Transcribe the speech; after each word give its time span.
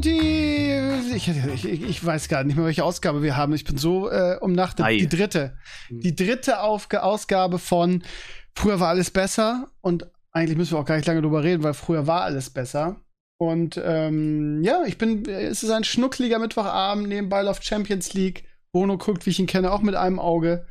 Community. 0.00 1.14
Ich, 1.16 1.28
ich, 1.64 1.82
ich, 1.82 2.04
weiß 2.04 2.28
gar 2.28 2.44
nicht 2.44 2.56
mehr, 2.56 2.66
welche 2.66 2.84
Ausgabe 2.84 3.22
wir 3.22 3.36
haben. 3.36 3.54
Ich 3.54 3.64
bin 3.64 3.78
so 3.78 4.10
äh, 4.10 4.36
umnachtet. 4.40 4.86
Die 4.90 5.08
dritte. 5.08 5.56
Die 5.90 6.14
dritte 6.14 6.60
Aufge 6.60 7.02
Ausgabe 7.02 7.58
von 7.58 8.02
Früher 8.54 8.80
war 8.80 8.88
alles 8.88 9.10
besser. 9.10 9.68
Und 9.80 10.06
eigentlich 10.32 10.56
müssen 10.56 10.74
wir 10.74 10.80
auch 10.80 10.84
gar 10.84 10.96
nicht 10.96 11.06
lange 11.06 11.22
drüber 11.22 11.42
reden, 11.42 11.62
weil 11.62 11.74
früher 11.74 12.06
war 12.06 12.22
alles 12.22 12.50
besser. 12.50 12.96
Und 13.38 13.80
ähm, 13.82 14.62
ja, 14.62 14.84
ich 14.86 14.96
bin, 14.98 15.28
es 15.28 15.62
ist 15.62 15.70
ein 15.70 15.84
schnuckliger 15.84 16.38
Mittwochabend, 16.38 17.08
nebenbei 17.08 17.42
läuft 17.42 17.64
Champions 17.64 18.14
League. 18.14 18.44
Bono 18.72 18.96
guckt, 18.96 19.26
wie 19.26 19.30
ich 19.30 19.38
ihn 19.38 19.46
kenne, 19.46 19.72
auch 19.72 19.82
mit 19.82 19.94
einem 19.94 20.18
Auge. 20.18 20.66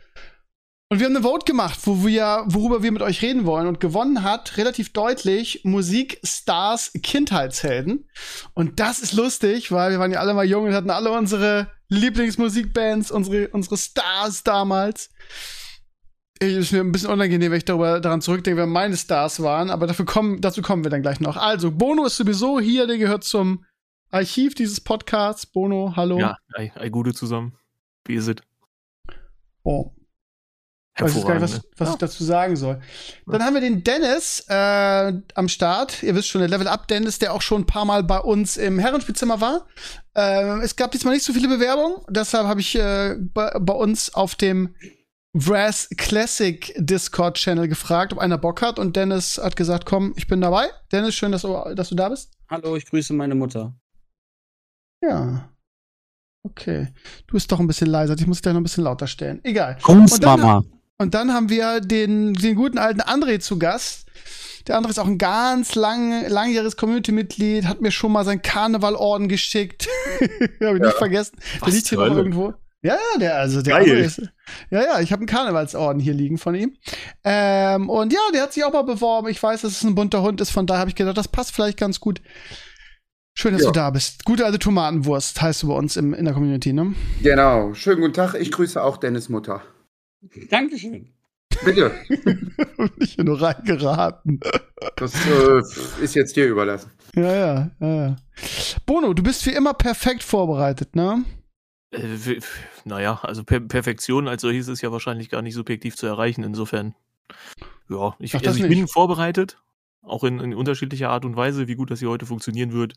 Und 0.96 1.00
wir 1.00 1.08
haben 1.08 1.16
eine 1.18 1.24
Vote 1.24 1.44
gemacht, 1.44 1.82
wo 1.84 2.06
wir, 2.06 2.46
worüber 2.46 2.82
wir 2.82 2.90
mit 2.90 3.02
euch 3.02 3.22
reden 3.22 3.46
wollen. 3.46 3.68
Und 3.68 3.82
gewonnen 3.82 4.24
hat 4.24 4.56
relativ 4.56 4.94
deutlich 4.94 5.60
Musikstars 5.66 6.94
Kindheitshelden. 7.04 8.08
Und 8.54 8.80
das 8.80 9.00
ist 9.00 9.12
lustig, 9.12 9.74
weil 9.74 9.92
wir 9.92 10.00
waren 10.00 10.14
ja 10.14 10.22
alle 10.22 10.34
mal 10.34 10.46
jung 10.46 10.64
und 10.64 10.74
hatten 10.74 10.90
alle 10.90 11.12
unsere 11.12 11.70
Lieblingsmusikbands, 11.90 13.12
unsere, 13.12 13.50
unsere 13.50 13.76
Stars 13.76 14.46
damals. 14.46 15.10
Es 16.40 16.54
ist 16.54 16.72
mir 16.72 16.80
ein 16.80 16.94
bisschen 16.94 17.10
unangenehm, 17.10 17.52
wenn 17.52 17.58
ich 17.58 17.66
darüber 17.66 18.00
daran 18.00 18.22
zurückdenke, 18.22 18.58
wer 18.58 18.66
meine 18.66 18.96
Stars 18.96 19.42
waren, 19.42 19.72
aber 19.72 19.88
dafür 19.88 20.06
kommen, 20.06 20.40
dazu 20.40 20.62
kommen 20.62 20.86
wir 20.86 20.92
dann 20.92 21.02
gleich 21.02 21.20
noch. 21.20 21.36
Also, 21.36 21.72
Bono 21.72 22.06
ist 22.06 22.16
sowieso 22.16 22.62
hier, 22.62 22.88
der 22.88 22.98
gehört 22.98 23.26
zum 23.26 23.66
Archiv 24.12 24.56
dieses 24.56 24.80
Podcasts. 24.80 25.46
Bono, 25.46 25.92
hallo. 25.98 26.20
Ja, 26.20 26.38
ei, 26.54 26.72
ei 26.74 26.88
gute 26.88 27.14
zusammen. 27.14 27.58
Wie 28.06 28.16
ist 28.16 28.30
es? 28.30 28.38
Oh, 29.64 29.92
weiß 30.98 31.16
ich 31.18 31.26
gar 31.26 31.34
nicht, 31.34 31.44
was, 31.44 31.62
was 31.78 31.88
ja. 31.90 31.94
ich 31.94 32.00
dazu 32.00 32.24
sagen 32.24 32.56
soll. 32.56 32.80
Dann 33.28 33.44
haben 33.44 33.54
wir 33.54 33.62
den 33.62 33.84
Dennis 33.84 34.46
äh, 34.48 35.14
am 35.34 35.50
Start. 35.50 36.04
Ihr 36.04 36.16
wisst 36.16 36.30
schon, 36.30 36.40
der 36.40 36.50
Level 36.50 36.68
Up 36.68 36.88
Dennis, 36.88 37.20
der 37.20 37.34
auch 37.34 37.42
schon 37.42 37.64
ein 37.64 37.66
paar 37.66 37.86
Mal 37.86 38.04
bei 38.04 38.20
uns 38.20 38.58
im 38.58 38.80
Herrenspielzimmer 38.80 39.42
war. 39.42 39.68
Äh, 40.16 40.60
es 40.62 40.76
gab 40.76 40.92
diesmal 40.92 41.14
nicht 41.14 41.26
so 41.26 41.34
viele 41.34 41.50
Bewerbungen, 41.50 41.98
deshalb 42.10 42.48
habe 42.48 42.62
ich 42.62 42.76
äh, 42.76 43.16
bei, 43.20 43.52
bei, 43.60 43.74
uns 43.74 44.14
auf 44.14 44.36
dem 44.36 44.74
Brass 45.34 45.90
Classic 45.98 46.74
Discord 46.78 47.36
Channel 47.36 47.68
gefragt, 47.68 48.14
ob 48.14 48.20
einer 48.20 48.38
Bock 48.38 48.62
hat. 48.62 48.80
Und 48.80 48.96
Dennis 48.96 49.38
hat 49.38 49.58
gesagt, 49.58 49.86
komm, 49.86 50.14
ich 50.16 50.28
bin 50.28 50.40
dabei. 50.40 50.70
Dennis, 50.94 51.14
schön, 51.16 51.34
dass 51.34 51.42
du, 51.42 51.76
dass 51.76 51.90
du 51.90 51.96
da 51.96 52.08
bist. 52.08 52.32
Hallo, 52.50 52.78
ich 52.78 52.86
grüße 52.86 53.14
meine 53.14 53.36
Mutter. 53.36 53.76
Ja. 55.04 55.50
Okay. 56.44 56.88
Du 57.28 57.34
bist 57.34 57.52
doch 57.52 57.60
ein 57.60 57.68
bisschen 57.68 57.88
leiser. 57.88 58.16
Ich 58.18 58.28
muss 58.28 58.42
dich 58.42 58.54
noch 58.54 58.60
ein 58.60 58.64
bisschen 58.64 58.84
lauter 58.84 59.08
stellen. 59.08 59.42
Egal. 59.44 59.78
Kommst, 59.82 60.22
Mama. 60.22 60.64
Und 60.98 61.14
dann 61.14 61.34
haben 61.34 61.50
wir 61.50 61.82
den, 61.82 62.34
den 62.34 62.56
guten 62.56 62.78
alten 62.78 63.02
André 63.02 63.40
zu 63.40 63.60
Gast. 63.60 64.06
Der 64.68 64.78
andere 64.78 64.92
ist 64.92 65.00
auch 65.00 65.08
ein 65.08 65.18
ganz 65.18 65.76
lang, 65.76 66.28
langjähriges 66.28 66.78
Community-Mitglied, 66.78 67.66
hat 67.66 67.82
mir 67.82 67.92
schon 67.92 68.12
mal 68.12 68.26
seinen 68.26 68.42
Karnevalorden 68.42 69.28
geschickt. 69.28 69.88
habe 70.20 70.50
ich 70.50 70.62
ja. 70.62 70.74
nicht 70.74 70.98
vergessen. 70.98 71.38
Der 71.64 71.74
liegt 71.74 71.88
hier 71.88 72.00
noch 72.00 72.16
irgendwo. 72.16 72.54
Ja, 72.82 72.96
ja, 72.96 73.20
der, 73.20 73.36
also 73.38 73.62
der 73.62 73.80
Geil. 73.80 73.98
ist. 73.98 74.22
Ja, 74.70 74.84
ja, 74.84 75.00
ich 75.02 75.12
habe 75.12 75.22
einen 75.22 75.28
Karnevalsorden 75.28 76.00
hier 76.00 76.14
liegen 76.14 76.38
von 76.38 76.56
ihm. 76.56 76.76
Ähm, 77.24 77.90
und 77.90 78.14
ja, 78.14 78.20
der 78.34 78.44
hat 78.44 78.54
sich 78.54 78.64
auch 78.64 78.74
mal 78.74 78.84
beworben. 78.84 79.28
Ich 79.28 79.42
weiß, 79.42 79.62
dass 79.62 79.72
es 79.72 79.84
ein 79.84 79.96
bunter 79.96 80.22
Hund 80.22 80.40
ist, 80.40 80.52
von 80.52 80.68
daher 80.68 80.82
habe 80.82 80.90
ich 80.90 80.96
gedacht, 80.96 81.18
das 81.18 81.28
passt 81.28 81.54
vielleicht 81.54 81.80
ganz 81.80 82.00
gut. 82.00 82.22
Schön, 83.38 83.54
dass 83.54 83.64
ja. 83.64 83.68
du 83.68 83.74
da 83.74 83.90
bist. 83.90 84.24
Gute 84.24 84.46
alte 84.46 84.60
Tomatenwurst 84.60 85.42
heißt 85.42 85.64
du 85.64 85.68
bei 85.68 85.74
uns 85.74 85.98
im, 85.98 86.14
in 86.14 86.26
der 86.26 86.34
Community, 86.34 86.74
ne? 86.74 86.94
Genau. 87.22 87.74
Schönen 87.74 88.02
guten 88.02 88.14
Tag. 88.14 88.36
Ich 88.36 88.52
grüße 88.52 88.82
auch 88.82 88.98
Dennis 88.98 89.30
Mutter. 89.30 89.62
Dankeschön. 90.50 91.14
Bitte. 91.64 91.92
ich 92.98 93.14
hier 93.14 93.24
nur 93.24 93.42
reingeraten. 93.42 94.40
Das 94.98 95.14
äh, 95.26 96.04
ist 96.04 96.16
jetzt 96.16 96.36
dir 96.36 96.48
überlassen. 96.48 96.92
Ja, 97.16 97.34
ja, 97.34 97.72
ja, 97.80 97.96
ja. 97.96 98.16
Bono, 98.86 99.14
du 99.14 99.24
bist 99.24 99.46
wie 99.46 99.54
immer 99.54 99.74
perfekt 99.74 100.24
vorbereitet, 100.24 100.96
ne? 100.96 101.24
Äh, 101.92 102.40
naja, 102.84 103.20
also 103.22 103.44
per 103.44 103.62
Perfektion 103.62 104.28
als 104.28 104.42
solches 104.42 104.68
ist 104.68 104.82
ja 104.82 104.92
wahrscheinlich 104.92 105.30
gar 105.30 105.42
nicht 105.42 105.54
subjektiv 105.54 105.96
zu 105.96 106.08
erreichen. 106.08 106.44
Insofern, 106.44 106.94
ja, 107.90 108.16
ich, 108.20 108.36
also 108.36 108.64
ich 108.64 108.70
bin 108.70 108.88
vorbereitet, 108.88 109.58
auch 110.02 110.24
in, 110.24 110.40
in, 110.40 110.54
unterschiedlicher 110.54 111.10
Art 111.10 111.26
und 111.26 111.36
Weise. 111.36 111.68
Wie 111.68 111.76
gut 111.76 111.90
das 111.90 112.00
hier 112.00 112.10
heute 112.10 112.26
funktionieren 112.26 112.74
wird, 112.74 112.96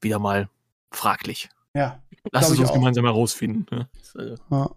wieder 0.00 0.18
mal 0.18 0.48
fraglich. 0.90 1.48
Ja. 1.74 2.02
Lass 2.32 2.50
es 2.50 2.58
uns 2.58 2.72
gemeinsam 2.72 3.04
herausfinden. 3.04 3.66
Ne? 3.70 3.88
Ja. 4.50 4.70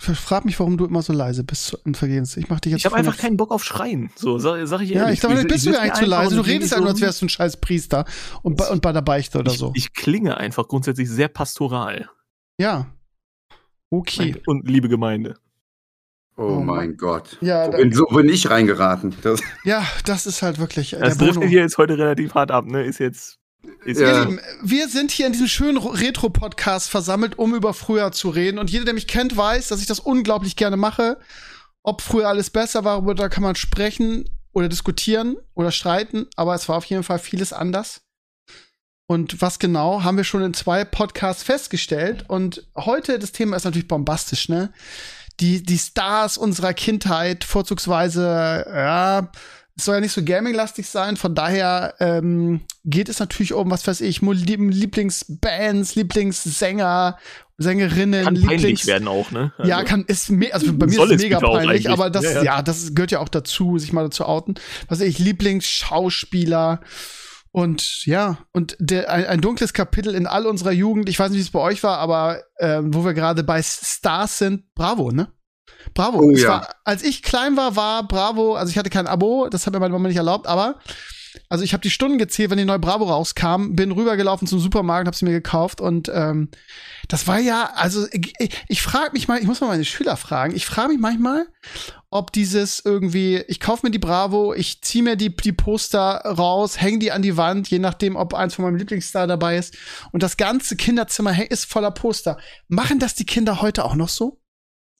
Ich 0.00 0.18
frage 0.18 0.46
mich, 0.46 0.58
warum 0.58 0.76
du 0.76 0.84
immer 0.84 1.02
so 1.02 1.12
leise 1.12 1.44
bist 1.44 1.78
im 1.84 1.94
Vergehens. 1.94 2.36
Ich 2.36 2.48
mach 2.48 2.60
dich 2.60 2.72
jetzt. 2.72 2.80
Ich 2.80 2.86
habe 2.86 2.96
einfach 2.96 3.16
keinen 3.16 3.36
Bock 3.36 3.50
auf 3.50 3.64
Schreien. 3.64 4.10
So, 4.16 4.38
sag, 4.38 4.66
sag 4.66 4.80
ich 4.80 4.94
ehrlich. 4.94 4.94
Ja, 4.94 5.10
ich 5.10 5.20
glaube, 5.20 5.44
bist 5.44 5.66
du 5.66 5.70
ja 5.70 5.80
eigentlich 5.80 5.94
zu 5.94 6.06
leise. 6.06 6.36
Du 6.36 6.42
redest 6.42 6.72
ja 6.72 6.80
nur, 6.80 6.90
als 6.90 7.00
wärst 7.00 7.20
du 7.20 7.26
ein 7.26 7.28
scheiß 7.28 7.58
Priester 7.58 8.04
und, 8.42 8.56
bei, 8.56 8.68
und 8.68 8.80
bei 8.82 8.92
der 8.92 9.02
Beichte 9.02 9.38
oder 9.38 9.52
ich, 9.52 9.58
so. 9.58 9.72
Ich 9.74 9.92
klinge 9.92 10.36
einfach 10.36 10.68
grundsätzlich 10.68 11.08
sehr 11.10 11.28
pastoral. 11.28 12.08
Ja. 12.58 12.86
Okay. 13.90 14.36
Und 14.46 14.68
liebe 14.68 14.88
Gemeinde. 14.88 15.36
Oh, 16.36 16.42
oh 16.42 16.60
mein 16.60 16.96
Gott. 16.96 17.36
Ja, 17.40 17.66
so, 17.66 17.72
bin, 17.72 17.92
so 17.92 18.04
bin 18.06 18.28
ich 18.28 18.48
reingeraten. 18.48 19.16
Das 19.22 19.40
ja, 19.64 19.84
das 20.04 20.26
ist 20.26 20.42
halt 20.42 20.58
wirklich. 20.58 20.94
Äh, 20.94 21.00
das 21.00 21.18
trifft 21.18 21.42
hier 21.42 21.62
jetzt 21.62 21.78
heute 21.78 21.98
relativ 21.98 22.34
hart 22.34 22.52
ab, 22.52 22.66
ne? 22.66 22.84
Ist 22.84 23.00
jetzt 23.00 23.38
ja. 23.84 24.22
Lieben, 24.22 24.40
wir 24.62 24.88
sind 24.88 25.10
hier 25.10 25.26
in 25.26 25.32
diesem 25.32 25.48
schönen 25.48 25.78
Retro-Podcast 25.78 26.90
versammelt, 26.90 27.38
um 27.38 27.54
über 27.54 27.74
früher 27.74 28.12
zu 28.12 28.30
reden. 28.30 28.58
Und 28.58 28.70
jeder, 28.70 28.84
der 28.84 28.94
mich 28.94 29.06
kennt, 29.06 29.36
weiß, 29.36 29.68
dass 29.68 29.80
ich 29.80 29.86
das 29.86 30.00
unglaublich 30.00 30.56
gerne 30.56 30.76
mache. 30.76 31.18
Ob 31.82 32.02
früher 32.02 32.28
alles 32.28 32.50
besser 32.50 32.84
war, 32.84 33.02
da 33.14 33.28
kann 33.28 33.42
man 33.42 33.54
sprechen 33.54 34.28
oder 34.52 34.68
diskutieren 34.68 35.36
oder 35.54 35.70
streiten, 35.70 36.26
aber 36.36 36.54
es 36.54 36.68
war 36.68 36.76
auf 36.76 36.84
jeden 36.84 37.02
Fall 37.02 37.18
vieles 37.18 37.52
anders. 37.52 38.02
Und 39.06 39.40
was 39.40 39.58
genau, 39.58 40.02
haben 40.02 40.18
wir 40.18 40.24
schon 40.24 40.42
in 40.42 40.52
zwei 40.52 40.84
Podcasts 40.84 41.42
festgestellt. 41.42 42.26
Und 42.28 42.66
heute, 42.76 43.18
das 43.18 43.32
Thema 43.32 43.56
ist 43.56 43.64
natürlich 43.64 43.88
bombastisch, 43.88 44.50
ne? 44.50 44.72
Die, 45.40 45.62
die 45.62 45.78
Stars 45.78 46.36
unserer 46.36 46.74
Kindheit, 46.74 47.44
vorzugsweise, 47.44 48.66
ja, 48.68 49.30
es 49.78 49.84
soll 49.84 49.94
ja 49.94 50.00
nicht 50.00 50.12
so 50.12 50.24
gaming-lastig 50.24 50.88
sein, 50.88 51.16
von 51.16 51.36
daher 51.36 51.94
ähm, 52.00 52.62
geht 52.84 53.08
es 53.08 53.20
natürlich 53.20 53.52
um, 53.52 53.70
was 53.70 53.86
weiß 53.86 54.00
ich, 54.00 54.20
Lieblingsbands, 54.20 55.94
Lieblingssänger, 55.94 57.16
Sängerinnen, 57.58 58.24
kann 58.24 58.34
Lieblings 58.34 58.62
peinlich 58.62 58.86
werden 58.86 59.06
auch, 59.06 59.30
ne? 59.30 59.52
Also 59.56 59.70
ja, 59.70 59.84
kann 59.84 60.04
ist 60.06 60.32
also 60.52 60.72
bei 60.72 60.86
mir 60.86 61.04
ist 61.04 61.10
es 61.12 61.22
mega 61.22 61.38
peinlich, 61.38 61.88
aber 61.88 62.10
das 62.10 62.24
ja, 62.24 62.32
ja. 62.32 62.42
ja, 62.42 62.62
das 62.62 62.94
gehört 62.94 63.12
ja 63.12 63.20
auch 63.20 63.28
dazu, 63.28 63.78
sich 63.78 63.92
mal 63.92 64.02
dazu 64.02 64.26
outen. 64.26 64.56
Was 64.88 64.98
weiß 64.98 65.06
ich, 65.06 65.20
Lieblingsschauspieler 65.20 66.80
und 67.52 68.04
ja, 68.04 68.38
und 68.52 68.76
der, 68.80 69.10
ein, 69.10 69.26
ein, 69.26 69.40
dunkles 69.40 69.72
Kapitel 69.72 70.14
in 70.14 70.26
all 70.26 70.46
unserer 70.46 70.72
Jugend, 70.72 71.08
ich 71.08 71.18
weiß 71.18 71.30
nicht, 71.30 71.38
wie 71.38 71.42
es 71.42 71.50
bei 71.50 71.60
euch 71.60 71.84
war, 71.84 71.98
aber 71.98 72.42
äh, 72.56 72.80
wo 72.82 73.04
wir 73.04 73.14
gerade 73.14 73.44
bei 73.44 73.62
Stars 73.62 74.38
sind, 74.38 74.74
bravo, 74.74 75.12
ne? 75.12 75.28
Bravo. 75.94 76.20
Oh, 76.20 76.30
ja. 76.30 76.48
war, 76.48 76.74
als 76.84 77.02
ich 77.02 77.22
klein 77.22 77.56
war, 77.56 77.76
war 77.76 78.06
Bravo, 78.06 78.54
also 78.54 78.70
ich 78.70 78.78
hatte 78.78 78.90
kein 78.90 79.06
Abo, 79.06 79.48
das 79.48 79.66
hat 79.66 79.72
mir 79.72 79.80
meine 79.80 79.92
Mama 79.92 80.08
nicht 80.08 80.16
erlaubt, 80.16 80.46
aber 80.46 80.76
also 81.48 81.64
ich 81.64 81.72
habe 81.72 81.82
die 81.82 81.90
Stunden 81.90 82.18
gezählt, 82.18 82.50
wenn 82.50 82.58
die 82.58 82.64
neue 82.64 82.78
Bravo 82.78 83.04
rauskam, 83.04 83.74
bin 83.74 83.92
rübergelaufen 83.92 84.46
zum 84.46 84.60
Supermarkt, 84.60 85.06
habe 85.06 85.16
sie 85.16 85.24
mir 85.24 85.32
gekauft 85.32 85.80
und 85.80 86.10
ähm, 86.12 86.48
das 87.08 87.26
war 87.26 87.38
ja, 87.38 87.72
also 87.74 88.06
ich, 88.12 88.34
ich 88.68 88.82
frage 88.82 89.12
mich 89.12 89.28
mal, 89.28 89.38
ich 89.38 89.46
muss 89.46 89.60
mal 89.60 89.68
meine 89.68 89.84
Schüler 89.84 90.16
fragen, 90.16 90.54
ich 90.54 90.66
frage 90.66 90.88
mich 90.88 91.00
manchmal, 91.00 91.46
ob 92.10 92.32
dieses 92.32 92.82
irgendwie, 92.84 93.38
ich 93.48 93.60
kaufe 93.60 93.86
mir 93.86 93.90
die 93.90 93.98
Bravo, 93.98 94.54
ich 94.54 94.82
ziehe 94.82 95.04
mir 95.04 95.16
die, 95.16 95.34
die 95.34 95.52
Poster 95.52 96.22
raus, 96.24 96.80
hänge 96.80 96.98
die 96.98 97.12
an 97.12 97.22
die 97.22 97.36
Wand, 97.36 97.68
je 97.68 97.78
nachdem, 97.78 98.16
ob 98.16 98.34
eins 98.34 98.54
von 98.54 98.64
meinem 98.64 98.76
Lieblingsstar 98.76 99.26
dabei 99.26 99.58
ist 99.58 99.76
und 100.12 100.22
das 100.22 100.36
ganze 100.36 100.76
Kinderzimmer 100.76 101.50
ist 101.50 101.66
voller 101.66 101.90
Poster. 101.90 102.38
Machen 102.68 102.98
das 102.98 103.14
die 103.14 103.26
Kinder 103.26 103.60
heute 103.60 103.84
auch 103.84 103.94
noch 103.94 104.08
so? 104.08 104.37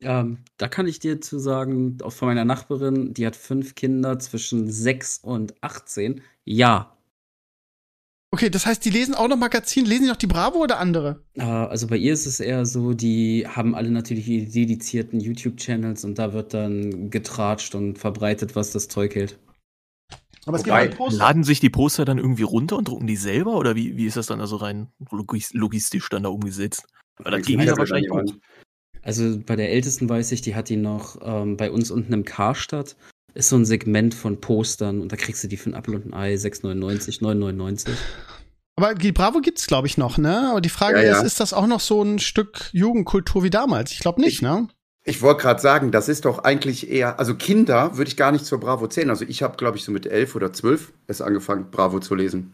Ähm, 0.01 0.39
da 0.57 0.69
kann 0.69 0.87
ich 0.87 1.01
dir 1.01 1.21
zu 1.21 1.39
sagen, 1.39 1.99
auch 2.03 2.13
von 2.13 2.29
meiner 2.29 2.45
Nachbarin, 2.45 3.15
die 3.15 3.27
hat 3.27 3.35
fünf 3.35 3.75
Kinder 3.75 4.19
zwischen 4.19 4.71
6 4.71 5.19
und 5.19 5.55
18. 5.63 6.23
Ja. 6.45 6.97
Okay, 8.31 8.51
das 8.51 8.67
heißt, 8.67 8.85
die 8.85 8.91
lesen 8.91 9.15
auch 9.15 9.27
noch 9.27 9.39
Magazin, 9.39 9.87
lesen 9.87 10.03
die 10.05 10.09
noch 10.11 10.17
die 10.17 10.27
Bravo 10.27 10.59
oder 10.59 10.79
andere? 10.79 11.25
Äh, 11.35 11.43
also 11.43 11.87
bei 11.87 11.97
ihr 11.97 12.13
ist 12.13 12.27
es 12.27 12.41
eher 12.41 12.67
so, 12.67 12.93
die 12.93 13.47
haben 13.49 13.75
alle 13.75 13.91
natürlich 13.91 14.27
die 14.27 14.49
dedizierten 14.49 15.19
YouTube-Channels 15.19 16.05
und 16.05 16.19
da 16.19 16.33
wird 16.33 16.55
dann 16.55 17.11
getratscht 17.11 17.75
und 17.75 17.99
verbreitet, 17.99 18.55
was 18.55 18.71
das 18.71 18.89
Zeug 18.89 19.15
hält. 19.15 19.39
Aber 20.47 20.59
es 20.59 20.65
Wobei, 20.65 20.89
gibt 20.89 21.13
laden 21.13 21.45
sich 21.45 21.61
die 21.61 21.71
Poster 21.71 22.05
dann 22.05 22.19
irgendwie 22.19 22.43
runter 22.43 22.77
und 22.77 22.89
drucken 22.89 23.07
die 23.07 23.17
selber 23.17 23.57
oder 23.57 23.77
wie, 23.77 23.97
wie 23.97 24.07
ist 24.07 24.17
das 24.17 24.27
dann 24.27 24.41
also 24.41 24.57
rein 24.57 24.89
logistisch 25.53 26.09
dann 26.09 26.23
da 26.23 26.29
umgesetzt? 26.29 26.87
Weil 27.19 27.33
das 27.33 27.47
ging 27.47 27.61
ja 27.61 27.77
wahrscheinlich 27.77 28.11
auch. 28.11 28.23
Also 29.09 29.39
bei 29.39 29.57
der 29.57 29.71
ältesten 29.71 30.07
weiß 30.07 30.33
ich, 30.33 30.43
die 30.43 30.55
hat 30.55 30.69
die 30.69 30.77
noch 30.77 31.17
ähm, 31.23 31.57
bei 31.57 31.71
uns 31.71 31.91
unten 31.91 32.13
im 32.13 32.27
Karstadt. 32.27 32.95
Ist 33.33 33.49
so 33.49 33.57
ein 33.57 33.65
Segment 33.65 34.13
von 34.13 34.39
Postern 34.39 35.01
und 35.01 35.11
da 35.11 35.17
kriegst 35.17 35.43
du 35.43 35.49
die 35.49 35.57
für 35.57 35.71
ein 35.71 35.75
Apfel 35.75 35.95
und 35.95 36.05
ein 36.05 36.13
Ei 36.13 36.35
6,99, 36.35 37.23
9,99. 37.23 37.89
Aber 38.77 38.95
die 38.95 39.13
Bravo 39.13 39.41
gibt's, 39.41 39.67
glaube 39.67 39.87
ich, 39.87 39.97
noch, 39.97 40.19
ne? 40.19 40.51
Aber 40.51 40.61
die 40.61 40.69
Frage 40.69 40.99
ja, 40.99 41.05
ja. 41.05 41.17
ist, 41.17 41.25
ist 41.25 41.41
das 41.41 41.55
auch 41.55 41.67
noch 41.67 41.81
so 41.81 42.03
ein 42.03 42.19
Stück 42.19 42.69
Jugendkultur 42.73 43.43
wie 43.43 43.49
damals? 43.49 43.93
Ich 43.93 44.01
glaube 44.01 44.21
nicht, 44.21 44.35
ich, 44.35 44.43
ne? 44.43 44.69
Ich 45.05 45.23
wollte 45.23 45.41
gerade 45.41 45.63
sagen, 45.63 45.91
das 45.91 46.11
ist 46.11 46.27
doch 46.27 46.41
eigentlich 46.41 46.91
eher, 46.91 47.19
also 47.19 47.35
Kinder 47.35 47.97
würde 47.97 48.11
ich 48.11 48.17
gar 48.19 48.31
nicht 48.31 48.45
zur 48.45 48.61
Bravo 48.61 48.89
zählen. 48.89 49.09
Also 49.09 49.25
ich 49.27 49.43
habe, 49.43 49.57
glaube 49.57 49.79
ich, 49.79 49.85
so 49.85 49.91
mit 49.91 50.05
elf 50.05 50.35
oder 50.35 50.53
zwölf 50.53 50.93
erst 51.07 51.23
angefangen, 51.23 51.71
Bravo 51.71 51.99
zu 52.01 52.15
lesen. 52.15 52.53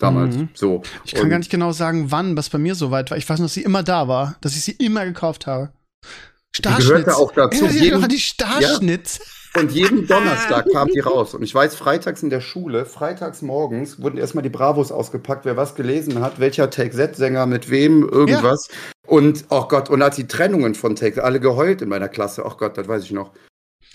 damals. 0.00 0.34
Mhm. 0.34 0.48
So. 0.52 0.82
Ich 1.04 1.14
kann 1.14 1.22
und 1.22 1.30
gar 1.30 1.38
nicht 1.38 1.50
genau 1.50 1.70
sagen, 1.70 2.10
wann, 2.10 2.36
was 2.36 2.50
bei 2.50 2.58
mir 2.58 2.74
so 2.74 2.90
weit 2.90 3.12
war. 3.12 3.18
Ich 3.18 3.28
weiß 3.28 3.38
nur, 3.38 3.46
dass 3.46 3.54
sie 3.54 3.62
immer 3.62 3.84
da 3.84 4.08
war, 4.08 4.34
dass 4.40 4.56
ich 4.56 4.64
sie 4.64 4.72
immer 4.72 5.04
gekauft 5.04 5.46
habe. 5.46 5.70
Starschnitz. 6.54 6.84
Die 6.84 6.90
gehörte 6.90 7.16
auch 7.16 7.32
dazu. 7.32 7.64
Erinnert 7.64 7.82
jeden, 7.82 8.08
die 8.08 8.20
Starschnitz. 8.20 9.18
Ja. 9.18 9.60
Und 9.60 9.72
jeden 9.72 10.06
Donnerstag 10.08 10.66
kam 10.72 10.88
die 10.88 11.00
raus. 11.00 11.34
Und 11.34 11.42
ich 11.42 11.54
weiß, 11.54 11.74
freitags 11.74 12.22
in 12.22 12.30
der 12.30 12.40
Schule, 12.40 12.84
freitags 12.84 13.42
morgens 13.42 14.00
wurden 14.00 14.18
erstmal 14.18 14.42
die 14.42 14.50
Bravos 14.50 14.92
ausgepackt, 14.92 15.44
wer 15.44 15.56
was 15.56 15.74
gelesen 15.74 16.20
hat, 16.20 16.40
welcher 16.40 16.70
Take-Z-Sänger 16.70 17.46
mit 17.46 17.70
wem, 17.70 18.08
irgendwas. 18.08 18.68
Ja. 18.70 18.92
Und, 19.06 19.46
oh 19.50 19.66
Gott, 19.68 19.90
und 19.90 20.00
als 20.02 20.16
die 20.16 20.26
Trennungen 20.26 20.74
von 20.74 20.96
Take, 20.96 21.22
alle 21.22 21.40
geheult 21.40 21.82
in 21.82 21.88
meiner 21.88 22.08
Klasse. 22.08 22.44
Oh 22.44 22.54
Gott, 22.56 22.78
das 22.78 22.88
weiß 22.88 23.04
ich 23.04 23.12
noch. 23.12 23.32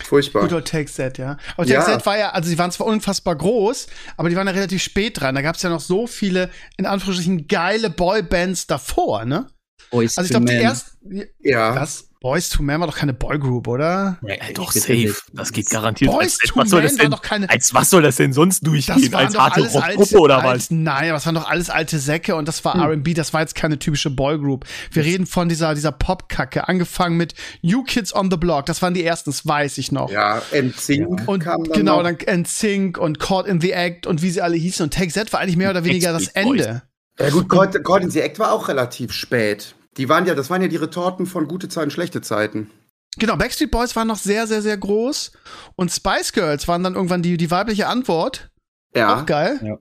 Furchtbar. 0.04 0.44
Good 0.44 0.54
old 0.54 0.68
Take 0.68 0.89
Set, 0.89 1.18
ja. 1.18 1.38
Aber 1.56 1.65
Take 1.65 1.74
ja. 1.74 1.81
Set 1.81 2.06
war 2.06 2.18
ja, 2.18 2.30
also 2.30 2.51
die 2.51 2.57
waren 2.59 2.71
zwar 2.71 2.86
unfassbar 2.86 3.36
groß, 3.36 3.88
aber 4.15 4.30
die 4.30 4.36
waren 4.36 4.45
ja 4.45 4.54
relativ 4.54 4.83
spät 4.83 5.19
dran. 5.19 5.33
Da 5.33 5.42
gab 5.42 5.56
es 5.56 5.63
ja 5.63 5.69
noch 5.69 5.80
so 5.80 6.06
viele, 6.06 6.51
in 6.77 6.86
Anführungsstrichen, 6.86 7.48
geile 7.48 7.89
Boybands 7.89 8.68
davor, 8.68 9.25
ne? 9.25 9.48
Boys 9.89 10.17
also 10.17 10.25
ich 10.25 10.31
glaube, 10.31 10.45
die 10.45 10.53
ersten. 10.53 11.23
Ja. 11.41 11.75
Was? 11.75 12.07
Boys 12.19 12.49
to 12.49 12.63
Men 12.63 12.79
war 12.79 12.87
doch 12.87 12.97
keine 12.97 13.13
Boygroup, 13.13 13.67
oder? 13.67 14.17
Ja, 14.23 14.35
doch, 14.53 14.71
safe. 14.71 15.15
Das 15.33 15.51
geht 15.51 15.69
garantiert. 15.69 16.11
Boys 16.11 16.39
als, 16.41 16.49
to 16.49 16.55
was 16.55 16.69
soll 16.69 16.81
das 16.81 16.95
denn, 16.95 17.11
doch 17.11 17.21
keine. 17.21 17.47
Als 17.49 17.73
was 17.75 17.91
soll 17.91 18.01
das 18.01 18.15
denn 18.15 18.33
sonst 18.33 18.65
durchgehen? 18.65 19.13
als 19.13 19.37
harte 19.37 19.67
Rockgruppe 19.67 20.19
oder 20.19 20.43
was? 20.43 20.71
Nein, 20.71 21.09
das 21.09 21.25
waren 21.27 21.35
doch 21.35 21.47
alles 21.47 21.69
alte 21.69 21.99
Säcke 21.99 22.35
und 22.35 22.47
das 22.47 22.65
war 22.65 22.73
hm. 22.73 23.01
RB, 23.01 23.13
das 23.13 23.33
war 23.33 23.41
jetzt 23.41 23.53
keine 23.53 23.77
typische 23.77 24.09
Boygroup. 24.09 24.65
Wir 24.91 25.03
das 25.03 25.11
reden 25.11 25.27
von 25.27 25.47
dieser, 25.47 25.75
dieser 25.75 25.91
Pop-Kacke, 25.91 26.67
angefangen 26.67 27.17
mit 27.17 27.35
You 27.61 27.83
Kids 27.83 28.13
on 28.15 28.31
the 28.31 28.37
Block, 28.37 28.65
das 28.65 28.81
waren 28.81 28.95
die 28.95 29.03
ersten, 29.03 29.29
das 29.29 29.45
weiß 29.45 29.77
ich 29.77 29.91
noch. 29.91 30.09
Ja, 30.09 30.41
NSYNC 30.51 31.27
und 31.27 31.39
kam 31.43 31.63
dann 31.65 31.73
Genau, 31.73 32.01
noch. 32.01 32.11
dann 32.17 32.41
NSYNC 32.41 32.97
und 32.97 33.19
Caught 33.19 33.45
in 33.45 33.61
the 33.61 33.71
Act 33.71 34.07
und 34.07 34.23
wie 34.23 34.31
sie 34.31 34.41
alle 34.41 34.55
hießen. 34.55 34.83
Und 34.83 34.93
Take 34.93 35.11
Z 35.11 35.31
war 35.33 35.39
eigentlich 35.39 35.57
mehr 35.57 35.69
oder 35.69 35.85
weniger 35.85 36.13
das 36.13 36.27
Ende. 36.29 36.81
Ja 37.19 37.29
gut, 37.29 38.01
in 38.01 38.11
the 38.11 38.21
Act 38.21 38.39
war 38.39 38.51
auch 38.51 38.67
relativ 38.67 39.11
spät. 39.11 39.75
Die 39.97 40.07
waren 40.09 40.25
ja, 40.25 40.35
das 40.35 40.49
waren 40.49 40.61
ja 40.61 40.67
die 40.67 40.75
Retorten 40.75 41.25
von 41.25 41.47
gute 41.47 41.69
Zeiten, 41.69 41.89
schlechte 41.89 42.21
Zeiten. 42.21 42.69
Genau, 43.17 43.35
Backstreet 43.35 43.71
Boys 43.71 43.95
waren 43.95 44.07
noch 44.07 44.17
sehr, 44.17 44.45
sehr, 44.45 44.61
sehr 44.61 44.77
groß. 44.77 45.31
Und 45.75 45.91
Spice 45.91 46.33
Girls 46.33 46.67
waren 46.67 46.83
dann 46.83 46.93
irgendwann 46.93 47.23
die, 47.23 47.37
die 47.37 47.49
weibliche 47.49 47.87
Antwort. 47.87 48.51
Ja. 48.93 49.19
Auch 49.19 49.25
geil. 49.25 49.59
Ja. 49.63 49.77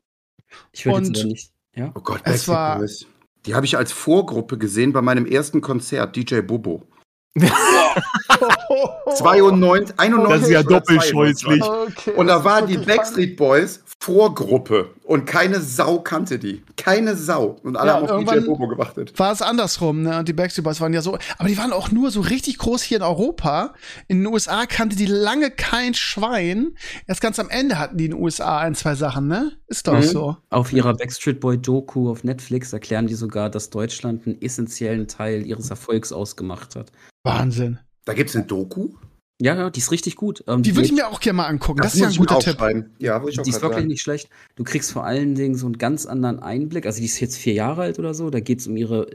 Ich 0.73 0.87
würde 0.87 1.09
jetzt 1.09 1.25
nicht. 1.25 1.51
Ja. 1.75 1.93
Oh 1.95 2.01
Gott, 2.01 2.25
Backstreet 2.25 2.49
war, 2.49 2.79
Boys. 2.79 3.07
Die 3.45 3.55
habe 3.55 3.67
ich 3.67 3.77
als 3.77 3.93
Vorgruppe 3.93 4.57
gesehen 4.57 4.95
bei 4.95 5.03
meinem 5.03 5.27
ersten 5.27 5.61
Konzert, 5.61 6.17
DJ 6.17 6.41
Bobo. 6.41 6.89
92, 9.15 9.99
91 9.99 10.29
das 10.29 10.43
ist 10.43 10.51
ja 10.51 10.63
doppelt 10.63 11.05
scheußlich. 11.05 11.63
Okay, 11.63 12.13
und 12.13 12.29
da 12.29 12.43
war 12.43 12.63
die 12.63 12.79
Backstreet 12.79 13.37
Boys 13.37 13.83
Vorgruppe 13.99 14.95
und 15.03 15.27
keine 15.27 15.61
Sau 15.61 15.99
kannte 15.99 16.39
die. 16.39 16.63
Keine 16.77 17.17
Sau. 17.17 17.57
Und 17.63 17.77
alle 17.77 17.91
ja, 17.91 17.97
haben 17.97 18.09
auf 18.09 18.25
DJ 18.25 18.47
Bobo 18.47 18.69
gewartet. 18.69 19.19
War 19.19 19.33
es 19.33 19.43
andersrum, 19.43 20.03
ne? 20.03 20.19
Und 20.19 20.29
die 20.29 20.33
Backstreet 20.33 20.65
Boys 20.65 20.81
waren 20.81 20.93
ja 20.93 21.03
so, 21.03 21.19
aber 21.39 21.49
die 21.49 21.59
waren 21.59 21.73
auch 21.73 21.91
nur 21.91 22.11
so 22.11 22.21
richtig 22.21 22.59
groß 22.59 22.83
hier 22.83 22.99
in 22.99 23.03
Europa. 23.03 23.75
In 24.07 24.19
den 24.19 24.27
USA 24.33 24.67
kannte 24.67 24.97
die 24.97 25.07
lange 25.07 25.51
kein 25.51 25.95
Schwein. 25.95 26.77
Erst 27.07 27.21
ganz 27.21 27.41
am 27.41 27.49
Ende 27.49 27.79
hatten 27.79 27.97
die 27.97 28.05
in 28.05 28.11
den 28.13 28.21
USA 28.21 28.59
ein, 28.59 28.75
zwei 28.75 28.95
Sachen, 28.95 29.27
ne? 29.27 29.53
Ist 29.67 29.89
doch 29.89 29.95
mhm. 29.95 30.03
so. 30.03 30.37
Auf 30.51 30.73
ihrer 30.73 30.95
Backstreet 30.95 31.41
Boy 31.41 31.59
Doku 31.59 32.09
auf 32.11 32.23
Netflix 32.23 32.73
erklären 32.73 33.09
die 33.09 33.15
sogar, 33.15 33.51
dass 33.51 33.71
Deutschland 33.71 34.27
einen 34.27 34.41
essentiellen 34.41 35.09
Teil 35.09 35.45
ihres 35.45 35.71
Erfolgs 35.71 36.13
ausgemacht 36.13 36.77
hat. 36.77 36.93
Wahnsinn. 37.25 37.81
Da 38.05 38.15
gibt 38.15 38.31
es 38.31 38.37
eine 38.37 38.45
Doku? 38.45 38.91
Ja, 39.39 39.55
ja, 39.55 39.69
die 39.69 39.81
ist 39.81 39.93
richtig 39.93 40.17
gut. 40.17 40.43
Ähm, 40.47 40.63
die, 40.63 40.75
würde 40.75 40.87
ich 40.87 40.93
mir 40.93 41.09
auch 41.09 41.21
gerne 41.21 41.37
mal 41.37 41.47
angucken. 41.47 41.83
Das, 41.83 41.93
das 41.93 41.95
ist 41.97 42.01
ja 42.01 42.09
ein 42.09 42.17
guter 42.17 42.39
Tipp. 42.39 42.59
Ja, 42.99 43.23
ich 43.29 43.39
auch 43.39 43.43
die 43.43 43.51
ist 43.51 43.61
wirklich 43.61 43.81
sagen. 43.81 43.87
nicht 43.89 44.01
schlecht. 44.01 44.31
Du 44.55 44.65
kriegst 44.65 44.93
vor 44.93 45.05
allen 45.05 45.35
Dingen 45.35 45.57
so 45.57 45.67
einen 45.67 45.77
ganz 45.77 46.07
anderen 46.07 46.39
Einblick. 46.39 46.87
Also 46.87 47.01
die 47.01 47.05
ist 47.05 47.21
jetzt 47.21 47.37
vier 47.37 47.53
Jahre 47.53 47.83
alt 47.83 47.99
oder 47.99 48.15
so. 48.15 48.31
Da 48.31 48.41
geht 48.41 48.61
es 48.61 48.67
um 48.67 48.79
ihre 48.79 49.09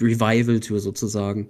Revival-Tour 0.00 0.80
sozusagen. 0.80 1.48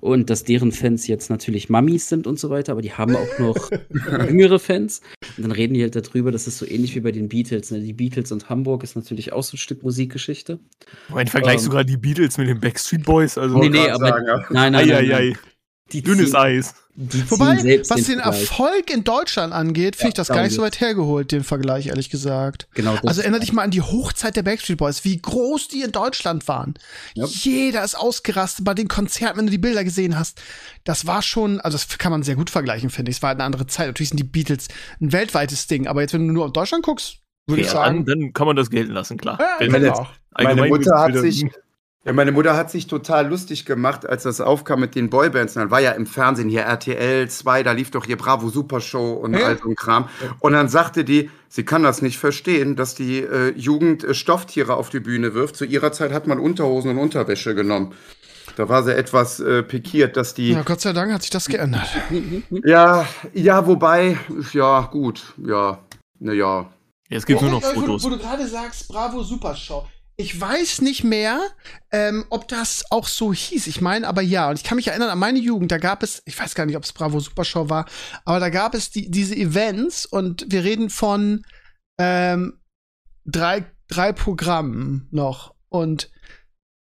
Und 0.00 0.28
dass 0.28 0.44
deren 0.44 0.70
Fans 0.70 1.06
jetzt 1.06 1.30
natürlich 1.30 1.70
Mummies 1.70 2.10
sind 2.10 2.26
und 2.26 2.38
so 2.38 2.50
weiter, 2.50 2.72
aber 2.72 2.82
die 2.82 2.92
haben 2.92 3.16
auch 3.16 3.38
noch 3.38 3.70
jüngere 4.28 4.58
Fans. 4.58 5.00
Und 5.38 5.44
dann 5.44 5.52
reden 5.52 5.72
die 5.72 5.82
halt 5.82 5.96
darüber, 5.96 6.30
das 6.30 6.46
ist 6.46 6.58
so 6.58 6.66
ähnlich 6.66 6.94
wie 6.94 7.00
bei 7.00 7.12
den 7.12 7.28
Beatles. 7.28 7.70
Ne? 7.70 7.80
Die 7.80 7.94
Beatles 7.94 8.32
und 8.32 8.50
Hamburg 8.50 8.82
ist 8.82 8.96
natürlich 8.96 9.32
auch 9.32 9.44
so 9.44 9.54
ein 9.54 9.58
Stück 9.58 9.82
Musikgeschichte. 9.82 10.58
Moment, 11.08 11.30
vergleichst 11.30 11.64
ähm, 11.64 11.70
du 11.70 11.76
gerade 11.76 11.90
die 11.90 11.96
Beatles 11.96 12.36
mit 12.36 12.48
den 12.48 12.60
Backstreet 12.60 13.04
Boys? 13.04 13.38
Also 13.38 13.56
nee, 13.56 13.70
nee, 13.70 13.88
aber. 13.88 14.08
Sagen, 14.08 14.26
ja. 14.26 14.36
Nein, 14.50 14.72
nein, 14.72 14.88
nein, 14.88 14.88
nein, 14.88 15.08
nein. 15.08 15.38
Die 15.92 16.02
Dünnes 16.02 16.30
ziehen, 16.30 16.36
Eis. 16.36 16.74
Wobei, 16.94 17.80
was 17.88 18.04
den 18.04 18.18
Erfolg 18.18 18.90
in 18.90 19.02
Deutschland 19.02 19.54
angeht, 19.54 19.96
finde 19.96 20.08
ja, 20.08 20.08
ich 20.08 20.14
das 20.14 20.28
gar 20.28 20.42
nicht 20.42 20.54
so 20.54 20.60
weit 20.60 20.78
hergeholt, 20.78 21.32
den 21.32 21.42
Vergleich, 21.42 21.86
ehrlich 21.86 22.10
gesagt. 22.10 22.68
Genau. 22.74 22.98
Also 23.06 23.22
erinnere 23.22 23.40
dich 23.40 23.54
mal 23.54 23.62
an 23.62 23.70
die 23.70 23.80
Hochzeit 23.80 24.36
der 24.36 24.42
Backstreet 24.42 24.76
Boys, 24.76 25.02
wie 25.04 25.16
groß 25.16 25.68
die 25.68 25.80
in 25.80 25.92
Deutschland 25.92 26.48
waren. 26.48 26.74
Ja. 27.14 27.24
Jeder 27.24 27.82
ist 27.82 27.94
ausgerastet 27.94 28.66
bei 28.66 28.74
den 28.74 28.88
Konzerten, 28.88 29.38
wenn 29.38 29.46
du 29.46 29.50
die 29.50 29.58
Bilder 29.58 29.84
gesehen 29.84 30.18
hast. 30.18 30.42
Das 30.84 31.06
war 31.06 31.22
schon, 31.22 31.60
also 31.60 31.78
das 31.78 31.88
kann 31.96 32.12
man 32.12 32.22
sehr 32.24 32.36
gut 32.36 32.50
vergleichen, 32.50 32.90
finde 32.90 33.10
ich. 33.10 33.16
Es 33.16 33.22
war 33.22 33.28
halt 33.28 33.38
eine 33.38 33.46
andere 33.46 33.66
Zeit. 33.66 33.86
Natürlich 33.86 34.10
sind 34.10 34.20
die 34.20 34.24
Beatles 34.24 34.68
ein 35.00 35.12
weltweites 35.12 35.68
Ding, 35.68 35.86
aber 35.86 36.02
jetzt, 36.02 36.12
wenn 36.12 36.26
du 36.28 36.34
nur 36.34 36.44
auf 36.44 36.52
Deutschland 36.52 36.84
guckst, 36.84 37.20
würde 37.46 37.62
ja, 37.62 37.68
ich 37.68 37.72
sagen. 37.72 38.04
Dann, 38.04 38.20
dann, 38.20 38.32
kann 38.34 38.46
man 38.46 38.56
das 38.56 38.68
gelten 38.68 38.92
lassen, 38.92 39.16
klar. 39.16 39.38
Ja, 39.40 39.66
meine, 39.70 39.94
meine 40.36 40.66
Mutter 40.66 40.98
hat 40.98 41.16
sich 41.16 41.46
ja, 42.04 42.12
meine 42.12 42.32
Mutter 42.32 42.56
hat 42.56 42.68
sich 42.68 42.88
total 42.88 43.28
lustig 43.28 43.64
gemacht, 43.64 44.08
als 44.08 44.24
das 44.24 44.40
aufkam 44.40 44.80
mit 44.80 44.96
den 44.96 45.08
Boybands. 45.08 45.54
Dann 45.54 45.70
war 45.70 45.80
ja 45.80 45.92
im 45.92 46.06
Fernsehen 46.06 46.48
hier 46.48 46.62
RTL 46.62 47.28
2, 47.28 47.62
da 47.62 47.70
lief 47.70 47.92
doch 47.92 48.06
hier 48.06 48.16
Bravo 48.16 48.48
Super 48.48 48.80
Show 48.80 49.12
und 49.12 49.34
ja. 49.34 49.46
all 49.46 49.58
so 49.58 49.68
ein 49.68 49.76
Kram. 49.76 50.08
Und 50.40 50.52
dann 50.52 50.68
sagte 50.68 51.04
die, 51.04 51.30
sie 51.48 51.64
kann 51.64 51.84
das 51.84 52.02
nicht 52.02 52.18
verstehen, 52.18 52.74
dass 52.74 52.96
die 52.96 53.20
äh, 53.20 53.56
Jugend 53.56 54.02
äh, 54.02 54.14
Stofftiere 54.14 54.74
auf 54.74 54.90
die 54.90 54.98
Bühne 54.98 55.34
wirft. 55.34 55.54
Zu 55.54 55.64
ihrer 55.64 55.92
Zeit 55.92 56.12
hat 56.12 56.26
man 56.26 56.40
Unterhosen 56.40 56.90
und 56.90 56.98
Unterwäsche 56.98 57.54
genommen. 57.54 57.94
Da 58.56 58.68
war 58.68 58.82
sie 58.82 58.96
etwas 58.96 59.38
äh, 59.38 59.62
pikiert, 59.62 60.16
dass 60.16 60.34
die. 60.34 60.50
Ja, 60.50 60.62
Gott 60.62 60.80
sei 60.80 60.92
Dank 60.92 61.12
hat 61.12 61.22
sich 61.22 61.30
das 61.30 61.46
geändert. 61.46 61.88
ja, 62.64 63.06
ja, 63.32 63.66
wobei, 63.66 64.18
ja, 64.52 64.88
gut, 64.90 65.34
ja, 65.38 65.78
naja. 66.18 66.68
Jetzt 67.08 67.26
gibt 67.26 67.40
es 67.40 67.48
nur 67.48 67.60
noch 67.60 67.62
Fotos. 67.62 68.02
Wo, 68.02 68.10
wo 68.10 68.16
du 68.16 68.18
gerade 68.18 68.46
sagst, 68.46 68.88
Bravo 68.88 69.22
Super 69.22 69.54
Show. 69.54 69.86
Ich 70.16 70.38
weiß 70.38 70.82
nicht 70.82 71.04
mehr, 71.04 71.40
ähm, 71.90 72.26
ob 72.28 72.46
das 72.48 72.84
auch 72.90 73.08
so 73.08 73.32
hieß. 73.32 73.66
Ich 73.66 73.80
meine 73.80 74.06
aber 74.06 74.20
ja. 74.22 74.50
Und 74.50 74.56
ich 74.56 74.64
kann 74.64 74.76
mich 74.76 74.88
erinnern 74.88 75.08
an 75.08 75.18
meine 75.18 75.38
Jugend. 75.38 75.72
Da 75.72 75.78
gab 75.78 76.02
es, 76.02 76.22
ich 76.26 76.38
weiß 76.38 76.54
gar 76.54 76.66
nicht, 76.66 76.76
ob 76.76 76.84
es 76.84 76.92
Bravo 76.92 77.18
Supershow 77.18 77.70
war, 77.70 77.86
aber 78.24 78.40
da 78.40 78.50
gab 78.50 78.74
es 78.74 78.90
die, 78.90 79.10
diese 79.10 79.34
Events 79.34 80.04
und 80.06 80.44
wir 80.48 80.64
reden 80.64 80.90
von 80.90 81.44
ähm, 81.98 82.60
drei, 83.24 83.64
drei 83.88 84.12
Programmen 84.12 85.08
noch. 85.10 85.54
Und 85.68 86.10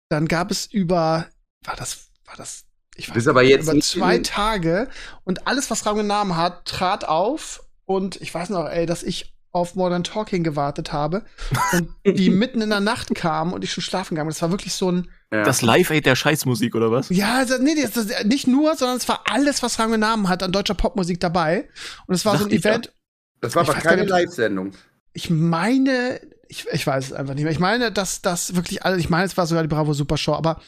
dann 0.08 0.26
gab 0.26 0.50
es 0.50 0.66
über, 0.66 1.28
war 1.64 1.76
das, 1.76 2.10
war 2.24 2.36
das, 2.36 2.64
ich 2.96 3.14
weiß 3.14 3.28
aber 3.28 3.42
jetzt 3.42 3.68
über 3.68 3.80
zwei 3.80 4.18
Tage 4.18 4.90
und 5.24 5.46
alles, 5.46 5.70
was 5.70 5.86
Raum 5.86 6.06
Namen 6.06 6.36
hat, 6.36 6.66
trat 6.66 7.04
auf. 7.04 7.64
Und 7.84 8.20
ich 8.20 8.32
weiß 8.32 8.50
noch, 8.50 8.66
ey, 8.66 8.86
dass 8.86 9.02
ich 9.02 9.31
auf 9.52 9.74
Modern 9.74 10.02
Talking 10.02 10.42
gewartet 10.42 10.92
habe 10.92 11.24
und 11.72 11.90
die 12.04 12.30
mitten 12.30 12.62
in 12.62 12.70
der 12.70 12.80
Nacht 12.80 13.14
kam 13.14 13.52
und 13.52 13.62
ich 13.62 13.72
schon 13.72 13.82
schlafen 13.82 14.14
gegangen. 14.14 14.30
Das 14.30 14.42
war 14.42 14.50
wirklich 14.50 14.72
so 14.72 14.90
ein. 14.90 15.08
Ja. 15.30 15.44
Das 15.44 15.62
Live-Aid 15.62 16.04
der 16.04 16.16
Scheißmusik, 16.16 16.74
oder 16.74 16.90
was? 16.90 17.08
Ja, 17.10 17.36
also, 17.36 17.58
nee, 17.58 17.74
das, 17.80 17.92
das, 17.92 18.24
nicht 18.24 18.46
nur, 18.46 18.74
sondern 18.76 18.96
es 18.96 19.08
war 19.08 19.24
alles, 19.26 19.62
was 19.62 19.78
Rang 19.78 19.92
und 19.92 20.00
Namen 20.00 20.28
hat 20.28 20.42
an 20.42 20.52
deutscher 20.52 20.74
Popmusik 20.74 21.20
dabei. 21.20 21.68
Und 22.06 22.14
es 22.14 22.24
war 22.24 22.32
Sag 22.32 22.40
so 22.40 22.46
ein 22.46 22.52
Event. 22.52 22.86
Ja. 22.86 22.92
Das 23.40 23.54
war 23.54 23.62
aber 23.62 23.74
keine 23.74 24.04
Live-Sendung. 24.04 24.72
Ich 25.12 25.30
meine, 25.30 26.20
ich, 26.48 26.66
ich 26.70 26.86
weiß 26.86 27.06
es 27.06 27.12
einfach 27.12 27.34
nicht 27.34 27.44
mehr. 27.44 27.52
Ich 27.52 27.58
meine, 27.58 27.92
dass 27.92 28.22
das 28.22 28.54
wirklich 28.54 28.84
alle, 28.84 28.98
ich 28.98 29.10
meine, 29.10 29.24
es 29.24 29.36
war 29.36 29.46
sogar 29.46 29.62
die 29.62 29.68
Bravo 29.68 29.92
Super 29.94 30.16
Show, 30.16 30.34
aber 30.34 30.60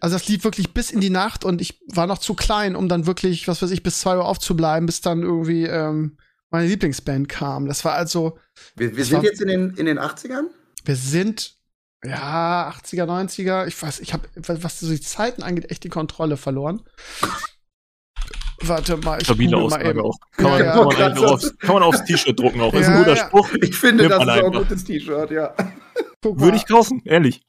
also 0.00 0.16
das 0.16 0.28
lief 0.28 0.44
wirklich 0.44 0.72
bis 0.72 0.90
in 0.90 1.00
die 1.00 1.10
Nacht 1.10 1.44
und 1.44 1.60
ich 1.60 1.80
war 1.88 2.06
noch 2.06 2.18
zu 2.18 2.34
klein, 2.34 2.74
um 2.74 2.88
dann 2.88 3.06
wirklich, 3.06 3.48
was 3.48 3.60
weiß 3.60 3.70
ich, 3.70 3.82
bis 3.82 4.00
zwei 4.00 4.16
Uhr 4.16 4.24
aufzubleiben, 4.24 4.86
bis 4.86 5.00
dann 5.00 5.22
irgendwie 5.22 5.64
ähm, 5.64 6.16
meine 6.50 6.66
Lieblingsband 6.66 7.28
kam. 7.28 7.66
Das 7.66 7.84
war 7.84 7.94
also. 7.94 8.38
Wir, 8.76 8.96
wir 8.96 9.04
sind 9.04 9.18
war, 9.18 9.24
jetzt 9.24 9.40
in 9.40 9.48
den, 9.48 9.74
in 9.74 9.86
den 9.86 9.98
80ern? 9.98 10.48
Wir 10.84 10.96
sind, 10.96 11.56
ja, 12.04 12.70
80er, 12.70 13.04
90er. 13.04 13.66
Ich 13.66 13.80
weiß, 13.80 14.00
ich 14.00 14.12
habe, 14.12 14.28
was 14.36 14.80
so 14.80 14.88
die 14.88 15.00
Zeiten 15.00 15.42
angeht, 15.42 15.70
echt 15.70 15.84
die 15.84 15.88
Kontrolle 15.88 16.36
verloren. 16.36 16.82
Warte 18.62 18.98
mal, 18.98 19.18
ich 19.18 19.24
Stabile 19.24 19.56
Aussage 19.56 20.02
auch. 20.02 20.18
Kann 20.36 20.50
man, 20.50 20.60
ja, 20.60 20.72
kann, 20.72 21.14
man 21.14 21.18
aufs, 21.24 21.58
kann 21.58 21.74
man 21.74 21.82
aufs 21.82 22.04
T-Shirt 22.04 22.38
drucken 22.38 22.60
auch. 22.60 22.72
Das 22.72 22.82
ist 22.82 22.88
ein 22.88 22.98
guter 22.98 23.16
Spruch. 23.16 23.48
Ich 23.62 23.76
finde, 23.76 24.08
das 24.08 24.22
ist 24.22 24.28
auch 24.28 24.44
ein 24.44 24.52
gutes 24.52 24.84
T-Shirt, 24.84 25.30
ja. 25.30 25.54
Würde 26.22 26.56
ich 26.56 26.66
kaufen, 26.66 27.00
ehrlich. 27.04 27.42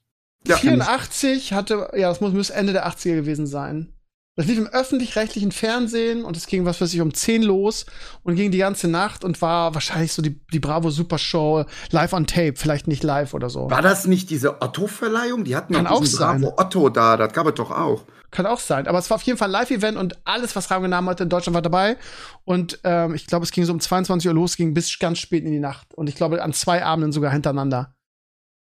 Ja, 0.48 0.58
84 0.58 1.54
hatte, 1.54 1.92
ja, 1.96 2.10
das 2.10 2.22
muss, 2.22 2.34
muss 2.34 2.50
Ende 2.50 2.74
der 2.74 2.88
80er 2.88 3.16
gewesen 3.16 3.46
sein. 3.46 3.94
Das 4.38 4.46
lief 4.46 4.58
im 4.58 4.68
öffentlich-rechtlichen 4.68 5.52
Fernsehen 5.52 6.24
und 6.24 6.38
es 6.38 6.48
ging, 6.48 6.64
was 6.64 6.80
weiß 6.80 6.94
ich, 6.94 7.02
um 7.02 7.14
10 7.14 7.44
los 7.44 7.86
und 8.24 8.36
ging 8.36 8.50
die 8.50 8.60
ganze 8.60 8.88
Nacht 8.88 9.26
und 9.26 9.42
war 9.42 9.74
wahrscheinlich 9.74 10.14
so 10.14 10.22
die, 10.22 10.40
die 10.54 10.60
Bravo 10.60 10.90
Super 10.90 11.18
Show 11.18 11.66
live 11.92 12.14
on 12.14 12.28
tape, 12.28 12.54
vielleicht 12.56 12.88
nicht 12.88 13.04
live 13.04 13.34
oder 13.34 13.50
so. 13.50 13.70
War 13.70 13.82
das 13.82 14.08
nicht 14.08 14.30
diese 14.30 14.62
Otto-Verleihung? 14.62 15.44
Die 15.44 15.54
hatten 15.54 15.74
Kann 15.74 15.86
auch 15.86 16.06
sein. 16.06 16.40
Bravo 16.40 16.54
Otto 16.58 16.88
da, 16.88 17.18
das 17.18 17.34
gab 17.34 17.46
es 17.48 17.56
doch 17.56 17.72
auch. 17.72 18.06
Kann 18.32 18.46
auch 18.46 18.62
sein, 18.62 18.88
aber 18.88 19.00
es 19.00 19.10
war 19.10 19.16
auf 19.16 19.24
jeden 19.24 19.38
Fall 19.38 19.50
ein 19.50 19.52
Live-Event 19.52 19.98
und 19.98 20.18
alles, 20.24 20.56
was 20.56 20.72
Raum 20.72 20.84
genommen 20.84 21.10
hatte 21.10 21.24
in 21.24 21.30
Deutschland 21.30 21.54
war 21.54 21.62
dabei. 21.62 21.98
Und 22.46 22.80
ähm, 22.86 23.14
ich 23.14 23.28
glaube, 23.28 23.44
es 23.44 23.52
ging 23.52 23.66
so 23.66 23.74
um 23.74 23.82
22 23.82 24.30
Uhr 24.30 24.34
los, 24.34 24.56
ging 24.56 24.74
bis 24.74 24.98
ganz 24.98 25.20
spät 25.20 25.44
in 25.44 25.52
die 25.52 25.60
Nacht. 25.60 25.94
Und 25.94 26.08
ich 26.08 26.16
glaube, 26.16 26.42
an 26.42 26.54
zwei 26.54 26.86
Abenden 26.86 27.12
sogar 27.12 27.34
hintereinander. 27.34 27.94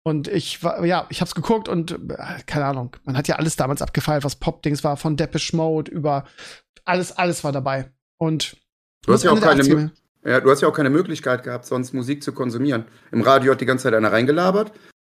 Und 0.07 0.29
ich 0.29 0.63
war, 0.63 0.85
ja, 0.85 1.05
ich 1.09 1.21
hab's 1.21 1.35
geguckt 1.35 1.69
und 1.69 1.91
äh, 1.91 1.97
keine 2.47 2.67
Ahnung, 2.67 2.97
man 3.03 3.17
hat 3.17 3.27
ja 3.27 3.37
alles 3.37 3.57
damals 3.57 3.83
abgefeiert, 3.83 4.23
was 4.23 4.37
Pop-Dings 4.37 4.85
war, 4.85 4.97
von 4.97 5.17
Depeche 5.17 5.57
Mode 5.57 5.91
über 5.91 6.27
alles, 6.85 7.11
alles 7.11 7.43
war 7.43 7.51
dabei. 7.51 7.91
Und 8.17 8.57
du 9.05 9.13
hast 9.13 9.25
ja 9.25 9.33
auch 9.33 9.41
keine, 9.41 9.91
ja, 10.25 10.41
du 10.41 10.49
hast 10.49 10.61
ja 10.61 10.69
auch 10.69 10.73
keine 10.73 10.91
Möglichkeit 10.91 11.43
gehabt, 11.43 11.67
sonst 11.67 11.93
Musik 11.93 12.23
zu 12.23 12.33
konsumieren. 12.33 12.85
Im 13.11 13.23
Radio 13.23 13.51
hat 13.51 13.61
die 13.61 13.67
ganze 13.67 13.83
Zeit 13.83 13.95
einer 13.95 14.13
reingelabert. 14.13 14.71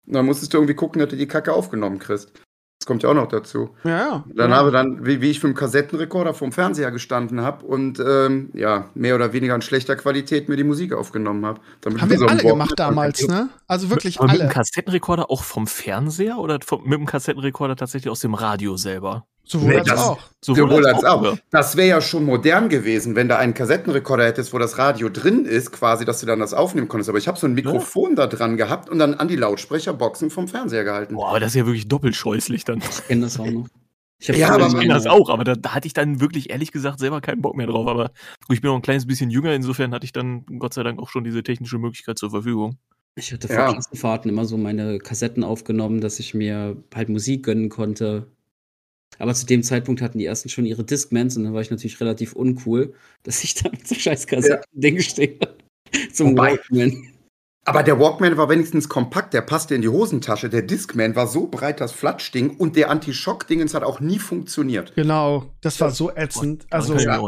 Und 0.08 0.14
dann 0.14 0.26
musstest 0.26 0.54
du 0.54 0.58
irgendwie 0.58 0.76
gucken, 0.76 1.00
dass 1.00 1.08
du 1.08 1.16
die 1.16 1.26
Kacke 1.26 1.54
aufgenommen 1.54 1.98
kriegst. 1.98 2.34
Das 2.82 2.88
kommt 2.88 3.04
ja 3.04 3.10
auch 3.10 3.14
noch 3.14 3.28
dazu. 3.28 3.70
Ja, 3.84 3.90
ja. 3.92 4.24
Dann 4.34 4.50
ja. 4.50 4.58
habe 4.58 4.72
dann, 4.72 5.06
wie, 5.06 5.22
wie 5.22 5.30
ich 5.30 5.40
für 5.40 5.46
einen 5.46 5.56
Kassettenrekorder 5.56 6.34
vorm 6.34 6.52
Fernseher 6.52 6.90
gestanden 6.90 7.42
habe 7.42 7.64
und 7.64 8.00
ähm, 8.00 8.50
ja, 8.56 8.90
mehr 8.96 9.14
oder 9.14 9.34
weniger 9.34 9.54
in 9.54 9.62
schlechter 9.62 9.96
Qualität 9.96 10.50
mir 10.50 10.56
die 10.56 10.64
Musik 10.64 10.92
aufgenommen 10.92 11.46
habe. 11.46 11.62
Haben 11.86 12.10
wir 12.10 12.18
so 12.18 12.26
alle 12.26 12.42
gemacht 12.42 12.74
damals, 12.78 13.28
ne? 13.28 13.50
Also 13.68 13.92
wirklich 13.92 14.20
Aber 14.20 14.32
alle. 14.32 14.40
Mit 14.40 14.50
dem 14.50 14.54
Kassettenrekorder 14.54 15.30
auch 15.30 15.44
vom 15.44 15.68
Fernseher 15.68 16.40
oder 16.40 16.58
vom, 16.66 16.82
mit 16.84 16.98
dem 16.98 17.06
Kassettenrekorder 17.06 17.76
tatsächlich 17.76 18.10
aus 18.10 18.22
dem 18.22 18.34
Radio 18.34 18.76
selber? 18.78 19.28
Sowohl 19.44 19.70
nee, 19.70 19.78
als 19.80 19.88
das, 19.90 20.00
auch. 20.00 20.20
Sowohl, 20.40 20.70
sowohl 20.70 20.86
als, 20.86 20.96
als, 20.98 21.06
auch. 21.06 21.26
auch. 21.26 21.38
Das 21.50 21.76
wäre 21.76 21.88
ja 21.88 22.02
schon 22.02 22.26
modern 22.26 22.70
gewesen, 22.70 23.16
wenn 23.16 23.28
da 23.28 23.38
einen 23.38 23.54
Kassettenrekorder 23.54 24.26
hättest, 24.26 24.54
wo 24.54 24.60
das 24.60 24.78
Radio 24.78 25.10
drin 25.10 25.46
ist, 25.46 25.72
quasi, 25.72 26.06
dass 26.06 26.20
du 26.20 26.26
dann 26.26 26.40
das 26.40 26.54
aufnehmen 26.54 26.88
konntest. 26.88 27.10
Aber 27.10 27.18
ich 27.18 27.28
habe 27.28 27.38
so 27.38 27.48
ein 27.48 27.54
Mikrofon 27.54 28.12
ja. 28.12 28.16
da 28.16 28.28
dran 28.28 28.58
gehabt 28.58 28.90
und 28.90 29.00
dann 29.00 29.14
an 29.14 29.28
die 29.28 29.36
Lautsprecherboxen 29.36 30.30
vom 30.30 30.48
Fernseher 30.48 30.84
gehalten. 30.84 31.16
Boah, 31.16 31.30
aber 31.30 31.40
das 31.40 31.50
ist 31.50 31.56
ja 31.56 31.66
wirklich 31.66 31.88
doppelt 31.88 32.16
scheußlich 32.16 32.64
dann. 32.64 32.80
Ich 32.80 33.08
kenne 33.08 33.22
das 33.22 33.40
auch 33.40 33.46
noch. 33.46 33.68
Ich 34.22 34.28
ja, 34.28 34.50
aber 34.52 34.68
ich 34.68 34.74
kenne 34.78 34.94
das 34.94 35.08
auch, 35.08 35.30
aber 35.30 35.44
da, 35.44 35.56
da, 35.56 35.74
hatte 35.74 35.88
ich 35.88 35.94
dann 35.94 36.22
wirklich 36.22 36.52
ehrlich 36.52 36.72
gesagt 36.72 37.00
selber 37.00 37.22
keinen 37.22 37.42
Bock 37.42 37.56
mehr 37.56 37.66
drauf. 37.66 37.88
Aber 37.88 38.12
ich 38.50 38.62
bin 38.62 38.70
noch 38.70 38.76
ein 38.76 38.84
kleines 38.84 39.08
bisschen 39.08 39.32
jünger, 39.32 39.52
insofern 39.54 39.94
hatte 39.96 40.06
ich 40.06 40.12
dann 40.12 40.46
Gott 40.60 40.76
sei 40.76 40.84
Dank 40.84 41.00
auch 41.00 41.10
schon 41.10 41.24
diese 41.24 41.42
technische 41.42 41.80
Möglichkeit 41.80 42.20
zur 42.20 42.30
Verfügung. 42.30 42.78
Ich 43.16 43.34
hatte 43.34 43.48
vor 43.48 43.58
ja. 43.58 43.74
Klassenfahrten 43.74 44.30
immer 44.30 44.46
so 44.46 44.58
meine 44.58 45.00
Kassetten 45.00 45.44
aufgenommen, 45.44 46.02
dass 46.02 46.20
ich 46.20 46.36
mir 46.36 46.78
halt 46.94 47.10
Musik 47.10 47.44
gönnen 47.44 47.70
konnte. 47.70 48.28
Aber 49.22 49.36
zu 49.36 49.46
dem 49.46 49.62
Zeitpunkt 49.62 50.02
hatten 50.02 50.18
die 50.18 50.26
ersten 50.26 50.50
schon 50.50 50.66
ihre 50.66 50.84
Discmans 50.84 51.38
und 51.38 51.44
dann 51.44 51.54
war 51.54 51.62
ich 51.62 51.70
natürlich 51.70 52.00
relativ 52.02 52.34
uncool, 52.34 52.94
dass 53.24 53.44
ich 53.44 53.54
da 53.56 53.70
mit 53.70 53.88
so 53.88 53.96
scheiß 53.96 54.28
Kassetten-Ding 54.28 54.96
ja. 54.96 55.02
stehe. 55.04 55.40
Zum 56.12 56.32
Wobei, 56.32 56.52
Walkman. 56.52 57.08
Aber 57.64 57.84
der 57.84 58.00
Walkman 58.00 58.38
war 58.38 58.50
wenigstens 58.50 58.90
kompakt, 58.90 59.36
der 59.36 59.42
passte 59.42 59.76
in 59.76 59.84
die 59.84 59.90
Hosentasche. 59.90 60.50
Der 60.50 60.64
Discman 60.64 61.16
war 61.16 61.28
so 61.28 61.46
breit, 61.46 61.80
das 61.80 61.92
Flatschding 61.92 62.58
und 62.58 62.76
der 62.76 62.90
Anti-Shock-Dingens 62.90 63.76
hat 63.76 63.84
auch 63.84 64.00
nie 64.00 64.18
funktioniert. 64.18 64.96
Genau, 64.96 65.52
das 65.62 65.80
war 65.80 65.92
so 65.92 66.10
ätzend. 66.16 66.66
Also, 66.72 66.96
ja. 66.96 67.22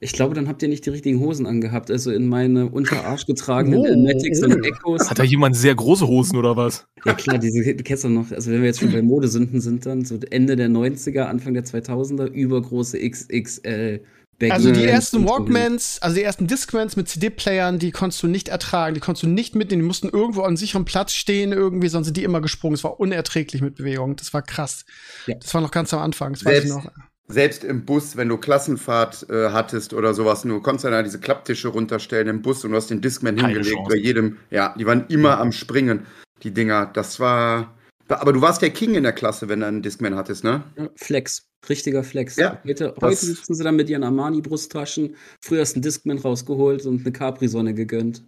Ich 0.00 0.12
glaube, 0.12 0.34
dann 0.34 0.48
habt 0.48 0.62
ihr 0.62 0.68
nicht 0.68 0.84
die 0.86 0.90
richtigen 0.90 1.20
Hosen 1.20 1.46
angehabt. 1.46 1.90
Also 1.90 2.10
in 2.10 2.28
meine 2.28 2.68
Unterarsch 2.68 3.26
getragenen 3.26 3.80
oh. 3.80 3.84
Elmatics 3.84 4.42
und 4.42 4.64
Echos. 4.64 5.10
Hat 5.10 5.18
da 5.18 5.22
jemand 5.22 5.56
sehr 5.56 5.74
große 5.74 6.06
Hosen 6.06 6.36
oder 6.36 6.56
was? 6.56 6.86
Ja 7.04 7.14
klar, 7.14 7.38
diese 7.38 7.74
du 7.74 7.82
kennst 7.82 8.04
du 8.04 8.08
noch. 8.08 8.30
Also 8.32 8.50
wenn 8.50 8.60
wir 8.60 8.66
jetzt 8.66 8.80
schon 8.80 8.92
bei 8.92 9.02
Modesünden 9.02 9.60
sind, 9.60 9.86
dann 9.86 10.04
so 10.04 10.18
Ende 10.30 10.56
der 10.56 10.68
90er, 10.68 11.22
Anfang 11.22 11.54
der 11.54 11.64
2000er, 11.64 12.26
übergroße 12.26 12.98
XXL. 12.98 14.02
Baggy 14.38 14.52
also 14.52 14.70
die 14.70 14.84
ersten 14.84 15.26
Walkmans, 15.26 15.98
also 16.02 16.16
die 16.16 16.22
ersten 16.22 16.46
Discmans 16.46 16.94
mit 16.96 17.08
CD-Playern, 17.08 17.78
die 17.78 17.90
konntest 17.90 18.22
du 18.22 18.26
nicht 18.26 18.48
ertragen, 18.48 18.92
die 18.92 19.00
konntest 19.00 19.22
du 19.22 19.28
nicht 19.28 19.54
mitnehmen, 19.54 19.80
die 19.80 19.86
mussten 19.86 20.10
irgendwo 20.10 20.42
an 20.42 20.58
sicherem 20.58 20.84
Platz 20.84 21.12
stehen 21.12 21.52
irgendwie, 21.52 21.88
sonst 21.88 22.06
sind 22.06 22.18
die 22.18 22.22
immer 22.22 22.42
gesprungen. 22.42 22.74
Es 22.74 22.84
war 22.84 23.00
unerträglich 23.00 23.62
mit 23.62 23.76
Bewegung, 23.76 24.14
das 24.16 24.34
war 24.34 24.42
krass. 24.42 24.84
Ja. 25.26 25.36
Das 25.36 25.54
war 25.54 25.62
noch 25.62 25.70
ganz 25.70 25.94
am 25.94 26.00
Anfang, 26.00 26.34
das 26.34 26.40
Selbst, 26.40 26.68
weiß 26.68 26.78
ich 26.78 26.84
noch 26.84 26.92
selbst 27.28 27.64
im 27.64 27.84
Bus, 27.84 28.16
wenn 28.16 28.28
du 28.28 28.36
Klassenfahrt 28.36 29.28
äh, 29.30 29.50
hattest 29.50 29.92
oder 29.92 30.14
sowas, 30.14 30.42
du 30.42 30.60
konntest 30.60 30.84
dann 30.84 31.04
diese 31.04 31.18
Klapptische 31.18 31.68
runterstellen 31.68 32.28
im 32.28 32.42
Bus 32.42 32.64
und 32.64 32.70
du 32.70 32.76
hast 32.76 32.90
den 32.90 33.00
Discman 33.00 33.36
Keine 33.36 33.48
hingelegt 33.48 33.74
Chance. 33.74 33.90
bei 33.90 33.96
jedem. 33.96 34.38
Ja, 34.50 34.74
die 34.78 34.86
waren 34.86 35.06
immer 35.08 35.38
am 35.38 35.52
Springen, 35.52 36.06
die 36.42 36.52
Dinger. 36.52 36.86
Das 36.86 37.18
war. 37.20 37.74
Aber 38.08 38.32
du 38.32 38.40
warst 38.40 38.62
der 38.62 38.70
King 38.70 38.94
in 38.94 39.02
der 39.02 39.12
Klasse, 39.12 39.48
wenn 39.48 39.60
du 39.60 39.66
einen 39.66 39.82
Discman 39.82 40.14
hattest, 40.14 40.44
ne? 40.44 40.62
Flex, 40.94 41.48
richtiger 41.68 42.04
Flex. 42.04 42.36
Ja, 42.36 42.60
heute, 42.64 42.94
heute 43.00 43.16
sitzen 43.16 43.54
sie 43.56 43.64
dann 43.64 43.74
mit 43.74 43.90
ihren 43.90 44.04
Armani-Brusttaschen. 44.04 45.16
Früher 45.40 45.62
hast 45.62 45.72
du 45.72 45.78
einen 45.78 45.82
Discman 45.82 46.18
rausgeholt 46.18 46.86
und 46.86 47.00
eine 47.00 47.10
Capri-Sonne 47.10 47.74
gegönnt. 47.74 48.22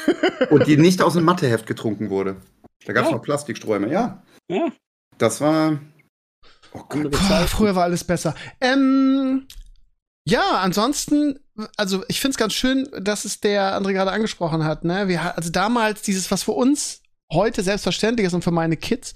und 0.50 0.66
die 0.66 0.78
nicht 0.78 1.02
aus 1.02 1.12
dem 1.12 1.24
Matheheft 1.24 1.66
getrunken 1.66 2.08
wurde. 2.08 2.36
Da 2.86 2.94
gab 2.94 3.04
es 3.04 3.10
ja. 3.10 3.16
noch 3.16 3.22
Plastiksträume, 3.22 3.92
ja. 3.92 4.22
Ja. 4.48 4.72
Das 5.18 5.42
war, 5.42 5.78
Oh 6.72 6.84
Boah, 6.88 7.46
früher 7.46 7.74
war 7.74 7.84
alles 7.84 8.04
besser. 8.04 8.34
Ähm, 8.60 9.46
ja, 10.24 10.60
ansonsten, 10.60 11.40
also 11.76 12.04
ich 12.08 12.20
finde 12.20 12.32
es 12.32 12.38
ganz 12.38 12.52
schön, 12.52 12.88
dass 13.00 13.24
es 13.24 13.40
der 13.40 13.76
André 13.76 13.92
gerade 13.92 14.12
angesprochen 14.12 14.64
hat. 14.64 14.84
Ne? 14.84 15.08
Wir, 15.08 15.36
also 15.36 15.50
damals 15.50 16.02
dieses, 16.02 16.30
was 16.30 16.44
für 16.44 16.52
uns 16.52 17.02
heute 17.32 17.62
selbstverständlich 17.62 18.26
ist 18.26 18.34
und 18.34 18.44
für 18.44 18.50
meine 18.50 18.76
Kids, 18.76 19.14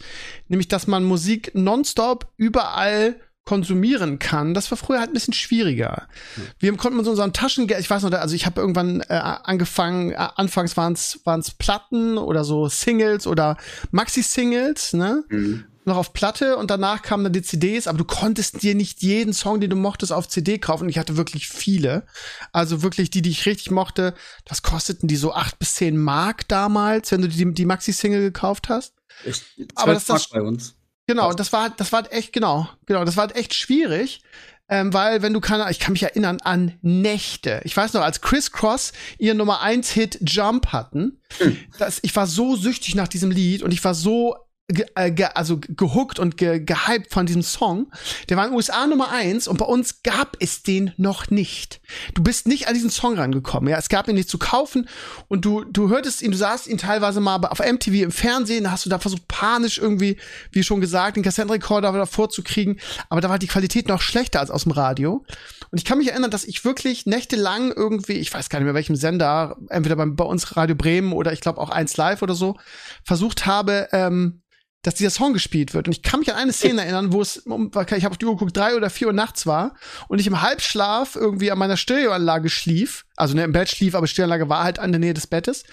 nämlich, 0.49 0.69
dass 0.69 0.87
man 0.87 1.05
Musik 1.05 1.53
nonstop 1.55 2.33
überall 2.37 3.17
konsumieren 3.45 4.19
kann, 4.19 4.55
das 4.55 4.71
war 4.71 4.79
früher 4.79 5.01
halt 5.01 5.11
ein 5.11 5.15
bisschen 5.15 5.35
schwieriger. 5.35 6.09
Mhm. 6.37 6.43
Wir 6.59 6.77
konnten 6.77 6.97
mit 6.97 7.07
unserem 7.07 7.35
Taschengeld, 7.35 7.81
ich 7.81 7.91
weiß 7.91 8.03
noch, 8.03 8.13
also 8.13 8.35
ich 8.35 8.47
habe 8.47 8.61
irgendwann 8.61 9.03
äh, 9.03 9.15
angefangen, 9.15 10.13
äh, 10.13 10.17
anfangs 10.17 10.77
waren 10.79 10.95
es 10.95 11.51
Platten 11.59 12.17
oder 12.17 12.45
so 12.45 12.69
Singles 12.69 13.27
oder 13.27 13.59
Maxi-Singles, 13.91 14.95
ne? 14.95 15.25
Mhm 15.29 15.65
noch 15.87 15.97
auf 15.97 16.13
Platte 16.13 16.57
und 16.57 16.71
danach 16.71 17.03
kamen 17.03 17.25
dann 17.25 17.33
die 17.33 17.43
CDs, 17.43 17.87
aber 17.87 17.99
du 17.99 18.05
konntest 18.05 18.63
dir 18.63 18.75
nicht 18.75 19.03
jeden 19.03 19.33
Song, 19.33 19.61
den 19.61 19.71
du 19.71 19.77
mochtest, 19.77 20.13
auf 20.13 20.29
CD 20.29 20.59
kaufen. 20.59 20.89
Ich 20.89 20.99
hatte 20.99 21.17
wirklich 21.17 21.49
viele. 21.49 22.07
Also 22.53 22.83
wirklich 22.83 23.11
die, 23.11 23.23
die 23.23 23.31
ich 23.31 23.47
richtig 23.47 23.71
mochte, 23.71 24.15
das 24.45 24.63
kosteten 24.63 25.09
die 25.09 25.17
so 25.17 25.33
acht 25.33 25.59
bis 25.59 25.75
zehn 25.75 25.97
Mark 25.97 26.49
damals, 26.49 27.13
wenn 27.13 27.23
du 27.23 27.29
die, 27.29 27.53
die 27.53 27.67
Maxi-Single 27.67 28.21
gekauft 28.21 28.69
hast. 28.69 28.95
Ich, 29.25 29.43
aber 29.75 29.95
das, 29.95 30.07
das 30.07 30.29
bei 30.29 30.41
uns. 30.41 30.75
Genau, 31.07 31.29
und 31.31 31.39
das 31.39 31.53
war, 31.53 31.71
das 31.71 31.93
war 31.93 32.11
echt, 32.13 32.33
genau, 32.33 32.69
genau, 32.87 33.05
das 33.05 33.17
war 33.17 33.35
echt 33.37 33.55
schwierig. 33.55 34.23
Ähm, 34.67 34.95
weil 34.95 35.21
wenn 35.21 35.35
du 35.35 35.41
keine, 35.41 35.71
ich 35.71 35.79
kann 35.79 35.93
mich 35.93 36.03
erinnern 36.03 36.41
an 36.41 36.79
Nächte. 36.81 37.61
Ich 37.65 37.77
weiß 37.77 37.93
noch, 37.93 38.01
als 38.01 38.23
Chris 38.23 38.51
Cross 38.51 38.93
ihren 39.19 39.37
Nummer 39.37 39.61
1 39.61 39.91
Hit 39.91 40.19
Jump 40.23 40.69
hatten, 40.69 41.21
hm. 41.37 41.59
das, 41.79 41.99
ich 42.01 42.17
war 42.17 42.27
so 42.27 42.57
süchtig 42.57 42.95
nach 42.95 43.09
diesem 43.09 43.31
Lied 43.31 43.63
und 43.63 43.73
ich 43.73 43.85
war 43.85 43.95
so 43.95 44.37
ge, 44.69 44.87
äh, 44.95 45.11
ge, 45.11 45.27
also 45.35 45.59
gehuckt 45.61 46.19
und 46.19 46.37
ge, 46.37 46.61
gehypt 46.61 47.13
von 47.13 47.27
diesem 47.27 47.43
Song. 47.43 47.91
Der 48.29 48.37
war 48.37 48.45
in 48.45 48.51
den 48.51 48.57
USA 48.57 48.87
Nummer 48.87 49.11
eins 49.11 49.47
und 49.47 49.59
bei 49.59 49.67
uns 49.67 50.03
gab 50.03 50.37
es 50.41 50.63
den 50.63 50.93
noch 50.97 51.31
nicht. 51.31 51.81
Du 52.15 52.23
bist 52.23 52.49
nicht 52.49 52.67
an 52.67 52.75
diesen 52.75 52.91
Song 52.91 53.19
rangekommen. 53.19 53.69
Ja, 53.69 53.79
es 53.79 53.89
gab 53.89 54.09
ihn 54.09 54.15
nicht 54.15 54.29
zu 54.29 54.39
kaufen 54.39 54.89
und 55.29 55.45
du 55.45 55.65
du 55.65 55.91
hörtest 55.91 56.23
ihn, 56.23 56.31
du 56.31 56.37
sahst 56.37 56.67
ihn 56.67 56.79
teilweise 56.79 57.21
mal 57.21 57.37
auf 57.45 57.59
MTV 57.59 58.05
im 58.05 58.11
Fernsehen, 58.11 58.65
da 58.65 58.71
hast 58.71 58.87
du 58.87 58.91
da 58.91 58.99
versucht 58.99 59.29
panisch 59.29 59.79
irgendwie, 59.79 60.17
wie 60.53 60.63
schon 60.63 60.81
gesagt, 60.81 61.17
den 61.17 61.23
Kassettenrekorder 61.23 61.93
davor 61.93 62.31
zu 62.31 62.43
kriegen, 62.43 62.79
aber 63.11 63.21
da 63.21 63.29
war 63.29 63.39
die 63.39 63.47
Qualität 63.47 63.89
noch 63.89 64.01
schlechter 64.01 64.41
als 64.41 64.51
aus 64.51 64.63
dem 64.63 64.73
Radio. 64.73 65.25
Und 65.71 65.79
ich 65.79 65.85
kann 65.85 65.99
mich 65.99 66.11
erinnern, 66.11 66.31
dass 66.31 66.45
ich 66.45 66.65
wirklich 66.65 67.05
nächtelang 67.05 67.73
irgendwie, 67.73 68.15
ich 68.15 68.33
weiß 68.33 68.49
gar 68.49 68.61
nicht 68.61 68.67
mehr 68.67 68.75
welchem 68.75 68.97
Sender, 68.97 69.57
entweder 69.69 69.97
beim, 69.97 70.17
bei 70.17 70.25
uns 70.25 70.57
Radio 70.57 70.77
Bremen 70.77 71.13
oder 71.13 71.33
ich 71.33 71.41
glaube 71.41 71.61
auch 71.61 71.71
1 71.71 71.97
Live 71.97 72.23
oder 72.23 72.35
so, 72.35 72.57
versucht 73.03 73.45
habe, 73.45 73.89
ähm, 73.93 74.41
dass 74.85 74.95
dieser 74.95 75.11
Song 75.11 75.33
gespielt 75.33 75.75
wird. 75.75 75.89
Und 75.89 75.93
ich 75.93 76.03
kann 76.03 76.21
mich 76.21 76.31
an 76.31 76.39
eine 76.39 76.53
Szene 76.53 76.83
erinnern, 76.83 77.13
wo 77.13 77.21
es, 77.21 77.39
ich 77.39 77.45
habe 77.47 78.11
auf 78.11 78.19
die 78.19 78.27
Uhr 78.27 78.35
geguckt, 78.35 78.57
drei 78.57 78.77
oder 78.77 78.91
vier 78.91 79.09
Uhr 79.09 79.13
nachts 79.13 79.47
war 79.47 79.75
und 80.09 80.21
ich 80.21 80.27
im 80.27 80.43
Halbschlaf 80.43 81.17
irgendwie 81.17 81.51
an 81.51 81.59
meiner 81.59 81.77
Stereoanlage 81.77 82.51
schlief. 82.51 83.07
Also 83.17 83.35
ne, 83.35 83.45
im 83.45 83.53
Bett 83.53 83.71
schlief, 83.71 83.95
aber 83.95 84.07
Stereoanlage 84.07 84.49
war 84.49 84.63
halt 84.63 84.79
an 84.79 84.93
der 84.93 85.01
Nähe 85.01 85.15
des 85.15 85.27
Bettes. 85.27 85.65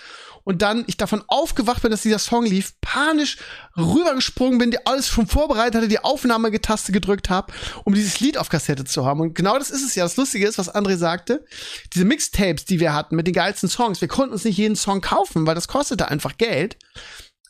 Und 0.44 0.62
dann 0.62 0.86
ich 0.88 0.98
davon 0.98 1.24
aufgewacht 1.28 1.84
bin, 1.84 1.92
dass 1.92 2.02
dieser 2.02 2.18
Song 2.18 2.46
lief, 2.46 2.74
panisch 2.82 3.38
rübergesprungen 3.78 4.58
bin, 4.58 4.72
die 4.72 4.86
alles 4.88 5.08
schon 5.08 5.28
vorbereitet 5.28 5.76
hatte, 5.76 5.88
die 5.88 6.04
Aufnahmetaste 6.04 6.92
gedrückt 6.92 7.30
habe, 7.30 7.54
um 7.84 7.94
dieses 7.94 8.20
Lied 8.22 8.38
auf 8.38 8.50
Kassette 8.50 8.86
zu 8.86 9.06
haben. 9.06 9.20
Und 9.20 9.36
genau 9.36 9.60
das 9.60 9.70
ist 9.70 9.84
es 9.84 9.94
ja. 9.94 10.04
Das 10.04 10.18
Lustige 10.18 10.48
ist, 10.48 10.58
was 10.58 10.74
André 10.74 10.98
sagte, 10.98 11.46
diese 11.94 12.06
Mixtapes, 12.06 12.66
die 12.66 12.80
wir 12.80 12.94
hatten 12.94 13.16
mit 13.16 13.28
den 13.28 13.34
geilsten 13.34 13.70
Songs, 13.70 14.02
wir 14.02 14.08
konnten 14.08 14.34
uns 14.34 14.44
nicht 14.44 14.58
jeden 14.58 14.76
Song 14.76 15.02
kaufen, 15.02 15.46
weil 15.46 15.56
das 15.56 15.68
kostete 15.68 16.08
einfach 16.08 16.38
Geld. 16.38 16.78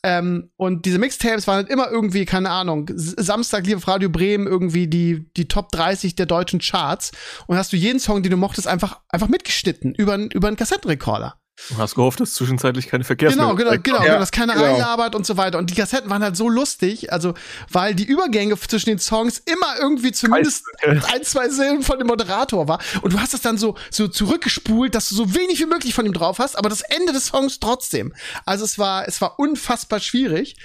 Ähm, 0.04 0.50
und 0.56 0.84
diese 0.84 0.98
Mixtapes 0.98 1.46
waren 1.46 1.56
halt 1.56 1.68
immer 1.68 1.88
irgendwie, 1.90 2.24
keine 2.24 2.50
Ahnung, 2.50 2.90
Samstag 2.94 3.66
lief 3.66 3.86
Radio 3.86 4.08
Bremen 4.08 4.46
irgendwie 4.46 4.88
die, 4.88 5.30
die 5.36 5.46
Top 5.46 5.70
30 5.70 6.16
der 6.16 6.26
deutschen 6.26 6.60
Charts. 6.60 7.12
Und 7.46 7.56
hast 7.56 7.72
du 7.72 7.76
jeden 7.76 8.00
Song, 8.00 8.22
den 8.22 8.30
du 8.30 8.36
mochtest, 8.36 8.66
einfach, 8.66 9.00
einfach 9.08 9.28
mitgeschnitten 9.28 9.94
über, 9.94 10.16
über 10.16 10.48
einen 10.48 10.56
Kassettenrekorder. 10.56 11.41
Du 11.68 11.78
hast 11.78 11.94
gehofft, 11.94 12.20
dass 12.20 12.34
zwischenzeitlich 12.34 12.88
keine 12.88 13.04
Verkehrsmittel 13.04 13.56
Genau, 13.56 13.70
genau, 13.70 13.82
genau, 13.82 14.04
ja, 14.04 14.18
dass 14.18 14.30
keiner 14.30 14.54
genau. 14.54 14.66
reinlabert 14.66 15.14
und 15.14 15.26
so 15.26 15.36
weiter. 15.36 15.58
Und 15.58 15.70
die 15.70 15.74
Kassetten 15.74 16.10
waren 16.10 16.22
halt 16.22 16.36
so 16.36 16.48
lustig, 16.48 17.12
also, 17.12 17.34
weil 17.70 17.94
die 17.94 18.04
Übergänge 18.04 18.58
zwischen 18.58 18.90
den 18.90 18.98
Songs 18.98 19.38
immer 19.38 19.78
irgendwie 19.80 20.12
zumindest 20.12 20.64
ein, 20.82 21.22
zwei 21.22 21.48
Silben 21.48 21.82
von 21.82 21.98
dem 21.98 22.08
Moderator 22.08 22.68
war. 22.68 22.80
Und 23.02 23.12
du 23.12 23.20
hast 23.20 23.34
es 23.34 23.40
dann 23.40 23.58
so, 23.58 23.76
so 23.90 24.08
zurückgespult, 24.08 24.94
dass 24.94 25.08
du 25.08 25.14
so 25.14 25.34
wenig 25.34 25.60
wie 25.60 25.66
möglich 25.66 25.94
von 25.94 26.06
ihm 26.06 26.12
drauf 26.12 26.38
hast, 26.38 26.56
aber 26.56 26.68
das 26.68 26.82
Ende 26.82 27.12
des 27.12 27.26
Songs 27.26 27.60
trotzdem. 27.60 28.12
Also 28.44 28.64
es 28.64 28.78
war, 28.78 29.06
es 29.06 29.20
war 29.20 29.38
unfassbar 29.38 30.00
schwierig. 30.00 30.56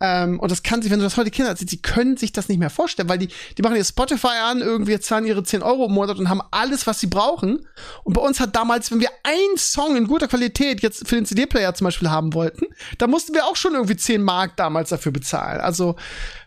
Ähm, 0.00 0.40
und 0.40 0.50
das 0.50 0.62
kann 0.62 0.82
sich, 0.82 0.90
wenn 0.90 0.98
du 0.98 1.04
das 1.04 1.16
heute 1.16 1.30
Kinder 1.30 1.54
siehst, 1.56 1.72
die 1.72 1.80
können 1.80 2.16
sich 2.16 2.32
das 2.32 2.48
nicht 2.48 2.58
mehr 2.58 2.70
vorstellen, 2.70 3.08
weil 3.08 3.18
die, 3.18 3.28
die 3.56 3.62
machen 3.62 3.76
ihr 3.76 3.84
Spotify 3.84 4.38
an, 4.44 4.60
irgendwie 4.60 4.98
zahlen 5.00 5.26
ihre 5.26 5.42
10 5.42 5.62
Euro 5.62 5.86
im 5.86 5.92
Monat 5.92 6.18
und 6.18 6.28
haben 6.28 6.42
alles, 6.50 6.86
was 6.86 7.00
sie 7.00 7.06
brauchen. 7.06 7.66
Und 8.02 8.12
bei 8.12 8.20
uns 8.20 8.40
hat 8.40 8.56
damals, 8.56 8.90
wenn 8.90 9.00
wir 9.00 9.10
einen 9.22 9.56
Song 9.56 9.96
in 9.96 10.06
guter 10.06 10.28
Qualität 10.28 10.82
jetzt 10.82 11.06
für 11.06 11.14
den 11.14 11.26
CD-Player 11.26 11.74
zum 11.74 11.86
Beispiel 11.86 12.10
haben 12.10 12.34
wollten, 12.34 12.66
da 12.98 13.06
mussten 13.06 13.34
wir 13.34 13.46
auch 13.46 13.56
schon 13.56 13.74
irgendwie 13.74 13.96
10 13.96 14.22
Mark 14.22 14.56
damals 14.56 14.90
dafür 14.90 15.12
bezahlen. 15.12 15.60
Also, 15.60 15.96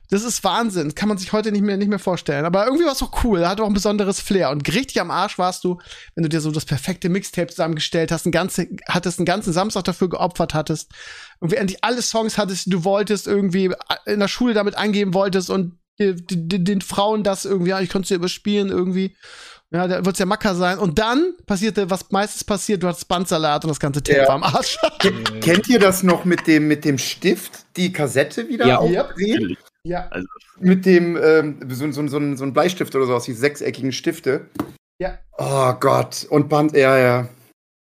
das 0.10 0.24
ist 0.24 0.44
Wahnsinn. 0.44 0.96
Kann 0.96 1.10
man 1.10 1.18
sich 1.18 1.34
heute 1.34 1.52
nicht 1.52 1.64
mehr, 1.64 1.78
nicht 1.78 1.90
mehr 1.90 2.00
vorstellen. 2.00 2.46
Aber 2.46 2.66
irgendwie 2.66 2.86
war 2.86 2.94
es 2.94 3.04
auch 3.04 3.24
cool. 3.24 3.42
Er 3.42 3.50
hat 3.50 3.60
auch 3.60 3.68
ein 3.68 3.74
besonderes 3.74 4.20
Flair. 4.22 4.52
Und 4.52 4.68
richtig 4.74 5.02
am 5.02 5.12
Arsch 5.12 5.38
warst 5.38 5.64
du, 5.64 5.80
wenn 6.16 6.24
du 6.24 6.30
dir 6.30 6.40
so 6.40 6.52
das 6.52 6.66
perfekte 6.66 7.10
Mixtape 7.10 7.48
zusammengestellt 7.48 8.12
hast, 8.12 8.26
ein 8.26 8.32
ganze, 8.32 8.68
hattest 8.88 9.20
einen 9.20 9.26
ganzen 9.26 9.52
Samstag 9.52 9.84
dafür 9.84 10.10
geopfert 10.10 10.54
hattest. 10.54 10.92
Irgendwie 11.42 11.58
endlich 11.58 11.84
alle 11.84 12.02
Songs 12.02 12.38
hattest, 12.38 12.68
die 12.68 12.70
du 12.70 12.84
wolltest, 12.84 13.28
irgendwie 13.28 13.72
in 14.06 14.20
der 14.20 14.28
Schule 14.28 14.54
damit 14.54 14.76
eingeben 14.76 15.14
wolltest 15.14 15.50
und 15.50 15.78
den 16.00 16.82
Frauen 16.82 17.24
das 17.24 17.46
irgendwie, 17.46 17.72
ja, 17.72 17.82
ich 17.82 17.90
konnte 17.90 18.04
es 18.06 18.10
dir 18.10 18.16
überspielen 18.16 18.70
irgendwie. 18.70 19.16
Ja, 19.72 19.86
da 19.88 20.06
wird 20.06 20.16
es 20.16 20.20
ja 20.20 20.26
Macker 20.26 20.56
sein. 20.56 20.78
Und 20.78 20.98
dann 20.98 21.34
passierte, 21.46 21.90
was 21.90 22.10
meistens 22.12 22.46
passiert, 22.46 22.84
du 22.84 22.88
hattest 22.88 23.10
Bandsalat 23.10 23.66
und 23.66 23.70
das 23.70 23.80
ganze 23.82 24.02
Tape 24.02 24.20
ja. 24.20 24.28
war 24.28 24.36
am 24.36 24.44
Arsch. 24.44 24.78
Kennt 25.42 25.68
ihr 25.68 25.80
das 25.80 26.04
noch 26.04 26.24
mit 26.24 26.48
dem, 26.48 26.70
mit 26.70 26.86
dem 26.86 26.98
Stift, 26.98 27.66
die 27.76 27.92
Kassette 27.92 28.48
wieder 28.48 28.66
ja. 28.66 28.78
aufdrehen? 28.78 29.58
Ja. 29.84 30.08
Also. 30.10 30.28
Mit 30.60 30.86
dem, 30.86 31.18
ähm, 31.22 31.60
so, 31.70 31.92
so, 31.92 32.08
so, 32.08 32.36
so 32.36 32.44
ein 32.44 32.54
Bleistift 32.54 32.96
oder 32.96 33.06
so 33.06 33.16
aus, 33.16 33.26
die 33.26 33.34
sechseckigen 33.34 33.92
Stifte. 33.92 34.48
Ja. 35.00 35.20
Oh 35.38 35.74
Gott. 35.80 36.26
Und 36.30 36.50
Band, 36.50 36.74
ja, 36.74 36.98
ja. 36.98 37.30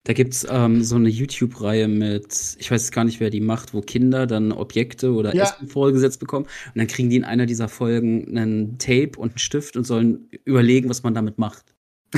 Da 0.04 0.14
gibt 0.14 0.32
es 0.32 0.46
ähm, 0.48 0.82
so 0.82 0.96
eine 0.96 1.10
YouTube-Reihe 1.10 1.86
mit, 1.86 2.56
ich 2.58 2.70
weiß 2.70 2.90
gar 2.92 3.04
nicht, 3.04 3.20
wer 3.20 3.28
die 3.28 3.42
macht, 3.42 3.74
wo 3.74 3.82
Kinder 3.82 4.26
dann 4.26 4.52
Objekte 4.52 5.12
oder 5.12 5.34
ja. 5.34 5.42
Essen 5.44 5.68
vorgesetzt 5.68 6.18
bekommen. 6.18 6.46
Und 6.46 6.76
dann 6.76 6.86
kriegen 6.86 7.10
die 7.10 7.16
in 7.16 7.24
einer 7.24 7.44
dieser 7.44 7.68
Folgen 7.68 8.26
einen 8.28 8.78
Tape 8.78 9.18
und 9.18 9.32
einen 9.32 9.38
Stift 9.38 9.76
und 9.76 9.84
sollen 9.84 10.30
überlegen, 10.44 10.88
was 10.88 11.02
man 11.02 11.12
damit 11.12 11.36
macht. 11.36 11.74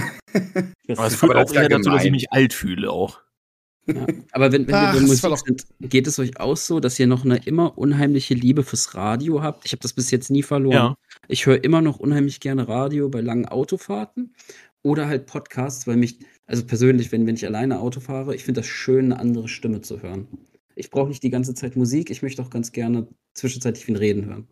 das 0.86 0.98
aber 0.98 1.10
führt 1.10 1.36
auch 1.36 1.52
eher 1.52 1.68
dazu, 1.68 1.90
dass 1.90 2.04
ich 2.04 2.12
mich 2.12 2.32
alt 2.32 2.52
fühle 2.52 2.90
auch. 2.90 3.22
Ja, 3.86 4.06
aber 4.32 4.52
wenn, 4.52 4.66
wenn 4.66 4.74
Ach, 4.74 4.94
wir 4.94 5.00
bei 5.00 5.06
Musik 5.06 5.38
sind, 5.44 5.66
geht 5.80 6.06
es 6.06 6.18
euch 6.18 6.38
auch 6.38 6.56
so, 6.56 6.80
dass 6.80 6.98
ihr 6.98 7.06
noch 7.06 7.24
eine 7.24 7.38
immer 7.44 7.76
unheimliche 7.78 8.34
Liebe 8.34 8.62
fürs 8.62 8.94
Radio 8.94 9.42
habt? 9.42 9.64
Ich 9.64 9.72
habe 9.72 9.80
das 9.80 9.92
bis 9.92 10.10
jetzt 10.10 10.30
nie 10.30 10.42
verloren. 10.42 10.74
Ja. 10.74 10.94
Ich 11.28 11.46
höre 11.46 11.62
immer 11.64 11.80
noch 11.80 11.98
unheimlich 11.98 12.40
gerne 12.40 12.68
Radio 12.68 13.08
bei 13.08 13.20
langen 13.20 13.46
Autofahrten 13.46 14.34
oder 14.82 15.08
halt 15.08 15.26
Podcasts, 15.26 15.86
weil 15.86 15.96
mich, 15.96 16.18
also 16.46 16.64
persönlich, 16.64 17.10
wenn, 17.12 17.26
wenn 17.26 17.34
ich 17.34 17.46
alleine 17.46 17.80
Auto 17.80 18.00
fahre, 18.00 18.34
ich 18.34 18.44
finde 18.44 18.60
das 18.60 18.68
schön, 18.68 19.06
eine 19.06 19.18
andere 19.18 19.48
Stimme 19.48 19.80
zu 19.80 20.02
hören. 20.02 20.28
Ich 20.74 20.90
brauche 20.90 21.08
nicht 21.08 21.22
die 21.22 21.30
ganze 21.30 21.54
Zeit 21.54 21.76
Musik, 21.76 22.10
ich 22.10 22.22
möchte 22.22 22.42
auch 22.42 22.50
ganz 22.50 22.72
gerne 22.72 23.08
zwischenzeitlich 23.34 23.84
viel 23.84 23.96
Reden 23.96 24.26
hören. 24.26 24.48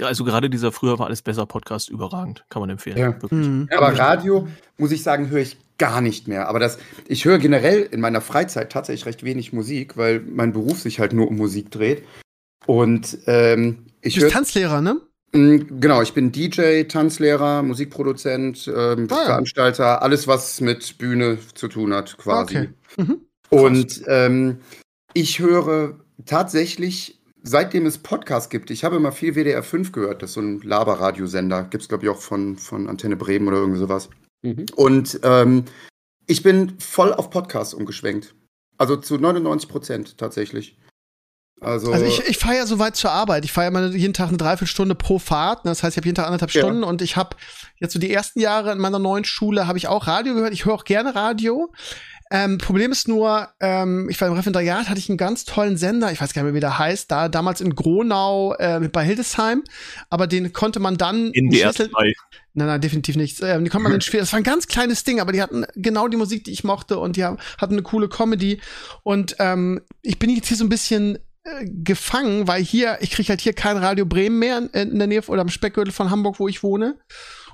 Also 0.00 0.24
gerade 0.24 0.48
dieser 0.48 0.72
früher 0.72 0.98
war 0.98 1.06
alles 1.06 1.22
besser 1.22 1.46
Podcast 1.46 1.88
überragend, 1.88 2.44
kann 2.50 2.60
man 2.60 2.70
empfehlen. 2.70 2.98
Ja. 2.98 3.14
Mhm. 3.30 3.68
Aber 3.76 3.98
Radio, 3.98 4.48
muss 4.76 4.92
ich 4.92 5.02
sagen, 5.02 5.30
höre 5.30 5.40
ich 5.40 5.56
gar 5.78 6.00
nicht 6.00 6.28
mehr. 6.28 6.48
Aber 6.48 6.58
das, 6.58 6.78
ich 7.06 7.24
höre 7.24 7.38
generell 7.38 7.82
in 7.82 8.00
meiner 8.00 8.20
Freizeit 8.20 8.70
tatsächlich 8.70 9.06
recht 9.06 9.22
wenig 9.24 9.52
Musik, 9.52 9.96
weil 9.96 10.20
mein 10.20 10.52
Beruf 10.52 10.80
sich 10.80 11.00
halt 11.00 11.12
nur 11.12 11.28
um 11.28 11.36
Musik 11.36 11.70
dreht. 11.70 12.04
Und 12.66 13.18
ähm, 13.26 13.86
ich 14.02 14.14
Du 14.14 14.20
bist 14.20 14.32
Tanzlehrer, 14.32 14.80
ne? 14.80 15.00
Mm, 15.32 15.80
genau, 15.80 16.02
ich 16.02 16.14
bin 16.14 16.32
DJ, 16.32 16.84
Tanzlehrer, 16.84 17.62
Musikproduzent, 17.62 18.68
ähm, 18.68 19.08
ah, 19.10 19.14
ja. 19.14 19.24
Veranstalter, 19.26 20.02
alles, 20.02 20.26
was 20.26 20.60
mit 20.60 20.98
Bühne 20.98 21.38
zu 21.54 21.68
tun 21.68 21.94
hat, 21.94 22.18
quasi. 22.18 22.58
Okay. 22.58 22.68
Mhm. 22.96 23.20
Und 23.50 24.02
ähm, 24.06 24.58
ich 25.14 25.38
höre 25.38 25.98
tatsächlich 26.26 27.17
seitdem 27.48 27.86
es 27.86 27.98
Podcasts 27.98 28.50
gibt, 28.50 28.70
ich 28.70 28.84
habe 28.84 28.96
immer 28.96 29.12
viel 29.12 29.34
WDR 29.34 29.62
5 29.62 29.92
gehört, 29.92 30.22
das 30.22 30.30
ist 30.30 30.34
so 30.34 30.40
ein 30.40 30.60
Laberradiosender, 30.60 31.64
gibt 31.64 31.82
es 31.82 31.88
glaube 31.88 32.04
ich 32.04 32.10
auch 32.10 32.20
von, 32.20 32.56
von 32.56 32.88
Antenne 32.88 33.16
Bremen 33.16 33.48
oder 33.48 33.58
irgendwie 33.58 33.80
sowas. 33.80 34.10
Mhm. 34.42 34.66
Und 34.76 35.20
ähm, 35.22 35.64
ich 36.26 36.42
bin 36.42 36.78
voll 36.78 37.12
auf 37.12 37.30
Podcasts 37.30 37.74
umgeschwenkt. 37.74 38.34
Also 38.76 38.96
zu 38.96 39.16
99 39.16 39.68
Prozent 39.68 40.18
tatsächlich. 40.18 40.78
Also, 41.60 41.92
also 41.92 42.04
ich, 42.04 42.20
ich 42.28 42.38
fahre 42.38 42.56
ja 42.56 42.66
so 42.66 42.78
weit 42.78 42.94
zur 42.94 43.10
Arbeit. 43.10 43.44
Ich 43.44 43.50
fahre 43.50 43.72
ja 43.72 43.86
jeden 43.88 44.14
Tag 44.14 44.28
eine 44.28 44.36
Dreiviertelstunde 44.36 44.94
pro 44.94 45.18
Fahrt. 45.18 45.66
Das 45.66 45.82
heißt, 45.82 45.96
ich 45.96 46.00
habe 46.00 46.06
jeden 46.06 46.14
Tag 46.14 46.26
anderthalb 46.26 46.52
ja. 46.52 46.60
Stunden 46.60 46.84
und 46.84 47.02
ich 47.02 47.16
habe 47.16 47.36
jetzt 47.80 47.92
so 47.92 47.98
die 47.98 48.12
ersten 48.12 48.38
Jahre 48.38 48.70
in 48.70 48.78
meiner 48.78 49.00
neuen 49.00 49.24
Schule 49.24 49.66
habe 49.66 49.78
ich 49.78 49.88
auch 49.88 50.06
Radio 50.06 50.34
gehört. 50.34 50.52
Ich 50.52 50.66
höre 50.66 50.74
auch 50.74 50.84
gerne 50.84 51.16
Radio. 51.16 51.72
Ähm, 52.30 52.58
Problem 52.58 52.92
ist 52.92 53.08
nur, 53.08 53.48
ähm, 53.60 54.08
ich 54.10 54.20
war 54.20 54.28
im 54.28 54.34
Referendariat, 54.34 54.88
hatte 54.88 54.98
ich 54.98 55.08
einen 55.08 55.18
ganz 55.18 55.44
tollen 55.44 55.76
Sender, 55.76 56.12
ich 56.12 56.20
weiß 56.20 56.32
gar 56.32 56.42
nicht 56.42 56.52
mehr, 56.52 56.56
wie 56.56 56.60
der 56.60 56.78
heißt, 56.78 57.10
da 57.10 57.28
damals 57.28 57.60
in 57.60 57.74
Gronau 57.74 58.54
äh, 58.54 58.88
bei 58.92 59.04
Hildesheim, 59.04 59.62
aber 60.10 60.26
den 60.26 60.52
konnte 60.52 60.80
man 60.80 60.96
dann 60.96 61.32
ersten 61.60 61.90
drei. 61.90 62.14
Nein, 62.54 62.66
nein, 62.66 62.80
definitiv 62.80 63.16
nicht. 63.16 63.40
Ähm, 63.40 63.64
die 63.64 63.70
konnte 63.70 63.84
man 63.84 63.92
dann 63.92 64.00
schwer. 64.00 64.20
Das 64.20 64.32
war 64.32 64.40
ein 64.40 64.44
ganz 64.44 64.66
kleines 64.66 65.04
Ding, 65.04 65.20
aber 65.20 65.32
die 65.32 65.40
hatten 65.40 65.64
genau 65.76 66.08
die 66.08 66.16
Musik, 66.16 66.44
die 66.44 66.50
ich 66.50 66.64
mochte 66.64 66.98
und 66.98 67.16
die 67.16 67.24
haben, 67.24 67.38
hatten 67.56 67.74
eine 67.74 67.82
coole 67.82 68.08
Comedy. 68.08 68.60
Und 69.04 69.36
ähm, 69.38 69.80
ich 70.02 70.18
bin 70.18 70.30
jetzt 70.30 70.48
hier 70.48 70.56
so 70.56 70.64
ein 70.64 70.68
bisschen 70.68 71.18
äh, 71.44 71.64
gefangen, 71.66 72.48
weil 72.48 72.62
hier, 72.62 72.98
ich 73.00 73.12
kriege 73.12 73.28
halt 73.28 73.40
hier 73.40 73.52
kein 73.52 73.76
Radio 73.76 74.06
Bremen 74.06 74.40
mehr 74.40 74.58
in, 74.58 74.90
in 74.90 74.98
der 74.98 75.06
Nähe 75.06 75.22
oder 75.28 75.42
am 75.42 75.48
Speckgürtel 75.48 75.92
von 75.92 76.10
Hamburg, 76.10 76.40
wo 76.40 76.48
ich 76.48 76.64
wohne 76.64 76.96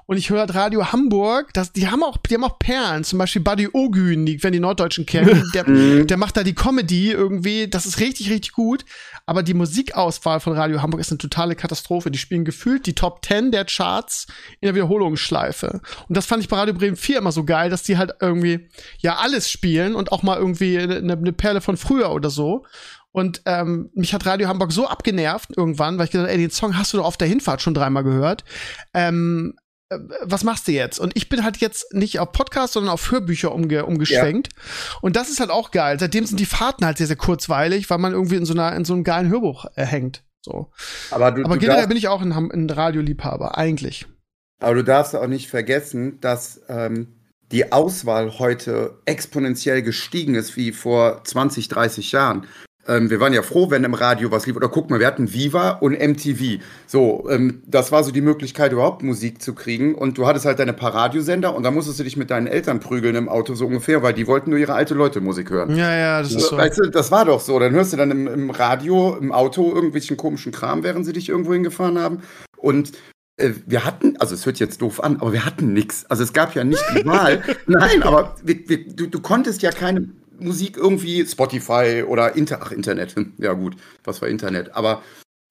und 0.06 0.16
ich 0.16 0.30
höre 0.30 0.40
halt 0.40 0.54
Radio 0.54 0.92
Hamburg, 0.92 1.52
das, 1.54 1.72
die 1.72 1.88
haben 1.88 2.02
auch, 2.02 2.16
die 2.18 2.34
haben 2.34 2.44
auch 2.44 2.58
Perlen, 2.58 3.04
zum 3.04 3.18
Beispiel 3.18 3.42
Buddy 3.42 3.68
Ogün, 3.72 4.26
die, 4.26 4.42
wenn 4.42 4.52
die 4.52 4.60
Norddeutschen 4.60 5.06
kennen, 5.06 5.44
der, 5.54 5.68
mhm. 5.68 6.06
der 6.06 6.16
macht 6.16 6.36
da 6.36 6.42
die 6.42 6.54
Comedy 6.54 7.12
irgendwie, 7.12 7.68
das 7.68 7.86
ist 7.86 8.00
richtig, 8.00 8.30
richtig 8.30 8.52
gut, 8.52 8.84
aber 9.26 9.42
die 9.42 9.54
Musikauswahl 9.54 10.40
von 10.40 10.52
Radio 10.52 10.82
Hamburg 10.82 11.00
ist 11.00 11.10
eine 11.10 11.18
totale 11.18 11.56
Katastrophe. 11.56 12.10
Die 12.10 12.18
spielen 12.18 12.44
gefühlt 12.44 12.86
die 12.86 12.94
Top 12.94 13.24
10 13.24 13.52
der 13.52 13.64
Charts 13.64 14.26
in 14.60 14.66
der 14.66 14.74
Wiederholungsschleife. 14.74 15.80
Und 16.08 16.16
das 16.16 16.26
fand 16.26 16.42
ich 16.42 16.48
bei 16.48 16.56
Radio 16.56 16.74
Bremen 16.74 16.96
4 16.96 17.18
immer 17.18 17.32
so 17.32 17.44
geil, 17.44 17.70
dass 17.70 17.82
die 17.82 17.96
halt 17.96 18.12
irgendwie, 18.20 18.68
ja, 18.98 19.16
alles 19.16 19.50
spielen 19.50 19.94
und 19.94 20.12
auch 20.12 20.22
mal 20.22 20.36
irgendwie 20.36 20.78
eine, 20.78 20.96
eine 20.96 21.32
Perle 21.32 21.62
von 21.62 21.76
früher 21.76 22.10
oder 22.10 22.28
so. 22.28 22.64
Und 23.12 23.42
ähm, 23.46 23.90
mich 23.94 24.12
hat 24.12 24.26
Radio 24.26 24.48
Hamburg 24.48 24.72
so 24.72 24.88
abgenervt 24.88 25.56
irgendwann, 25.56 25.96
weil 25.98 26.06
ich 26.06 26.10
gedacht, 26.10 26.28
ey, 26.28 26.36
den 26.36 26.50
Song 26.50 26.76
hast 26.76 26.92
du 26.92 26.96
doch 26.96 27.06
auf 27.06 27.16
der 27.16 27.28
Hinfahrt 27.28 27.62
schon 27.62 27.72
dreimal 27.72 28.02
gehört. 28.02 28.44
Ähm, 28.92 29.54
äh, 29.56 29.63
was 30.22 30.44
machst 30.44 30.66
du 30.68 30.72
jetzt? 30.72 30.98
Und 30.98 31.16
ich 31.16 31.28
bin 31.28 31.44
halt 31.44 31.58
jetzt 31.58 31.92
nicht 31.92 32.18
auf 32.18 32.32
Podcast, 32.32 32.72
sondern 32.72 32.92
auf 32.92 33.10
Hörbücher 33.10 33.54
umge 33.54 33.84
umgeschwenkt. 33.86 34.48
Ja. 34.54 34.98
Und 35.02 35.16
das 35.16 35.28
ist 35.28 35.40
halt 35.40 35.50
auch 35.50 35.70
geil. 35.70 35.98
Seitdem 36.00 36.26
sind 36.26 36.40
die 36.40 36.46
Fahrten 36.46 36.84
halt 36.84 36.98
sehr, 36.98 37.06
sehr 37.06 37.16
kurzweilig, 37.16 37.90
weil 37.90 37.98
man 37.98 38.12
irgendwie 38.12 38.36
in 38.36 38.46
so, 38.46 38.54
einer, 38.54 38.74
in 38.74 38.84
so 38.84 38.94
einem 38.94 39.04
geilen 39.04 39.28
Hörbuch 39.28 39.66
äh, 39.76 39.84
hängt. 39.84 40.24
So. 40.42 40.70
Aber, 41.10 41.32
du, 41.32 41.44
aber 41.44 41.54
du 41.54 41.60
generell 41.60 41.86
bin 41.86 41.96
ich 41.96 42.08
auch 42.08 42.20
ein, 42.20 42.32
ein 42.32 42.68
Radioliebhaber, 42.68 43.56
eigentlich. 43.56 44.06
Aber 44.60 44.74
du 44.74 44.84
darfst 44.84 45.14
auch 45.14 45.26
nicht 45.26 45.48
vergessen, 45.48 46.20
dass 46.20 46.62
ähm, 46.68 47.20
die 47.52 47.72
Auswahl 47.72 48.38
heute 48.38 48.98
exponentiell 49.04 49.82
gestiegen 49.82 50.34
ist 50.34 50.56
wie 50.56 50.72
vor 50.72 51.22
20, 51.24 51.68
30 51.68 52.12
Jahren. 52.12 52.46
Ähm, 52.86 53.10
wir 53.10 53.20
waren 53.20 53.32
ja 53.32 53.42
froh, 53.42 53.70
wenn 53.70 53.84
im 53.84 53.94
Radio 53.94 54.30
was 54.30 54.46
lief. 54.46 54.56
Oder 54.56 54.68
guck 54.68 54.90
mal, 54.90 55.00
wir 55.00 55.06
hatten 55.06 55.32
Viva 55.32 55.70
und 55.70 55.98
MTV. 55.98 56.62
So, 56.86 57.26
ähm, 57.30 57.62
das 57.66 57.92
war 57.92 58.04
so 58.04 58.10
die 58.10 58.20
Möglichkeit, 58.20 58.72
überhaupt 58.72 59.02
Musik 59.02 59.40
zu 59.40 59.54
kriegen. 59.54 59.94
Und 59.94 60.18
du 60.18 60.26
hattest 60.26 60.44
halt 60.44 60.58
deine 60.58 60.72
paar 60.72 60.94
Radiosender 60.94 61.54
und 61.54 61.62
da 61.62 61.70
musstest 61.70 61.98
du 62.00 62.04
dich 62.04 62.16
mit 62.16 62.30
deinen 62.30 62.46
Eltern 62.46 62.80
prügeln 62.80 63.14
im 63.14 63.28
Auto 63.28 63.54
so 63.54 63.66
ungefähr, 63.66 64.02
weil 64.02 64.12
die 64.12 64.26
wollten 64.26 64.50
nur 64.50 64.58
ihre 64.58 64.74
alte 64.74 64.94
Leute 64.94 65.20
Musik 65.20 65.50
hören. 65.50 65.76
Ja, 65.76 65.94
ja, 65.94 66.22
das 66.22 66.32
ist 66.32 66.48
so. 66.48 66.56
Weißt 66.56 66.78
du, 66.78 66.90
das 66.90 67.10
war 67.10 67.24
doch 67.24 67.40
so. 67.40 67.58
Dann 67.58 67.72
hörst 67.72 67.92
du 67.92 67.96
dann 67.96 68.10
im, 68.10 68.26
im 68.26 68.50
Radio, 68.50 69.16
im 69.16 69.32
Auto 69.32 69.74
irgendwelchen 69.74 70.16
komischen 70.16 70.52
Kram, 70.52 70.82
während 70.82 71.06
sie 71.06 71.12
dich 71.12 71.28
irgendwo 71.28 71.52
hingefahren 71.52 71.98
haben. 71.98 72.22
Und 72.56 72.92
äh, 73.36 73.50
wir 73.66 73.84
hatten, 73.84 74.16
also 74.18 74.34
es 74.34 74.46
hört 74.46 74.58
jetzt 74.58 74.80
doof 74.82 75.02
an, 75.02 75.16
aber 75.20 75.32
wir 75.32 75.44
hatten 75.44 75.72
nichts. 75.72 76.06
Also 76.08 76.22
es 76.22 76.32
gab 76.32 76.54
ja 76.54 76.64
nicht 76.64 76.84
die 76.96 77.04
Wahl. 77.04 77.42
Nein, 77.66 78.02
aber 78.02 78.36
wir, 78.42 78.68
wir, 78.68 78.86
du, 78.88 79.06
du 79.06 79.20
konntest 79.20 79.62
ja 79.62 79.70
keine 79.70 80.08
Musik 80.38 80.76
irgendwie 80.76 81.26
Spotify 81.26 82.04
oder 82.06 82.36
Inter 82.36 82.60
Ach, 82.62 82.72
Internet. 82.72 83.14
Ja, 83.38 83.52
gut, 83.52 83.76
was 84.04 84.22
war 84.22 84.28
Internet? 84.28 84.74
Aber 84.74 85.02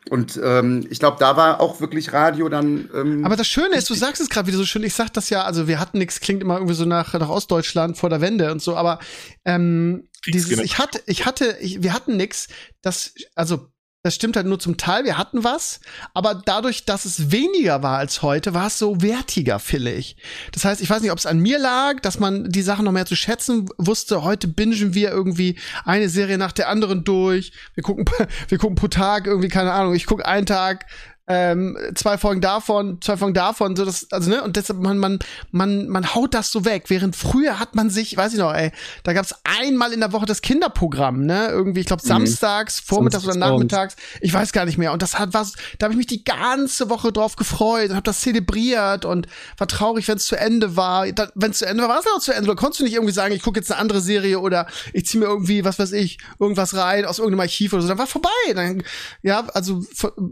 und 0.09 0.39
ähm, 0.43 0.85
ich 0.89 0.99
glaube, 0.99 1.17
da 1.19 1.37
war 1.37 1.61
auch 1.61 1.79
wirklich 1.79 2.11
Radio 2.11 2.49
dann. 2.49 2.89
Ähm, 2.93 3.23
Aber 3.23 3.37
das 3.37 3.47
Schöne 3.47 3.77
ist, 3.77 3.89
du 3.89 3.93
sagst 3.93 4.21
es 4.21 4.29
gerade 4.29 4.47
wieder 4.47 4.57
so 4.57 4.65
schön. 4.65 4.83
Ich 4.83 4.95
sag 4.95 5.13
das 5.13 5.29
ja, 5.29 5.43
also 5.43 5.67
wir 5.67 5.79
hatten 5.79 5.97
nichts, 5.97 6.19
klingt 6.19 6.41
immer 6.41 6.55
irgendwie 6.55 6.73
so 6.73 6.85
nach, 6.85 7.13
nach 7.13 7.29
Ostdeutschland 7.29 7.97
vor 7.97 8.09
der 8.09 8.19
Wende 8.19 8.51
und 8.51 8.61
so. 8.61 8.75
Aber 8.75 8.99
ähm, 9.45 10.09
dieses, 10.27 10.59
ich 10.59 10.77
hatte, 10.77 11.01
ich 11.05 11.25
hatte, 11.25 11.57
ich, 11.61 11.83
wir 11.83 11.93
hatten 11.93 12.17
nichts. 12.17 12.49
Das, 12.81 13.13
also 13.35 13.69
das 14.03 14.15
stimmt 14.15 14.35
halt 14.35 14.45
nur 14.45 14.59
zum 14.59 14.75
Teil. 14.75 15.05
Wir 15.05 15.17
hatten 15.17 15.45
was, 15.45 15.79
aber 16.13 16.35
dadurch, 16.35 16.83
dass 16.83 17.05
es 17.05 17.31
weniger 17.31 17.83
war 17.83 17.97
als 17.97 18.21
heute, 18.21 18.53
war 18.53 18.67
es 18.67 18.77
so 18.77 19.01
wertiger, 19.01 19.59
finde 19.59 19.93
ich. 19.93 20.17
Das 20.51 20.65
heißt, 20.65 20.81
ich 20.81 20.89
weiß 20.89 21.01
nicht, 21.01 21.11
ob 21.11 21.17
es 21.17 21.25
an 21.25 21.39
mir 21.39 21.57
lag, 21.57 22.01
dass 22.01 22.19
man 22.19 22.49
die 22.49 22.63
Sachen 22.63 22.83
noch 22.83 22.91
mehr 22.91 23.05
zu 23.05 23.15
schätzen 23.15 23.69
wusste. 23.77 24.23
Heute 24.23 24.49
bingen 24.49 24.93
wir 24.93 25.09
irgendwie 25.09 25.57
eine 25.85 26.09
Serie 26.09 26.37
nach 26.37 26.51
der 26.51 26.67
anderen 26.67 27.05
durch. 27.05 27.53
Wir 27.75 27.83
gucken, 27.83 28.03
wir 28.49 28.57
gucken 28.57 28.75
pro 28.75 28.89
Tag 28.89 29.25
irgendwie, 29.25 29.47
keine 29.47 29.71
Ahnung, 29.71 29.95
ich 29.95 30.05
gucke 30.05 30.25
einen 30.25 30.45
Tag 30.45 30.85
ähm, 31.25 31.77
zwei 31.95 32.17
Folgen 32.17 32.41
davon, 32.41 32.99
zwei 33.01 33.15
Folgen 33.15 33.33
davon, 33.33 33.77
so 33.77 33.85
das, 33.85 34.11
also 34.11 34.29
ne, 34.29 34.43
und 34.43 34.57
deshalb 34.57 34.79
man 34.79 34.97
man 34.97 35.19
man 35.51 35.87
man 35.87 36.13
haut 36.13 36.33
das 36.33 36.51
so 36.51 36.65
weg. 36.65 36.85
Während 36.87 37.15
früher 37.15 37.59
hat 37.59 37.75
man 37.75 37.89
sich, 37.89 38.17
weiß 38.17 38.33
ich 38.33 38.39
noch, 38.39 38.53
ey, 38.53 38.71
da 39.03 39.13
gab's 39.13 39.33
einmal 39.43 39.93
in 39.93 40.01
der 40.01 40.11
Woche 40.11 40.25
das 40.25 40.41
Kinderprogramm, 40.41 41.25
ne, 41.25 41.47
irgendwie, 41.47 41.79
ich 41.79 41.85
glaube 41.85 42.01
mhm. 42.03 42.09
samstags, 42.09 42.81
vormittags 42.81 43.23
oder 43.23 43.35
nachmittags, 43.37 43.95
ich 44.19 44.33
weiß 44.33 44.51
gar 44.51 44.65
nicht 44.65 44.77
mehr. 44.77 44.91
Und 44.91 45.01
das 45.01 45.17
hat 45.17 45.33
was, 45.33 45.53
da 45.79 45.85
habe 45.85 45.93
ich 45.93 45.97
mich 45.97 46.07
die 46.07 46.25
ganze 46.25 46.89
Woche 46.89 47.13
drauf 47.13 47.37
gefreut 47.37 47.89
und 47.89 47.95
habe 47.95 48.03
das 48.03 48.19
zelebriert 48.19 49.05
und 49.05 49.27
war 49.57 49.67
traurig, 49.67 50.07
wenn 50.09 50.17
es 50.17 50.25
zu 50.25 50.35
Ende 50.35 50.75
war. 50.75 51.05
Wenn 51.35 51.51
es 51.51 51.59
zu 51.59 51.65
Ende 51.65 51.83
war, 51.83 51.89
war 51.89 51.99
es 51.99 52.05
auch 52.13 52.19
zu 52.19 52.33
Ende. 52.33 52.47
Da 52.47 52.55
konntest 52.55 52.81
du 52.81 52.83
nicht 52.83 52.95
irgendwie 52.95 53.13
sagen, 53.13 53.33
ich 53.33 53.43
gucke 53.43 53.59
jetzt 53.59 53.71
eine 53.71 53.79
andere 53.79 54.01
Serie 54.01 54.39
oder 54.39 54.67
ich 54.91 55.05
ziehe 55.05 55.23
mir 55.23 55.29
irgendwie, 55.29 55.63
was 55.63 55.79
weiß 55.79 55.93
ich, 55.93 56.17
irgendwas 56.37 56.75
rein 56.75 57.05
aus 57.05 57.19
irgendeinem 57.19 57.41
Archiv 57.41 57.71
oder 57.71 57.81
so. 57.81 57.87
Dann 57.87 57.97
war 57.97 58.07
vorbei. 58.07 58.29
Dann, 58.53 58.83
ja, 59.21 59.47
also 59.53 59.83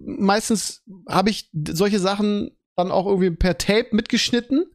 meistens 0.06 0.81
habe 1.08 1.30
ich 1.30 1.50
solche 1.70 2.00
Sachen 2.00 2.52
dann 2.76 2.92
auch 2.92 3.06
irgendwie 3.06 3.32
per 3.32 3.58
Tape 3.58 3.88
mitgeschnitten. 3.92 4.66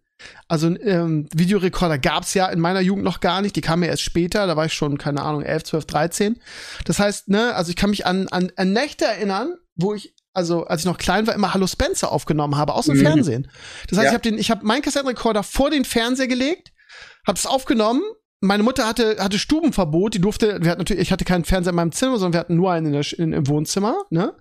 Also 0.48 0.68
ähm, 0.68 1.28
Videorekorder 1.34 1.98
gab's 1.98 2.32
ja 2.34 2.46
in 2.46 2.60
meiner 2.60 2.80
Jugend 2.80 3.04
noch 3.04 3.20
gar 3.20 3.42
nicht, 3.42 3.54
die 3.54 3.60
kamen 3.60 3.82
ja 3.82 3.90
erst 3.90 4.02
später, 4.02 4.46
da 4.46 4.56
war 4.56 4.64
ich 4.64 4.72
schon, 4.72 4.96
keine 4.96 5.22
Ahnung, 5.22 5.42
11, 5.42 5.64
12, 5.64 5.84
13. 5.84 6.40
Das 6.86 6.98
heißt, 6.98 7.28
ne, 7.28 7.54
also 7.54 7.68
ich 7.70 7.76
kann 7.76 7.90
mich 7.90 8.06
an, 8.06 8.26
an, 8.28 8.50
an 8.56 8.72
Nächte 8.72 9.04
erinnern, 9.04 9.54
wo 9.74 9.94
ich 9.94 10.14
also 10.32 10.66
als 10.66 10.82
ich 10.82 10.86
noch 10.86 10.98
klein 10.98 11.26
war, 11.26 11.34
immer 11.34 11.54
Hallo 11.54 11.66
Spencer 11.66 12.12
aufgenommen 12.12 12.56
habe 12.56 12.74
aus 12.74 12.86
dem 12.86 12.98
mhm. 12.98 13.02
Fernsehen. 13.02 13.50
Das 13.88 13.98
heißt, 13.98 14.04
ja. 14.04 14.10
ich 14.10 14.14
habe 14.14 14.22
den, 14.22 14.38
ich 14.38 14.50
habe 14.50 14.66
meinen 14.66 14.82
Kassettenrekorder 14.82 15.42
vor 15.42 15.70
den 15.70 15.86
Fernseher 15.86 16.28
gelegt, 16.28 16.72
habe 17.26 17.38
es 17.38 17.46
aufgenommen 17.46 18.02
meine 18.46 18.62
Mutter 18.62 18.86
hatte, 18.86 19.16
hatte 19.18 19.38
Stubenverbot, 19.38 20.14
die 20.14 20.20
durfte, 20.20 20.58
wir 20.62 20.70
hatten 20.70 20.80
natürlich, 20.80 21.02
ich 21.02 21.12
hatte 21.12 21.24
keinen 21.24 21.44
Fernseher 21.44 21.70
in 21.70 21.76
meinem 21.76 21.92
Zimmer, 21.92 22.18
sondern 22.18 22.32
wir 22.34 22.40
hatten 22.40 22.56
nur 22.56 22.72
einen 22.72 22.86
in 22.86 22.92
der, 22.92 23.18
in, 23.18 23.32
im 23.32 23.48
Wohnzimmer, 23.48 23.96
ne? 24.10 24.34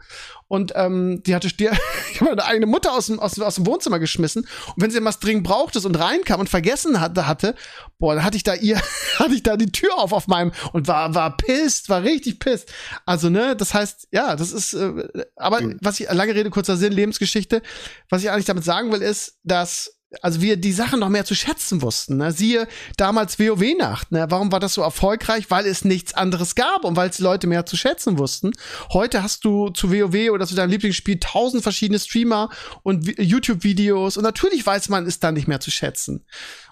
Und 0.48 0.74
ähm, 0.76 1.24
die 1.26 1.34
hatte, 1.34 1.48
die, 1.48 1.70
ich 2.12 2.22
habe 2.22 2.32
meine 2.32 2.46
eigene 2.46 2.68
Mutter 2.68 2.94
aus 2.94 3.08
dem, 3.08 3.20
aus, 3.20 3.40
aus 3.40 3.56
dem 3.56 3.66
Wohnzimmer 3.66 4.00
geschmissen. 4.00 4.44
Und 4.44 4.84
wenn 4.84 4.92
sie 4.92 5.04
was 5.04 5.20
dringend 5.20 5.44
brauchte 5.44 5.80
und 5.80 6.00
reinkam 6.00 6.40
und 6.40 6.50
vergessen 6.50 7.02
hatte, 7.02 7.28
hatte, 7.28 7.56
boah, 7.98 8.16
dann 8.16 8.24
hatte 8.24 8.38
ich 8.38 8.44
da 8.44 8.54
ihr, 8.54 8.80
hatte 9.20 9.34
ich 9.34 9.44
da 9.44 9.58
die 9.58 9.72
Tür 9.72 9.98
auf 9.98 10.14
auf 10.14 10.28
meinem 10.28 10.52
und 10.74 10.88
war, 10.88 11.16
war 11.16 11.36
pisst, 11.36 11.90
war 11.90 12.04
richtig 12.04 12.40
pisst. 12.40 12.72
Also, 13.06 13.30
ne, 13.30 13.56
das 13.56 13.74
heißt, 13.74 14.08
ja, 14.12 14.36
das 14.36 14.52
ist, 14.52 14.74
äh, 14.74 15.08
aber 15.36 15.62
mhm. 15.62 15.78
was 15.82 16.00
ich, 16.00 16.12
lange 16.12 16.36
Rede, 16.36 16.50
kurzer 16.50 16.78
Sinn, 16.78 16.94
Lebensgeschichte, 16.94 17.62
was 18.10 18.24
ich 18.24 18.30
eigentlich 18.30 18.46
damit 18.46 18.64
sagen 18.64 18.92
will, 18.92 19.02
ist, 19.02 19.40
dass 19.44 19.95
also 20.22 20.42
wir 20.42 20.58
die 20.58 20.72
Sachen 20.72 21.00
noch 21.00 21.10
mehr 21.10 21.26
zu 21.26 21.36
schätzen 21.36 21.82
wussten. 21.82 22.18
Ne? 22.18 22.32
Siehe 22.32 22.68
damals 22.98 23.40
WoW-Nacht. 23.40 24.12
Ne? 24.12 24.26
Warum 24.30 24.52
war 24.52 24.60
das 24.60 24.74
so 24.74 24.82
erfolgreich? 24.82 25.46
Weil 25.50 25.66
es 25.66 25.86
nichts 25.86 26.14
anderes 26.14 26.56
gab 26.56 26.84
und 26.84 26.96
weil 26.96 27.10
es 27.10 27.18
die 27.18 27.24
Leute 27.24 27.48
mehr 27.48 27.66
zu 27.66 27.78
schätzen 27.78 28.18
wussten. 28.18 28.52
Heute 28.94 29.24
hast 29.24 29.46
du 29.46 29.70
zu 29.70 29.92
WoW 29.92 30.32
oder 30.32 30.48
zu 30.48 30.56
deinem 30.56 30.72
Lieblingsspiel 30.72 31.20
tausend 31.20 31.64
verschiedene 31.64 32.00
Streamer 32.00 32.50
und 32.84 33.08
YouTube-Videos 33.20 34.18
und 34.18 34.24
natürlich 34.24 34.66
weiß 34.66 34.90
man 34.90 35.06
es 35.06 35.20
dann 35.20 35.34
nicht 35.34 35.48
mehr 35.48 35.60
zu 35.60 35.72
schätzen. 35.72 36.26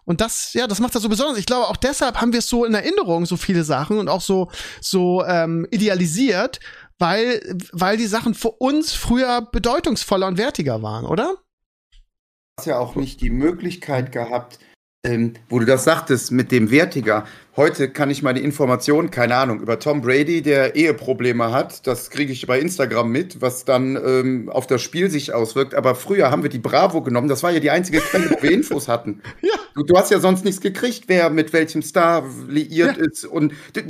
Und 0.05 0.21
das, 0.21 0.53
ja, 0.53 0.67
das 0.67 0.79
macht 0.79 0.95
das 0.95 1.01
so 1.01 1.09
besonders. 1.09 1.37
Ich 1.37 1.45
glaube, 1.45 1.67
auch 1.67 1.77
deshalb 1.77 2.19
haben 2.19 2.33
wir 2.33 2.39
es 2.39 2.49
so 2.49 2.65
in 2.65 2.73
Erinnerung, 2.73 3.25
so 3.25 3.37
viele 3.37 3.63
Sachen 3.63 3.99
und 3.99 4.09
auch 4.09 4.21
so, 4.21 4.51
so 4.81 5.23
ähm, 5.25 5.65
idealisiert, 5.71 6.59
weil, 6.99 7.41
weil 7.71 7.97
die 7.97 8.07
Sachen 8.07 8.33
für 8.33 8.51
uns 8.51 8.93
früher 8.93 9.41
bedeutungsvoller 9.41 10.27
und 10.27 10.37
wertiger 10.37 10.81
waren, 10.81 11.05
oder? 11.05 11.37
Hast 12.59 12.67
ja 12.67 12.77
auch 12.77 12.95
nicht 12.95 13.21
die 13.21 13.31
Möglichkeit 13.31 14.11
gehabt, 14.11 14.59
ähm, 15.05 15.33
wo 15.49 15.59
du 15.59 15.65
das 15.65 15.83
sagtest 15.83 16.31
mit 16.31 16.51
dem 16.51 16.69
Wertiger. 16.71 17.25
Heute 17.57 17.89
kann 17.89 18.09
ich 18.09 18.21
meine 18.21 18.39
Informationen, 18.39 19.11
keine 19.11 19.35
Ahnung, 19.35 19.59
über 19.59 19.79
Tom 19.79 20.01
Brady, 20.01 20.41
der 20.41 20.75
Eheprobleme 20.75 21.51
hat, 21.51 21.85
das 21.87 22.09
kriege 22.09 22.31
ich 22.31 22.45
bei 22.45 22.59
Instagram 22.59 23.11
mit, 23.11 23.41
was 23.41 23.65
dann 23.65 23.97
ähm, 23.97 24.49
auf 24.49 24.67
das 24.67 24.81
Spiel 24.81 25.09
sich 25.09 25.33
auswirkt. 25.33 25.73
Aber 25.73 25.95
früher 25.95 26.29
haben 26.31 26.43
wir 26.43 26.49
die 26.49 26.59
Bravo 26.59 27.01
genommen, 27.01 27.27
das 27.27 27.43
war 27.43 27.51
ja 27.51 27.59
die 27.59 27.71
einzige 27.71 27.99
Quelle, 27.99 28.29
wo 28.29 28.41
wir 28.41 28.51
Infos 28.53 28.87
hatten. 28.87 29.21
Ja. 29.41 29.55
Du, 29.73 29.83
du, 29.83 29.97
hast 29.97 30.11
ja 30.11 30.19
sonst 30.19 30.45
nichts 30.45 30.61
gekriegt, 30.61 31.05
wer 31.07 31.31
mit 31.31 31.51
welchem 31.53 31.81
Star 31.81 32.23
liiert 32.47 32.97
ja. 32.97 33.03
ist. 33.03 33.25
Und 33.25 33.53
das 33.73 33.83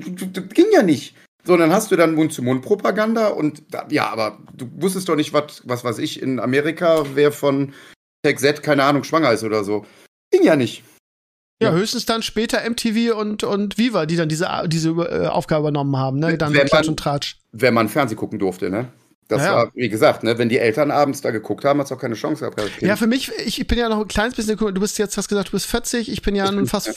ging 0.54 0.68
ja 0.74 0.82
nicht. 0.84 1.16
So, 1.46 1.58
dann 1.58 1.74
hast 1.74 1.92
du 1.92 1.98
dann 1.98 2.16
Mund-zu-Mund-Propaganda 2.16 3.28
und 3.28 3.64
ja, 3.90 4.10
aber 4.10 4.40
du 4.54 4.66
wusstest 4.78 5.10
doch 5.10 5.18
nicht, 5.18 5.34
was, 5.34 5.62
was 5.66 5.84
weiß 5.84 6.00
ich, 6.00 6.22
in 6.22 6.40
Amerika, 6.40 7.04
wer 7.16 7.34
von 7.34 7.74
Tech 8.24 8.40
Z, 8.40 8.64
keine 8.64 8.84
Ahnung, 8.84 9.04
schwanger 9.04 9.32
ist 9.32 9.44
oder 9.44 9.64
so. 9.64 9.86
Ging 10.32 10.44
ja 10.44 10.56
nicht. 10.56 10.84
Ja, 11.62 11.70
ja, 11.70 11.76
höchstens 11.76 12.06
dann 12.06 12.24
später 12.24 12.68
MTV 12.68 13.16
und, 13.16 13.44
und 13.44 13.78
Viva, 13.78 14.06
die 14.06 14.16
dann 14.16 14.30
diese, 14.30 14.50
diese 14.68 14.90
äh, 14.90 15.28
Aufgabe 15.28 15.62
übernommen 15.62 15.98
haben, 15.98 16.20
ne? 16.20 16.38
Dann 16.38 16.54
wenn 16.54 16.66
Klatsch 16.66 16.86
man, 16.86 16.90
und 16.90 17.00
Tratsch. 17.00 17.38
Wenn 17.52 17.74
man 17.74 17.90
Fernsehen 17.90 18.18
gucken 18.18 18.40
durfte, 18.40 18.70
ne? 18.70 18.88
Das 19.34 19.44
ja, 19.44 19.56
war, 19.56 19.72
wie 19.74 19.90
gesagt, 19.90 20.24
ne, 20.24 20.38
wenn 20.38 20.50
die 20.50 20.60
Eltern 20.60 20.92
abends 20.92 21.22
da 21.22 21.32
geguckt 21.32 21.66
haben, 21.66 21.80
hat 21.80 21.88
es 21.88 21.92
auch 21.92 21.98
keine 21.98 22.14
Chance 22.14 22.52
gehabt. 22.52 22.82
Ja, 22.82 22.96
für 22.96 23.08
mich, 23.08 23.32
ich 23.46 23.66
bin 23.66 23.80
ja 23.80 23.90
noch 23.90 24.00
ein 24.00 24.08
kleines 24.08 24.36
bisschen, 24.36 24.58
du 24.58 24.74
bist 24.74 25.00
jetzt, 25.00 25.18
hast 25.18 25.28
gesagt, 25.28 25.48
du 25.48 25.52
bist 25.54 25.66
40, 25.66 26.12
ich 26.12 26.22
bin 26.22 26.36
ja 26.36 26.52
nun 26.52 26.68
fast, 26.68 26.88
ja. 26.88 26.94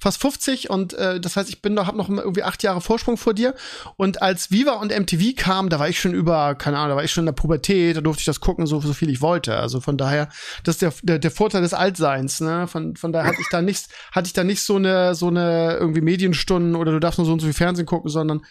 fast 0.00 0.20
50 0.20 0.70
und 0.70 0.94
äh, 0.94 1.18
das 1.18 1.36
heißt, 1.36 1.48
ich 1.48 1.62
bin 1.62 1.74
noch, 1.74 1.88
hab 1.88 1.96
noch 1.96 2.08
irgendwie 2.08 2.44
acht 2.44 2.62
Jahre 2.62 2.80
Vorsprung 2.80 3.16
vor 3.16 3.34
dir. 3.34 3.54
Und 3.96 4.22
als 4.22 4.52
Viva 4.52 4.74
und 4.74 4.96
MTV 4.96 5.34
kamen, 5.36 5.68
da 5.68 5.78
war 5.78 5.88
ich 5.88 6.00
schon 6.00 6.14
über, 6.14 6.54
keine 6.54 6.78
Ahnung, 6.78 6.90
da 6.90 6.96
war 6.96 7.04
ich 7.04 7.10
schon 7.10 7.22
in 7.22 7.26
der 7.26 7.32
Pubertät, 7.32 7.96
da 7.96 8.00
durfte 8.00 8.20
ich 8.20 8.26
das 8.26 8.40
gucken, 8.40 8.66
so, 8.66 8.80
so 8.80 8.92
viel 8.92 9.10
ich 9.10 9.20
wollte. 9.20 9.56
Also 9.56 9.80
von 9.80 9.96
daher, 9.96 10.28
das 10.62 10.76
ist 10.76 10.82
der, 10.82 10.92
der, 11.02 11.18
der 11.18 11.30
Vorteil 11.30 11.62
des 11.62 11.74
Altseins, 11.74 12.40
ne? 12.40 12.68
Von, 12.68 12.94
von 12.96 13.12
daher 13.12 13.28
hatte 13.28 13.40
ich 13.40 13.48
da 13.50 13.62
nichts, 13.62 13.88
hatte 14.12 14.26
ich 14.26 14.32
da 14.32 14.44
nicht 14.44 14.62
so 14.62 14.76
eine, 14.76 15.14
so 15.16 15.26
eine 15.26 15.76
irgendwie 15.78 16.00
Medienstunden 16.00 16.76
oder 16.76 16.92
du 16.92 17.00
darfst 17.00 17.18
nur 17.18 17.26
so 17.26 17.32
und 17.32 17.40
so 17.40 17.46
viel 17.46 17.54
Fernsehen 17.54 17.86
gucken, 17.86 18.10
sondern 18.10 18.42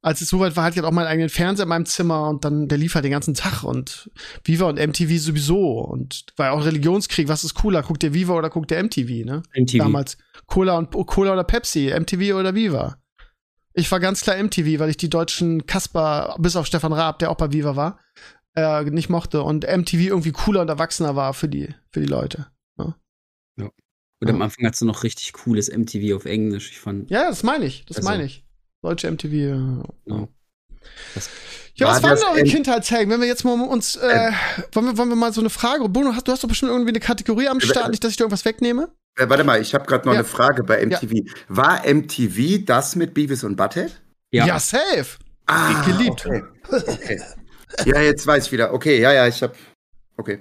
als 0.00 0.20
es 0.20 0.28
soweit 0.28 0.54
war, 0.56 0.64
hatte 0.64 0.74
ich 0.74 0.82
halt 0.82 0.86
auch 0.86 0.94
meinen 0.94 1.08
eigenen 1.08 1.28
Fernseher 1.28 1.64
in 1.64 1.68
meinem 1.68 1.86
Zimmer 1.86 2.28
und 2.28 2.44
dann, 2.44 2.68
der 2.68 2.78
lief 2.78 2.94
halt 2.94 3.04
den 3.04 3.12
ganzen 3.12 3.34
Tag 3.34 3.64
und 3.64 4.10
Viva 4.44 4.68
und 4.68 4.78
MTV 4.78 5.18
sowieso 5.18 5.80
und 5.80 6.26
war 6.36 6.46
ja 6.46 6.52
auch 6.52 6.64
Religionskrieg, 6.64 7.28
was 7.28 7.44
ist 7.44 7.54
cooler, 7.54 7.82
guckt 7.82 8.02
der 8.02 8.14
Viva 8.14 8.34
oder 8.34 8.50
guckt 8.50 8.70
der 8.70 8.82
MTV, 8.82 9.24
ne? 9.24 9.42
MTV. 9.54 9.78
Damals 9.78 10.16
Cola 10.46 10.78
und 10.78 10.92
Cola 10.92 11.32
oder 11.32 11.44
Pepsi, 11.44 11.92
MTV 11.98 12.34
oder 12.34 12.54
Viva. 12.54 12.98
Ich 13.74 13.90
war 13.90 14.00
ganz 14.00 14.22
klar 14.22 14.42
MTV, 14.42 14.78
weil 14.78 14.90
ich 14.90 14.96
die 14.96 15.10
deutschen 15.10 15.66
Kasper, 15.66 16.36
bis 16.38 16.56
auf 16.56 16.66
Stefan 16.66 16.92
Raab, 16.92 17.18
der 17.18 17.30
auch 17.30 17.36
bei 17.36 17.52
Viva 17.52 17.76
war, 17.76 17.98
äh, 18.54 18.84
nicht 18.84 19.08
mochte 19.08 19.42
und 19.42 19.64
MTV 19.64 20.08
irgendwie 20.08 20.32
cooler 20.32 20.62
und 20.62 20.68
erwachsener 20.68 21.16
war 21.16 21.34
für 21.34 21.48
die, 21.48 21.74
für 21.90 22.00
die 22.00 22.06
Leute. 22.06 22.46
Ne? 22.76 22.94
Ja. 23.56 23.70
Und 24.20 24.30
am 24.30 24.42
Anfang 24.42 24.66
hast 24.66 24.80
du 24.80 24.84
noch 24.84 25.02
richtig 25.02 25.32
cooles 25.32 25.70
MTV 25.70 26.16
auf 26.16 26.24
Englisch. 26.24 26.70
Ich 26.70 26.78
fand. 26.78 27.10
Ja, 27.10 27.28
das 27.28 27.42
meine 27.42 27.66
ich. 27.66 27.84
Das 27.86 27.98
also, 27.98 28.08
meine 28.08 28.24
ich. 28.24 28.47
Deutsche 28.82 29.10
MTV. 29.10 29.32
Ja. 30.06 30.28
Ja, 31.74 31.86
was 31.88 32.02
waren 32.02 32.18
eure 32.34 32.42
Kindheitshelden? 32.42 33.10
Wenn 33.10 33.20
wir 33.20 33.28
jetzt 33.28 33.44
mal 33.44 33.52
uns, 33.60 33.94
äh, 33.96 34.08
äh, 34.08 34.32
wollen, 34.72 34.86
wir, 34.86 34.98
wollen 34.98 35.08
wir 35.10 35.16
mal 35.16 35.32
so 35.32 35.40
eine 35.40 35.50
Frage, 35.50 35.88
Bruno, 35.88 36.12
hast, 36.12 36.26
du 36.26 36.32
hast 36.32 36.42
doch 36.42 36.48
bestimmt 36.48 36.72
irgendwie 36.72 36.90
eine 36.90 36.98
Kategorie 36.98 37.48
am 37.48 37.60
Start, 37.60 37.90
nicht, 37.90 38.02
dass 38.02 38.10
ich 38.10 38.16
dir 38.16 38.24
irgendwas 38.24 38.44
wegnehme? 38.44 38.88
Äh, 39.16 39.28
warte 39.28 39.44
mal, 39.44 39.60
ich 39.60 39.74
habe 39.74 39.86
gerade 39.86 40.06
noch 40.06 40.12
ja. 40.12 40.20
eine 40.20 40.28
Frage 40.28 40.64
bei 40.64 40.84
MTV. 40.84 41.12
Ja. 41.12 41.32
War 41.48 41.82
MTV 41.86 42.64
das 42.64 42.96
mit 42.96 43.14
Beavis 43.14 43.44
und 43.44 43.56
Butthead? 43.56 44.00
Ja, 44.32 44.46
ja 44.46 44.58
safe. 44.58 45.18
Ah, 45.46 45.84
geliebt. 45.84 46.26
Okay. 46.26 46.42
okay. 46.68 47.22
ja, 47.86 48.00
jetzt 48.00 48.26
weiß 48.26 48.46
ich 48.46 48.52
wieder. 48.52 48.72
Okay, 48.74 49.00
ja, 49.00 49.12
ja, 49.12 49.28
ich 49.28 49.40
habe. 49.42 49.54
Okay. 50.16 50.40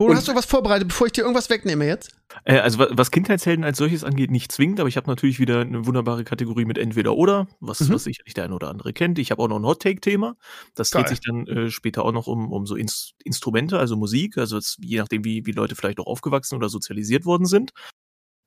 Bruno, 0.00 0.14
hast 0.14 0.28
du 0.28 0.34
was 0.34 0.46
vorbereitet, 0.46 0.88
bevor 0.88 1.08
ich 1.08 1.12
dir 1.12 1.20
irgendwas 1.20 1.50
wegnehme 1.50 1.86
jetzt? 1.86 2.16
Äh, 2.44 2.56
also 2.56 2.78
was 2.78 3.10
Kindheitshelden 3.10 3.66
als 3.66 3.76
solches 3.76 4.02
angeht, 4.02 4.30
nicht 4.30 4.50
zwingend, 4.50 4.80
aber 4.80 4.88
ich 4.88 4.96
habe 4.96 5.06
natürlich 5.06 5.38
wieder 5.38 5.60
eine 5.60 5.84
wunderbare 5.84 6.24
Kategorie 6.24 6.64
mit 6.64 6.78
entweder 6.78 7.14
oder, 7.16 7.48
was, 7.60 7.80
mhm. 7.80 7.92
was 7.92 8.04
sicherlich 8.04 8.32
der 8.32 8.44
eine 8.44 8.54
oder 8.54 8.70
andere 8.70 8.94
kennt. 8.94 9.18
Ich 9.18 9.30
habe 9.30 9.42
auch 9.42 9.48
noch 9.48 9.58
ein 9.58 9.66
Hot-Take-Thema. 9.66 10.36
Das 10.74 10.90
Geil. 10.90 11.02
dreht 11.02 11.10
sich 11.10 11.20
dann 11.20 11.46
äh, 11.46 11.70
später 11.70 12.06
auch 12.06 12.12
noch 12.12 12.28
um, 12.28 12.50
um 12.50 12.64
so 12.64 12.76
Inst 12.76 13.12
Instrumente, 13.24 13.78
also 13.78 13.94
Musik, 13.94 14.38
also 14.38 14.56
jetzt, 14.56 14.78
je 14.80 14.96
nachdem, 14.96 15.22
wie, 15.22 15.44
wie 15.44 15.52
Leute 15.52 15.76
vielleicht 15.76 16.00
auch 16.00 16.06
aufgewachsen 16.06 16.56
oder 16.56 16.70
sozialisiert 16.70 17.26
worden 17.26 17.44
sind. 17.44 17.72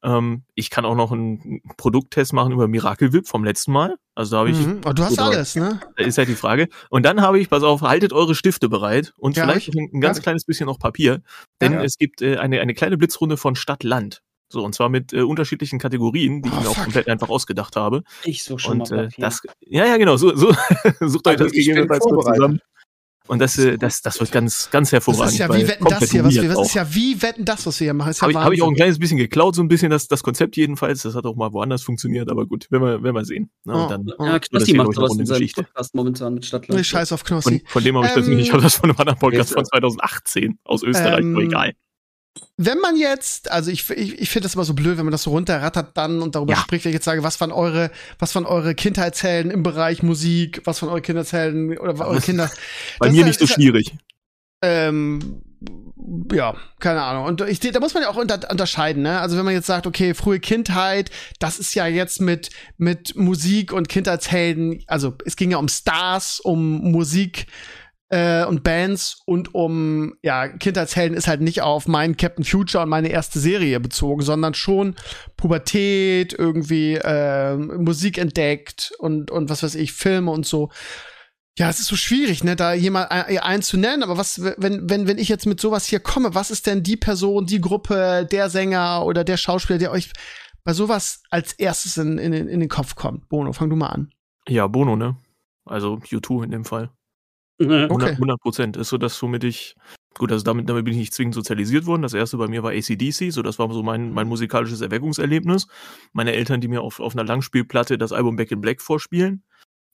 Ähm, 0.04 0.44
ich 0.54 0.70
kann 0.70 0.86
auch 0.86 0.96
noch 0.96 1.12
einen 1.12 1.62
Produkttest 1.78 2.34
machen 2.34 2.52
über 2.52 2.68
Miracle 2.68 3.13
Whip 3.13 3.28
vom 3.28 3.44
letzten 3.44 3.72
Mal. 3.72 3.96
Also 4.16 4.32
da 4.32 4.39
habe 4.39 4.52
ich. 4.52 4.60
Mhm. 4.60 4.82
Oh, 4.86 4.92
du 4.92 5.04
hast 5.04 5.18
alles, 5.18 5.56
ne? 5.56 5.80
Da 5.96 6.04
ist 6.04 6.18
halt 6.18 6.28
die 6.28 6.36
Frage. 6.36 6.68
Und 6.89 7.06
dann 7.06 7.22
habe 7.22 7.39
ich, 7.39 7.50
pass 7.50 7.63
auf, 7.63 7.82
haltet 7.82 8.12
eure 8.12 8.36
Stifte 8.36 8.68
bereit 8.70 9.13
und 9.18 9.38
ja, 9.38 9.46
vielleicht 9.46 9.74
ein, 9.76 9.89
ein 9.94 10.02
ganz 10.02 10.22
kleines 10.22 10.46
bisschen 10.46 10.68
noch 10.68 10.78
Papier. 10.78 11.22
Denn 11.62 11.74
ja. 11.74 11.84
es 11.84 11.98
gibt 11.98 12.22
äh, 12.22 12.38
eine, 12.38 12.60
eine 12.60 12.74
kleine 12.74 12.98
Blitzrunde 12.98 13.38
von 13.38 13.56
Stadt-Land. 13.56 14.22
So, 14.50 14.63
und 14.63 14.76
zwar 14.76 14.89
mit 14.89 15.13
äh, 15.13 15.22
unterschiedlichen 15.22 15.80
Kategorien, 15.80 16.44
die 16.44 16.50
oh, 16.50 16.54
ich 16.54 16.60
mir 16.60 16.66
fuck. 16.66 16.78
auch 16.78 16.84
komplett 16.84 17.08
einfach 17.08 17.30
ausgedacht 17.30 17.76
habe. 17.76 18.04
Ich 18.24 18.44
suche 18.44 18.60
schon 18.60 18.82
und, 18.82 18.92
mal 18.92 19.06
Papier. 19.06 19.18
Äh, 19.18 19.22
das, 19.22 19.42
ja, 19.62 19.86
ja, 19.86 19.98
genau, 19.98 20.16
so, 20.18 20.36
so 20.36 20.52
sucht 21.00 21.28
euch 21.28 21.34
also 21.34 21.46
das 21.46 21.54
gegebenenfalls 21.54 22.04
zusammen. 22.04 22.60
Und 23.27 23.39
das, 23.39 23.57
äh, 23.57 23.77
das, 23.77 24.01
das 24.01 24.19
wird 24.19 24.31
ganz, 24.31 24.69
ganz 24.69 24.91
hervorragend. 24.91 25.27
Das 25.27 25.33
ist 25.33 25.39
ja 25.39 25.55
wie 25.55 25.67
wetten 25.67 25.86
das 25.86 26.12
hier, 26.12 26.23
was 26.25 26.36
wir, 26.36 26.49
das 26.49 26.67
ist 26.67 26.73
ja 26.73 26.93
wie 26.93 27.21
wetten 27.21 27.45
das, 27.45 27.65
was 27.65 27.79
wir 27.79 27.86
hier 27.86 27.93
machen. 27.93 28.12
Ja 28.12 28.21
Habe 28.21 28.31
ich, 28.31 28.38
hab 28.38 28.51
ich 28.51 28.62
auch 28.62 28.67
ein 28.67 28.75
kleines 28.75 28.99
bisschen 28.99 29.17
geklaut, 29.17 29.55
so 29.55 29.62
ein 29.62 29.69
bisschen 29.69 29.91
das, 29.91 30.07
das 30.07 30.23
Konzept 30.23 30.57
jedenfalls. 30.57 31.03
Das 31.03 31.15
hat 31.15 31.25
auch 31.25 31.36
mal 31.36 31.53
woanders 31.53 31.83
funktioniert, 31.83 32.29
aber 32.29 32.45
gut, 32.45 32.69
werden 32.69 32.83
wir, 32.83 33.03
werden 33.03 33.15
wir 33.15 33.25
sehen. 33.25 33.49
Na, 33.63 33.73
ne? 33.73 33.86
oh, 33.86 33.89
dann, 33.89 34.27
ja, 34.27 34.39
Knossi 34.39 34.73
macht 34.73 34.93
sowas 34.93 35.17
in 35.17 35.25
seinem 35.25 35.47
Podcast 35.47 35.95
momentan 35.95 36.33
mit 36.33 36.45
Stadtland. 36.45 36.77
Nee, 36.77 36.83
scheiß 36.83 37.13
auf 37.13 37.23
Knossi. 37.23 37.59
Von, 37.59 37.67
von 37.67 37.83
dem 37.83 37.95
habe 37.95 38.07
ich 38.07 38.13
ähm, 38.13 38.19
das 38.19 38.27
nicht, 38.27 38.39
ich 38.39 38.51
habe 38.51 38.62
das 38.62 38.75
von 38.75 38.89
einem 38.89 38.99
anderen 38.99 39.19
Podcast 39.19 39.53
von 39.53 39.63
2018 39.63 40.59
aus 40.65 40.83
Österreich, 40.83 41.21
ähm, 41.21 41.36
aber 41.36 41.43
egal 41.43 41.73
wenn 42.58 42.78
man 42.80 42.96
jetzt, 42.98 43.50
also 43.52 43.72
ich, 43.72 43.89
ich, 43.89 44.20
ich 44.20 44.30
finde 44.30 44.46
das 44.46 44.54
immer 44.54 44.63
so 44.63 44.74
blöd, 44.74 44.98
wenn 44.98 45.06
man 45.06 45.12
das 45.12 45.24
so 45.24 45.32
runterrattert 45.32 45.98
dann 45.98 46.22
und 46.22 46.36
darüber 46.36 46.54
ja. 46.54 46.60
spricht, 46.60 46.86
wenn 46.86 46.92
ich 46.92 46.96
jetzt 46.96 47.06
sage, 47.06 47.24
was 47.24 47.42
waren 47.42 47.52
eure, 47.52 47.89
was 48.20 48.36
waren 48.36 48.46
eure 48.46 48.76
Kindheitshelden 48.76 49.52
im 49.52 49.63
Bereich 49.63 50.04
Musik, 50.04 50.62
was 50.66 50.82
waren 50.82 50.89
eure 50.89 51.02
Kindheitshelden 51.02 51.78
oder 51.78 52.08
eure 52.08 52.22
Kinder. 52.22 52.52
Bei 53.00 53.12
mir 53.12 53.26
nicht 53.26 53.39
so 53.39 53.48
schwierig. 53.48 53.96
ähm, 54.62 55.42
ja, 56.32 56.56
keine 56.80 57.02
Ahnung. 57.02 57.26
Und 57.26 57.42
ich, 57.42 57.60
da 57.60 57.80
muss 57.80 57.94
man 57.94 58.04
ja 58.04 58.10
auch 58.10 58.18
unter, 58.18 58.50
unterscheiden, 58.52 59.04
ne? 59.04 59.20
Also 59.20 59.38
wenn 59.38 59.46
man 59.46 59.54
jetzt 59.54 59.68
sagt, 59.68 59.88
okay, 59.88 60.13
frühe 60.13 60.39
Kindheit, 60.39 61.10
das 61.39 61.60
ist 61.60 61.74
ja 61.74 61.88
jetzt 61.88 62.22
mit, 62.22 62.50
mit 62.78 63.16
Musik 63.16 63.74
und 63.74 63.89
Kindheitshelden, 63.89 64.84
also 64.88 65.16
es 65.26 65.36
ging 65.36 65.52
ja 65.52 65.58
um 65.58 65.70
Stars, 65.70 66.39
um 66.39 66.92
Musik 66.92 67.48
äh, 68.13 68.45
und 68.45 68.62
Bands 68.63 69.23
und 69.26 69.56
um, 69.56 70.13
ja, 70.21 70.47
Kindheitshelden 70.47 71.17
ist 71.17 71.28
halt 71.28 71.41
nicht 71.41 71.63
auf 71.63 71.88
meinen 71.88 72.15
Captain 72.15 72.45
Future 72.45 72.84
und 72.84 72.89
meine 72.89 73.08
erste 73.08 73.39
Serie 73.39 73.80
bezogen, 73.80 74.21
sondern 74.21 74.54
schon 74.54 74.95
Pubertät, 75.36 76.32
irgendwie 76.38 76.93
äh, 76.93 77.58
Musik 77.58 78.19
entdeckt 78.19 78.93
und, 78.99 79.32
und 79.32 79.49
was 79.49 79.63
weiß 79.63 79.73
ich, 79.76 79.93
Filme 79.93 80.30
und 80.30 80.45
so. 80.45 80.69
Ja, 81.58 81.69
es 81.69 81.80
ist 81.80 81.88
so 81.88 81.95
schwierig, 81.95 82.43
ne, 82.43 82.56
da 82.56 82.73
jemand 82.73 83.12
einen 83.12 83.63
zu 83.63 83.78
nennen, 83.78 84.04
aber 84.04 84.17
was, 84.17 84.41
wenn, 84.58 84.88
wenn, 84.89 85.08
wenn 85.08 85.17
ich 85.17 85.30
jetzt 85.30 85.47
mit 85.47 85.60
sowas 85.60 85.86
hier 85.86 85.99
komme, 85.99 86.36
was 86.36 86.52
ist 86.52 86.67
denn 86.67 86.84
die 86.84 86.97
Person, 86.97 87.47
die 87.47 87.62
Gruppe, 87.62 88.28
der 88.32 88.49
Sänger 88.49 89.06
oder 89.06 89.23
der 89.23 89.38
Schauspieler, 89.38 89.80
der 89.80 89.91
euch 89.91 90.12
bei 90.63 90.73
sowas 90.73 91.23
als 91.32 91.54
erstes 91.54 91.97
in, 91.97 92.19
in, 92.19 92.34
in 92.34 92.60
den 92.60 92.69
Kopf 92.69 92.93
kommt? 92.93 93.28
Bono, 93.30 93.54
fang 93.54 93.71
du 93.71 93.76
mal 93.76 93.89
an. 93.89 94.12
Ja, 94.47 94.67
Bono, 94.67 94.95
ne? 94.95 95.15
Also 95.65 95.95
U2 95.95 96.43
in 96.43 96.52
dem 96.52 96.65
Fall. 96.65 96.91
Okay. 97.89 98.12
100 98.12 98.39
Prozent 98.39 98.78
ist 98.78 98.89
so 98.89 98.97
das, 98.97 99.21
womit 99.21 99.43
ich, 99.43 99.76
gut, 100.17 100.32
also 100.32 100.43
damit, 100.43 100.69
damit 100.69 100.86
bin 100.86 100.93
ich 100.93 100.99
nicht 100.99 101.13
zwingend 101.13 101.36
sozialisiert 101.36 101.86
worden. 101.86 102.02
Das 102.02 102.13
erste 102.13 102.38
bei 102.38 102.47
mir 102.47 102.63
war 102.63 102.71
ACDC, 102.71 103.32
so 103.32 103.41
das 103.41 103.60
war 103.60 103.71
so 103.73 103.84
mein, 103.84 104.12
mein 104.12 104.28
musikalisches 104.28 104.82
Erweckungserlebnis. 104.82 105.67
Meine 106.12 106.34
Eltern, 106.34 106.62
die 106.62 106.67
mir 106.67 106.82
auf, 106.82 106.99
auf 106.99 107.13
einer 107.15 107.23
Langspielplatte 107.23 107.97
das 107.97 108.12
Album 108.12 108.36
Back 108.36 108.52
in 108.52 108.62
Black 108.62 108.82
vorspielen. 108.82 109.43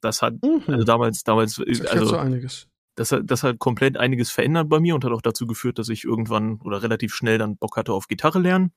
Das 0.01 0.21
hat 0.21 0.41
mhm. 0.41 0.63
also 0.67 0.83
damals, 0.83 1.23
damals, 1.23 1.55
das 1.55 1.85
also 1.87 2.05
so 2.05 2.17
einiges. 2.17 2.67
Das 2.95 3.13
hat, 3.13 3.23
das 3.25 3.43
hat 3.43 3.59
komplett 3.59 3.97
einiges 3.97 4.29
verändert 4.29 4.67
bei 4.67 4.79
mir 4.79 4.93
und 4.93 5.05
hat 5.05 5.13
auch 5.13 5.21
dazu 5.21 5.47
geführt, 5.47 5.79
dass 5.79 5.87
ich 5.87 6.03
irgendwann 6.03 6.59
oder 6.61 6.83
relativ 6.83 7.13
schnell 7.13 7.37
dann 7.37 7.55
Bock 7.55 7.77
hatte 7.77 7.93
auf 7.93 8.07
Gitarre 8.07 8.39
lernen. 8.39 8.73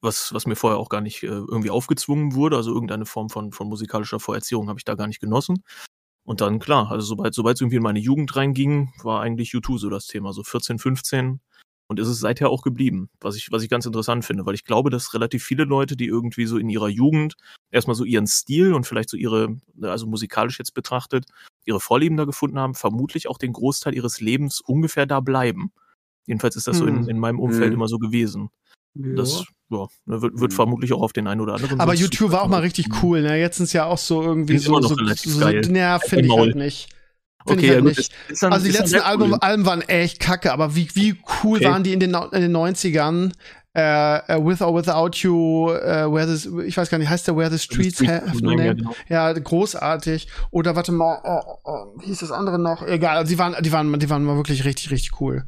Was, 0.00 0.32
was 0.32 0.46
mir 0.46 0.56
vorher 0.56 0.78
auch 0.78 0.88
gar 0.88 1.00
nicht 1.00 1.22
äh, 1.24 1.26
irgendwie 1.26 1.70
aufgezwungen 1.70 2.34
wurde, 2.34 2.56
also 2.56 2.72
irgendeine 2.72 3.06
Form 3.06 3.28
von, 3.28 3.52
von 3.52 3.68
musikalischer 3.68 4.20
Vorerziehung 4.20 4.68
habe 4.68 4.78
ich 4.78 4.84
da 4.84 4.94
gar 4.94 5.08
nicht 5.08 5.20
genossen. 5.20 5.62
Und 6.30 6.40
dann, 6.40 6.60
klar, 6.60 6.92
also 6.92 7.04
sobald, 7.04 7.34
sobald 7.34 7.56
es 7.56 7.60
irgendwie 7.60 7.78
in 7.78 7.82
meine 7.82 7.98
Jugend 7.98 8.36
reinging, 8.36 8.92
war 9.02 9.20
eigentlich 9.20 9.50
U2 9.50 9.78
so 9.78 9.90
das 9.90 10.06
Thema, 10.06 10.32
so 10.32 10.44
14, 10.44 10.78
15, 10.78 11.40
und 11.88 11.98
ist 11.98 12.06
es 12.06 12.20
seither 12.20 12.50
auch 12.50 12.62
geblieben, 12.62 13.10
was 13.20 13.34
ich, 13.34 13.50
was 13.50 13.64
ich 13.64 13.68
ganz 13.68 13.84
interessant 13.84 14.24
finde, 14.24 14.46
weil 14.46 14.54
ich 14.54 14.62
glaube, 14.62 14.90
dass 14.90 15.12
relativ 15.12 15.42
viele 15.42 15.64
Leute, 15.64 15.96
die 15.96 16.06
irgendwie 16.06 16.46
so 16.46 16.56
in 16.56 16.68
ihrer 16.68 16.86
Jugend 16.86 17.34
erstmal 17.72 17.96
so 17.96 18.04
ihren 18.04 18.28
Stil 18.28 18.74
und 18.74 18.86
vielleicht 18.86 19.08
so 19.08 19.16
ihre, 19.16 19.56
also 19.82 20.06
musikalisch 20.06 20.60
jetzt 20.60 20.72
betrachtet, 20.72 21.24
ihre 21.64 21.80
Vorlieben 21.80 22.16
da 22.16 22.26
gefunden 22.26 22.60
haben, 22.60 22.76
vermutlich 22.76 23.26
auch 23.26 23.36
den 23.36 23.52
Großteil 23.52 23.96
ihres 23.96 24.20
Lebens 24.20 24.60
ungefähr 24.60 25.06
da 25.06 25.18
bleiben. 25.18 25.72
Jedenfalls 26.28 26.54
ist 26.54 26.68
das 26.68 26.78
hm. 26.78 26.80
so 26.80 26.86
in, 26.86 26.98
hm. 27.00 27.08
in 27.08 27.18
meinem 27.18 27.40
Umfeld 27.40 27.70
hm. 27.70 27.74
immer 27.74 27.88
so 27.88 27.98
gewesen. 27.98 28.50
Ja. 28.94 29.16
Das 29.16 29.46
ja, 29.70 29.86
wird, 30.06 30.22
wird, 30.40 30.50
hm. 30.50 30.56
vermutlich 30.56 30.92
auch 30.92 31.02
auf 31.02 31.12
den 31.12 31.26
einen 31.26 31.40
oder 31.40 31.54
anderen. 31.54 31.80
Aber 31.80 31.94
YouTube 31.94 32.32
war 32.32 32.42
auch 32.42 32.48
mal 32.48 32.60
richtig 32.60 33.02
cool, 33.02 33.22
ne? 33.22 33.38
Jetzt 33.38 33.58
sind 33.58 33.64
es 33.64 33.72
ja 33.72 33.86
auch 33.86 33.98
so 33.98 34.22
irgendwie 34.22 34.58
so. 34.58 34.70
Immer 34.70 34.80
noch 34.80 34.88
so, 34.88 34.94
relativ 34.96 35.32
so, 35.32 35.40
geil. 35.40 35.76
Ja, 35.76 35.98
finde 35.98 36.26
ich 36.26 36.36
halt 36.36 36.56
nicht. 36.56 36.88
Okay, 37.44 37.68
ja, 37.68 37.74
halt 37.74 37.96
gut. 37.96 38.08
Dann, 38.40 38.52
also 38.52 38.66
die 38.66 38.72
letzten 38.72 39.00
Alben, 39.00 39.32
cool. 39.32 39.38
Alben 39.40 39.66
waren 39.66 39.82
echt 39.82 40.20
kacke, 40.20 40.52
aber 40.52 40.74
wie, 40.74 40.88
wie 40.94 41.16
cool 41.42 41.58
okay. 41.58 41.66
waren 41.66 41.84
die 41.84 41.92
in 41.92 42.00
den, 42.00 42.14
in 42.14 42.40
den 42.40 42.56
90ern? 42.56 43.32
Äh, 43.72 44.36
uh, 44.36 44.44
With 44.44 44.60
or 44.62 44.74
Without 44.74 45.16
You, 45.18 45.70
uh, 45.70 46.12
Where 46.12 46.26
the, 46.26 46.62
ich 46.66 46.76
weiß 46.76 46.90
gar 46.90 46.98
nicht, 46.98 47.08
heißt 47.08 47.28
der 47.28 47.36
Where 47.36 47.50
the 47.50 47.58
Streets, 47.58 47.98
the 47.98 48.04
Streets 48.04 48.26
have 48.28 48.44
no 48.44 48.50
name? 48.50 48.64
Ja, 48.66 48.72
genau. 48.72 48.94
ja, 49.08 49.32
großartig. 49.32 50.26
Oder 50.50 50.74
warte 50.74 50.90
mal, 50.90 51.20
uh, 51.24 51.70
uh, 51.70 52.00
wie 52.00 52.06
hieß 52.06 52.18
das 52.18 52.32
andere 52.32 52.58
noch? 52.58 52.82
Egal, 52.82 53.16
also 53.16 53.30
die 53.30 53.38
waren, 53.38 53.54
die 53.62 53.70
waren, 53.70 53.96
die 53.98 54.10
waren 54.10 54.24
mal 54.24 54.36
wirklich 54.36 54.64
richtig, 54.64 54.90
richtig 54.90 55.20
cool. 55.20 55.44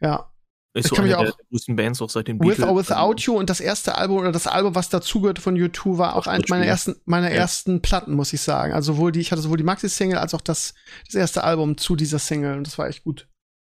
Ja. 0.00 0.30
Ist 0.72 0.88
so 0.88 0.96
eine 0.96 1.08
der, 1.08 1.22
der 1.22 1.34
größten 1.50 1.74
Bands 1.74 2.00
auch 2.00 2.10
seit 2.10 2.28
dem 2.28 2.38
With 2.38 2.60
or 2.60 2.76
Without 2.76 3.16
You 3.18 3.36
und 3.36 3.50
das 3.50 3.60
erste 3.60 3.96
Album 3.96 4.18
oder 4.18 4.30
das 4.30 4.46
Album, 4.46 4.76
was 4.76 4.88
dazugehört 4.88 5.40
von 5.40 5.56
U2, 5.56 5.98
war 5.98 6.14
auch 6.14 6.28
eines 6.28 6.48
meiner 6.48 6.64
ersten, 6.64 6.94
meiner 7.06 7.28
ja. 7.28 7.36
ersten 7.36 7.82
Platten, 7.82 8.14
muss 8.14 8.32
ich 8.32 8.40
sagen. 8.40 8.72
Also 8.72 8.92
sowohl 8.92 9.10
die, 9.10 9.20
ich 9.20 9.32
hatte 9.32 9.42
sowohl 9.42 9.56
die 9.56 9.64
Maxi-Single 9.64 10.18
als 10.18 10.32
auch 10.32 10.40
das, 10.40 10.74
das 11.06 11.16
erste 11.16 11.42
Album 11.42 11.76
zu 11.76 11.96
dieser 11.96 12.20
Single 12.20 12.56
und 12.56 12.68
das 12.68 12.78
war 12.78 12.86
echt 12.86 13.02
gut. 13.02 13.26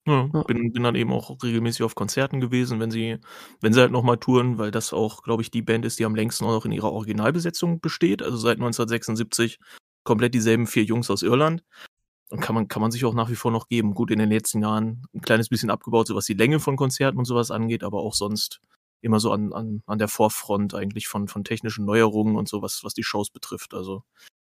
Ja, 0.08 0.30
ja. 0.34 0.44
Bin, 0.44 0.74
bin 0.74 0.84
dann 0.84 0.96
eben 0.96 1.14
auch 1.14 1.38
regelmäßig 1.42 1.84
auf 1.84 1.96
Konzerten 1.96 2.42
gewesen, 2.42 2.80
wenn 2.82 2.92
sie, 2.92 3.18
wenn 3.62 3.74
sie 3.74 3.80
halt 3.80 3.92
nochmal 3.92 4.18
touren, 4.18 4.58
weil 4.58 4.72
das 4.72 4.92
auch, 4.92 5.24
glaube 5.24 5.42
ich, 5.42 5.52
die 5.52 5.62
Band 5.62 5.86
ist, 5.86 6.00
die 6.00 6.06
am 6.06 6.16
längsten 6.16 6.46
auch 6.46 6.52
noch 6.52 6.66
in 6.66 6.72
ihrer 6.72 6.92
Originalbesetzung 6.92 7.80
besteht. 7.80 8.24
Also 8.24 8.36
seit 8.38 8.58
1976 8.58 9.60
komplett 10.04 10.34
dieselben 10.34 10.68
vier 10.68 10.84
Jungs 10.84 11.10
aus 11.10 11.22
Irland. 11.22 11.64
Kann 12.42 12.54
man, 12.54 12.68
kann 12.68 12.82
man 12.82 12.92
sich 12.92 13.06
auch 13.06 13.16
nach 13.16 13.30
wie 13.32 13.36
vor 13.36 13.52
noch 13.52 13.68
geben. 13.68 13.96
Gut, 13.96 14.12
in 14.12 14.20
den 14.20 14.30
letzten 14.30 14.62
Jahren 14.62 15.04
ein 15.16 15.22
kleines 15.22 15.50
bisschen 15.50 15.72
abgebaut, 15.72 16.08
so 16.08 16.16
was 16.16 16.26
die 16.26 16.36
Länge 16.36 16.60
von 16.60 16.76
Konzerten 16.76 17.18
und 17.18 17.26
sowas 17.26 17.50
angeht, 17.50 17.84
aber 17.84 18.00
auch 18.02 18.14
sonst 18.14 18.62
immer 19.02 19.20
so 19.20 19.32
an, 19.32 19.52
an, 19.52 19.82
an 19.88 19.98
der 19.98 20.08
Vorfront 20.08 20.76
eigentlich 20.76 21.08
von, 21.08 21.28
von 21.28 21.44
technischen 21.44 21.86
Neuerungen 21.86 22.36
und 22.36 22.48
so, 22.48 22.62
was, 22.62 22.84
was 22.84 22.94
die 22.94 23.04
Shows 23.04 23.32
betrifft. 23.32 23.74
Also 23.74 24.04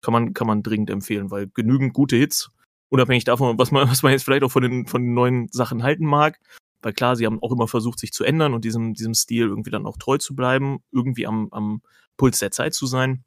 kann 0.02 0.12
man, 0.12 0.34
kann 0.34 0.48
man 0.48 0.64
dringend 0.64 0.90
empfehlen, 0.90 1.30
weil 1.30 1.48
genügend 1.54 1.94
gute 1.94 2.16
Hits, 2.16 2.50
unabhängig 2.90 3.26
davon, 3.26 3.60
was 3.60 3.72
man, 3.72 3.88
was 3.90 4.02
man 4.02 4.12
jetzt 4.12 4.24
vielleicht 4.24 4.44
auch 4.44 4.52
von 4.52 4.64
den, 4.64 4.88
von 4.88 5.04
den 5.04 5.14
neuen 5.14 5.48
Sachen 5.52 5.84
halten 5.84 6.06
mag. 6.06 6.40
Weil 6.82 6.94
klar, 6.94 7.16
sie 7.16 7.26
haben 7.26 7.42
auch 7.44 7.52
immer 7.52 7.68
versucht, 7.68 8.00
sich 8.00 8.12
zu 8.12 8.24
ändern 8.24 8.54
und 8.54 8.64
diesem, 8.66 8.94
diesem 8.94 9.14
Stil 9.14 9.48
irgendwie 9.48 9.72
dann 9.72 9.86
auch 9.86 9.98
treu 9.98 10.18
zu 10.18 10.36
bleiben, 10.36 10.80
irgendwie 10.92 11.28
am, 11.28 11.50
am 11.52 11.82
Puls 12.18 12.40
der 12.40 12.52
Zeit 12.52 12.74
zu 12.74 12.88
sein 12.88 13.24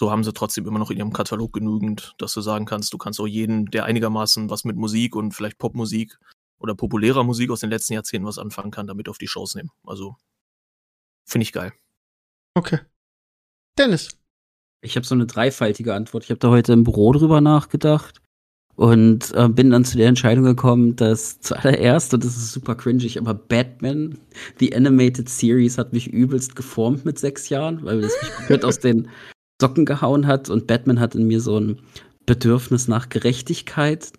so 0.00 0.10
haben 0.10 0.24
sie 0.24 0.32
trotzdem 0.32 0.66
immer 0.66 0.78
noch 0.78 0.90
in 0.90 0.96
ihrem 0.96 1.12
Katalog 1.12 1.52
genügend, 1.52 2.14
dass 2.16 2.32
du 2.32 2.40
sagen 2.40 2.64
kannst, 2.64 2.90
du 2.94 2.96
kannst 2.96 3.20
auch 3.20 3.26
jeden, 3.26 3.66
der 3.66 3.84
einigermaßen 3.84 4.48
was 4.48 4.64
mit 4.64 4.78
Musik 4.78 5.14
und 5.14 5.32
vielleicht 5.32 5.58
Popmusik 5.58 6.18
oder 6.58 6.74
populärer 6.74 7.22
Musik 7.22 7.50
aus 7.50 7.60
den 7.60 7.68
letzten 7.68 7.92
Jahrzehnten 7.92 8.26
was 8.26 8.38
anfangen 8.38 8.70
kann, 8.70 8.86
damit 8.86 9.10
auf 9.10 9.18
die 9.18 9.28
Shows 9.28 9.54
nehmen. 9.56 9.68
Also 9.84 10.16
finde 11.26 11.42
ich 11.42 11.52
geil. 11.52 11.74
Okay. 12.54 12.78
Dennis. 13.78 14.08
Ich 14.80 14.96
habe 14.96 15.04
so 15.04 15.14
eine 15.14 15.26
dreifaltige 15.26 15.92
Antwort. 15.92 16.24
Ich 16.24 16.30
habe 16.30 16.38
da 16.38 16.48
heute 16.48 16.72
im 16.72 16.84
Büro 16.84 17.12
drüber 17.12 17.42
nachgedacht 17.42 18.22
und 18.76 19.34
äh, 19.34 19.50
bin 19.50 19.68
dann 19.68 19.84
zu 19.84 19.98
der 19.98 20.08
Entscheidung 20.08 20.44
gekommen, 20.44 20.96
dass 20.96 21.40
zuallererst, 21.40 22.14
und 22.14 22.24
das 22.24 22.38
ist 22.38 22.52
super 22.52 22.74
cringig, 22.74 23.18
aber 23.18 23.34
Batman, 23.34 24.16
The 24.60 24.74
Animated 24.74 25.28
Series, 25.28 25.76
hat 25.76 25.92
mich 25.92 26.08
übelst 26.08 26.56
geformt 26.56 27.04
mit 27.04 27.18
sechs 27.18 27.50
Jahren, 27.50 27.84
weil 27.84 28.00
das 28.00 28.14
mich 28.22 28.32
komplett 28.32 28.64
aus 28.64 28.78
den 28.78 29.06
Socken 29.60 29.84
gehauen 29.84 30.26
hat 30.26 30.50
und 30.50 30.66
Batman 30.66 31.00
hat 31.00 31.14
in 31.14 31.26
mir 31.26 31.40
so 31.40 31.58
ein 31.58 31.80
Bedürfnis 32.26 32.88
nach 32.88 33.08
Gerechtigkeit 33.08 34.12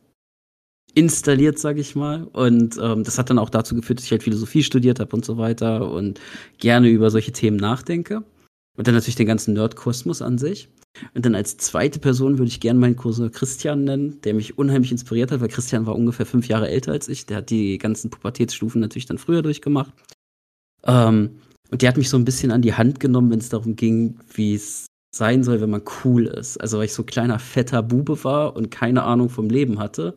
installiert, 0.94 1.60
sag 1.60 1.78
ich 1.78 1.96
mal. 1.96 2.24
Und 2.26 2.78
ähm, 2.82 3.04
das 3.04 3.18
hat 3.18 3.30
dann 3.30 3.40
auch 3.40 3.50
dazu 3.50 3.76
geführt, 3.76 4.00
dass 4.00 4.06
ich 4.06 4.12
halt 4.12 4.24
Philosophie 4.24 4.64
studiert 4.64 5.00
habe 5.00 5.16
und 5.16 5.26
so 5.26 5.38
weiter 5.38 5.92
und 5.92 6.20
gerne 6.58 6.90
über 6.90 7.10
solche 7.10 7.32
Themen 7.32 7.58
nachdenke. 7.58 8.24
Und 8.78 8.88
dann 8.88 8.96
natürlich 8.96 9.16
den 9.16 9.28
ganzen 9.28 9.54
Nerdkosmos 9.54 10.22
an 10.22 10.38
sich. 10.38 10.70
Und 11.14 11.26
dann 11.26 11.36
als 11.36 11.58
zweite 11.58 12.00
Person 12.00 12.38
würde 12.38 12.50
ich 12.50 12.60
gerne 12.60 12.80
meinen 12.80 12.96
Cousin 12.96 13.32
Christian 13.32 13.86
nennen, 13.86 14.20
der 14.22 14.34
mich 14.34 14.58
unheimlich 14.58 14.92
inspiriert 14.92 15.32
hat, 15.32 15.40
weil 15.40 15.48
Christian 15.48 15.86
war 15.86 15.96
ungefähr 15.96 16.26
fünf 16.26 16.48
Jahre 16.48 16.70
älter 16.70 16.92
als 16.92 17.08
ich. 17.08 17.26
Der 17.26 17.38
hat 17.38 17.50
die 17.50 17.78
ganzen 17.78 18.10
Pubertätsstufen 18.10 18.82
natürlich 18.82 19.06
dann 19.06 19.18
früher 19.18 19.42
durchgemacht. 19.42 19.94
Ähm, 20.84 21.40
und 21.70 21.82
der 21.82 21.90
hat 21.90 21.98
mich 21.98 22.10
so 22.10 22.18
ein 22.18 22.26
bisschen 22.26 22.52
an 22.52 22.62
die 22.62 22.74
Hand 22.74 23.00
genommen, 23.00 23.32
wenn 23.32 23.40
es 23.40 23.50
darum 23.50 23.78
ging, 23.78 24.20
wie 24.34 24.56
es 24.56 24.88
sein 25.14 25.44
soll, 25.44 25.62
wenn 25.62 25.70
man 25.70 25.84
cool 26.04 26.26
ist. 26.26 26.58
Also 26.58 26.78
weil 26.78 26.86
ich 26.86 26.94
so 26.94 27.04
kleiner, 27.04 27.40
fetter 27.40 27.84
Bube 27.84 28.24
war 28.24 28.56
und 28.56 28.72
keine 28.72 29.04
Ahnung 29.04 29.30
vom 29.30 29.50
Leben 29.50 29.80
hatte. 29.80 30.16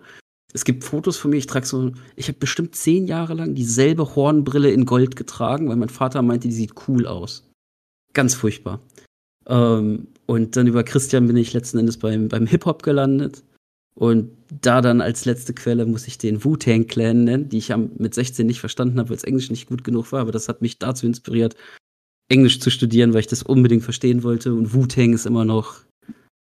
Es 0.52 0.64
gibt 0.64 0.84
Fotos 0.84 1.16
von 1.16 1.32
mir, 1.32 1.38
ich 1.38 1.48
trage 1.48 1.66
so, 1.66 1.90
ich 2.14 2.28
habe 2.28 2.38
bestimmt 2.38 2.76
zehn 2.76 3.06
Jahre 3.06 3.34
lang 3.34 3.54
dieselbe 3.54 4.14
Hornbrille 4.14 4.70
in 4.70 4.86
Gold 4.86 5.16
getragen, 5.16 5.68
weil 5.68 5.76
mein 5.76 5.88
Vater 5.88 6.22
meinte, 6.22 6.46
die 6.46 6.54
sieht 6.54 6.74
cool 6.86 7.08
aus. 7.08 7.50
Ganz 8.12 8.34
furchtbar. 8.34 8.80
Ähm, 9.46 10.06
und 10.26 10.56
dann 10.56 10.68
über 10.68 10.84
Christian 10.84 11.26
bin 11.26 11.36
ich 11.36 11.52
letzten 11.52 11.78
Endes 11.78 11.98
beim, 11.98 12.28
beim 12.28 12.46
Hip-Hop 12.46 12.84
gelandet. 12.84 13.42
Und 13.96 14.30
da 14.62 14.80
dann 14.80 15.00
als 15.00 15.24
letzte 15.24 15.54
Quelle 15.54 15.86
muss 15.86 16.06
ich 16.06 16.18
den 16.18 16.44
Wu-Tang 16.44 16.86
Clan 16.86 17.24
nennen, 17.24 17.48
die 17.48 17.58
ich 17.58 17.74
mit 17.76 18.14
16 18.14 18.46
nicht 18.46 18.60
verstanden 18.60 18.98
habe, 18.98 19.10
weil 19.10 19.16
es 19.16 19.24
Englisch 19.24 19.50
nicht 19.50 19.68
gut 19.68 19.84
genug 19.84 20.10
war, 20.12 20.20
aber 20.20 20.32
das 20.32 20.48
hat 20.48 20.62
mich 20.62 20.78
dazu 20.78 21.06
inspiriert, 21.06 21.56
Englisch 22.28 22.60
zu 22.60 22.70
studieren, 22.70 23.12
weil 23.12 23.20
ich 23.20 23.26
das 23.26 23.42
unbedingt 23.42 23.82
verstehen 23.82 24.22
wollte. 24.22 24.54
Und 24.54 24.72
Wu-Tang 24.72 25.12
ist 25.12 25.26
immer 25.26 25.44
noch 25.44 25.76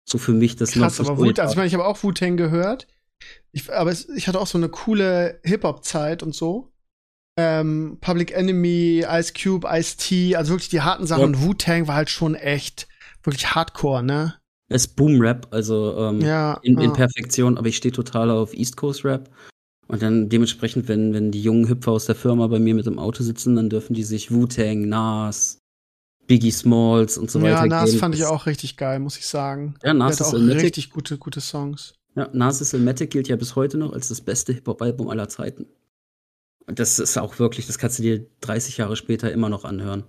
so 0.08 0.18
für 0.18 0.32
mich 0.32 0.56
das 0.56 0.72
Krass, 0.72 1.00
aber 1.00 1.18
Wu, 1.18 1.24
also 1.24 1.42
ich 1.42 1.56
meine, 1.56 1.66
ich 1.66 1.74
habe 1.74 1.84
auch 1.84 2.02
Wu-Tang 2.02 2.36
gehört. 2.36 2.86
Ich, 3.52 3.72
aber 3.72 3.90
es, 3.90 4.08
ich 4.08 4.28
hatte 4.28 4.40
auch 4.40 4.46
so 4.46 4.58
eine 4.58 4.68
coole 4.68 5.40
Hip-Hop-Zeit 5.44 6.22
und 6.22 6.34
so. 6.34 6.70
Ähm, 7.36 7.98
Public 8.00 8.32
Enemy, 8.32 9.04
Ice 9.08 9.32
Cube, 9.32 9.66
Ice 9.70 9.96
T, 9.96 10.36
also 10.36 10.52
wirklich 10.52 10.68
die 10.68 10.82
harten 10.82 11.06
Sachen. 11.06 11.20
Ja. 11.20 11.26
Und 11.26 11.42
Wu-Tang 11.42 11.88
war 11.88 11.96
halt 11.96 12.10
schon 12.10 12.34
echt 12.34 12.86
wirklich 13.22 13.54
Hardcore, 13.54 14.02
ne? 14.02 14.34
Es 14.68 14.86
ist 14.86 14.96
Boom-Rap, 14.96 15.48
also 15.50 15.96
ähm, 15.98 16.20
ja, 16.20 16.58
in, 16.62 16.78
in 16.78 16.90
ja. 16.90 16.92
Perfektion, 16.92 17.58
aber 17.58 17.68
ich 17.68 17.76
stehe 17.76 17.92
total 17.92 18.30
auf 18.30 18.54
East 18.54 18.76
Coast 18.76 19.04
Rap. 19.04 19.30
Und 19.86 20.00
dann 20.00 20.28
dementsprechend, 20.28 20.88
wenn, 20.88 21.12
wenn 21.12 21.30
die 21.30 21.42
jungen 21.42 21.68
Hüpfer 21.68 21.92
aus 21.92 22.06
der 22.06 22.14
Firma 22.14 22.46
bei 22.46 22.58
mir 22.58 22.74
mit 22.74 22.86
im 22.86 22.98
Auto 22.98 23.22
sitzen, 23.22 23.56
dann 23.56 23.68
dürfen 23.68 23.94
die 23.94 24.04
sich 24.04 24.32
Wu-Tang, 24.32 24.88
Nas, 24.88 25.58
Biggie 26.26 26.50
Smalls 26.50 27.18
und 27.18 27.30
so 27.30 27.40
weiter. 27.42 27.60
Ja, 27.60 27.66
Nas 27.66 27.90
geben. 27.90 27.98
fand 27.98 28.14
ich 28.14 28.24
auch 28.24 28.46
richtig 28.46 28.76
geil, 28.76 28.98
muss 28.98 29.18
ich 29.18 29.26
sagen. 29.26 29.74
Ja, 29.82 29.94
Nas 29.94 30.20
ist 30.20 30.22
auch 30.22 30.32
richtig 30.34 30.90
gute, 30.90 31.18
gute 31.18 31.40
Songs. 31.40 31.94
Ja, 32.16 32.28
Narcissismatic 32.32 33.10
gilt 33.10 33.28
ja 33.28 33.36
bis 33.36 33.56
heute 33.56 33.76
noch 33.76 33.92
als 33.92 34.08
das 34.08 34.20
beste 34.20 34.52
Hip-Hop-Album 34.52 35.08
aller 35.08 35.28
Zeiten. 35.28 35.66
Und 36.66 36.78
das 36.78 36.98
ist 36.98 37.18
auch 37.18 37.38
wirklich, 37.38 37.66
das 37.66 37.78
kannst 37.78 37.98
du 37.98 38.02
dir 38.02 38.26
30 38.40 38.78
Jahre 38.78 38.96
später 38.96 39.32
immer 39.32 39.48
noch 39.48 39.64
anhören. 39.64 40.04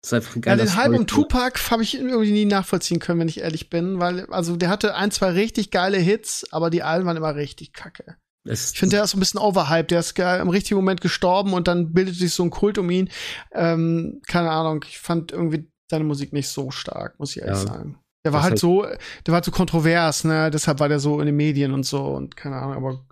Das 0.00 0.12
ist 0.12 0.14
einfach 0.14 0.36
ein 0.36 0.42
ja, 0.44 0.56
den 0.56 0.68
Album 0.68 1.06
Tupac 1.06 1.70
habe 1.70 1.82
ich 1.82 1.96
irgendwie 1.96 2.30
nie 2.30 2.44
nachvollziehen 2.44 3.00
können, 3.00 3.20
wenn 3.20 3.28
ich 3.28 3.40
ehrlich 3.40 3.70
bin, 3.70 3.98
weil, 3.98 4.26
also 4.26 4.56
der 4.56 4.68
hatte 4.68 4.94
ein, 4.94 5.10
zwei 5.10 5.30
richtig 5.30 5.70
geile 5.70 5.98
Hits, 5.98 6.46
aber 6.52 6.70
die 6.70 6.82
Alben 6.82 7.06
waren 7.06 7.16
immer 7.16 7.34
richtig 7.34 7.72
kacke. 7.72 8.16
Es 8.46 8.72
ich 8.72 8.78
finde, 8.78 8.96
der 8.96 9.04
ist 9.04 9.12
so 9.12 9.16
ein 9.16 9.20
bisschen 9.20 9.40
overhyped. 9.40 9.90
Der 9.90 10.00
ist 10.00 10.18
im 10.18 10.48
richtigen 10.50 10.76
Moment 10.76 11.00
gestorben 11.00 11.54
und 11.54 11.66
dann 11.66 11.92
bildet 11.92 12.14
sich 12.14 12.34
so 12.34 12.42
ein 12.42 12.50
Kult 12.50 12.78
um 12.78 12.90
ihn. 12.90 13.08
Ähm, 13.52 14.20
keine 14.26 14.50
Ahnung. 14.50 14.84
Ich 14.86 14.98
fand 14.98 15.32
irgendwie 15.32 15.70
seine 15.90 16.04
Musik 16.04 16.32
nicht 16.32 16.48
so 16.48 16.70
stark, 16.70 17.18
muss 17.18 17.36
ich 17.36 17.42
ehrlich 17.42 17.62
ja. 17.62 17.68
sagen. 17.68 17.98
Der 18.24 18.32
war 18.32 18.42
halt, 18.42 18.52
halt 18.52 18.60
so, 18.60 18.82
der 18.82 19.28
war 19.28 19.34
halt 19.34 19.44
so 19.44 19.50
kontrovers, 19.50 20.24
ne? 20.24 20.50
Deshalb 20.50 20.80
war 20.80 20.88
der 20.88 20.98
so 20.98 21.20
in 21.20 21.26
den 21.26 21.36
Medien 21.36 21.72
und 21.72 21.84
so 21.84 22.04
und 22.06 22.36
keine 22.36 22.56
Ahnung, 22.56 22.74
aber. 22.74 23.06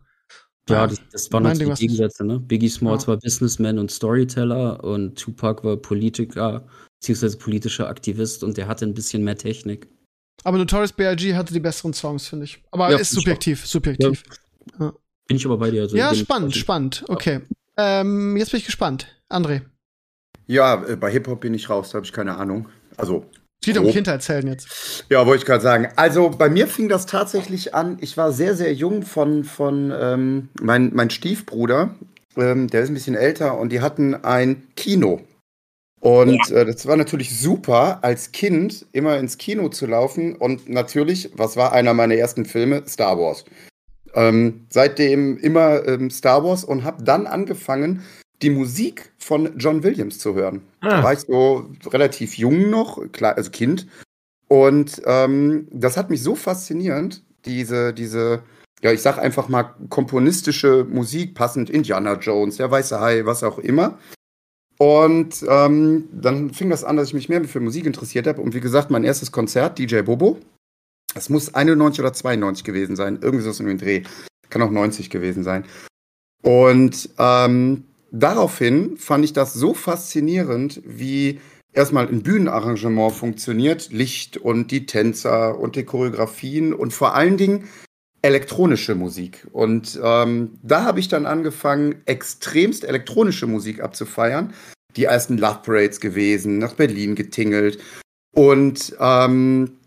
Ja, 0.68 0.86
das, 0.86 1.00
das 1.10 1.32
waren 1.32 1.42
natürlich 1.42 1.74
die 1.74 1.86
Gegensätze, 1.86 2.24
ne? 2.24 2.38
Biggie 2.38 2.68
Smalls 2.68 3.02
ja. 3.02 3.08
war 3.08 3.16
Businessman 3.18 3.78
und 3.78 3.90
Storyteller 3.90 4.82
und 4.82 5.18
Tupac 5.18 5.64
war 5.64 5.76
Politiker, 5.76 6.66
beziehungsweise 7.00 7.36
politischer 7.36 7.88
Aktivist 7.88 8.42
und 8.42 8.56
der 8.56 8.68
hatte 8.68 8.86
ein 8.86 8.94
bisschen 8.94 9.24
mehr 9.24 9.36
Technik. 9.36 9.88
Aber 10.44 10.56
Notorious 10.56 10.92
B.I.G. 10.92 11.34
hatte 11.34 11.52
die 11.52 11.60
besseren 11.60 11.92
Songs, 11.92 12.28
finde 12.28 12.44
ich. 12.46 12.62
Aber 12.70 12.90
ja, 12.90 12.96
ist 12.96 13.10
subjektiv, 13.10 13.66
subjektiv. 13.66 14.22
Ja. 14.78 14.94
Bin 15.28 15.36
ich 15.36 15.46
aber 15.46 15.58
bei 15.58 15.70
dir. 15.70 15.82
Also 15.82 15.96
ja, 15.96 16.14
spannend, 16.14 16.56
spannend. 16.56 17.04
Okay. 17.08 17.40
Ähm, 17.76 18.36
jetzt 18.36 18.50
bin 18.50 18.58
ich 18.58 18.66
gespannt. 18.66 19.06
André. 19.30 19.62
Ja, 20.46 20.84
äh, 20.84 20.96
bei 20.96 21.10
Hip-Hop 21.10 21.40
bin 21.40 21.54
ich 21.54 21.70
raus, 21.70 21.90
da 21.90 21.96
habe 21.96 22.06
ich 22.06 22.12
keine 22.12 22.36
Ahnung. 22.36 22.68
Also 22.96 23.26
es 23.62 23.66
geht 23.66 23.78
um 23.78 23.88
Kindheitshelden 23.90 24.50
jetzt. 24.50 25.04
Ja, 25.08 25.24
wollte 25.24 25.42
ich 25.42 25.46
gerade 25.46 25.62
sagen. 25.62 25.88
Also 25.94 26.30
bei 26.30 26.50
mir 26.50 26.66
fing 26.66 26.88
das 26.88 27.06
tatsächlich 27.06 27.74
an. 27.74 27.96
Ich 28.00 28.16
war 28.16 28.32
sehr, 28.32 28.56
sehr 28.56 28.74
jung 28.74 29.02
von, 29.04 29.44
von 29.44 29.92
ähm, 29.96 30.48
mein, 30.60 30.90
mein 30.92 31.10
Stiefbruder, 31.10 31.94
ähm, 32.36 32.66
der 32.68 32.82
ist 32.82 32.88
ein 32.88 32.94
bisschen 32.94 33.14
älter 33.14 33.56
und 33.58 33.70
die 33.70 33.80
hatten 33.80 34.16
ein 34.16 34.66
Kino. 34.74 35.20
Und 36.00 36.50
äh, 36.50 36.66
das 36.66 36.86
war 36.86 36.96
natürlich 36.96 37.38
super, 37.38 38.00
als 38.02 38.32
Kind 38.32 38.84
immer 38.90 39.16
ins 39.18 39.38
Kino 39.38 39.68
zu 39.68 39.86
laufen. 39.86 40.34
Und 40.34 40.68
natürlich, 40.68 41.30
was 41.36 41.56
war 41.56 41.72
einer 41.72 41.94
meiner 41.94 42.16
ersten 42.16 42.44
Filme? 42.44 42.82
Star 42.88 43.16
Wars. 43.16 43.44
Ähm, 44.14 44.66
seitdem 44.68 45.38
immer 45.38 45.86
ähm, 45.86 46.10
Star 46.10 46.44
Wars 46.44 46.64
und 46.64 46.84
habe 46.84 47.02
dann 47.02 47.26
angefangen, 47.26 48.02
die 48.42 48.50
Musik 48.50 49.12
von 49.18 49.56
John 49.56 49.82
Williams 49.82 50.18
zu 50.18 50.34
hören. 50.34 50.62
Ah. 50.80 50.88
Da 50.88 51.02
war 51.02 51.12
ich 51.12 51.20
so 51.20 51.70
relativ 51.86 52.36
jung 52.36 52.70
noch, 52.70 53.00
klar, 53.12 53.36
also 53.36 53.50
Kind. 53.50 53.86
Und 54.48 55.00
ähm, 55.06 55.68
das 55.70 55.96
hat 55.96 56.10
mich 56.10 56.22
so 56.22 56.34
faszinierend, 56.34 57.22
diese, 57.46 57.94
diese, 57.94 58.42
ja, 58.82 58.92
ich 58.92 59.00
sag 59.00 59.18
einfach 59.18 59.48
mal 59.48 59.74
komponistische 59.88 60.84
Musik, 60.84 61.34
passend 61.34 61.70
Indiana 61.70 62.14
Jones, 62.14 62.56
der 62.56 62.70
Weiße 62.70 63.00
Hai, 63.00 63.24
was 63.24 63.44
auch 63.44 63.58
immer. 63.58 63.98
Und 64.78 65.44
ähm, 65.48 66.08
dann 66.12 66.50
fing 66.50 66.68
das 66.68 66.82
an, 66.82 66.96
dass 66.96 67.08
ich 67.08 67.14
mich 67.14 67.28
mehr 67.28 67.44
für 67.44 67.60
Musik 67.60 67.86
interessiert 67.86 68.26
habe. 68.26 68.40
Und 68.42 68.54
wie 68.54 68.60
gesagt, 68.60 68.90
mein 68.90 69.04
erstes 69.04 69.30
Konzert, 69.30 69.78
DJ 69.78 70.00
Bobo, 70.00 70.38
das 71.14 71.28
muss 71.28 71.54
91 71.54 72.00
oder 72.00 72.12
92 72.12 72.64
gewesen 72.64 72.96
sein, 72.96 73.18
irgendwie 73.20 73.48
so 73.48 73.62
in 73.62 73.68
dem 73.68 73.78
Dreh. 73.78 74.02
Kann 74.50 74.62
auch 74.62 74.70
90 74.70 75.10
gewesen 75.10 75.44
sein. 75.44 75.64
Und 76.42 77.10
ähm, 77.18 77.84
daraufhin 78.10 78.96
fand 78.96 79.24
ich 79.24 79.32
das 79.32 79.54
so 79.54 79.74
faszinierend, 79.74 80.82
wie 80.84 81.40
erstmal 81.72 82.08
ein 82.08 82.22
Bühnenarrangement 82.22 83.12
funktioniert, 83.12 83.90
Licht 83.92 84.36
und 84.36 84.70
die 84.70 84.86
Tänzer 84.86 85.58
und 85.58 85.76
die 85.76 85.84
Choreografien 85.84 86.74
und 86.74 86.92
vor 86.92 87.14
allen 87.14 87.36
Dingen 87.36 87.68
elektronische 88.22 88.94
Musik. 88.94 89.46
Und 89.52 89.98
ähm, 90.02 90.58
da 90.62 90.84
habe 90.84 91.00
ich 91.00 91.08
dann 91.08 91.26
angefangen, 91.26 92.02
extremst 92.06 92.84
elektronische 92.84 93.46
Musik 93.46 93.82
abzufeiern. 93.82 94.52
Die 94.96 95.04
ersten 95.04 95.38
Love 95.38 95.60
Parades 95.64 96.00
gewesen, 96.00 96.58
nach 96.58 96.74
Berlin 96.74 97.14
getingelt 97.14 97.78
und 98.34 98.94
ähm, 99.00 99.78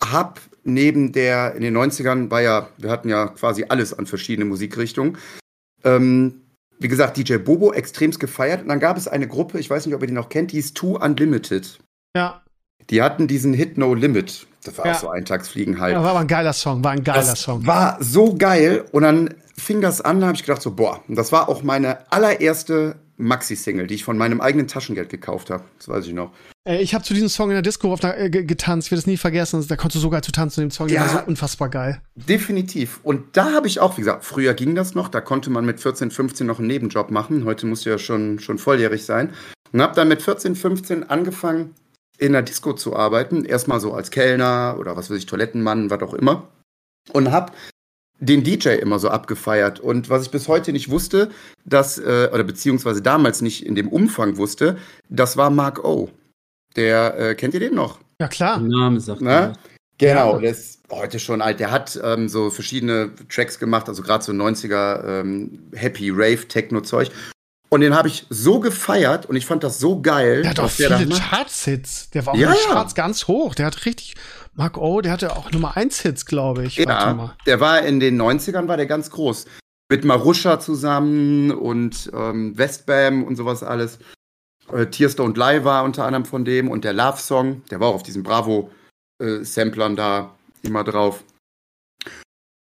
habe 0.00 0.40
neben 0.64 1.12
der, 1.12 1.54
in 1.54 1.62
den 1.62 1.76
90ern 1.76 2.30
war 2.30 2.40
ja, 2.40 2.68
wir 2.78 2.90
hatten 2.90 3.08
ja 3.08 3.28
quasi 3.28 3.66
alles 3.68 3.96
an 3.96 4.06
verschiedene 4.06 4.44
Musikrichtungen, 4.44 5.18
ähm, 5.84 6.42
wie 6.78 6.88
gesagt, 6.88 7.16
DJ 7.16 7.36
Bobo 7.36 7.72
extremst 7.72 8.18
gefeiert. 8.18 8.62
Und 8.62 8.68
dann 8.68 8.80
gab 8.80 8.96
es 8.96 9.06
eine 9.06 9.28
Gruppe, 9.28 9.58
ich 9.58 9.70
weiß 9.70 9.86
nicht, 9.86 9.94
ob 9.94 10.02
ihr 10.02 10.08
die 10.08 10.14
noch 10.14 10.28
kennt, 10.28 10.52
die 10.52 10.58
ist 10.58 10.76
Too 10.76 10.98
Unlimited. 10.98 11.78
Ja. 12.16 12.42
Die 12.90 13.02
hatten 13.02 13.26
diesen 13.26 13.54
Hit 13.54 13.78
No 13.78 13.94
Limit. 13.94 14.46
Das 14.64 14.78
war 14.78 14.86
ja. 14.86 14.92
auch 14.92 15.00
so 15.00 15.08
Eintagsfliegen 15.08 15.78
halt. 15.78 15.94
Ja, 15.94 16.02
war 16.02 16.10
aber 16.10 16.20
ein 16.20 16.26
geiler 16.26 16.52
Song, 16.52 16.82
war 16.82 16.92
ein 16.92 17.04
geiler 17.04 17.20
das 17.20 17.42
Song. 17.42 17.66
War 17.66 17.98
so 18.00 18.34
geil. 18.34 18.84
Und 18.92 19.02
dann 19.02 19.34
fing 19.56 19.80
das 19.80 20.00
an, 20.00 20.20
da 20.20 20.26
habe 20.26 20.36
ich 20.36 20.44
gedacht 20.44 20.62
so, 20.62 20.72
boah, 20.72 21.02
das 21.08 21.32
war 21.32 21.48
auch 21.48 21.62
meine 21.62 22.10
allererste 22.12 22.96
Maxi-Single, 23.16 23.86
die 23.86 23.94
ich 23.94 24.04
von 24.04 24.18
meinem 24.18 24.40
eigenen 24.40 24.68
Taschengeld 24.68 25.08
gekauft 25.08 25.50
habe. 25.50 25.64
Das 25.78 25.88
weiß 25.88 26.06
ich 26.06 26.12
noch. 26.12 26.32
Äh, 26.66 26.82
ich 26.82 26.94
habe 26.94 27.04
zu 27.04 27.14
diesem 27.14 27.28
Song 27.28 27.50
in 27.50 27.54
der 27.54 27.62
Disco 27.62 27.92
auf 27.92 28.00
der, 28.00 28.18
äh, 28.18 28.30
getanzt. 28.30 28.88
Ich 28.88 28.92
werde 28.92 29.00
es 29.00 29.06
nie 29.06 29.16
vergessen. 29.16 29.64
Da 29.68 29.76
konntest 29.76 29.96
du 29.96 30.00
so 30.00 30.10
geil 30.10 30.22
zu 30.22 30.32
tanzen 30.32 30.62
in 30.62 30.68
dem 30.68 30.70
Song. 30.70 30.88
Der 30.88 30.96
ja, 30.96 31.02
war 31.02 31.22
so 31.22 31.28
unfassbar 31.28 31.68
geil. 31.68 32.00
Definitiv. 32.14 33.00
Und 33.02 33.36
da 33.36 33.52
habe 33.52 33.66
ich 33.66 33.80
auch, 33.80 33.96
wie 33.96 34.02
gesagt, 34.02 34.24
früher 34.24 34.54
ging 34.54 34.74
das 34.74 34.94
noch. 34.94 35.08
Da 35.08 35.20
konnte 35.20 35.50
man 35.50 35.64
mit 35.64 35.80
14, 35.80 36.10
15 36.10 36.46
noch 36.46 36.58
einen 36.58 36.68
Nebenjob 36.68 37.10
machen. 37.10 37.44
Heute 37.44 37.66
muss 37.66 37.84
ja 37.84 37.98
schon, 37.98 38.38
schon 38.38 38.58
volljährig 38.58 39.04
sein. 39.04 39.30
Und 39.72 39.82
habe 39.82 39.94
dann 39.94 40.08
mit 40.08 40.22
14, 40.22 40.56
15 40.56 41.10
angefangen, 41.10 41.74
in 42.18 42.32
der 42.32 42.42
Disco 42.42 42.72
zu 42.72 42.96
arbeiten. 42.96 43.44
Erstmal 43.44 43.80
so 43.80 43.92
als 43.92 44.10
Kellner 44.10 44.76
oder 44.78 44.96
was 44.96 45.10
weiß 45.10 45.18
ich, 45.18 45.26
Toilettenmann, 45.26 45.90
was 45.90 46.02
auch 46.02 46.14
immer. 46.14 46.48
Und 47.12 47.30
habe 47.30 47.52
den 48.20 48.44
DJ 48.44 48.70
immer 48.70 48.98
so 48.98 49.08
abgefeiert. 49.08 49.80
Und 49.80 50.08
was 50.08 50.24
ich 50.24 50.30
bis 50.30 50.48
heute 50.48 50.72
nicht 50.72 50.90
wusste, 50.90 51.30
dass, 51.64 51.98
äh, 51.98 52.28
oder 52.32 52.44
beziehungsweise 52.44 53.02
damals 53.02 53.42
nicht 53.42 53.66
in 53.66 53.74
dem 53.74 53.88
Umfang 53.88 54.36
wusste, 54.36 54.78
das 55.08 55.36
war 55.36 55.50
Mark 55.50 55.84
O. 55.84 56.10
Der, 56.76 57.18
äh, 57.18 57.34
kennt 57.34 57.54
ihr 57.54 57.60
den 57.60 57.74
noch? 57.74 57.98
Ja, 58.20 58.28
klar. 58.28 58.58
Der 58.58 58.68
Name 58.68 59.00
sagt 59.00 59.20
Na? 59.20 59.52
Genau, 59.98 60.34
ja. 60.34 60.40
der 60.40 60.50
ist 60.50 60.80
heute 60.90 61.18
schon 61.18 61.40
alt. 61.40 61.60
Der 61.60 61.70
hat 61.70 61.98
ähm, 62.02 62.28
so 62.28 62.50
verschiedene 62.50 63.10
Tracks 63.28 63.58
gemacht, 63.58 63.88
also 63.88 64.02
gerade 64.02 64.24
so 64.24 64.32
90er 64.32 65.20
ähm, 65.20 65.68
Happy 65.74 66.10
Rave 66.10 66.48
Techno-Zeug. 66.48 67.10
Und 67.68 67.80
den 67.80 67.94
habe 67.94 68.08
ich 68.08 68.26
so 68.28 68.60
gefeiert 68.60 69.26
und 69.26 69.36
ich 69.36 69.46
fand 69.46 69.64
das 69.64 69.78
so 69.78 70.00
geil. 70.00 70.42
Der 70.42 70.50
hat 70.50 70.60
auch 70.60 70.70
viele 70.70 71.08
Charts-Hits. 71.08 72.10
Der 72.10 72.26
war 72.26 72.34
auch 72.34 72.38
ja. 72.38 72.52
in 72.52 72.56
den 72.56 72.72
Charts 72.72 72.94
ganz 72.94 73.26
hoch. 73.26 73.54
Der 73.54 73.66
hat 73.66 73.86
richtig 73.86 74.14
Mark 74.56 74.78
O, 74.78 75.00
der 75.00 75.12
hatte 75.12 75.36
auch 75.36 75.50
Nummer 75.50 75.76
1 75.76 76.00
Hits, 76.00 76.26
glaube 76.26 76.64
ich. 76.64 76.76
Ja, 76.76 77.34
der 77.46 77.60
war 77.60 77.82
in 77.82 77.98
den 78.00 78.20
90ern 78.20 78.68
war 78.68 78.76
der 78.76 78.86
ganz 78.86 79.10
groß. 79.10 79.46
Mit 79.90 80.04
Marusha 80.04 80.60
zusammen 80.60 81.50
und 81.50 82.10
ähm, 82.14 82.56
Westbam 82.56 83.24
und 83.24 83.36
sowas 83.36 83.62
alles. 83.62 83.98
Äh, 84.72 84.86
Don't 84.86 85.36
Lie 85.36 85.64
war 85.64 85.84
unter 85.84 86.06
anderem 86.06 86.24
von 86.24 86.44
dem 86.44 86.70
und 86.70 86.84
der 86.84 86.92
Love 86.92 87.18
Song, 87.18 87.62
der 87.70 87.80
war 87.80 87.88
auch 87.88 87.96
auf 87.96 88.02
diesen 88.02 88.22
Bravo-Samplern 88.22 89.92
äh, 89.92 89.96
da 89.96 90.34
immer 90.62 90.84
drauf. 90.84 91.24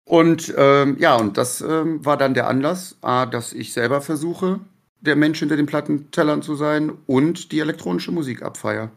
Und 0.05 0.53
ähm, 0.57 0.97
ja, 0.99 1.15
und 1.15 1.37
das 1.37 1.61
ähm, 1.61 2.03
war 2.05 2.17
dann 2.17 2.33
der 2.33 2.47
Anlass, 2.47 2.97
A, 3.01 3.25
dass 3.25 3.53
ich 3.53 3.73
selber 3.73 4.01
versuche, 4.01 4.59
der 5.01 5.15
Mensch 5.15 5.39
hinter 5.39 5.55
den 5.55 5.65
Plattentellern 5.65 6.41
zu 6.41 6.55
sein 6.55 6.91
und 7.05 7.51
die 7.51 7.59
elektronische 7.59 8.11
Musik 8.11 8.41
abfeier. 8.41 8.91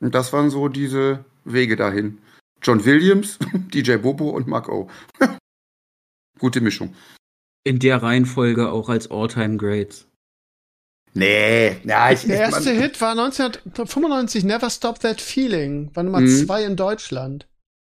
Und 0.00 0.14
das 0.14 0.32
waren 0.32 0.50
so 0.50 0.68
diese 0.68 1.24
Wege 1.52 1.76
dahin. 1.76 2.18
John 2.62 2.84
Williams, 2.84 3.38
DJ 3.72 3.96
Bobo 3.96 4.30
und 4.30 4.46
Mark 4.46 4.68
O. 4.68 4.88
Gute 6.38 6.60
Mischung. 6.60 6.94
In 7.64 7.78
der 7.78 8.02
Reihenfolge 8.02 8.70
auch 8.70 8.88
als 8.88 9.10
All-Time 9.10 9.56
Greats. 9.56 10.06
Nee, 11.14 11.80
ja, 11.84 12.12
ich, 12.12 12.22
Der 12.26 12.38
erste 12.38 12.70
ich, 12.72 12.80
Hit 12.80 13.00
war 13.00 13.10
1995, 13.10 14.44
Never 14.44 14.70
Stop 14.70 15.00
That 15.00 15.20
Feeling. 15.20 15.90
War 15.94 16.04
Nummer 16.04 16.20
mhm. 16.20 16.28
zwei 16.28 16.64
in 16.64 16.76
Deutschland. 16.76 17.48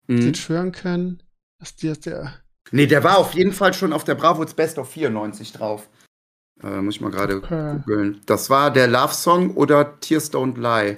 Mhm. 0.08 0.22
Sie 0.22 0.34
schwören 0.34 0.72
können, 0.72 1.22
dass 1.58 1.76
die, 1.76 1.92
der. 1.92 2.34
Nee, 2.70 2.86
der 2.86 3.04
war 3.04 3.18
auf 3.18 3.34
jeden 3.34 3.52
Fall 3.52 3.72
schon 3.72 3.92
auf 3.92 4.04
der 4.04 4.14
Bravo's 4.14 4.54
Best 4.54 4.78
of 4.78 4.90
94 4.90 5.52
drauf. 5.52 5.88
Äh, 6.62 6.80
muss 6.80 6.96
ich 6.96 7.00
mal 7.00 7.10
gerade 7.10 7.36
okay. 7.36 7.78
googeln. 7.78 8.20
Das 8.26 8.50
war 8.50 8.70
der 8.70 8.88
Love 8.88 9.14
Song 9.14 9.54
oder 9.56 9.98
Tears 10.00 10.32
Don't 10.32 10.58
Lie. 10.58 10.96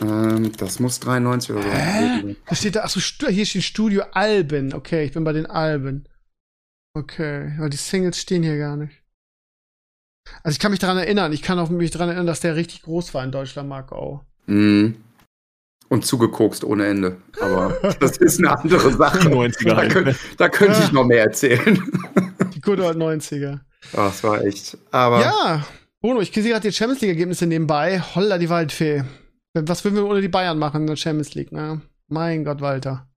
Ähm, 0.00 0.52
das 0.56 0.78
muss 0.78 1.00
93 1.00 1.50
oder 1.50 1.62
so. 1.62 1.68
Hä? 1.68 2.36
Da 2.46 2.54
steht 2.54 2.76
da, 2.76 2.82
achso, 2.82 3.00
hier 3.00 3.46
steht 3.46 3.62
Studio 3.62 4.04
Alben. 4.12 4.74
Okay, 4.74 5.04
ich 5.04 5.12
bin 5.12 5.24
bei 5.24 5.32
den 5.32 5.46
Alben. 5.46 6.08
Okay, 6.94 7.52
aber 7.58 7.68
die 7.68 7.76
Singles 7.76 8.20
stehen 8.20 8.42
hier 8.42 8.58
gar 8.58 8.76
nicht. 8.76 9.02
Also 10.42 10.54
ich 10.54 10.58
kann 10.58 10.70
mich 10.70 10.80
daran 10.80 10.98
erinnern, 10.98 11.32
ich 11.32 11.42
kann 11.42 11.58
auch 11.58 11.70
mich 11.70 11.90
daran 11.90 12.08
erinnern, 12.08 12.26
dass 12.26 12.40
der 12.40 12.56
richtig 12.56 12.82
groß 12.82 13.14
war 13.14 13.24
in 13.24 13.32
Deutschland, 13.32 13.68
Marco. 13.68 14.24
Mhm. 14.46 14.96
Und 15.88 16.04
zugekokst 16.04 16.64
ohne 16.64 16.86
Ende. 16.86 17.18
Aber 17.40 17.76
das 18.00 18.16
ist 18.16 18.38
eine 18.38 18.58
andere 18.58 18.92
Sache. 18.92 19.28
90er 19.28 19.74
da, 19.74 19.88
könnt, 19.88 20.16
da 20.36 20.48
könnte 20.48 20.78
ja. 20.78 20.84
ich 20.84 20.92
noch 20.92 21.04
mehr 21.04 21.22
erzählen. 21.22 21.80
Die 22.54 22.60
gute 22.60 22.82
90er. 22.82 23.60
Ach, 23.92 24.08
das 24.08 24.24
war 24.24 24.42
echt. 24.42 24.76
Aber 24.90 25.20
ja, 25.20 25.66
Bruno, 26.00 26.20
ich 26.20 26.32
sehe 26.32 26.42
gerade 26.42 26.68
die 26.68 26.74
Champions 26.74 27.00
League-Ergebnisse 27.02 27.46
nebenbei. 27.46 28.00
Holla 28.00 28.38
die 28.38 28.48
Waldfee. 28.48 29.04
Was 29.64 29.84
würden 29.84 29.96
wir 29.96 30.06
ohne 30.06 30.20
die 30.20 30.28
Bayern 30.28 30.58
machen 30.58 30.82
in 30.82 30.86
der 30.86 30.96
Champions 30.96 31.34
League, 31.34 31.52
ne? 31.52 31.80
Mein 32.08 32.44
Gott, 32.44 32.60
Walter. 32.60 33.08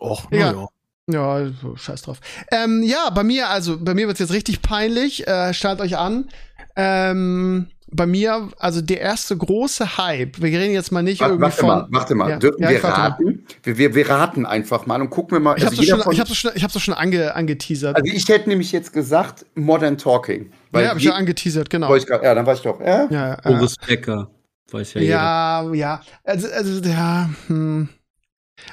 Och, 0.00 0.26
ja. 0.30 0.68
Ja, 1.10 1.50
scheiß 1.74 2.02
drauf. 2.02 2.20
Ähm, 2.50 2.82
ja, 2.82 3.10
bei 3.10 3.24
mir, 3.24 3.48
also 3.48 3.76
bei 3.78 3.92
mir 3.92 4.06
wird's 4.06 4.20
jetzt 4.20 4.32
richtig 4.32 4.62
peinlich. 4.62 5.26
Äh, 5.26 5.52
schaut 5.52 5.80
euch 5.80 5.98
an. 5.98 6.28
Ähm, 6.76 7.68
bei 7.94 8.06
mir, 8.06 8.48
also 8.58 8.80
der 8.80 9.00
erste 9.00 9.36
große 9.36 9.98
Hype, 9.98 10.40
wir 10.40 10.58
reden 10.58 10.72
jetzt 10.72 10.92
mal 10.92 11.02
nicht 11.02 11.20
warte, 11.20 11.32
irgendwie 11.32 11.44
warte 11.44 11.56
von... 11.60 11.68
Mal, 11.68 11.88
warte 11.90 12.14
mal, 12.14 12.30
ja, 12.30 12.38
dürfen 12.38 12.62
ja, 12.62 12.70
wir 12.70 12.84
raten? 12.84 13.46
Wir, 13.62 13.78
wir, 13.78 13.94
wir, 13.94 14.08
raten 14.08 14.46
einfach 14.46 14.86
mal 14.86 15.00
und 15.00 15.10
gucken 15.10 15.36
wir 15.36 15.40
mal. 15.40 15.58
Ich 15.58 15.64
also 15.64 15.76
habe 15.76 15.82
es 15.82 16.16
schon, 16.16 16.34
schon, 16.34 16.52
ich 16.54 16.82
schon 16.82 16.94
ange, 16.94 17.34
angeteasert. 17.34 17.96
Also 17.96 18.10
ich 18.10 18.26
hätte 18.28 18.48
nämlich 18.48 18.72
jetzt 18.72 18.92
gesagt 18.92 19.44
Modern 19.54 19.98
Talking. 19.98 20.52
Weil 20.70 20.84
ja, 20.84 20.90
habe 20.90 21.00
ich 21.00 21.04
ja 21.04 21.12
angeteasert, 21.12 21.68
genau. 21.68 21.94
Ich 21.94 22.06
grad, 22.06 22.22
ja, 22.22 22.34
dann 22.34 22.46
war 22.46 22.54
ich 22.54 22.62
doch. 22.62 22.80
Ja, 22.80 23.08
ja, 23.10 23.36
Boris 23.42 23.76
Becker, 23.76 24.30
weiß 24.72 24.94
ja 24.94 25.00
Ja, 25.00 25.62
jeder. 25.62 25.74
ja, 25.74 26.02
also, 26.24 26.48
also 26.48 26.88
ja, 26.88 27.30
hm. 27.48 27.88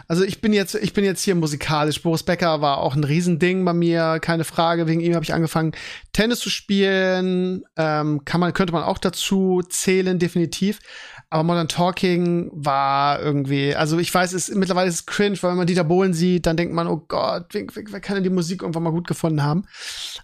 Also 0.07 0.23
ich 0.23 0.41
bin 0.41 0.53
jetzt, 0.53 0.75
ich 0.75 0.93
bin 0.93 1.03
jetzt 1.03 1.23
hier 1.23 1.35
musikalisch. 1.35 2.01
Boris 2.01 2.23
Becker 2.23 2.61
war 2.61 2.79
auch 2.79 2.95
ein 2.95 3.03
Riesending 3.03 3.65
bei 3.65 3.73
mir, 3.73 4.19
keine 4.21 4.43
Frage. 4.43 4.87
Wegen 4.87 5.01
ihm 5.01 5.15
habe 5.15 5.23
ich 5.23 5.33
angefangen, 5.33 5.71
Tennis 6.13 6.39
zu 6.39 6.49
spielen. 6.49 7.63
Ähm, 7.75 8.23
kann 8.25 8.39
man, 8.39 8.53
könnte 8.53 8.73
man 8.73 8.83
auch 8.83 8.97
dazu 8.97 9.61
zählen, 9.67 10.19
definitiv. 10.19 10.79
Aber 11.31 11.43
Modern 11.43 11.67
Talking 11.67 12.49
war 12.53 13.21
irgendwie, 13.21 13.75
also 13.75 13.99
ich 13.99 14.11
weiß, 14.11 14.33
es 14.33 14.49
mittlerweile 14.49 14.89
ist 14.89 14.95
es 14.95 15.05
cringe, 15.05 15.37
weil 15.41 15.51
wenn 15.51 15.57
man 15.57 15.67
Dieter 15.67 15.83
Bohlen 15.83 16.13
sieht, 16.13 16.47
dann 16.47 16.57
denkt 16.57 16.73
man, 16.73 16.87
oh 16.87 17.05
Gott, 17.07 17.47
wer, 17.51 17.65
wer 17.67 17.99
kann 17.99 18.15
denn 18.15 18.23
die 18.23 18.31
Musik 18.31 18.63
irgendwann 18.63 18.83
mal 18.83 18.91
gut 18.91 19.07
gefunden 19.07 19.43
haben? 19.43 19.65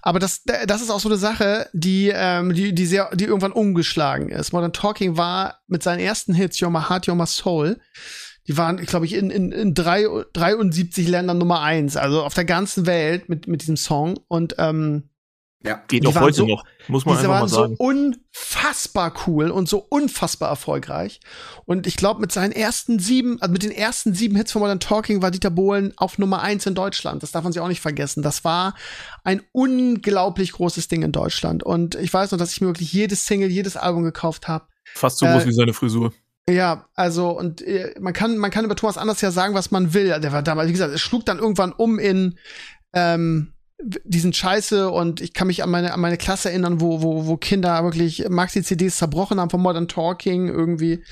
Aber 0.01 0.17
das, 0.17 0.43
das 0.43 0.81
ist 0.81 0.89
auch 0.89 0.99
so 0.99 1.09
eine 1.09 1.17
Sache, 1.17 1.69
die, 1.73 2.11
ähm, 2.13 2.53
die, 2.53 2.73
die 2.73 2.85
sehr, 2.87 3.11
die 3.13 3.25
irgendwann 3.25 3.51
umgeschlagen 3.51 4.29
ist. 4.29 4.51
Modern 4.51 4.73
Talking 4.73 5.15
war 5.15 5.59
mit 5.67 5.83
seinen 5.83 5.99
ersten 5.99 6.33
Hits, 6.33 6.59
Your 6.59 6.71
My 6.71 6.81
Heart, 6.89 7.07
Your 7.07 7.15
My 7.15 7.27
Soul, 7.27 7.77
die 8.47 8.57
waren, 8.57 8.77
glaube 8.77 9.05
ich, 9.05 9.13
in, 9.13 9.29
in, 9.29 9.51
in 9.51 9.73
drei, 9.75 10.05
73 10.33 11.07
Ländern 11.07 11.37
Nummer 11.37 11.61
eins, 11.61 11.97
also 11.97 12.23
auf 12.23 12.33
der 12.33 12.45
ganzen 12.45 12.85
Welt 12.87 13.29
mit, 13.29 13.47
mit 13.47 13.61
diesem 13.61 13.77
Song. 13.77 14.19
Und 14.27 14.55
ähm, 14.57 15.09
ja, 15.65 15.81
geht 15.87 16.05
auch 16.05 16.19
heute 16.19 16.37
so, 16.37 16.45
noch, 16.45 16.63
muss 16.87 17.05
man 17.05 17.17
einfach 17.17 17.39
mal 17.39 17.47
sagen. 17.47 17.75
so 17.77 17.83
unfassbar 17.83 19.13
cool 19.25 19.49
und 19.49 19.67
so 19.67 19.79
unfassbar 19.89 20.49
erfolgreich. 20.49 21.19
Und 21.65 21.87
ich 21.87 21.97
glaube, 21.97 22.21
mit 22.21 22.31
seinen 22.31 22.51
ersten 22.51 22.99
sieben, 22.99 23.41
also 23.41 23.51
mit 23.51 23.63
den 23.63 23.71
ersten 23.71 24.13
sieben 24.13 24.35
Hits 24.35 24.51
von 24.51 24.61
Modern 24.61 24.79
Talking 24.79 25.21
war 25.21 25.31
Dieter 25.31 25.49
Bohlen 25.49 25.93
auf 25.97 26.17
Nummer 26.17 26.41
eins 26.41 26.65
in 26.65 26.75
Deutschland. 26.75 27.23
Das 27.23 27.31
darf 27.31 27.43
man 27.43 27.51
sich 27.51 27.61
auch 27.61 27.67
nicht 27.67 27.81
vergessen. 27.81 28.21
Das 28.21 28.43
war 28.43 28.75
ein 29.23 29.41
unglaublich 29.51 30.51
großes 30.51 30.87
Ding 30.87 31.01
in 31.01 31.11
Deutschland. 31.11 31.63
Und 31.63 31.95
ich 31.95 32.13
weiß 32.13 32.31
noch, 32.31 32.39
dass 32.39 32.53
ich 32.53 32.61
mir 32.61 32.67
wirklich 32.67 32.93
jedes 32.93 33.25
Single, 33.25 33.49
jedes 33.49 33.75
Album 33.75 34.03
gekauft 34.03 34.47
habe. 34.47 34.65
Fast 34.93 35.17
so 35.17 35.25
äh, 35.25 35.33
groß 35.33 35.47
wie 35.47 35.53
seine 35.53 35.73
Frisur. 35.73 36.13
Ja, 36.47 36.87
also 36.93 37.31
und 37.31 37.63
äh, 37.63 37.95
man 37.99 38.13
kann 38.13 38.37
man 38.37 38.51
kann 38.51 38.65
über 38.65 38.75
Thomas 38.75 38.99
Anders 38.99 39.19
ja 39.21 39.31
sagen, 39.31 39.55
was 39.55 39.71
man 39.71 39.95
will. 39.95 40.19
Der 40.19 40.31
war 40.31 40.43
damals, 40.43 40.67
wie 40.69 40.73
gesagt, 40.73 40.93
es 40.93 41.01
schlug 41.01 41.25
dann 41.25 41.39
irgendwann 41.39 41.71
um 41.71 41.97
in 41.97 42.37
ähm, 42.93 43.54
diesen 44.03 44.33
Scheiße 44.33 44.89
und 44.89 45.21
ich 45.21 45.33
kann 45.33 45.47
mich 45.47 45.63
an 45.63 45.69
meine 45.69 45.93
an 45.93 45.99
meine 45.99 46.17
Klasse 46.17 46.49
erinnern, 46.49 46.81
wo 46.81 47.01
wo 47.01 47.27
wo 47.27 47.37
Kinder 47.37 47.83
wirklich 47.83 48.27
Maxi 48.29 48.63
CDs 48.63 48.97
zerbrochen 48.97 49.39
haben 49.39 49.49
von 49.49 49.61
Modern 49.61 49.87
Talking 49.87 50.47
irgendwie, 50.47 51.03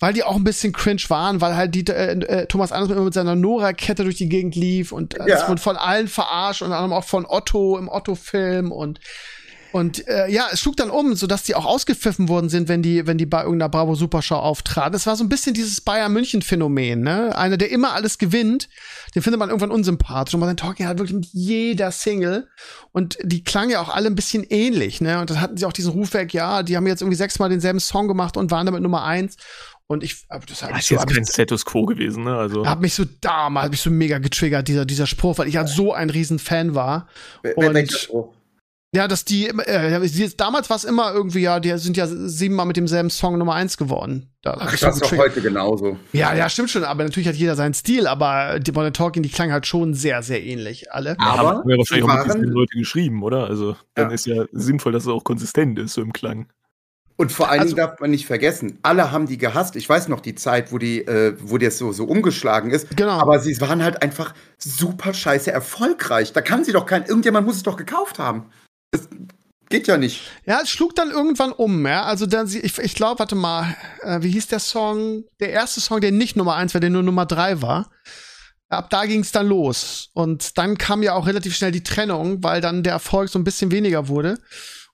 weil 0.00 0.14
die 0.14 0.24
auch 0.24 0.36
ein 0.36 0.44
bisschen 0.44 0.72
cringe 0.72 1.02
waren, 1.08 1.40
weil 1.40 1.56
halt 1.56 1.74
die 1.74 1.86
äh, 1.86 2.18
äh, 2.20 2.46
Thomas 2.46 2.72
Anders 2.72 2.98
mit 2.98 3.14
seiner 3.14 3.34
Nora 3.36 3.72
Kette 3.74 4.04
durch 4.04 4.16
die 4.16 4.28
Gegend 4.28 4.56
lief 4.56 4.92
und 4.92 5.14
äh, 5.14 5.28
ja. 5.28 5.36
es 5.36 5.48
wurde 5.48 5.60
von 5.60 5.76
allen 5.76 6.08
verarscht 6.08 6.62
und 6.62 6.72
anderem 6.72 6.92
auch 6.92 7.04
von 7.04 7.26
Otto 7.26 7.76
im 7.76 7.88
Otto 7.88 8.14
Film 8.14 8.72
und 8.72 8.98
und 9.76 10.08
äh, 10.08 10.26
ja, 10.30 10.46
es 10.50 10.60
schlug 10.60 10.78
dann 10.78 10.88
um, 10.88 11.14
sodass 11.16 11.42
die 11.42 11.54
auch 11.54 11.66
ausgepfiffen 11.66 12.30
worden 12.30 12.48
sind, 12.48 12.66
wenn 12.66 12.80
die, 12.80 13.06
wenn 13.06 13.18
die 13.18 13.26
bei 13.26 13.42
irgendeiner 13.42 13.68
Bravo 13.68 13.94
Supershow 13.94 14.36
auftraten. 14.36 14.94
Es 14.94 15.06
war 15.06 15.16
so 15.16 15.22
ein 15.22 15.28
bisschen 15.28 15.52
dieses 15.52 15.82
Bayern 15.82 16.14
München 16.14 16.40
Phänomen, 16.40 17.02
ne? 17.02 17.36
Einer, 17.36 17.58
der 17.58 17.70
immer 17.70 17.92
alles 17.92 18.16
gewinnt, 18.16 18.70
den 19.14 19.20
findet 19.20 19.38
man 19.38 19.50
irgendwann 19.50 19.70
unsympathisch. 19.70 20.32
Und 20.32 20.40
man 20.40 20.56
Talking 20.56 20.86
hat 20.86 20.96
wirklich 20.96 21.14
mit 21.14 21.26
jeder 21.26 21.90
Single. 21.90 22.48
Und 22.92 23.18
die 23.22 23.44
klangen 23.44 23.68
ja 23.68 23.82
auch 23.82 23.90
alle 23.90 24.06
ein 24.06 24.14
bisschen 24.14 24.44
ähnlich, 24.44 25.02
ne? 25.02 25.20
Und 25.20 25.28
dann 25.28 25.42
hatten 25.42 25.58
sie 25.58 25.66
auch 25.66 25.74
diesen 25.74 25.92
Ruf 25.92 26.14
weg, 26.14 26.32
ja, 26.32 26.62
die 26.62 26.74
haben 26.74 26.86
jetzt 26.86 27.02
irgendwie 27.02 27.18
sechsmal 27.18 27.50
denselben 27.50 27.80
Song 27.80 28.08
gemacht 28.08 28.38
und 28.38 28.50
waren 28.50 28.64
damit 28.64 28.80
Nummer 28.80 29.04
eins. 29.04 29.36
Und 29.88 30.02
ich, 30.02 30.24
das 30.48 30.62
hat 30.62 30.74
mich 30.74 30.86
so, 30.86 30.94
jetzt 30.94 31.06
kein 31.06 31.22
ich, 31.22 31.28
Status 31.28 31.66
Quo 31.66 31.84
gewesen, 31.84 32.24
ne? 32.24 32.34
Also. 32.34 32.66
Hat 32.66 32.80
mich 32.80 32.94
so 32.94 33.04
damals, 33.20 33.66
hat 33.66 33.72
mich 33.72 33.82
so 33.82 33.90
mega 33.90 34.16
getriggert, 34.16 34.68
dieser, 34.68 34.86
dieser 34.86 35.06
Spruch, 35.06 35.36
weil 35.36 35.48
ich 35.48 35.58
halt 35.58 35.68
so 35.68 35.92
ein 35.92 36.08
riesen 36.08 36.38
Fan 36.38 36.74
war. 36.74 37.08
Und, 37.56 37.92
Spruch? 37.92 38.35
Ja, 38.96 39.08
dass 39.08 39.26
die, 39.26 39.48
äh, 39.48 40.30
damals 40.38 40.70
war 40.70 40.76
es 40.78 40.84
immer 40.84 41.12
irgendwie, 41.12 41.40
ja, 41.40 41.60
die 41.60 41.76
sind 41.76 41.98
ja 41.98 42.06
siebenmal 42.06 42.64
mit 42.64 42.78
demselben 42.78 43.10
Song 43.10 43.36
Nummer 43.36 43.52
eins 43.52 43.76
geworden. 43.76 44.30
Da 44.40 44.56
Ach, 44.58 44.74
das 44.74 44.94
ist 44.96 45.04
doch 45.04 45.18
heute 45.18 45.42
genauso. 45.42 45.98
Ja, 46.14 46.34
ja, 46.34 46.48
stimmt 46.48 46.70
schon, 46.70 46.82
aber 46.82 47.04
natürlich 47.04 47.28
hat 47.28 47.34
jeder 47.34 47.56
seinen 47.56 47.74
Stil, 47.74 48.06
aber 48.06 48.58
die 48.58 48.72
Modern 48.72 48.94
Talking, 48.94 49.22
die 49.22 49.28
klangen 49.28 49.52
halt 49.52 49.66
schon 49.66 49.92
sehr, 49.92 50.22
sehr 50.22 50.42
ähnlich, 50.42 50.92
alle. 50.92 51.14
Aber 51.20 51.58
haben 51.58 51.68
wir 51.68 51.76
wahrscheinlich 51.76 52.08
auch 52.08 52.38
mit 52.38 52.48
Leute 52.48 52.78
geschrieben, 52.78 53.22
oder? 53.22 53.46
Also, 53.46 53.76
dann 53.92 54.08
ja. 54.08 54.14
ist 54.14 54.24
ja 54.24 54.46
sinnvoll, 54.52 54.92
dass 54.92 55.02
es 55.02 55.10
auch 55.10 55.24
konsistent 55.24 55.78
ist, 55.78 55.92
so 55.92 56.00
im 56.00 56.14
Klang. 56.14 56.46
Und 57.16 57.32
vor 57.32 57.50
allen 57.50 57.60
Dingen 57.60 57.78
also, 57.78 57.92
darf 57.92 58.00
man 58.00 58.10
nicht 58.10 58.24
vergessen, 58.24 58.78
alle 58.82 59.12
haben 59.12 59.26
die 59.26 59.36
gehasst. 59.36 59.76
Ich 59.76 59.86
weiß 59.86 60.08
noch 60.08 60.20
die 60.20 60.34
Zeit, 60.36 60.72
wo 60.72 60.78
die, 60.78 61.06
äh, 61.06 61.34
wo 61.42 61.58
das 61.58 61.76
so, 61.76 61.92
so 61.92 62.04
umgeschlagen 62.04 62.70
ist. 62.70 62.96
Genau. 62.96 63.18
Aber 63.18 63.40
sie 63.40 63.60
waren 63.60 63.82
halt 63.84 64.02
einfach 64.02 64.32
super 64.56 65.12
scheiße 65.12 65.52
erfolgreich. 65.52 66.32
Da 66.32 66.40
kann 66.40 66.64
sie 66.64 66.72
doch 66.72 66.86
kein, 66.86 67.04
irgendjemand 67.04 67.46
muss 67.46 67.56
es 67.56 67.62
doch 67.62 67.76
gekauft 67.76 68.18
haben. 68.18 68.46
Das 68.90 69.08
geht 69.68 69.86
ja 69.86 69.96
nicht. 69.96 70.22
Ja, 70.44 70.60
es 70.62 70.70
schlug 70.70 70.94
dann 70.94 71.10
irgendwann 71.10 71.52
um, 71.52 71.86
ja. 71.86 72.04
Also 72.04 72.26
dann, 72.26 72.46
ich, 72.48 72.78
ich 72.78 72.94
glaube, 72.94 73.18
warte 73.18 73.34
mal, 73.34 73.76
äh, 74.02 74.22
wie 74.22 74.30
hieß 74.30 74.48
der 74.48 74.60
Song? 74.60 75.24
Der 75.40 75.50
erste 75.50 75.80
Song, 75.80 76.00
der 76.00 76.12
nicht 76.12 76.36
Nummer 76.36 76.54
eins 76.54 76.74
war, 76.74 76.80
der 76.80 76.90
nur 76.90 77.02
Nummer 77.02 77.26
drei 77.26 77.62
war. 77.62 77.90
Ab 78.68 78.90
da 78.90 79.06
ging 79.06 79.20
es 79.20 79.32
dann 79.32 79.46
los. 79.46 80.10
Und 80.12 80.58
dann 80.58 80.76
kam 80.76 81.02
ja 81.02 81.14
auch 81.14 81.26
relativ 81.26 81.54
schnell 81.54 81.72
die 81.72 81.84
Trennung, 81.84 82.42
weil 82.42 82.60
dann 82.60 82.82
der 82.82 82.94
Erfolg 82.94 83.28
so 83.28 83.38
ein 83.38 83.44
bisschen 83.44 83.70
weniger 83.70 84.08
wurde. 84.08 84.38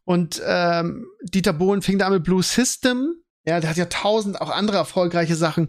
Und 0.04 0.42
ähm, 0.44 1.06
Dieter 1.22 1.52
Bohlen 1.52 1.82
fing 1.82 1.98
da 1.98 2.10
mit 2.10 2.24
Blue 2.24 2.42
System 2.42 3.21
ja, 3.44 3.58
der 3.58 3.70
hat 3.70 3.76
ja 3.76 3.86
tausend 3.86 4.40
auch 4.40 4.50
andere 4.50 4.76
erfolgreiche 4.76 5.34
Sachen 5.34 5.68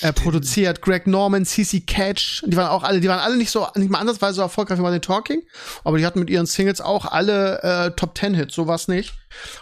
äh, 0.00 0.12
produziert. 0.12 0.82
Greg 0.82 1.06
Norman, 1.06 1.44
CC 1.44 1.80
Catch, 1.80 2.42
die 2.46 2.56
waren 2.56 2.68
auch 2.68 2.82
alle, 2.82 3.00
die 3.00 3.08
waren 3.08 3.20
alle 3.20 3.36
nicht 3.36 3.50
so, 3.50 3.66
nicht 3.76 3.90
mal 3.90 4.00
andersweise 4.00 4.34
so 4.34 4.42
erfolgreich 4.42 4.78
wie 4.78 4.82
bei 4.82 4.90
den 4.90 5.02
Talking, 5.02 5.42
aber 5.84 5.98
die 5.98 6.06
hatten 6.06 6.18
mit 6.18 6.30
ihren 6.30 6.46
Singles 6.46 6.80
auch 6.80 7.06
alle 7.06 7.62
äh, 7.62 7.90
Top 7.92 8.16
Ten 8.16 8.34
Hits, 8.34 8.54
sowas 8.54 8.88
nicht. 8.88 9.14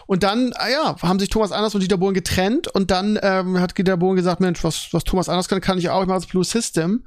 Und 0.06 0.22
dann, 0.22 0.54
ah 0.56 0.68
ja, 0.68 0.96
haben 1.02 1.20
sich 1.20 1.28
Thomas 1.28 1.52
Anders 1.52 1.74
und 1.74 1.82
Dieter 1.82 1.98
Bohlen 1.98 2.14
getrennt 2.14 2.66
und 2.68 2.90
dann 2.90 3.18
ähm, 3.22 3.60
hat 3.60 3.76
Dieter 3.76 3.98
Bohlen 3.98 4.16
gesagt, 4.16 4.40
Mensch, 4.40 4.64
was, 4.64 4.88
was 4.92 5.04
Thomas 5.04 5.28
Anders 5.28 5.48
kann, 5.48 5.60
kann 5.60 5.78
ich 5.78 5.90
auch, 5.90 6.00
ich 6.00 6.08
mache 6.08 6.20
das 6.20 6.26
Blue 6.26 6.44
System. 6.44 7.04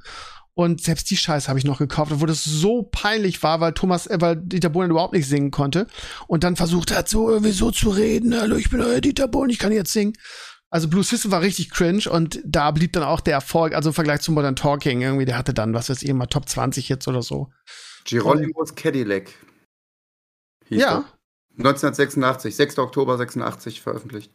Und 0.56 0.80
selbst 0.80 1.10
die 1.10 1.16
Scheiße 1.16 1.48
habe 1.48 1.58
ich 1.58 1.64
noch 1.64 1.78
gekauft, 1.78 2.12
obwohl 2.12 2.28
das 2.28 2.44
so 2.44 2.84
peinlich 2.84 3.42
war, 3.42 3.60
weil 3.60 3.72
Thomas, 3.72 4.06
äh, 4.06 4.18
weil 4.20 4.36
Dieter 4.36 4.68
Bohlen 4.68 4.90
überhaupt 4.90 5.12
nicht 5.12 5.26
singen 5.26 5.50
konnte. 5.50 5.88
Und 6.28 6.44
dann 6.44 6.54
versucht 6.54 6.94
hat, 6.94 7.08
so 7.08 7.28
irgendwie 7.28 7.50
so 7.50 7.72
zu 7.72 7.90
reden. 7.90 8.38
Hallo, 8.38 8.56
ich 8.56 8.70
bin 8.70 8.80
euer 8.80 9.00
Dieter 9.00 9.26
Bohlen, 9.26 9.50
ich 9.50 9.58
kann 9.58 9.72
jetzt 9.72 9.92
singen. 9.92 10.12
Also 10.70 10.88
Blue 10.88 11.04
System 11.04 11.30
war 11.30 11.40
richtig 11.40 11.70
cringe 11.70 12.08
und 12.10 12.40
da 12.44 12.70
blieb 12.70 12.92
dann 12.92 13.04
auch 13.04 13.20
der 13.20 13.34
Erfolg, 13.34 13.74
also 13.74 13.90
im 13.90 13.94
Vergleich 13.94 14.20
zu 14.20 14.32
Modern 14.32 14.56
Talking, 14.56 15.02
irgendwie, 15.02 15.24
der 15.24 15.38
hatte 15.38 15.54
dann, 15.54 15.72
was 15.72 15.88
weiß 15.88 16.02
ich, 16.02 16.08
immer 16.08 16.28
Top 16.28 16.48
20 16.48 16.88
jetzt 16.88 17.06
oder 17.06 17.22
so. 17.22 17.50
Geronimo's 18.04 18.74
Cadillac. 18.74 19.30
ja. 20.68 20.78
Der. 20.78 21.04
1986, 21.58 22.56
6. 22.56 22.78
Oktober 22.78 23.16
86 23.16 23.80
veröffentlicht. 23.80 24.32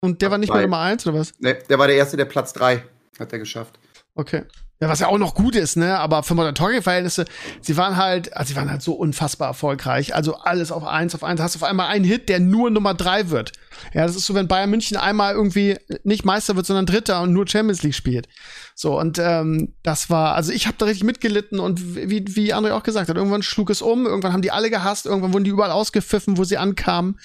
Und 0.00 0.22
der 0.22 0.30
war 0.30 0.38
nicht 0.38 0.52
mehr 0.52 0.62
Nummer 0.62 0.78
1 0.78 1.06
oder 1.06 1.18
was? 1.18 1.34
Nee, 1.40 1.56
der 1.68 1.78
war 1.78 1.88
der 1.88 1.96
erste, 1.96 2.16
der 2.16 2.24
Platz 2.26 2.52
3 2.52 2.84
hat 3.18 3.32
er 3.32 3.38
geschafft. 3.40 3.78
Okay. 4.14 4.44
Ja, 4.82 4.88
was 4.88 5.00
ja 5.00 5.08
auch 5.08 5.18
noch 5.18 5.34
gut 5.34 5.56
ist, 5.56 5.76
ne? 5.76 5.98
Aber 5.98 6.22
für 6.22 6.34
Modern 6.34 6.54
Talking 6.54 6.80
Verhältnisse, 6.80 7.26
sie 7.60 7.76
waren 7.76 7.98
halt, 7.98 8.34
also 8.34 8.48
sie 8.48 8.56
waren 8.56 8.70
halt 8.70 8.80
so 8.80 8.94
unfassbar 8.94 9.48
erfolgreich. 9.48 10.14
Also 10.14 10.36
alles 10.36 10.72
auf 10.72 10.84
eins, 10.84 11.14
auf 11.14 11.22
eins. 11.22 11.38
Hast 11.42 11.54
auf 11.54 11.64
einmal 11.64 11.88
einen 11.88 12.06
Hit, 12.06 12.30
der 12.30 12.40
nur 12.40 12.70
Nummer 12.70 12.94
drei 12.94 13.28
wird. 13.28 13.52
Ja, 13.92 14.06
das 14.06 14.16
ist 14.16 14.24
so, 14.24 14.34
wenn 14.34 14.48
Bayern 14.48 14.70
München 14.70 14.96
einmal 14.96 15.34
irgendwie 15.34 15.76
nicht 16.02 16.24
Meister 16.24 16.56
wird, 16.56 16.64
sondern 16.64 16.86
Dritter 16.86 17.20
und 17.20 17.34
nur 17.34 17.46
Champions 17.46 17.82
League 17.82 17.94
spielt. 17.94 18.26
So, 18.74 18.98
und 18.98 19.18
ähm, 19.18 19.74
das 19.82 20.08
war, 20.08 20.34
also 20.34 20.50
ich 20.50 20.66
habe 20.66 20.78
da 20.78 20.86
richtig 20.86 21.04
mitgelitten 21.04 21.60
und 21.60 21.96
wie, 21.96 22.24
wie 22.34 22.54
André 22.54 22.72
auch 22.72 22.82
gesagt 22.82 23.10
hat, 23.10 23.16
irgendwann 23.16 23.42
schlug 23.42 23.68
es 23.68 23.82
um, 23.82 24.06
irgendwann 24.06 24.32
haben 24.32 24.40
die 24.40 24.50
alle 24.50 24.70
gehasst, 24.70 25.04
irgendwann 25.04 25.34
wurden 25.34 25.44
die 25.44 25.50
überall 25.50 25.72
ausgepfiffen, 25.72 26.38
wo 26.38 26.44
sie 26.44 26.56
ankamen. 26.56 27.20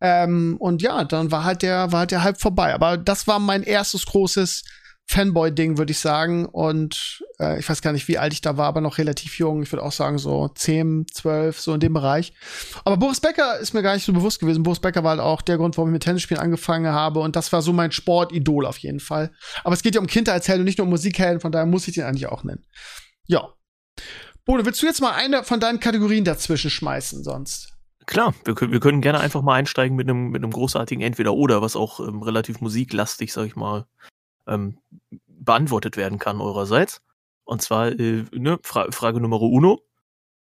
Ähm, 0.00 0.56
und 0.60 0.82
ja, 0.82 1.02
dann 1.02 1.32
war 1.32 1.42
halt 1.42 1.62
der, 1.62 1.90
war 1.90 2.00
halt 2.00 2.12
der 2.12 2.22
Hype 2.22 2.40
vorbei. 2.40 2.72
Aber 2.74 2.96
das 2.96 3.26
war 3.26 3.40
mein 3.40 3.64
erstes 3.64 4.06
großes 4.06 4.62
Fanboy-Ding, 5.06 5.78
würde 5.78 5.92
ich 5.92 5.98
sagen. 5.98 6.46
Und 6.46 7.22
äh, 7.38 7.58
ich 7.58 7.68
weiß 7.68 7.82
gar 7.82 7.92
nicht, 7.92 8.08
wie 8.08 8.18
alt 8.18 8.32
ich 8.32 8.40
da 8.40 8.56
war, 8.56 8.66
aber 8.66 8.80
noch 8.80 8.98
relativ 8.98 9.38
jung. 9.38 9.62
Ich 9.62 9.72
würde 9.72 9.82
auch 9.82 9.92
sagen, 9.92 10.18
so 10.18 10.48
10, 10.48 11.06
12, 11.12 11.60
so 11.60 11.74
in 11.74 11.80
dem 11.80 11.92
Bereich. 11.92 12.32
Aber 12.84 12.96
Boris 12.96 13.20
Becker 13.20 13.58
ist 13.58 13.74
mir 13.74 13.82
gar 13.82 13.94
nicht 13.94 14.04
so 14.04 14.12
bewusst 14.12 14.40
gewesen. 14.40 14.62
Boris 14.62 14.80
Becker 14.80 15.04
war 15.04 15.10
halt 15.10 15.20
auch 15.20 15.42
der 15.42 15.58
Grund, 15.58 15.76
warum 15.76 15.90
ich 15.90 15.94
mit 15.94 16.02
Tennisspielen 16.02 16.42
angefangen 16.42 16.92
habe. 16.92 17.20
Und 17.20 17.36
das 17.36 17.52
war 17.52 17.62
so 17.62 17.72
mein 17.72 17.92
Sportidol 17.92 18.66
auf 18.66 18.78
jeden 18.78 19.00
Fall. 19.00 19.32
Aber 19.64 19.74
es 19.74 19.82
geht 19.82 19.94
ja 19.94 20.00
um 20.00 20.06
Kindheitshelden 20.06 20.62
und 20.62 20.66
nicht 20.66 20.78
nur 20.78 20.86
um 20.86 20.90
Musikhelden, 20.90 21.40
von 21.40 21.52
daher 21.52 21.66
muss 21.66 21.86
ich 21.88 21.94
den 21.94 22.04
eigentlich 22.04 22.26
auch 22.26 22.44
nennen. 22.44 22.64
Ja. 23.26 23.52
Bodo, 24.44 24.64
willst 24.64 24.82
du 24.82 24.86
jetzt 24.86 25.00
mal 25.00 25.12
eine 25.12 25.44
von 25.44 25.60
deinen 25.60 25.78
Kategorien 25.78 26.24
dazwischen 26.24 26.70
schmeißen 26.70 27.22
sonst? 27.22 27.72
Klar, 28.06 28.34
wir, 28.44 28.56
wir 28.56 28.80
können 28.80 29.00
gerne 29.00 29.20
einfach 29.20 29.42
mal 29.42 29.54
einsteigen 29.54 29.96
mit 29.96 30.08
einem, 30.08 30.30
mit 30.30 30.42
einem 30.42 30.50
großartigen 30.50 31.04
Entweder-Oder, 31.04 31.62
was 31.62 31.76
auch 31.76 32.00
ähm, 32.00 32.22
relativ 32.22 32.60
musiklastig, 32.60 33.32
sag 33.32 33.46
ich 33.46 33.54
mal, 33.54 33.86
ähm, 34.46 34.78
beantwortet 35.26 35.96
werden 35.96 36.18
kann 36.18 36.40
eurerseits. 36.40 37.02
Und 37.44 37.62
zwar, 37.62 37.88
äh, 37.88 38.24
ne, 38.32 38.58
Fra 38.62 38.90
Frage 38.90 39.20
Nummer 39.20 39.40
uno. 39.40 39.80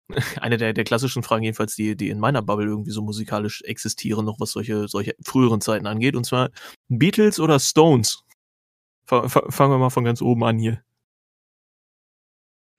Eine 0.39 0.57
der, 0.57 0.73
der 0.73 0.83
klassischen 0.83 1.23
Fragen, 1.23 1.43
jedenfalls, 1.43 1.75
die, 1.75 1.95
die 1.95 2.09
in 2.09 2.19
meiner 2.19 2.41
Bubble 2.41 2.67
irgendwie 2.67 2.91
so 2.91 3.01
musikalisch 3.01 3.61
existieren, 3.63 4.25
noch 4.25 4.39
was 4.39 4.51
solche, 4.51 4.87
solche 4.87 5.15
früheren 5.23 5.61
Zeiten 5.61 5.87
angeht. 5.87 6.15
Und 6.15 6.25
zwar 6.25 6.49
Beatles 6.89 7.39
oder 7.39 7.59
Stones? 7.59 8.23
F 9.09 9.39
fangen 9.49 9.71
wir 9.71 9.77
mal 9.77 9.89
von 9.89 10.03
ganz 10.03 10.21
oben 10.21 10.43
an 10.43 10.59
hier. 10.59 10.83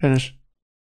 Finish. 0.00 0.38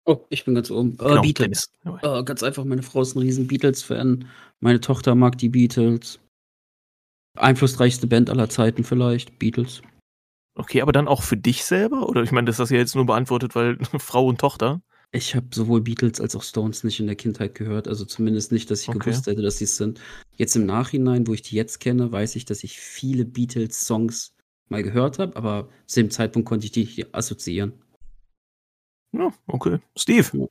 Oh, 0.05 0.25
ich 0.31 0.45
bin 0.45 0.55
ganz 0.55 0.71
oben. 0.71 0.97
Oh, 1.01 1.05
genau, 1.05 1.23
Beatles. 1.23 1.73
Oh, 1.85 2.25
ganz 2.25 2.43
einfach, 2.43 2.65
meine 2.65 2.83
Frau 2.83 3.03
ist 3.03 3.15
ein 3.15 3.21
riesen 3.21 3.47
Beatles-Fan. 3.47 4.29
Meine 4.61 4.81
Tochter 4.81 5.15
mag 5.15 5.39
die 5.39 5.49
Beatles. 5.49 6.19
Einflussreichste 7.39 8.07
Band 8.07 8.31
aller 8.31 8.49
Zeiten 8.49 8.85
vielleicht, 8.85 9.39
Beatles. 9.39 9.83
Okay, 10.55 10.83
aber 10.83 10.93
dann 10.93 11.09
auch 11.09 11.23
für 11.23 11.37
dich 11.37 11.65
selber? 11.65 12.09
Oder 12.09 12.23
ich 12.23 12.33
meine, 12.33 12.47
das 12.47 12.59
hast 12.59 12.71
du 12.71 12.75
ja 12.75 12.81
jetzt 12.81 12.95
nur 12.95 13.07
beantwortet, 13.07 13.55
weil 13.55 13.79
Frau 13.99 14.27
und 14.27 14.41
Tochter. 14.41 14.83
Ich 15.11 15.35
habe 15.35 15.47
sowohl 15.53 15.83
Beatles 15.83 16.21
als 16.21 16.35
auch 16.37 16.43
Stones 16.43 16.85
nicht 16.85 17.01
in 17.01 17.07
der 17.07 17.17
Kindheit 17.17 17.55
gehört. 17.55 17.87
Also 17.87 18.05
zumindest 18.05 18.51
nicht, 18.51 18.71
dass 18.71 18.83
ich 18.83 18.89
okay. 18.89 18.99
gewusst 18.99 19.27
hätte, 19.27 19.43
dass 19.43 19.59
sie 19.59 19.65
es 19.65 19.77
sind. 19.77 20.01
Jetzt 20.37 20.57
im 20.57 20.65
Nachhinein, 20.65 21.27
wo 21.27 21.35
ich 21.35 21.43
die 21.43 21.57
jetzt 21.57 21.81
kenne, 21.81 22.11
weiß 22.13 22.37
ich, 22.37 22.45
dass 22.45 22.65
ich 22.65 22.81
viele 22.81 23.25
Beatles-Songs 23.25 24.35
mal 24.69 24.83
gehört 24.83 25.19
habe, 25.19 25.37
aber 25.37 25.69
zu 25.87 26.01
dem 26.01 26.11
Zeitpunkt 26.11 26.49
konnte 26.49 26.67
ich 26.67 26.73
die 26.73 27.07
assoziieren. 27.13 27.75
Ja, 29.13 29.33
okay. 29.47 29.79
Steve. 29.97 30.49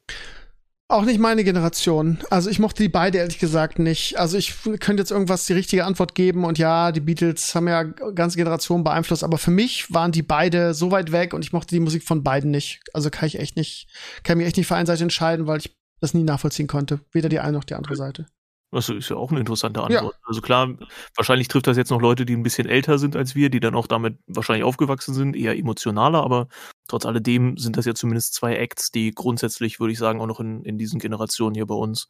Auch 0.91 1.05
nicht 1.05 1.21
meine 1.21 1.45
Generation. 1.45 2.17
Also 2.29 2.49
ich 2.49 2.59
mochte 2.59 2.83
die 2.83 2.89
beide 2.89 3.19
ehrlich 3.19 3.39
gesagt 3.39 3.79
nicht. 3.79 4.19
Also 4.19 4.37
ich 4.37 4.53
könnte 4.81 5.01
jetzt 5.01 5.11
irgendwas 5.11 5.45
die 5.45 5.53
richtige 5.53 5.85
Antwort 5.85 6.15
geben 6.15 6.43
und 6.43 6.57
ja, 6.57 6.91
die 6.91 6.99
Beatles 6.99 7.55
haben 7.55 7.69
ja 7.69 7.83
ganze 7.83 8.35
Generationen 8.35 8.83
beeinflusst, 8.83 9.23
aber 9.23 9.37
für 9.37 9.51
mich 9.51 9.93
waren 9.93 10.11
die 10.11 10.21
beide 10.21 10.73
so 10.73 10.91
weit 10.91 11.13
weg 11.13 11.33
und 11.33 11.45
ich 11.45 11.53
mochte 11.53 11.73
die 11.73 11.79
Musik 11.79 12.03
von 12.03 12.23
beiden 12.23 12.51
nicht. 12.51 12.81
Also 12.93 13.09
kann 13.09 13.27
ich 13.27 13.39
echt 13.39 13.55
nicht, 13.55 13.87
kann 14.23 14.37
mich 14.37 14.47
echt 14.47 14.57
nicht 14.57 14.67
für 14.67 14.75
eine 14.75 14.85
Seite 14.85 15.03
entscheiden, 15.03 15.47
weil 15.47 15.59
ich 15.59 15.73
das 16.01 16.13
nie 16.13 16.23
nachvollziehen 16.23 16.67
konnte. 16.67 16.99
Weder 17.13 17.29
die 17.29 17.39
eine 17.39 17.53
noch 17.53 17.63
die 17.63 17.75
andere 17.75 17.95
Seite. 17.95 18.25
Das 18.71 18.87
ist 18.87 19.09
ja 19.09 19.17
auch 19.17 19.31
eine 19.31 19.41
interessante 19.41 19.81
Antwort. 19.81 20.15
Ja. 20.15 20.21
Also 20.23 20.41
klar, 20.41 20.69
wahrscheinlich 21.17 21.49
trifft 21.49 21.67
das 21.67 21.75
jetzt 21.75 21.91
noch 21.91 22.01
Leute, 22.01 22.25
die 22.25 22.35
ein 22.35 22.43
bisschen 22.43 22.69
älter 22.69 22.97
sind 22.97 23.17
als 23.17 23.35
wir, 23.35 23.49
die 23.49 23.59
dann 23.59 23.75
auch 23.75 23.87
damit 23.87 24.17
wahrscheinlich 24.27 24.63
aufgewachsen 24.63 25.13
sind, 25.13 25.35
eher 25.35 25.57
emotionaler, 25.57 26.23
aber 26.23 26.47
trotz 26.87 27.05
alledem 27.05 27.57
sind 27.57 27.75
das 27.75 27.85
ja 27.85 27.93
zumindest 27.93 28.33
zwei 28.33 28.55
Acts, 28.55 28.91
die 28.91 29.11
grundsätzlich, 29.11 29.79
würde 29.81 29.91
ich 29.91 29.99
sagen, 29.99 30.21
auch 30.21 30.27
noch 30.27 30.39
in, 30.39 30.63
in 30.63 30.77
diesen 30.77 30.99
Generationen 30.99 31.53
hier 31.53 31.65
bei 31.65 31.75
uns 31.75 32.09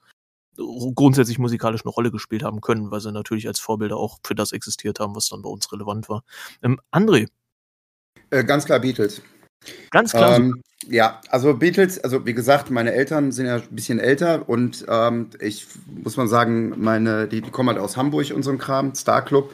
grundsätzlich 0.55 1.39
musikalisch 1.39 1.83
eine 1.83 1.91
Rolle 1.91 2.11
gespielt 2.11 2.43
haben 2.43 2.61
können, 2.61 2.91
weil 2.91 3.01
sie 3.01 3.11
natürlich 3.11 3.47
als 3.47 3.59
Vorbilder 3.59 3.97
auch 3.97 4.19
für 4.23 4.35
das 4.35 4.51
existiert 4.51 4.99
haben, 4.99 5.15
was 5.15 5.29
dann 5.29 5.41
bei 5.41 5.49
uns 5.49 5.71
relevant 5.71 6.09
war. 6.09 6.23
Ähm, 6.61 6.79
André. 6.91 7.27
Äh, 8.29 8.43
ganz 8.43 8.65
klar 8.65 8.79
Beatles. 8.79 9.21
Ganz 9.91 10.11
klar. 10.11 10.37
Ähm, 10.37 10.61
ja, 10.87 11.21
also 11.29 11.53
Beatles, 11.53 12.03
also 12.03 12.25
wie 12.25 12.33
gesagt, 12.33 12.71
meine 12.71 12.93
Eltern 12.93 13.31
sind 13.31 13.45
ja 13.45 13.57
ein 13.57 13.63
bisschen 13.69 13.99
älter 13.99 14.49
und 14.49 14.85
ähm, 14.87 15.29
ich 15.39 15.67
muss 16.03 16.17
mal 16.17 16.27
sagen, 16.27 16.73
meine, 16.77 17.27
die, 17.27 17.41
die 17.41 17.51
kommen 17.51 17.69
halt 17.69 17.79
aus 17.79 17.97
Hamburg 17.97 18.31
und 18.31 18.43
so 18.43 18.55
Kram, 18.57 18.95
Star 18.95 19.23
Club. 19.23 19.53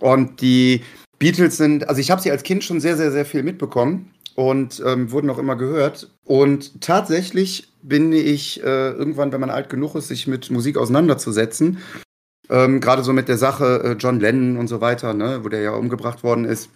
Und 0.00 0.40
die 0.40 0.82
Beatles 1.18 1.56
sind, 1.56 1.88
also 1.88 2.00
ich 2.00 2.10
habe 2.10 2.20
sie 2.20 2.30
als 2.30 2.42
Kind 2.42 2.64
schon 2.64 2.80
sehr, 2.80 2.96
sehr, 2.96 3.12
sehr 3.12 3.24
viel 3.24 3.42
mitbekommen 3.42 4.10
und 4.34 4.82
ähm, 4.84 5.10
wurden 5.10 5.30
auch 5.30 5.38
immer 5.38 5.56
gehört. 5.56 6.10
Und 6.24 6.80
tatsächlich 6.80 7.68
bin 7.82 8.12
ich 8.12 8.62
äh, 8.62 8.90
irgendwann, 8.90 9.32
wenn 9.32 9.40
man 9.40 9.50
alt 9.50 9.68
genug 9.68 9.94
ist, 9.94 10.08
sich 10.08 10.26
mit 10.26 10.50
Musik 10.50 10.76
auseinanderzusetzen, 10.76 11.78
ähm, 12.50 12.80
gerade 12.80 13.02
so 13.02 13.12
mit 13.12 13.28
der 13.28 13.38
Sache 13.38 13.82
äh, 13.84 13.92
John 13.92 14.20
Lennon 14.20 14.56
und 14.56 14.68
so 14.68 14.80
weiter, 14.80 15.14
ne, 15.14 15.40
wo 15.42 15.48
der 15.48 15.60
ja 15.60 15.72
umgebracht 15.72 16.22
worden 16.22 16.44
ist. 16.44 16.70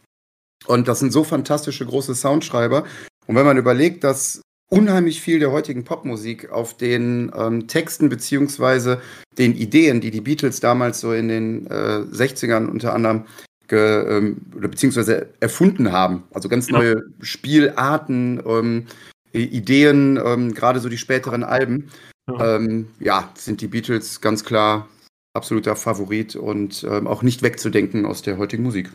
Und 0.66 0.88
das 0.88 0.98
sind 0.98 1.12
so 1.12 1.24
fantastische 1.24 1.86
große 1.86 2.14
Soundschreiber. 2.14 2.84
Und 3.26 3.36
wenn 3.36 3.46
man 3.46 3.56
überlegt, 3.56 4.04
dass 4.04 4.42
unheimlich 4.70 5.20
viel 5.20 5.38
der 5.38 5.50
heutigen 5.50 5.84
Popmusik 5.84 6.50
auf 6.50 6.76
den 6.76 7.32
ähm, 7.34 7.68
Texten 7.68 8.09
beziehungsweise 8.09 9.00
den 9.38 9.54
Ideen, 9.54 10.00
die 10.00 10.11
die 10.11 10.20
Beatles 10.20 10.61
damals 10.61 11.00
so 11.00 11.12
in 11.12 11.28
den 11.28 11.66
äh, 11.66 12.04
60ern 12.11 12.66
unter 12.66 12.94
anderem 12.94 13.24
ge, 13.66 14.18
ähm, 14.18 14.38
oder 14.56 14.68
beziehungsweise 14.68 15.28
erfunden 15.40 15.92
haben, 15.92 16.24
also 16.32 16.48
ganz 16.48 16.68
neue 16.68 16.96
ja. 16.96 17.02
Spielarten, 17.20 18.42
ähm, 18.46 18.86
Ideen, 19.32 20.18
ähm, 20.22 20.54
gerade 20.54 20.80
so 20.80 20.88
die 20.88 20.98
späteren 20.98 21.44
Alben, 21.44 21.90
ja. 22.28 22.56
Ähm, 22.56 22.88
ja. 22.98 23.30
sind 23.36 23.61
die 23.61 23.68
Beatles 23.68 24.20
ganz 24.20 24.44
klar 24.44 24.88
absoluter 25.34 25.76
Favorit 25.76 26.34
und 26.34 26.84
ähm, 26.88 27.06
auch 27.06 27.22
nicht 27.22 27.42
wegzudenken 27.42 28.06
aus 28.06 28.22
der 28.22 28.38
heutigen 28.38 28.62
Musik. 28.62 28.90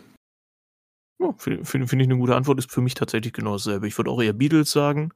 Ja, 1.24 1.34
Finde 1.38 1.66
find, 1.66 1.90
find 1.90 2.02
ich 2.02 2.08
eine 2.08 2.18
gute 2.18 2.36
Antwort, 2.36 2.60
ist 2.60 2.72
für 2.72 2.82
mich 2.82 2.96
tatsächlich 2.96 3.34
genau 3.34 3.54
dasselbe. 3.54 3.88
Ich 3.88 3.98
würde 3.98 4.12
auch 4.12 4.22
eher 4.22 4.34
Beatles 4.34 4.72
sagen. 4.72 5.14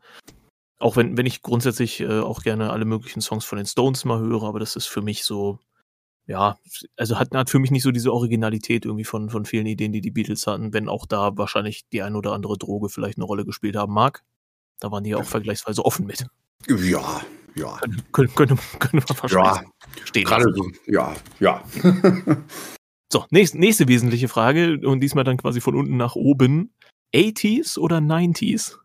Auch 0.79 0.95
wenn, 0.95 1.17
wenn 1.17 1.25
ich 1.25 1.41
grundsätzlich 1.41 1.99
äh, 2.01 2.19
auch 2.19 2.43
gerne 2.43 2.69
alle 2.71 2.85
möglichen 2.85 3.21
Songs 3.21 3.45
von 3.45 3.57
den 3.57 3.65
Stones 3.65 4.05
mal 4.05 4.19
höre, 4.19 4.43
aber 4.43 4.59
das 4.59 4.75
ist 4.75 4.85
für 4.85 5.01
mich 5.01 5.23
so, 5.23 5.59
ja, 6.27 6.59
also 6.95 7.17
hat, 7.17 7.33
hat 7.33 7.49
für 7.49 7.59
mich 7.59 7.71
nicht 7.71 7.83
so 7.83 7.91
diese 7.91 8.13
Originalität 8.13 8.85
irgendwie 8.85 9.03
von, 9.03 9.29
von 9.29 9.45
vielen 9.45 9.65
Ideen, 9.65 9.91
die 9.91 10.01
die 10.01 10.11
Beatles 10.11 10.45
hatten, 10.45 10.73
wenn 10.73 10.87
auch 10.87 11.05
da 11.05 11.35
wahrscheinlich 11.35 11.87
die 11.89 12.03
ein 12.03 12.15
oder 12.15 12.33
andere 12.33 12.57
Droge 12.57 12.89
vielleicht 12.89 13.17
eine 13.17 13.25
Rolle 13.25 13.43
gespielt 13.43 13.75
haben 13.75 13.93
mag. 13.93 14.23
Da 14.79 14.91
waren 14.91 15.03
die 15.03 15.09
ja 15.09 15.17
auch 15.17 15.25
vergleichsweise 15.25 15.83
offen 15.83 16.05
mit. 16.05 16.27
Ja, 16.67 17.21
ja. 17.55 17.79
Könnte, 18.11 18.33
könnte, 18.35 18.57
könnte 18.77 18.97
man 18.97 19.17
wahrscheinlich 19.19 19.61
ja, 19.61 20.05
stehen. 20.05 20.25
Gerade 20.25 20.53
so, 20.53 20.69
ja, 20.85 21.15
ja. 21.39 21.63
So, 23.11 23.25
nächste, 23.29 23.57
nächste 23.57 23.87
wesentliche 23.87 24.27
Frage 24.27 24.79
und 24.83 24.99
diesmal 24.99 25.23
dann 25.23 25.37
quasi 25.37 25.61
von 25.61 25.75
unten 25.75 25.97
nach 25.97 26.15
oben. 26.15 26.73
80s 27.15 27.79
oder 27.79 27.97
90s? 27.97 28.75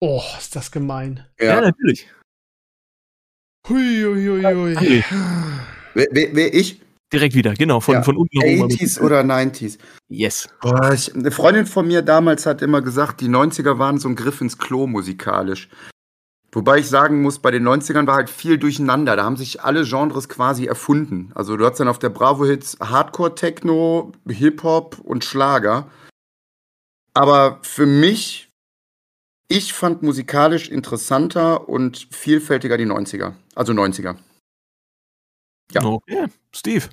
Oh, 0.00 0.22
ist 0.38 0.54
das 0.54 0.70
gemein. 0.70 1.26
Ja, 1.40 1.46
ja 1.46 1.60
natürlich. 1.62 2.06
Hui, 3.66 4.02
hui, 4.04 4.44
hui, 4.44 4.76
hui. 4.76 5.04
Wer, 5.94 6.06
wer, 6.10 6.36
wer, 6.36 6.54
ich? 6.54 6.82
Direkt 7.10 7.34
wieder, 7.34 7.54
genau, 7.54 7.80
von, 7.80 7.94
ja. 7.94 8.02
von 8.02 8.16
unten 8.16 8.38
nach 8.38 8.44
oben. 8.44 8.70
80s 8.70 9.00
oder 9.00 9.20
90s? 9.22 9.78
Yes. 10.08 10.48
Boah, 10.60 10.92
ich, 10.92 11.14
eine 11.14 11.30
Freundin 11.30 11.66
von 11.66 11.86
mir 11.86 12.02
damals 12.02 12.44
hat 12.44 12.60
immer 12.60 12.82
gesagt, 12.82 13.22
die 13.22 13.28
90er 13.28 13.78
waren 13.78 13.98
so 13.98 14.08
ein 14.08 14.16
Griff 14.16 14.40
ins 14.42 14.58
Klo 14.58 14.86
musikalisch. 14.86 15.68
Wobei 16.52 16.78
ich 16.78 16.88
sagen 16.88 17.20
muss, 17.20 17.38
bei 17.38 17.50
den 17.50 17.68
90ern 17.68 18.06
war 18.06 18.14
halt 18.14 18.30
viel 18.30 18.56
durcheinander. 18.56 19.14
Da 19.16 19.24
haben 19.24 19.36
sich 19.36 19.62
alle 19.62 19.84
Genres 19.84 20.28
quasi 20.28 20.64
erfunden. 20.66 21.30
Also 21.34 21.56
du 21.56 21.66
hast 21.66 21.78
dann 21.78 21.88
auf 21.88 21.98
der 21.98 22.08
Bravo-Hits 22.08 22.78
Hardcore-Techno, 22.80 24.12
Hip-Hop 24.26 24.98
und 25.00 25.24
Schlager. 25.24 25.90
Aber 27.12 27.58
für 27.62 27.86
mich, 27.86 28.50
ich 29.48 29.72
fand 29.74 30.02
musikalisch 30.02 30.68
interessanter 30.68 31.68
und 31.68 32.08
vielfältiger 32.10 32.78
die 32.78 32.86
90er. 32.86 33.34
Also 33.54 33.72
90er. 33.72 34.16
Ja. 35.72 35.84
Okay, 35.84 36.26
Steve. 36.52 36.88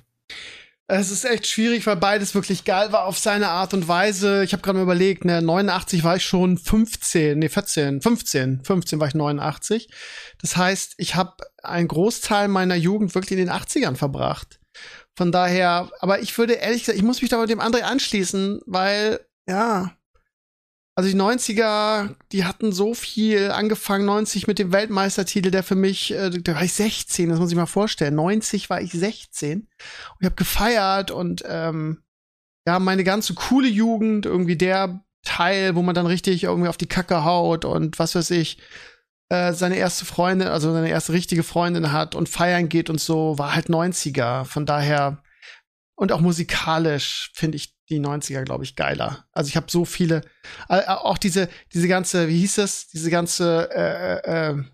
Es 0.86 1.10
ist 1.10 1.24
echt 1.24 1.46
schwierig, 1.46 1.86
weil 1.86 1.96
beides 1.96 2.34
wirklich 2.34 2.64
geil 2.64 2.92
war 2.92 3.04
auf 3.04 3.18
seine 3.18 3.48
Art 3.48 3.72
und 3.72 3.88
Weise. 3.88 4.44
Ich 4.44 4.52
habe 4.52 4.62
gerade 4.62 4.76
mal 4.76 4.82
überlegt, 4.82 5.24
ne, 5.24 5.40
89 5.40 6.04
war 6.04 6.16
ich 6.16 6.24
schon 6.24 6.58
15, 6.58 7.38
nee, 7.38 7.48
14, 7.48 8.02
15, 8.02 8.64
15 8.64 9.00
war 9.00 9.08
ich 9.08 9.14
89. 9.14 9.88
Das 10.42 10.58
heißt, 10.58 10.94
ich 10.98 11.14
habe 11.14 11.36
einen 11.62 11.88
Großteil 11.88 12.48
meiner 12.48 12.74
Jugend 12.74 13.14
wirklich 13.14 13.38
in 13.38 13.46
den 13.46 13.50
80ern 13.50 13.96
verbracht. 13.96 14.60
Von 15.16 15.32
daher, 15.32 15.90
aber 16.00 16.20
ich 16.20 16.36
würde 16.36 16.54
ehrlich 16.54 16.80
gesagt, 16.80 16.98
ich 16.98 17.04
muss 17.04 17.22
mich 17.22 17.30
da 17.30 17.38
mit 17.38 17.48
dem 17.48 17.60
André 17.60 17.80
anschließen, 17.80 18.60
weil, 18.66 19.20
ja, 19.48 19.96
also 20.96 21.10
die 21.10 21.16
90er, 21.16 22.14
die 22.30 22.44
hatten 22.44 22.70
so 22.70 22.94
viel 22.94 23.50
angefangen, 23.50 24.06
90 24.06 24.46
mit 24.46 24.60
dem 24.60 24.72
Weltmeistertitel, 24.72 25.50
der 25.50 25.64
für 25.64 25.74
mich, 25.74 26.12
äh, 26.12 26.30
da 26.30 26.54
war 26.54 26.62
ich 26.62 26.72
16, 26.72 27.30
das 27.30 27.40
muss 27.40 27.50
ich 27.50 27.56
mal 27.56 27.66
vorstellen. 27.66 28.14
90 28.14 28.70
war 28.70 28.80
ich 28.80 28.92
16 28.92 29.60
und 29.60 29.68
ich 30.20 30.26
habe 30.26 30.36
gefeiert 30.36 31.10
und 31.10 31.42
ähm, 31.46 32.02
ja, 32.66 32.78
meine 32.78 33.04
ganze 33.04 33.34
coole 33.34 33.68
Jugend, 33.68 34.24
irgendwie 34.24 34.56
der 34.56 35.04
Teil, 35.24 35.74
wo 35.74 35.82
man 35.82 35.94
dann 35.94 36.06
richtig 36.06 36.44
irgendwie 36.44 36.68
auf 36.68 36.76
die 36.76 36.86
Kacke 36.86 37.24
haut 37.24 37.64
und 37.64 37.98
was 37.98 38.14
weiß 38.14 38.30
ich, 38.30 38.58
äh, 39.30 39.52
seine 39.52 39.76
erste 39.76 40.04
Freundin, 40.04 40.48
also 40.48 40.72
seine 40.72 40.90
erste 40.90 41.12
richtige 41.12 41.42
Freundin 41.42 41.92
hat 41.92 42.14
und 42.14 42.28
feiern 42.28 42.68
geht 42.68 42.88
und 42.88 43.00
so, 43.00 43.36
war 43.38 43.54
halt 43.54 43.66
90er. 43.66 44.44
Von 44.44 44.64
daher, 44.66 45.22
und 45.96 46.12
auch 46.12 46.20
musikalisch 46.20 47.32
finde 47.34 47.56
ich 47.56 47.73
die 47.88 48.00
90er, 48.00 48.44
glaube 48.44 48.64
ich, 48.64 48.76
geiler. 48.76 49.26
Also 49.32 49.48
ich 49.48 49.56
habe 49.56 49.66
so 49.70 49.84
viele, 49.84 50.22
äh, 50.68 50.78
äh, 50.78 50.88
auch 50.88 51.18
diese, 51.18 51.48
diese 51.72 51.88
ganze, 51.88 52.28
wie 52.28 52.40
hieß 52.40 52.56
das, 52.56 52.88
diese 52.88 53.10
ganze, 53.10 53.68
äh, 53.72 54.18
äh, 54.18 54.50
äh 54.50 54.64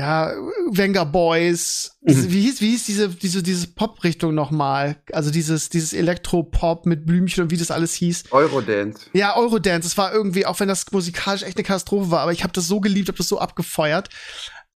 ja, 0.00 0.32
Wenger 0.72 1.06
Boys, 1.06 1.98
mhm. 2.00 2.32
wie 2.32 2.40
hieß, 2.40 2.60
wie 2.60 2.70
hieß 2.70 2.86
diese, 2.86 3.08
diese, 3.10 3.44
diese 3.44 3.68
Pop-Richtung 3.68 4.34
nochmal? 4.34 4.96
Also 5.12 5.30
dieses, 5.30 5.68
dieses 5.68 5.92
Elektro-Pop 5.92 6.84
mit 6.86 7.06
Blümchen 7.06 7.44
und 7.44 7.50
wie 7.52 7.56
das 7.56 7.70
alles 7.70 7.94
hieß. 7.94 8.24
Eurodance. 8.32 9.06
Ja, 9.12 9.36
Eurodance. 9.36 9.86
Das 9.86 9.96
war 9.96 10.12
irgendwie, 10.12 10.46
auch 10.46 10.58
wenn 10.58 10.66
das 10.66 10.90
musikalisch 10.90 11.44
echt 11.44 11.56
eine 11.58 11.64
Katastrophe 11.64 12.10
war, 12.10 12.22
aber 12.22 12.32
ich 12.32 12.42
habe 12.42 12.52
das 12.52 12.66
so 12.66 12.80
geliebt, 12.80 13.06
habe 13.06 13.18
das 13.18 13.28
so 13.28 13.38
abgefeuert. 13.38 14.08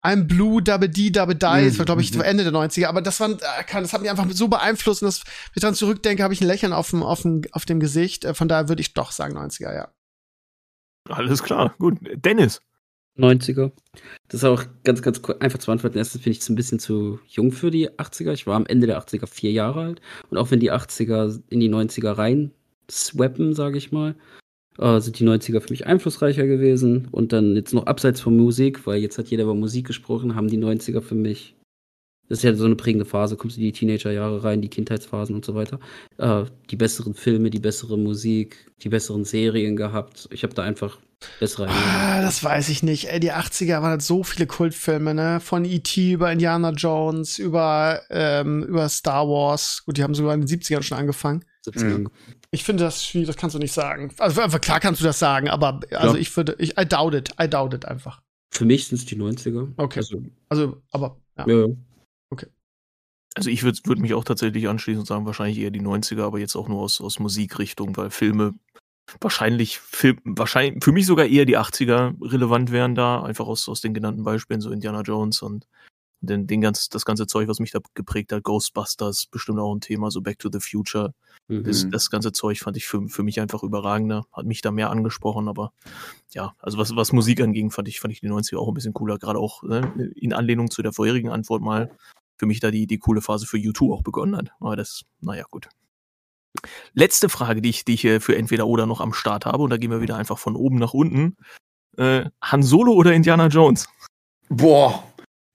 I'm 0.07 0.23
Blue, 0.23 0.63
Dabbe 0.63 0.89
D, 0.89 1.09
Dabbe 1.09 1.35
Die, 1.35 1.39
das 1.39 1.77
war, 1.77 1.85
glaube 1.85 2.01
ich, 2.01 2.13
mhm. 2.13 2.21
Ende 2.21 2.43
der 2.45 2.53
90er, 2.53 2.87
aber 2.87 3.01
das 3.01 3.19
war, 3.19 3.29
äh, 3.31 3.35
das 3.73 3.91
hat 3.91 4.01
mich 4.01 4.09
einfach 4.09 4.25
so 4.31 4.47
beeinflusst 4.47 5.03
und 5.03 5.07
das, 5.07 5.25
wenn 5.25 5.53
ich 5.55 5.61
dann 5.61 5.75
zurückdenke, 5.75 6.23
habe 6.23 6.33
ich 6.33 6.39
ein 6.39 6.47
Lächeln 6.47 6.71
auf 6.71 6.91
dem, 6.91 7.03
auf 7.03 7.23
dem, 7.23 7.41
auf 7.51 7.65
dem 7.65 7.81
Gesicht. 7.81 8.23
Äh, 8.23 8.33
von 8.33 8.47
daher 8.47 8.69
würde 8.69 8.81
ich 8.81 8.93
doch 8.93 9.11
sagen 9.11 9.37
90er, 9.37 9.73
ja. 9.73 9.89
Alles 11.09 11.43
klar, 11.43 11.75
gut. 11.77 11.97
Dennis. 12.15 12.61
90er. 13.17 13.71
Das 14.27 14.41
ist 14.41 14.43
auch 14.43 14.63
ganz, 14.83 15.01
ganz 15.01 15.21
einfach 15.39 15.59
zu 15.59 15.71
antworten. 15.71 15.97
Erstens 15.97 16.21
finde 16.21 16.37
ich 16.37 16.39
es 16.39 16.49
ein 16.49 16.55
bisschen 16.55 16.79
zu 16.79 17.19
jung 17.27 17.51
für 17.51 17.71
die 17.71 17.89
80er. 17.89 18.31
Ich 18.31 18.45
war 18.47 18.55
am 18.55 18.65
Ende 18.65 18.87
der 18.87 19.01
80er 19.01 19.27
vier 19.27 19.51
Jahre 19.51 19.81
alt. 19.81 20.01
Und 20.29 20.37
auch 20.37 20.51
wenn 20.51 20.59
die 20.59 20.71
80er 20.71 21.41
in 21.49 21.59
die 21.59 21.69
90er 21.69 22.17
rein 22.17 22.51
swappen, 22.89 23.53
sage 23.53 23.77
ich 23.77 23.91
mal, 23.91 24.15
äh, 24.80 24.99
sind 24.99 25.19
die 25.19 25.28
90er 25.28 25.59
für 25.59 25.71
mich 25.71 25.86
einflussreicher 25.86 26.47
gewesen. 26.47 27.07
Und 27.11 27.34
dann 27.34 27.55
jetzt 27.55 27.73
noch 27.73 27.86
abseits 27.86 28.21
von 28.21 28.36
Musik, 28.36 28.86
weil 28.86 29.01
jetzt 29.01 29.17
hat 29.17 29.28
jeder 29.28 29.43
über 29.43 29.55
Musik 29.55 29.88
gesprochen, 29.88 30.36
haben 30.36 30.47
die 30.47 30.57
90er 30.57 31.01
für 31.01 31.15
mich 31.15 31.57
das 32.30 32.39
ist 32.39 32.43
ja 32.43 32.53
so 32.53 32.65
eine 32.65 32.75
prägende 32.75 33.05
Phase, 33.05 33.38
kommst 33.38 33.55
du 33.55 33.61
in 33.61 33.67
die 33.67 33.71
Teenagerjahre 33.71 34.43
rein, 34.43 34.61
die 34.61 34.69
Kindheitsphasen 34.69 35.34
und 35.34 35.45
so 35.45 35.55
weiter. 35.55 35.80
Äh, 36.17 36.43
die 36.69 36.75
besseren 36.75 37.13
Filme, 37.13 37.49
die 37.49 37.59
bessere 37.59 37.97
Musik, 37.97 38.69
die 38.82 38.89
besseren 38.89 39.23
Serien 39.23 39.75
gehabt. 39.75 40.28
Ich 40.32 40.43
habe 40.43 40.53
da 40.53 40.63
einfach 40.63 40.99
bessere 41.39 41.69
ah, 41.69 42.21
Das 42.21 42.43
weiß 42.43 42.69
ich 42.69 42.84
nicht. 42.84 43.05
Ey, 43.05 43.19
die 43.19 43.32
80er 43.32 43.75
waren 43.75 43.91
halt 43.91 44.01
so 44.01 44.23
viele 44.23 44.45
Kultfilme, 44.45 45.13
ne? 45.13 45.39
Von 45.39 45.63
E.T. 45.63 46.11
über 46.11 46.32
Indiana 46.32 46.71
Jones, 46.71 47.39
über, 47.39 48.01
ähm, 48.09 48.63
über 48.63 48.89
Star 48.89 49.28
Wars. 49.28 49.84
Gut, 49.86 49.97
die 49.97 50.03
haben 50.03 50.13
sogar 50.13 50.34
in 50.34 50.41
den 50.41 50.49
70ern 50.49 50.84
schon 50.84 50.97
angefangen. 50.97 51.45
70ern. 51.65 51.99
Mhm. 51.99 52.09
Ich 52.51 52.63
finde 52.63 52.83
das 52.83 53.05
schwierig, 53.05 53.27
das 53.27 53.35
kannst 53.35 53.55
du 53.55 53.59
nicht 53.59 53.73
sagen. 53.73 54.13
Also 54.17 54.59
klar 54.59 54.79
kannst 54.79 55.01
du 55.01 55.05
das 55.05 55.19
sagen, 55.19 55.49
aber 55.49 55.81
also 55.91 56.15
ja. 56.15 56.21
ich 56.21 56.35
würde, 56.37 56.55
ich, 56.59 56.77
I 56.77 56.85
doubt 56.85 57.13
it, 57.13 57.31
I 57.41 57.49
doubt 57.49 57.73
it 57.73 57.85
einfach. 57.85 58.21
Für 58.53 58.65
mich 58.65 58.87
sind 58.87 58.97
es 58.97 59.05
die 59.05 59.17
90er. 59.17 59.73
Okay. 59.75 59.99
Also, 59.99 60.23
also 60.49 60.81
aber 60.91 61.19
ja. 61.37 61.47
ja. 61.47 61.67
Okay. 62.29 62.47
Also 63.35 63.49
ich 63.49 63.63
würde 63.63 63.79
würd 63.83 63.99
mich 63.99 64.13
auch 64.13 64.23
tatsächlich 64.23 64.67
anschließen 64.67 65.01
und 65.01 65.05
sagen, 65.05 65.25
wahrscheinlich 65.25 65.59
eher 65.59 65.71
die 65.71 65.81
90er, 65.81 66.23
aber 66.23 66.39
jetzt 66.39 66.55
auch 66.55 66.67
nur 66.67 66.81
aus, 66.81 67.01
aus 67.01 67.19
Musikrichtung, 67.19 67.95
weil 67.97 68.09
Filme 68.09 68.53
wahrscheinlich, 69.21 69.79
Film, 69.79 70.19
wahrscheinlich 70.23 70.83
für 70.83 70.91
mich 70.91 71.05
sogar 71.05 71.25
eher 71.25 71.45
die 71.45 71.57
80er 71.57 72.15
relevant 72.21 72.71
wären 72.71 72.95
da, 72.95 73.21
einfach 73.23 73.47
aus, 73.47 73.69
aus 73.69 73.81
den 73.81 73.93
genannten 73.93 74.23
Beispielen, 74.23 74.61
so 74.61 74.71
Indiana 74.71 75.01
Jones 75.01 75.41
und 75.41 75.67
den, 76.22 76.47
den 76.47 76.61
ganz, 76.61 76.89
das 76.89 77.05
ganze 77.05 77.28
Zeug, 77.28 77.47
was 77.47 77.59
mich 77.59 77.72
da 77.72 77.80
geprägt 77.93 78.32
hat, 78.32 78.43
Ghostbusters, 78.43 79.28
bestimmt 79.28 79.59
auch 79.59 79.74
ein 79.74 79.82
Thema, 79.82 80.11
so 80.11 80.22
Back 80.22 80.39
to 80.39 80.49
the 80.51 80.59
Future. 80.59 81.13
Mhm. 81.47 81.63
Das, 81.63 81.88
das 81.89 82.09
ganze 82.09 82.32
Zeug 82.32 82.59
fand 82.59 82.78
ich 82.78 82.88
für, 82.88 83.07
für 83.07 83.24
mich 83.24 83.39
einfach 83.39 83.63
überragender, 83.63 84.26
hat 84.32 84.45
mich 84.45 84.61
da 84.61 84.72
mehr 84.72 84.89
angesprochen, 84.89 85.47
aber 85.47 85.72
ja, 86.32 86.53
also 86.59 86.78
was, 86.78 86.95
was 86.95 87.13
Musik 87.13 87.41
anging, 87.41 87.72
fand 87.72 87.88
ich, 87.88 87.99
fand 87.99 88.13
ich 88.13 88.22
die 88.22 88.30
90er 88.30 88.57
auch 88.57 88.68
ein 88.68 88.74
bisschen 88.74 88.93
cooler, 88.93 89.18
gerade 89.18 89.39
auch 89.39 89.63
ne, 89.63 90.11
in 90.15 90.34
Anlehnung 90.34 90.72
zu 90.72 90.82
der 90.82 90.93
vorherigen 90.93 91.30
Antwort 91.30 91.61
mal, 91.61 91.91
für 92.38 92.45
mich 92.45 92.59
da 92.59 92.72
die, 92.72 92.88
die 92.88 92.99
coole 92.99 93.22
Phase 93.22 93.45
für 93.45 93.57
U2 93.57 93.93
auch 93.93 94.03
begonnen 94.03 94.36
hat. 94.36 94.51
Aber 94.59 94.76
das, 94.76 95.03
naja, 95.22 95.45
gut. 95.49 95.70
Letzte 96.93 97.30
Frage, 97.30 97.61
die 97.61 97.70
ich, 97.70 97.86
die 97.86 97.93
ich 97.93 98.01
für 98.24 98.36
entweder 98.36 98.68
oder 98.68 98.86
noch 98.86 99.01
am 99.01 99.13
Start 99.13 99.45
habe, 99.45 99.63
und 99.63 99.70
da 99.70 99.78
gehen 99.78 99.91
wir 99.91 100.01
wieder 100.01 100.18
einfach 100.18 100.38
von 100.38 100.55
oben 100.55 100.78
nach 100.78 100.93
unten. 100.93 101.38
Äh, 101.97 102.30
Han 102.41 102.63
Solo 102.63 102.93
oder 102.93 103.13
Indiana 103.13 103.47
Jones? 103.47 103.88
Boah. 104.49 105.06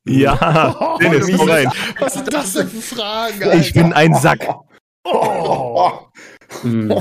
Ja, 0.04 0.76
oh, 0.80 0.98
Dennis, 1.00 1.30
komm 1.36 1.48
rein. 1.48 1.68
Was 1.98 2.16
ist 2.16 2.32
das 2.32 2.52
denn 2.54 2.68
für 2.68 2.94
Fragen? 2.94 3.42
Alter? 3.42 3.58
Ich 3.58 3.72
bin 3.72 3.92
ein 3.92 4.14
Sack. 4.14 4.48
Oh. 5.04 5.90
Hm. 6.62 6.92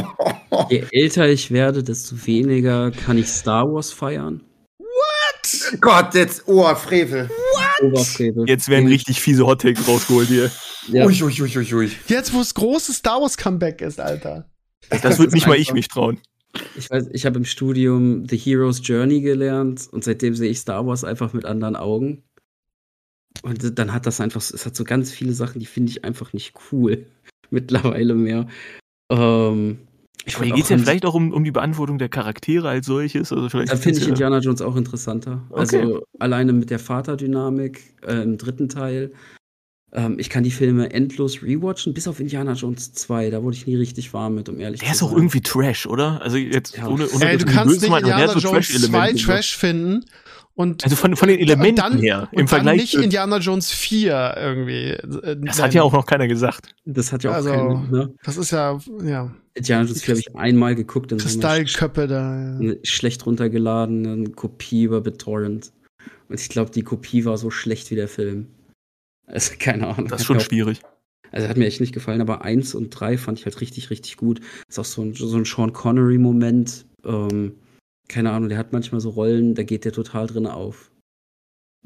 Je 0.69 0.85
älter 0.91 1.27
ich 1.27 1.51
werde, 1.51 1.83
desto 1.83 2.15
weniger 2.25 2.91
kann 2.91 3.17
ich 3.17 3.27
Star 3.27 3.71
Wars 3.71 3.91
feiern. 3.91 4.43
What? 4.77 5.81
Gott, 5.81 6.13
jetzt 6.13 6.47
Oberfrevel. 6.47 7.29
What? 7.29 7.91
Oberfrevel. 7.91 8.47
Jetzt 8.47 8.69
werden 8.69 8.87
richtig 8.87 9.19
fiese 9.19 9.45
Hot 9.45 9.61
Takes 9.61 9.87
rausgeholt 9.87 10.27
hier. 10.27 10.51
Ja. 10.87 11.05
Ui, 11.05 11.21
ui, 11.21 11.41
ui, 11.41 11.73
ui. 11.73 11.91
Jetzt, 12.07 12.33
wo 12.33 12.39
das 12.39 12.53
große 12.53 12.93
Star 12.93 13.21
Wars 13.21 13.37
Comeback 13.37 13.81
ist, 13.81 13.99
Alter. 13.99 14.49
Das, 14.89 15.01
das 15.01 15.19
wird 15.19 15.33
nicht 15.33 15.47
mal 15.47 15.57
ich 15.57 15.73
mich 15.73 15.87
trauen. 15.87 16.19
Ich 16.75 16.89
weiß, 16.89 17.09
ich 17.11 17.25
habe 17.25 17.37
im 17.37 17.45
Studium 17.45 18.27
The 18.27 18.37
Hero's 18.37 18.81
Journey 18.83 19.21
gelernt 19.21 19.87
und 19.91 20.03
seitdem 20.03 20.35
sehe 20.35 20.49
ich 20.49 20.59
Star 20.59 20.85
Wars 20.85 21.03
einfach 21.03 21.33
mit 21.33 21.45
anderen 21.45 21.75
Augen. 21.75 22.23
Und 23.43 23.77
dann 23.79 23.93
hat 23.93 24.05
das 24.05 24.21
einfach, 24.21 24.41
es 24.41 24.65
hat 24.65 24.75
so 24.75 24.83
ganz 24.83 25.11
viele 25.11 25.33
Sachen, 25.33 25.59
die 25.59 25.65
finde 25.65 25.91
ich 25.91 26.03
einfach 26.03 26.33
nicht 26.33 26.53
cool 26.71 27.05
mittlerweile 27.49 28.13
mehr. 28.13 28.47
Ähm, 29.11 29.79
ich 30.25 30.35
Aber 30.35 30.45
hier 30.45 30.53
geht 30.53 30.65
es 30.65 30.69
ja 30.69 30.77
vielleicht 30.77 31.05
auch 31.05 31.15
um, 31.15 31.33
um 31.33 31.43
die 31.43 31.51
Beantwortung 31.51 31.97
der 31.97 32.09
Charaktere 32.09 32.69
als 32.69 32.85
solches. 32.85 33.31
Also 33.31 33.49
vielleicht 33.49 33.71
da 33.71 33.77
finde 33.77 33.99
ich 33.99 34.05
ja 34.05 34.09
Indiana 34.09 34.39
Jones 34.39 34.61
auch 34.61 34.75
interessanter. 34.75 35.41
Okay. 35.49 35.59
Also 35.59 36.03
alleine 36.19 36.53
mit 36.53 36.69
der 36.69 36.79
Vaterdynamik 36.79 37.95
äh, 38.05 38.21
im 38.21 38.37
dritten 38.37 38.69
Teil. 38.69 39.11
Ähm, 39.93 40.17
ich 40.19 40.29
kann 40.29 40.43
die 40.43 40.51
Filme 40.51 40.91
endlos 40.93 41.43
rewatchen, 41.43 41.93
bis 41.93 42.07
auf 42.07 42.19
Indiana 42.19 42.53
Jones 42.53 42.93
2. 42.93 43.29
Da 43.29 43.43
wurde 43.43 43.57
ich 43.57 43.67
nie 43.67 43.75
richtig 43.75 44.13
warm 44.13 44.35
mit, 44.35 44.47
um 44.47 44.59
ehrlich 44.59 44.79
der 44.79 44.93
zu 44.93 44.95
sein. 44.95 44.99
Der 44.99 45.07
ist 45.07 45.11
auch 45.11 45.17
irgendwie 45.17 45.41
Trash, 45.41 45.85
oder? 45.85 46.21
Also 46.21 46.37
jetzt 46.37 46.77
ja. 46.77 46.87
ohne, 46.87 47.09
ohne 47.09 47.25
Ey, 47.29 47.37
du 47.37 47.45
kannst 47.45 47.81
nicht 47.81 47.91
Indiana 47.91 48.33
Jones 48.37 48.69
2 48.69 49.13
Trash 49.13 49.57
finden 49.57 50.05
und 50.53 50.83
also 50.83 50.95
von, 50.95 51.15
von 51.15 51.27
den 51.27 51.39
Elementen 51.39 51.75
dann, 51.75 51.99
her 51.99 52.29
im 52.31 52.47
Vergleich 52.47 52.81
nicht 52.81 52.93
Indiana 52.95 53.37
Jones 53.37 53.71
4 53.71 54.35
irgendwie. 54.37 54.97
Das 55.45 55.61
hat 55.61 55.73
ja 55.73 55.83
auch 55.83 55.93
noch 55.93 56.05
keiner 56.05 56.27
gesagt. 56.27 56.73
Das 56.85 57.11
hat 57.11 57.23
ja 57.23 57.31
auch 57.31 57.35
also, 57.35 57.49
keiner, 57.49 57.87
ne? 57.89 58.13
Das 58.23 58.37
ist 58.37 58.51
ja, 58.51 58.79
ja. 59.03 59.33
Indiana 59.53 59.85
Jones 59.85 60.03
4 60.03 60.13
habe 60.13 60.19
ich 60.19 60.35
einmal 60.35 60.75
geguckt. 60.75 61.11
Kristallköppe 61.17 62.07
da. 62.07 62.35
Ja. 62.35 62.59
Eine 62.59 62.79
schlecht 62.83 63.25
runtergeladene 63.25 64.29
Kopie 64.31 64.83
über 64.83 65.01
BitTorrent. 65.01 65.71
Und 66.29 66.39
ich 66.39 66.49
glaube, 66.49 66.71
die 66.71 66.83
Kopie 66.83 67.25
war 67.25 67.37
so 67.37 67.49
schlecht 67.49 67.91
wie 67.91 67.95
der 67.95 68.07
Film. 68.07 68.47
Also, 69.31 69.53
keine 69.57 69.87
Ahnung. 69.87 70.07
Das 70.07 70.21
ist 70.21 70.27
schon 70.27 70.39
schwierig. 70.39 70.81
Also 71.31 71.47
hat 71.47 71.57
mir 71.57 71.65
echt 71.65 71.79
nicht 71.79 71.93
gefallen, 71.93 72.19
aber 72.19 72.43
1 72.43 72.75
und 72.75 72.89
3 72.89 73.17
fand 73.17 73.39
ich 73.39 73.45
halt 73.45 73.61
richtig, 73.61 73.89
richtig 73.89 74.17
gut. 74.17 74.41
ist 74.67 74.77
auch 74.77 74.85
so 74.85 75.01
ein, 75.01 75.13
so 75.13 75.37
ein 75.37 75.45
Sean 75.45 75.71
Connery-Moment. 75.71 76.85
Ähm, 77.05 77.55
keine 78.09 78.31
Ahnung, 78.31 78.49
der 78.49 78.57
hat 78.57 78.73
manchmal 78.73 78.99
so 78.99 79.11
Rollen, 79.11 79.55
da 79.55 79.63
geht 79.63 79.85
der 79.85 79.93
total 79.93 80.27
drin 80.27 80.45
auf. 80.45 80.91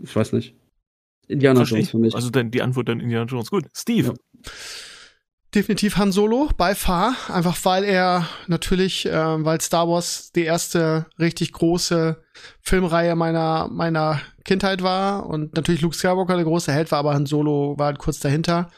Ich 0.01 0.15
weiß 0.15 0.33
nicht. 0.33 0.55
Indiana 1.27 1.59
Versteh 1.59 1.75
Jones 1.75 1.89
für 1.91 1.97
mich. 1.99 2.15
Also 2.15 2.31
dann 2.31 2.49
die 2.49 2.61
Antwort 2.63 2.89
dann 2.89 2.99
Indiana 2.99 3.25
Jones. 3.25 3.51
Gut. 3.51 3.65
Steve. 3.75 4.07
Ja. 4.07 4.51
Definitiv 5.55 5.95
Han 5.95 6.11
Solo 6.11 6.49
bei 6.57 6.75
Far, 6.75 7.15
einfach 7.29 7.57
weil 7.63 7.85
er 7.85 8.27
natürlich, 8.47 9.05
äh, 9.05 9.45
weil 9.45 9.61
Star 9.61 9.87
Wars 9.87 10.33
die 10.33 10.43
erste 10.43 11.05
richtig 11.17 11.53
große 11.53 12.21
Filmreihe 12.59 13.15
meiner 13.15 13.69
meiner 13.71 14.19
Kindheit 14.43 14.83
war 14.83 15.25
und 15.25 15.55
natürlich 15.55 15.79
Luke 15.79 15.95
Skywalker 15.95 16.35
der 16.35 16.43
große 16.43 16.73
Held 16.73 16.91
war, 16.91 16.99
aber 16.99 17.13
Han 17.13 17.25
Solo 17.25 17.75
war 17.77 17.85
halt 17.85 17.99
kurz 17.99 18.19
dahinter. 18.19 18.69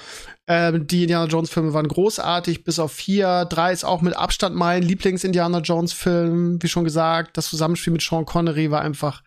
Ähm, 0.46 0.86
die 0.86 1.02
Indiana 1.02 1.26
Jones 1.26 1.50
Filme 1.50 1.74
waren 1.74 1.88
großartig, 1.88 2.64
bis 2.64 2.78
auf 2.78 2.92
vier. 2.92 3.46
Drei 3.46 3.74
ist 3.74 3.84
auch 3.84 4.02
mit 4.02 4.16
Abstand 4.16 4.56
mein 4.56 4.84
Lieblings-Indiana 4.84 5.60
Jones 5.60 5.94
Film. 5.94 6.62
Wie 6.62 6.70
schon 6.70 6.84
gesagt, 6.84 7.38
das 7.38 7.50
Zusammenspiel 7.50 7.92
mit 7.92 8.04
Sean 8.04 8.26
Connery 8.26 8.70
war 8.70 8.82
einfach, 8.82 9.24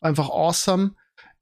einfach 0.00 0.30
awesome. 0.30 0.92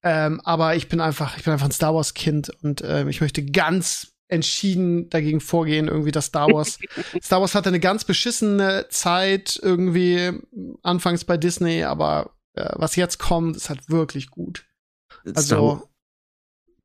Ähm, 0.03 0.41
aber 0.43 0.75
ich 0.75 0.89
bin 0.89 1.01
einfach, 1.01 1.37
ich 1.39 1.45
bin 1.45 1.53
einfach 1.53 1.67
ein 1.67 1.73
Star 1.73 1.95
Wars 1.95 2.15
Kind 2.15 2.51
und 2.63 2.83
ähm, 2.85 3.09
ich 3.09 3.21
möchte 3.21 3.45
ganz 3.45 4.12
entschieden 4.33 5.11
dagegen 5.11 5.41
vorgehen, 5.41 5.89
irgendwie, 5.89 6.11
dass 6.11 6.27
Star 6.27 6.49
Wars, 6.49 6.79
Star 7.23 7.41
Wars 7.41 7.55
hatte 7.55 7.69
eine 7.69 7.81
ganz 7.81 8.05
beschissene 8.05 8.87
Zeit 8.89 9.59
irgendwie 9.63 10.33
anfangs 10.83 11.25
bei 11.25 11.37
Disney, 11.37 11.85
aber 11.85 12.35
äh, 12.55 12.71
was 12.75 12.97
jetzt 12.97 13.19
kommt, 13.19 13.57
ist 13.57 13.69
halt 13.69 13.89
wirklich 13.91 14.31
gut. 14.31 14.65
Also, 15.35 15.89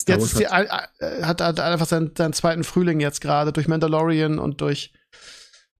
jetzt 0.08 0.24
ist 0.26 0.40
die, 0.40 0.44
äh, 0.44 1.24
hat, 1.24 1.42
hat 1.42 1.60
einfach 1.60 1.88
seinen, 1.88 2.16
seinen 2.16 2.34
zweiten 2.34 2.64
Frühling 2.64 3.00
jetzt 3.00 3.22
gerade 3.22 3.52
durch 3.52 3.68
Mandalorian 3.68 4.40
und 4.40 4.62
durch 4.62 4.94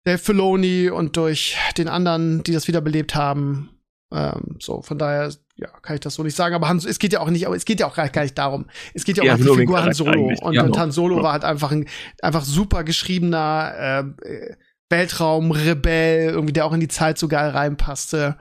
Dave 0.06 0.18
Filoni 0.18 0.90
und 0.90 1.18
durch 1.18 1.58
den 1.78 1.90
anderen, 1.90 2.42
die 2.44 2.54
das 2.54 2.68
wiederbelebt 2.68 3.14
haben. 3.14 3.82
Ähm, 4.12 4.58
so, 4.60 4.82
von 4.82 4.98
daher, 4.98 5.34
ja, 5.58 5.70
kann 5.82 5.96
ich 5.96 6.02
das 6.02 6.14
so 6.14 6.24
nicht 6.24 6.36
sagen. 6.36 6.54
Aber 6.56 6.68
Han, 6.68 6.78
es 6.78 7.00
geht 7.00 7.14
ja 7.14 7.20
auch 7.20 7.30
nicht, 7.30 7.48
aber 7.48 7.56
es 7.56 7.66
geht 7.66 7.80
ja 7.80 7.88
auch 7.88 7.96
gar, 7.96 8.08
gar 8.10 8.22
nicht 8.22 8.38
darum. 8.38 8.68
Es 8.94 9.04
geht 9.04 9.18
ja 9.18 9.24
auch 9.24 9.28
ja, 9.28 9.36
um 9.36 9.42
die 9.42 9.62
Figur 9.62 9.84
Han 9.84 9.94
Solo. 9.94 10.32
Und, 10.42 10.54
ja, 10.54 10.64
und 10.64 10.78
Han 10.78 10.92
Solo 10.92 11.18
ja. 11.18 11.24
war 11.24 11.34
halt 11.34 11.44
einfach 11.44 11.72
ein 11.72 11.88
einfach 12.22 12.44
super 12.44 12.84
geschriebener 12.84 14.14
äh, 14.24 14.56
Weltraumrebell, 14.90 16.30
irgendwie, 16.30 16.54
der 16.54 16.66
auch 16.66 16.74
in 16.74 16.80
die 16.80 16.88
Zeit 16.88 17.18
so 17.18 17.28
geil 17.28 17.50
reinpasste. 17.50 18.38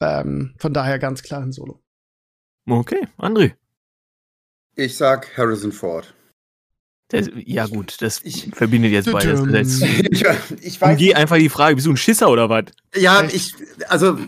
Ähm, 0.00 0.54
von 0.58 0.72
daher 0.72 0.98
ganz 0.98 1.22
klar 1.22 1.42
Han 1.42 1.52
Solo. 1.52 1.82
Okay, 2.66 3.06
André. 3.18 3.52
Ich 4.74 4.96
sag 4.96 5.36
Harrison 5.36 5.70
Ford. 5.70 6.14
Das, 7.08 7.28
ja, 7.44 7.66
gut, 7.66 8.00
das 8.00 8.22
ich, 8.24 8.50
verbindet 8.54 8.90
jetzt 8.90 9.12
beides. 9.12 9.42
Das, 9.52 9.82
ich, 9.82 10.24
ich 10.62 10.80
weiß. 10.80 10.98
Geh 10.98 11.14
einfach 11.14 11.36
die 11.36 11.50
Frage, 11.50 11.76
bist 11.76 11.86
du 11.86 11.92
ein 11.92 11.98
Schisser 11.98 12.30
oder 12.30 12.48
was? 12.48 12.64
Ja, 12.96 13.22
ich, 13.22 13.54
also, 13.88 14.18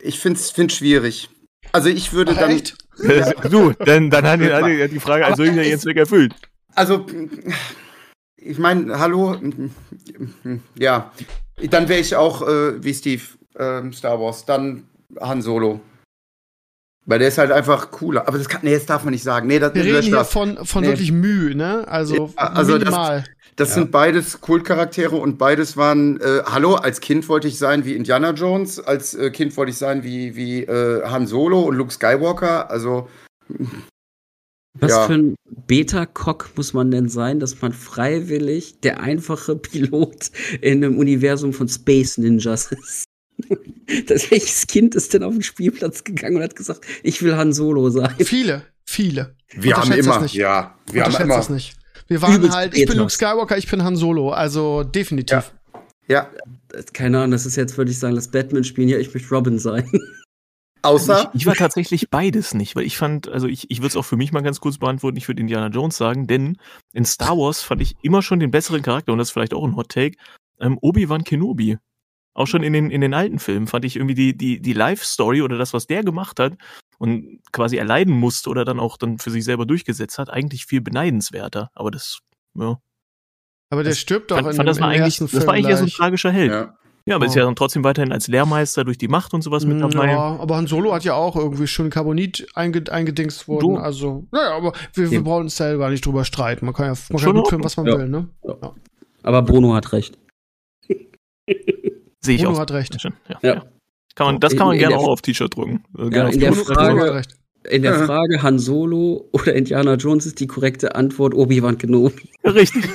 ich 0.00 0.20
finde 0.20 0.38
es 0.38 0.72
schwierig. 0.72 1.28
Also, 1.76 1.90
ich 1.90 2.14
würde 2.14 2.32
Ach, 2.34 2.38
dann. 2.38 2.52
Echt? 2.52 2.74
du, 3.52 3.74
dann, 3.84 4.08
dann 4.08 4.24
hat 4.24 4.40
die, 4.40 4.88
die 4.88 4.98
Frage 4.98 5.26
also 5.26 5.42
ich 5.42 5.54
jetzt 5.54 5.84
weg 5.84 5.98
erfüllt. 5.98 6.34
Also, 6.74 7.04
ich 8.34 8.58
meine, 8.58 8.98
hallo, 8.98 9.36
ja, 10.78 11.12
dann 11.68 11.88
wäre 11.90 12.00
ich 12.00 12.16
auch 12.16 12.40
äh, 12.40 12.82
wie 12.82 12.94
Steve, 12.94 13.22
äh, 13.56 13.92
Star 13.92 14.18
Wars, 14.18 14.46
dann 14.46 14.84
Han 15.20 15.42
Solo. 15.42 15.80
Weil 17.04 17.18
der 17.18 17.28
ist 17.28 17.36
halt 17.36 17.52
einfach 17.52 17.90
cooler. 17.90 18.26
Aber 18.26 18.38
das 18.38 18.48
kann, 18.48 18.62
nee, 18.64 18.72
das 18.72 18.86
darf 18.86 19.04
man 19.04 19.12
nicht 19.12 19.22
sagen. 19.22 19.46
Nee, 19.46 19.58
das, 19.58 19.74
Wir 19.74 19.84
reden 19.84 20.02
hier 20.02 20.24
von, 20.24 20.64
von 20.64 20.80
nee. 20.82 20.88
wirklich 20.88 21.12
Mühe, 21.12 21.54
ne? 21.54 21.86
Also, 21.86 22.32
ja, 22.38 22.52
also 22.52 22.78
minimal. 22.78 23.18
Das, 23.20 23.35
das 23.56 23.70
ja. 23.70 23.74
sind 23.76 23.90
beides 23.90 24.40
Kultcharaktere 24.42 25.16
und 25.16 25.38
beides 25.38 25.78
waren, 25.78 26.20
äh, 26.20 26.42
hallo, 26.44 26.74
als 26.74 27.00
Kind 27.00 27.26
wollte 27.28 27.48
ich 27.48 27.58
sein 27.58 27.86
wie 27.86 27.94
Indiana 27.94 28.32
Jones, 28.32 28.78
als 28.78 29.14
äh, 29.14 29.30
Kind 29.30 29.56
wollte 29.56 29.70
ich 29.70 29.78
sein 29.78 30.04
wie, 30.04 30.36
wie 30.36 30.62
äh, 30.62 31.02
Han 31.04 31.26
Solo 31.26 31.62
und 31.62 31.74
Luke 31.74 31.92
Skywalker. 31.92 32.70
Also. 32.70 33.08
Was 34.74 34.90
ja. 34.90 35.06
für 35.06 35.14
ein 35.14 35.34
Beta-Cock 35.66 36.50
muss 36.56 36.74
man 36.74 36.90
denn 36.90 37.08
sein, 37.08 37.40
dass 37.40 37.62
man 37.62 37.72
freiwillig 37.72 38.80
der 38.80 39.00
einfache 39.00 39.56
Pilot 39.56 40.30
in 40.60 40.84
einem 40.84 40.98
Universum 40.98 41.54
von 41.54 41.66
Space 41.66 42.18
Ninjas 42.18 42.72
ist? 42.72 43.04
das, 44.06 44.30
welches 44.30 44.66
Kind 44.66 44.94
ist 44.94 45.14
denn 45.14 45.22
auf 45.22 45.32
den 45.32 45.42
Spielplatz 45.42 46.04
gegangen 46.04 46.36
und 46.36 46.42
hat 46.42 46.56
gesagt, 46.56 46.84
ich 47.02 47.22
will 47.22 47.36
Han 47.36 47.54
Solo 47.54 47.88
sein? 47.88 48.14
Viele, 48.18 48.66
viele. 48.84 49.34
Wir 49.54 49.78
haben 49.78 49.92
immer, 49.92 50.26
ja, 50.26 50.76
wir 50.92 51.04
haben 51.04 51.14
immer. 51.22 51.36
Das 51.36 51.48
nicht. 51.48 51.74
Wir 52.08 52.22
waren 52.22 52.36
Übelst 52.36 52.56
halt, 52.56 52.76
ich 52.76 52.86
bin 52.86 52.98
Luke 52.98 53.10
Skywalker, 53.10 53.58
ich 53.58 53.68
bin 53.68 53.82
Han 53.82 53.96
Solo, 53.96 54.30
also 54.30 54.84
definitiv. 54.84 55.52
Ja. 56.08 56.28
ja. 56.72 56.82
Keine 56.92 57.18
Ahnung, 57.18 57.32
das 57.32 57.46
ist 57.46 57.56
jetzt, 57.56 57.76
würde 57.78 57.90
ich 57.90 57.98
sagen, 57.98 58.14
das 58.14 58.28
Batman-Spielen, 58.30 58.88
ja, 58.88 58.98
ich 58.98 59.12
möchte 59.12 59.34
Robin 59.34 59.58
sein. 59.58 59.90
Außer. 60.82 61.30
Ich, 61.32 61.40
ich, 61.40 61.46
war 61.46 61.54
tatsächlich 61.54 62.10
beides 62.10 62.54
nicht, 62.54 62.76
weil 62.76 62.84
ich 62.84 62.96
fand, 62.96 63.28
also 63.28 63.48
ich, 63.48 63.70
ich 63.70 63.78
würde 63.78 63.88
es 63.88 63.96
auch 63.96 64.04
für 64.04 64.16
mich 64.16 64.30
mal 64.30 64.42
ganz 64.42 64.60
kurz 64.60 64.78
beantworten, 64.78 65.16
ich 65.16 65.26
würde 65.26 65.40
Indiana 65.40 65.68
Jones 65.68 65.96
sagen, 65.96 66.28
denn 66.28 66.58
in 66.92 67.04
Star 67.04 67.36
Wars 67.36 67.62
fand 67.62 67.82
ich 67.82 67.96
immer 68.02 68.22
schon 68.22 68.38
den 68.38 68.52
besseren 68.52 68.82
Charakter, 68.82 69.12
und 69.12 69.18
das 69.18 69.28
ist 69.28 69.32
vielleicht 69.32 69.54
auch 69.54 69.64
ein 69.64 69.74
Hot 69.74 69.88
Take, 69.88 70.16
ähm, 70.60 70.78
Obi-Wan 70.80 71.24
Kenobi. 71.24 71.78
Auch 72.34 72.46
schon 72.46 72.62
in 72.62 72.74
den, 72.74 72.90
in 72.90 73.00
den 73.00 73.14
alten 73.14 73.38
Filmen 73.38 73.66
fand 73.66 73.84
ich 73.84 73.96
irgendwie 73.96 74.14
die, 74.14 74.36
die, 74.36 74.60
die 74.60 74.74
Life-Story 74.74 75.42
oder 75.42 75.56
das, 75.56 75.72
was 75.72 75.86
der 75.86 76.04
gemacht 76.04 76.38
hat 76.38 76.52
und 76.98 77.40
quasi 77.52 77.76
erleiden 77.76 78.14
musste 78.14 78.50
oder 78.50 78.64
dann 78.64 78.80
auch 78.80 78.96
dann 78.96 79.18
für 79.18 79.30
sich 79.30 79.44
selber 79.44 79.66
durchgesetzt 79.66 80.18
hat, 80.18 80.30
eigentlich 80.30 80.66
viel 80.66 80.80
beneidenswerter. 80.80 81.70
Aber 81.74 81.90
das, 81.90 82.20
ja. 82.54 82.78
Aber 83.70 83.82
der 83.82 83.92
das 83.92 83.98
stirbt 83.98 84.30
doch 84.30 84.36
fand, 84.36 84.48
in 84.48 84.56
fand 84.56 84.68
das, 84.68 84.80
war 84.80 84.88
eigentlich, 84.88 85.18
das 85.18 85.46
war 85.46 85.54
eigentlich 85.54 85.68
eher 85.68 85.76
so 85.76 85.84
ein 85.84 85.90
tragischer 85.90 86.30
Held. 86.30 86.52
Ja. 86.52 86.76
Ja, 87.08 87.14
aber 87.14 87.24
oh. 87.24 87.28
ist 87.28 87.36
ja 87.36 87.44
dann 87.44 87.54
trotzdem 87.54 87.84
weiterhin 87.84 88.12
als 88.12 88.26
Lehrmeister 88.26 88.82
durch 88.82 88.98
die 88.98 89.06
Macht 89.06 89.32
und 89.32 89.42
sowas 89.42 89.64
mit 89.64 89.80
dabei. 89.80 90.10
Ja, 90.10 90.36
aber 90.40 90.56
Han 90.56 90.66
Solo 90.66 90.92
hat 90.92 91.04
ja 91.04 91.14
auch 91.14 91.36
irgendwie 91.36 91.68
schon 91.68 91.88
Carbonit 91.88 92.48
einge 92.54 92.82
eingedingst 92.90 93.46
worden. 93.46 93.74
Du. 93.74 93.76
Also, 93.76 94.26
naja, 94.32 94.56
aber 94.56 94.72
wir, 94.92 95.12
wir 95.12 95.22
brauchen 95.22 95.44
uns 95.44 95.56
selber 95.56 95.88
nicht 95.88 96.04
drüber 96.04 96.24
streiten. 96.24 96.66
Man 96.66 96.74
kann 96.74 96.86
ja, 96.86 97.00
man 97.10 97.22
kann 97.22 97.34
gut 97.34 97.48
filmen, 97.48 97.64
was 97.64 97.76
man 97.76 97.86
ja. 97.86 97.96
will, 97.96 98.08
ne? 98.08 98.28
Ja. 98.42 98.74
Aber 99.22 99.42
Bruno 99.42 99.72
hat 99.74 99.92
recht. 99.92 100.18
Sehe 102.20 102.34
ich 102.34 102.42
Bruno 102.42 102.56
auch. 102.56 102.60
hat 102.60 102.72
recht. 102.72 102.96
Ja. 103.28 103.38
ja. 103.42 103.64
Kann 104.16 104.26
man, 104.26 104.40
das 104.40 104.56
kann 104.56 104.66
man 104.66 104.74
in, 104.74 104.80
gerne 104.80 104.96
auch 104.96 105.08
auf 105.08 105.20
T-Shirt 105.20 105.54
drucken. 105.54 105.84
Also 105.96 106.10
ja, 106.10 106.26
in, 106.28 106.40
der 106.40 106.54
Frage, 106.54 107.22
in 107.68 107.82
der 107.82 108.06
Frage 108.06 108.42
Han 108.42 108.58
Solo 108.58 109.28
oder 109.32 109.54
Indiana 109.54 109.94
Jones 109.94 110.24
ist 110.24 110.40
die 110.40 110.46
korrekte 110.46 110.94
Antwort 110.94 111.34
Obi-Wan 111.34 111.76
Kenobi. 111.76 112.30
Richtig. 112.44 112.88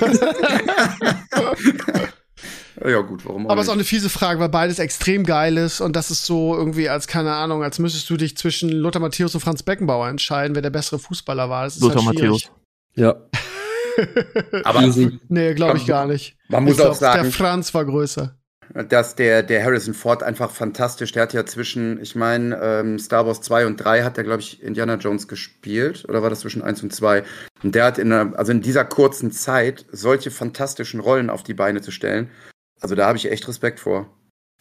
ja, 2.84 3.00
gut, 3.02 3.24
warum 3.24 3.46
auch 3.46 3.50
Aber 3.50 3.60
es 3.60 3.68
ist 3.68 3.70
auch 3.70 3.74
eine 3.74 3.84
fiese 3.84 4.10
Frage, 4.10 4.40
weil 4.40 4.48
beides 4.48 4.80
extrem 4.80 5.22
geil 5.22 5.56
ist 5.58 5.80
und 5.80 5.94
das 5.94 6.10
ist 6.10 6.26
so 6.26 6.56
irgendwie 6.56 6.88
als, 6.88 7.06
keine 7.06 7.32
Ahnung, 7.32 7.62
als 7.62 7.78
müsstest 7.78 8.10
du 8.10 8.16
dich 8.16 8.36
zwischen 8.36 8.70
Lothar 8.70 9.00
Matthäus 9.00 9.32
und 9.36 9.40
Franz 9.40 9.62
Beckenbauer 9.62 10.08
entscheiden, 10.08 10.56
wer 10.56 10.62
der 10.62 10.70
bessere 10.70 10.98
Fußballer 10.98 11.48
war. 11.48 11.62
Das 11.64 11.76
ist 11.76 11.82
Lothar 11.82 12.04
halt 12.04 12.16
Matthäus. 12.16 12.50
Ja. 12.96 13.14
Aber 14.64 14.92
nee, 15.28 15.54
glaube 15.54 15.78
ich 15.78 15.86
gar 15.86 16.06
nicht. 16.06 16.36
Man 16.48 16.64
muss 16.64 16.78
ich 16.78 16.84
auch 16.84 16.94
sagen, 16.94 17.22
der 17.22 17.30
Franz 17.30 17.72
war 17.74 17.84
größer 17.84 18.36
dass 18.88 19.14
der, 19.14 19.42
der 19.42 19.62
Harrison 19.64 19.94
Ford 19.94 20.22
einfach 20.22 20.50
fantastisch, 20.50 21.12
der 21.12 21.22
hat 21.22 21.32
ja 21.32 21.44
zwischen, 21.44 22.00
ich 22.00 22.14
meine, 22.14 22.58
ähm, 22.62 22.98
Star 22.98 23.26
Wars 23.26 23.40
2 23.42 23.66
und 23.66 23.76
3 23.76 24.02
hat 24.02 24.16
der, 24.16 24.24
glaube 24.24 24.40
ich, 24.40 24.62
Indiana 24.62 24.94
Jones 24.94 25.28
gespielt, 25.28 26.04
oder 26.08 26.22
war 26.22 26.30
das 26.30 26.40
zwischen 26.40 26.62
1 26.62 26.82
und 26.82 26.94
2? 26.94 27.22
Und 27.62 27.74
der 27.74 27.84
hat 27.84 27.98
in 27.98 28.12
einer, 28.12 28.36
also 28.38 28.52
in 28.52 28.62
dieser 28.62 28.84
kurzen 28.84 29.30
Zeit 29.32 29.86
solche 29.92 30.30
fantastischen 30.30 31.00
Rollen 31.00 31.30
auf 31.30 31.42
die 31.42 31.54
Beine 31.54 31.82
zu 31.82 31.90
stellen. 31.90 32.30
Also 32.80 32.94
da 32.94 33.06
habe 33.06 33.18
ich 33.18 33.30
echt 33.30 33.46
Respekt 33.46 33.80
vor 33.80 34.08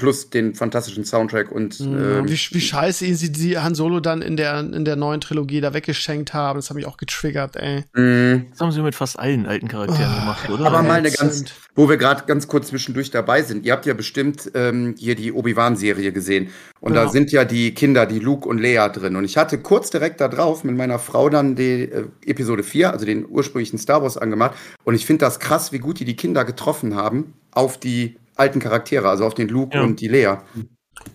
plus 0.01 0.31
den 0.31 0.55
fantastischen 0.55 1.05
Soundtrack 1.05 1.51
und 1.51 1.79
ähm, 1.79 2.27
wie, 2.27 2.31
wie 2.31 2.61
scheiße 2.61 3.05
ihn 3.05 3.15
sie 3.15 3.31
die 3.31 3.59
Han 3.59 3.75
Solo 3.75 3.99
dann 3.99 4.23
in 4.23 4.35
der 4.35 4.61
in 4.61 4.83
der 4.83 4.95
neuen 4.95 5.21
Trilogie 5.21 5.61
da 5.61 5.75
weggeschenkt 5.75 6.33
haben, 6.33 6.57
das 6.57 6.71
habe 6.71 6.79
ich 6.79 6.87
auch 6.87 6.97
getriggert, 6.97 7.55
ey. 7.55 7.83
Mm. 7.93 8.47
Das 8.49 8.59
haben 8.59 8.71
sie 8.71 8.81
mit 8.81 8.95
fast 8.95 9.19
allen 9.19 9.45
alten 9.45 9.67
Charakteren 9.67 10.11
oh, 10.11 10.19
gemacht, 10.19 10.49
oder? 10.49 10.65
Aber 10.65 10.81
mal 10.81 10.93
eine 10.93 11.11
ganz, 11.11 11.45
wo 11.75 11.87
wir 11.87 11.97
gerade 11.97 12.23
ganz 12.25 12.47
kurz 12.47 12.69
zwischendurch 12.69 13.11
dabei 13.11 13.43
sind. 13.43 13.63
Ihr 13.63 13.73
habt 13.73 13.85
ja 13.85 13.93
bestimmt 13.93 14.49
ähm, 14.55 14.95
hier 14.97 15.13
die 15.13 15.31
Obi-Wan-Serie 15.31 16.11
gesehen 16.11 16.49
und 16.79 16.95
ja. 16.95 17.03
da 17.03 17.09
sind 17.11 17.31
ja 17.31 17.45
die 17.45 17.75
Kinder, 17.75 18.07
die 18.07 18.17
Luke 18.17 18.49
und 18.49 18.57
Leia 18.57 18.89
drin. 18.89 19.15
Und 19.15 19.25
ich 19.25 19.37
hatte 19.37 19.59
kurz 19.59 19.91
direkt 19.91 20.19
da 20.19 20.29
drauf 20.29 20.63
mit 20.63 20.75
meiner 20.75 20.97
Frau 20.97 21.29
dann 21.29 21.55
die 21.55 21.83
äh, 21.83 22.05
Episode 22.25 22.63
4, 22.63 22.91
also 22.91 23.05
den 23.05 23.23
ursprünglichen 23.29 23.77
Star 23.77 24.01
Wars 24.01 24.17
angemacht. 24.17 24.55
Und 24.83 24.95
ich 24.95 25.05
finde 25.05 25.25
das 25.25 25.39
krass, 25.39 25.71
wie 25.71 25.79
gut 25.79 25.99
die 25.99 26.05
die 26.05 26.15
Kinder 26.15 26.43
getroffen 26.43 26.95
haben 26.95 27.35
auf 27.51 27.77
die 27.77 28.17
alten 28.41 28.59
Charaktere, 28.59 29.07
also 29.07 29.25
auf 29.25 29.33
den 29.33 29.47
Luke 29.47 29.77
ja. 29.77 29.83
und 29.83 30.01
die 30.01 30.07
Lea. 30.07 30.37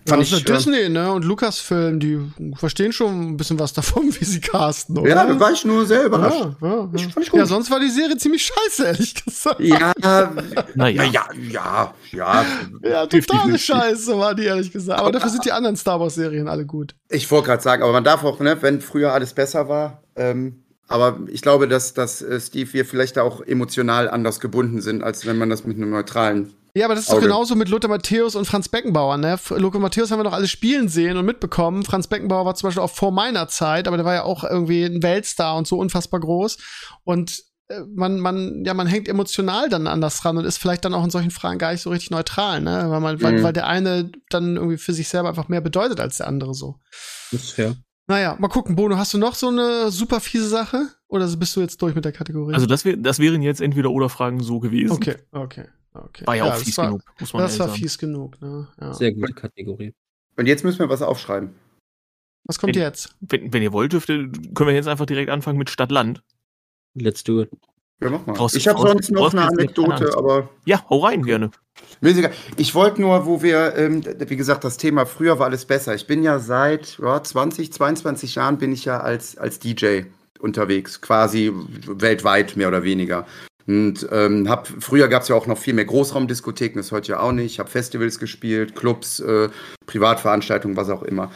Fand 0.06 0.30
ja, 0.30 0.38
ich, 0.38 0.44
Disney, 0.44 0.82
äh, 0.82 0.88
ne? 0.88 1.12
Und 1.12 1.24
Lucasfilm, 1.24 2.00
die 2.00 2.18
verstehen 2.56 2.92
schon 2.92 3.32
ein 3.32 3.36
bisschen 3.36 3.58
was 3.58 3.72
davon, 3.72 4.04
wie 4.18 4.24
sie 4.24 4.40
casten, 4.40 4.96
oder? 4.98 5.08
Ja, 5.08 5.26
da 5.26 5.38
war 5.38 5.52
ich 5.52 5.64
nur 5.64 5.84
sehr 5.84 6.06
überrascht. 6.06 6.46
Ja, 6.60 6.68
ja, 6.68 6.88
ich, 6.94 7.02
fand 7.08 7.26
ich 7.26 7.30
gut. 7.30 7.40
ja, 7.40 7.46
sonst 7.46 7.70
war 7.70 7.80
die 7.80 7.90
Serie 7.90 8.16
ziemlich 8.16 8.46
scheiße, 8.46 8.84
ehrlich 8.84 9.14
gesagt. 9.14 9.60
Ja, 9.60 9.92
naja, 10.74 11.04
ja, 11.04 11.28
ja, 11.50 11.94
ja. 12.12 12.44
Ja, 12.82 13.06
totale 13.06 13.58
Scheiße 13.58 14.16
war 14.18 14.34
die, 14.34 14.44
ehrlich 14.44 14.72
gesagt. 14.72 14.98
Aber 14.98 15.12
dafür 15.12 15.30
sind 15.30 15.44
die 15.44 15.52
anderen 15.52 15.76
Star 15.76 16.00
Wars-Serien 16.00 16.48
alle 16.48 16.64
gut. 16.64 16.94
Ich 17.10 17.30
wollte 17.30 17.48
gerade 17.48 17.62
sagen, 17.62 17.82
aber 17.82 17.92
man 17.92 18.04
darf 18.04 18.24
auch, 18.24 18.40
ne, 18.40 18.56
wenn 18.60 18.80
früher 18.80 19.12
alles 19.12 19.34
besser 19.34 19.68
war, 19.68 20.02
ähm, 20.14 20.62
aber 20.88 21.18
ich 21.26 21.42
glaube, 21.42 21.66
dass, 21.66 21.94
dass 21.94 22.22
äh, 22.22 22.40
Steve, 22.40 22.72
wir 22.72 22.84
vielleicht 22.84 23.16
da 23.16 23.22
auch 23.22 23.40
emotional 23.40 24.08
anders 24.08 24.38
gebunden 24.38 24.80
sind, 24.80 25.02
als 25.02 25.26
wenn 25.26 25.36
man 25.36 25.50
das 25.50 25.64
mit 25.64 25.76
einem 25.76 25.90
neutralen 25.90 26.52
ja, 26.76 26.84
aber 26.84 26.94
das 26.94 27.04
ist 27.04 27.12
doch 27.12 27.22
genauso 27.22 27.54
mit 27.54 27.70
Lothar 27.70 27.88
Matthäus 27.88 28.34
und 28.36 28.44
Franz 28.44 28.68
Beckenbauer, 28.68 29.16
ne? 29.16 29.38
Lothar 29.48 29.80
Matthäus 29.80 30.10
haben 30.10 30.18
wir 30.18 30.24
doch 30.24 30.34
alle 30.34 30.46
spielen 30.46 30.88
sehen 30.88 31.16
und 31.16 31.24
mitbekommen. 31.24 31.84
Franz 31.84 32.06
Beckenbauer 32.06 32.44
war 32.44 32.54
zum 32.54 32.66
Beispiel 32.66 32.82
auch 32.82 32.90
vor 32.90 33.12
meiner 33.12 33.48
Zeit, 33.48 33.88
aber 33.88 33.96
der 33.96 34.04
war 34.04 34.12
ja 34.12 34.24
auch 34.24 34.44
irgendwie 34.44 34.84
ein 34.84 35.02
Weltstar 35.02 35.56
und 35.56 35.66
so 35.66 35.78
unfassbar 35.78 36.20
groß. 36.20 36.58
Und 37.04 37.42
äh, 37.68 37.80
man, 37.94 38.20
man, 38.20 38.62
ja, 38.66 38.74
man 38.74 38.86
hängt 38.86 39.08
emotional 39.08 39.70
dann 39.70 39.86
anders 39.86 40.20
dran 40.20 40.36
und 40.36 40.44
ist 40.44 40.58
vielleicht 40.58 40.84
dann 40.84 40.92
auch 40.92 41.02
in 41.02 41.08
solchen 41.08 41.30
Fragen 41.30 41.58
gar 41.58 41.72
nicht 41.72 41.80
so 41.80 41.88
richtig 41.88 42.10
neutral, 42.10 42.60
ne? 42.60 42.84
Weil, 42.90 43.00
man, 43.00 43.16
mhm. 43.16 43.22
weil, 43.22 43.42
weil 43.42 43.52
der 43.54 43.66
eine 43.66 44.12
dann 44.28 44.56
irgendwie 44.56 44.76
für 44.76 44.92
sich 44.92 45.08
selber 45.08 45.30
einfach 45.30 45.48
mehr 45.48 45.62
bedeutet 45.62 45.98
als 45.98 46.18
der 46.18 46.26
andere 46.28 46.52
so. 46.52 46.76
Das 47.32 47.42
ist 47.42 47.50
fair. 47.52 47.74
Naja, 48.06 48.36
mal 48.38 48.48
gucken, 48.48 48.76
Bono, 48.76 48.98
hast 48.98 49.14
du 49.14 49.18
noch 49.18 49.34
so 49.34 49.48
eine 49.48 49.90
super 49.90 50.20
fiese 50.20 50.48
Sache? 50.48 50.88
Oder 51.08 51.26
bist 51.36 51.56
du 51.56 51.60
jetzt 51.60 51.80
durch 51.80 51.94
mit 51.94 52.04
der 52.04 52.12
Kategorie? 52.12 52.54
Also 52.54 52.66
das, 52.66 52.84
wär, 52.84 52.96
das 52.96 53.18
wären 53.18 53.40
jetzt 53.40 53.60
entweder 53.60 53.90
oder 53.90 54.08
Fragen 54.08 54.42
so 54.42 54.60
gewesen. 54.60 54.92
Okay, 54.92 55.16
okay. 55.32 55.68
Okay. 56.04 56.26
War 56.26 56.34
ja, 56.34 56.46
ja 56.46 56.52
auch 56.52 56.56
fies 56.58 56.76
war, 56.78 56.86
genug, 56.86 57.02
muss 57.18 57.32
man 57.32 57.42
Das 57.42 57.58
war 57.58 57.68
sagen. 57.68 57.78
fies 57.78 57.98
genug, 57.98 58.40
ne? 58.40 58.68
Ja. 58.80 58.94
Sehr 58.94 59.12
gute 59.12 59.32
Kategorie. 59.32 59.94
Und 60.36 60.46
jetzt 60.46 60.64
müssen 60.64 60.78
wir 60.78 60.88
was 60.88 61.02
aufschreiben. 61.02 61.50
Was 62.44 62.58
kommt 62.58 62.76
wenn, 62.76 62.82
jetzt? 62.82 63.14
Wenn, 63.20 63.52
wenn, 63.52 63.62
ihr 63.62 63.72
wollt, 63.72 63.92
dürft 63.92 64.08
ihr, 64.08 64.30
können 64.54 64.68
wir 64.68 64.74
jetzt 64.74 64.88
einfach 64.88 65.06
direkt 65.06 65.30
anfangen 65.30 65.58
mit 65.58 65.70
Stadt-Land. 65.70 66.22
Let's 66.94 67.24
do 67.24 67.42
it. 67.42 67.50
Ja, 68.00 68.10
mach 68.10 68.26
mal. 68.26 68.36
Raus, 68.36 68.54
ich 68.54 68.68
habe 68.68 68.78
sonst 68.78 69.10
noch 69.10 69.32
eine 69.32 69.46
Anekdote, 69.46 70.16
aber. 70.16 70.50
Ja, 70.66 70.84
hau 70.90 70.98
rein, 70.98 71.22
gerne. 71.22 71.50
Ich 72.56 72.74
wollte 72.74 73.00
nur, 73.00 73.26
wo 73.26 73.42
wir, 73.42 73.74
ähm, 73.76 74.04
wie 74.04 74.36
gesagt, 74.36 74.64
das 74.64 74.76
Thema 74.76 75.06
früher 75.06 75.38
war 75.38 75.46
alles 75.46 75.64
besser. 75.64 75.94
Ich 75.94 76.06
bin 76.06 76.22
ja 76.22 76.38
seit 76.38 76.98
ja, 76.98 77.22
20, 77.22 77.72
22 77.72 78.34
Jahren 78.34 78.58
bin 78.58 78.72
ich 78.72 78.84
ja 78.84 79.00
als, 79.00 79.38
als 79.38 79.58
DJ 79.58 80.02
unterwegs, 80.38 81.00
quasi 81.00 81.52
weltweit 81.86 82.56
mehr 82.56 82.68
oder 82.68 82.82
weniger. 82.82 83.26
Und 83.66 84.06
ähm, 84.12 84.48
hab, 84.48 84.68
früher 84.68 85.08
gab 85.08 85.22
es 85.22 85.28
ja 85.28 85.34
auch 85.34 85.46
noch 85.46 85.58
viel 85.58 85.74
mehr 85.74 85.84
Großraumdiskotheken, 85.84 86.78
das 86.78 86.92
heute 86.92 87.12
ja 87.12 87.20
auch 87.20 87.32
nicht. 87.32 87.52
Ich 87.52 87.58
habe 87.58 87.68
Festivals 87.68 88.18
gespielt, 88.18 88.76
Clubs, 88.76 89.18
äh, 89.20 89.48
Privatveranstaltungen, 89.86 90.76
was 90.76 90.88
auch 90.88 91.02
immer. 91.02 91.32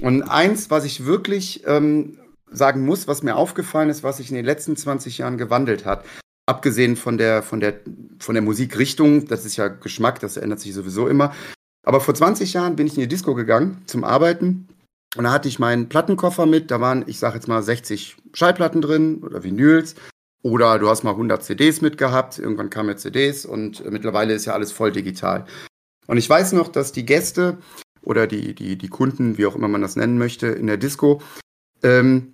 Und 0.00 0.22
eins, 0.22 0.70
was 0.70 0.84
ich 0.84 1.04
wirklich 1.04 1.64
ähm, 1.66 2.18
sagen 2.50 2.84
muss, 2.84 3.08
was 3.08 3.22
mir 3.22 3.36
aufgefallen 3.36 3.90
ist, 3.90 4.02
was 4.02 4.18
sich 4.18 4.30
in 4.30 4.36
den 4.36 4.44
letzten 4.44 4.76
20 4.76 5.18
Jahren 5.18 5.38
gewandelt 5.38 5.84
hat, 5.84 6.04
abgesehen 6.46 6.96
von 6.96 7.18
der, 7.18 7.42
von 7.42 7.60
der, 7.60 7.80
von 8.18 8.34
der 8.34 8.42
Musikrichtung, 8.42 9.26
das 9.26 9.44
ist 9.44 9.56
ja 9.56 9.68
Geschmack, 9.68 10.20
das 10.20 10.36
ändert 10.36 10.60
sich 10.60 10.74
sowieso 10.74 11.08
immer. 11.08 11.34
Aber 11.84 12.00
vor 12.00 12.14
20 12.14 12.52
Jahren 12.52 12.76
bin 12.76 12.86
ich 12.86 12.94
in 12.94 13.00
die 13.00 13.08
Disco 13.08 13.34
gegangen 13.34 13.82
zum 13.86 14.04
Arbeiten 14.04 14.68
und 15.16 15.24
da 15.24 15.32
hatte 15.32 15.48
ich 15.48 15.58
meinen 15.58 15.88
Plattenkoffer 15.88 16.46
mit, 16.46 16.70
da 16.70 16.80
waren, 16.80 17.04
ich 17.06 17.18
sag 17.18 17.34
jetzt 17.34 17.48
mal, 17.48 17.62
60 17.62 18.16
Schallplatten 18.34 18.80
drin 18.80 19.22
oder 19.22 19.42
Vinyls 19.42 19.96
oder 20.42 20.78
du 20.78 20.88
hast 20.88 21.04
mal 21.04 21.12
100 21.12 21.42
CDs 21.42 21.80
mitgehabt, 21.80 22.38
irgendwann 22.38 22.70
kamen 22.70 22.90
ja 22.90 22.96
CDs 22.96 23.46
und 23.46 23.88
mittlerweile 23.90 24.34
ist 24.34 24.44
ja 24.44 24.54
alles 24.54 24.72
voll 24.72 24.92
digital. 24.92 25.46
Und 26.06 26.18
ich 26.18 26.28
weiß 26.28 26.52
noch, 26.52 26.68
dass 26.68 26.92
die 26.92 27.06
Gäste 27.06 27.58
oder 28.02 28.26
die, 28.26 28.54
die, 28.54 28.76
die 28.76 28.88
Kunden, 28.88 29.38
wie 29.38 29.46
auch 29.46 29.54
immer 29.54 29.68
man 29.68 29.82
das 29.82 29.96
nennen 29.96 30.18
möchte, 30.18 30.48
in 30.48 30.66
der 30.66 30.76
Disco, 30.76 31.22
ähm, 31.82 32.32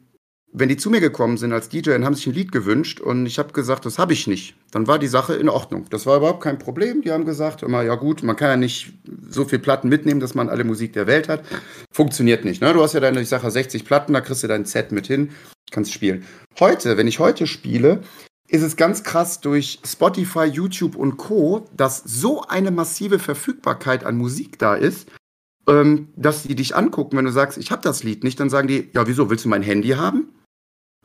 wenn 0.53 0.68
die 0.68 0.76
zu 0.76 0.90
mir 0.90 1.01
gekommen 1.01 1.36
sind 1.36 1.53
als 1.53 1.68
DJ 1.68 1.92
und 1.92 2.05
haben 2.05 2.14
sich 2.14 2.26
ein 2.26 2.32
Lied 2.32 2.53
gewünscht 2.53 3.01
und 3.01 3.26
ich 3.26 3.38
habe 3.38 3.53
gesagt, 3.53 3.84
das 3.84 3.99
habe 3.99 4.14
ich 4.14 4.26
nicht, 4.26 4.55
dann 4.70 4.86
war 4.86 4.99
die 4.99 5.07
Sache 5.07 5.34
in 5.34 5.49
Ordnung. 5.49 5.86
Das 5.90 6.07
war 6.07 6.16
überhaupt 6.16 6.42
kein 6.42 6.59
Problem. 6.59 7.03
Die 7.03 7.12
haben 7.12 7.26
gesagt, 7.26 7.62
immer, 7.62 7.82
ja 7.82 7.96
gut, 7.96 8.22
man 8.22 8.36
kann 8.36 8.49
ja 8.49 8.57
nicht 8.57 8.92
so 9.28 9.44
viel 9.44 9.59
Platten 9.59 9.88
mitnehmen, 9.88 10.20
dass 10.20 10.34
man 10.34 10.49
alle 10.49 10.64
Musik 10.64 10.94
der 10.94 11.07
Welt 11.07 11.28
hat. 11.28 11.44
Funktioniert 11.92 12.44
nicht. 12.44 12.62
Ne? 12.62 12.72
Du 12.72 12.82
hast 12.82 12.94
ja 12.94 13.01
deine, 13.01 13.20
ich 13.20 13.28
sage 13.28 13.51
60 13.51 13.84
Platten, 13.84 14.14
da 14.14 14.20
kriegst 14.20 14.42
du 14.42 14.49
dein 14.49 14.64
Set 14.64 14.90
mit 14.90 15.07
hin, 15.07 15.30
kannst 15.70 15.92
spielen. 15.92 16.24
Heute, 16.59 16.96
wenn 16.96 17.07
ich 17.07 17.18
heute 17.18 17.46
spiele, 17.46 18.01
ist 18.49 18.62
es 18.62 18.76
ganz 18.76 19.03
krass 19.05 19.40
durch 19.40 19.80
Spotify, 19.84 20.44
YouTube 20.44 20.96
und 20.96 21.18
Co., 21.18 21.66
dass 21.76 21.99
so 21.99 22.42
eine 22.42 22.70
massive 22.70 23.18
Verfügbarkeit 23.18 24.05
an 24.05 24.16
Musik 24.16 24.59
da 24.59 24.74
ist, 24.74 25.09
ähm, 25.68 26.09
dass 26.16 26.44
die 26.44 26.55
dich 26.55 26.74
angucken, 26.74 27.18
wenn 27.18 27.26
du 27.26 27.32
sagst, 27.32 27.59
ich 27.59 27.70
habe 27.70 27.82
das 27.82 28.03
Lied 28.03 28.24
nicht, 28.24 28.40
dann 28.40 28.49
sagen 28.49 28.68
die, 28.68 28.88
ja, 28.94 29.07
wieso, 29.07 29.28
willst 29.28 29.44
du 29.44 29.51
mein 29.51 29.62
Handy 29.62 29.90
haben? 29.90 30.28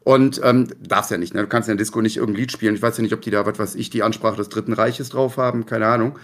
Und 0.04 0.42
ähm, 0.44 0.68
darfst 0.82 1.12
ja 1.12 1.18
nicht, 1.18 1.34
ne? 1.34 1.42
Du 1.42 1.48
kannst 1.48 1.70
in 1.70 1.78
der 1.78 1.84
Disco 1.84 2.02
nicht 2.02 2.18
irgendein 2.18 2.42
Lied 2.42 2.52
spielen. 2.52 2.76
Ich 2.76 2.82
weiß 2.82 2.98
ja 2.98 3.04
nicht, 3.04 3.14
ob 3.14 3.22
die 3.22 3.32
da, 3.32 3.46
was 3.46 3.58
weiß 3.58 3.76
ich, 3.76 3.90
die 3.90 4.04
Ansprache 4.04 4.36
des 4.36 4.50
Dritten 4.50 4.74
Reiches 4.74 5.10
drauf 5.10 5.38
haben, 5.38 5.66
keine 5.66 5.88
Ahnung. 5.88 6.20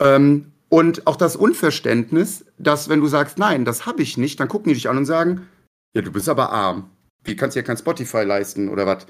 Ähm, 0.00 0.52
und 0.68 1.06
auch 1.06 1.16
das 1.16 1.36
Unverständnis, 1.36 2.44
dass 2.58 2.88
wenn 2.88 3.00
du 3.00 3.06
sagst, 3.06 3.38
nein, 3.38 3.64
das 3.64 3.86
habe 3.86 4.02
ich 4.02 4.16
nicht, 4.16 4.40
dann 4.40 4.48
gucken 4.48 4.70
die 4.70 4.74
dich 4.74 4.88
an 4.88 4.96
und 4.96 5.04
sagen, 5.04 5.46
ja, 5.94 6.02
du 6.02 6.10
bist 6.10 6.28
aber 6.28 6.50
arm. 6.50 6.90
Wie 7.24 7.36
kannst 7.36 7.54
du 7.54 7.60
ja 7.60 7.66
kein 7.66 7.76
Spotify 7.76 8.22
leisten 8.24 8.68
oder 8.68 8.86
was? 8.86 9.06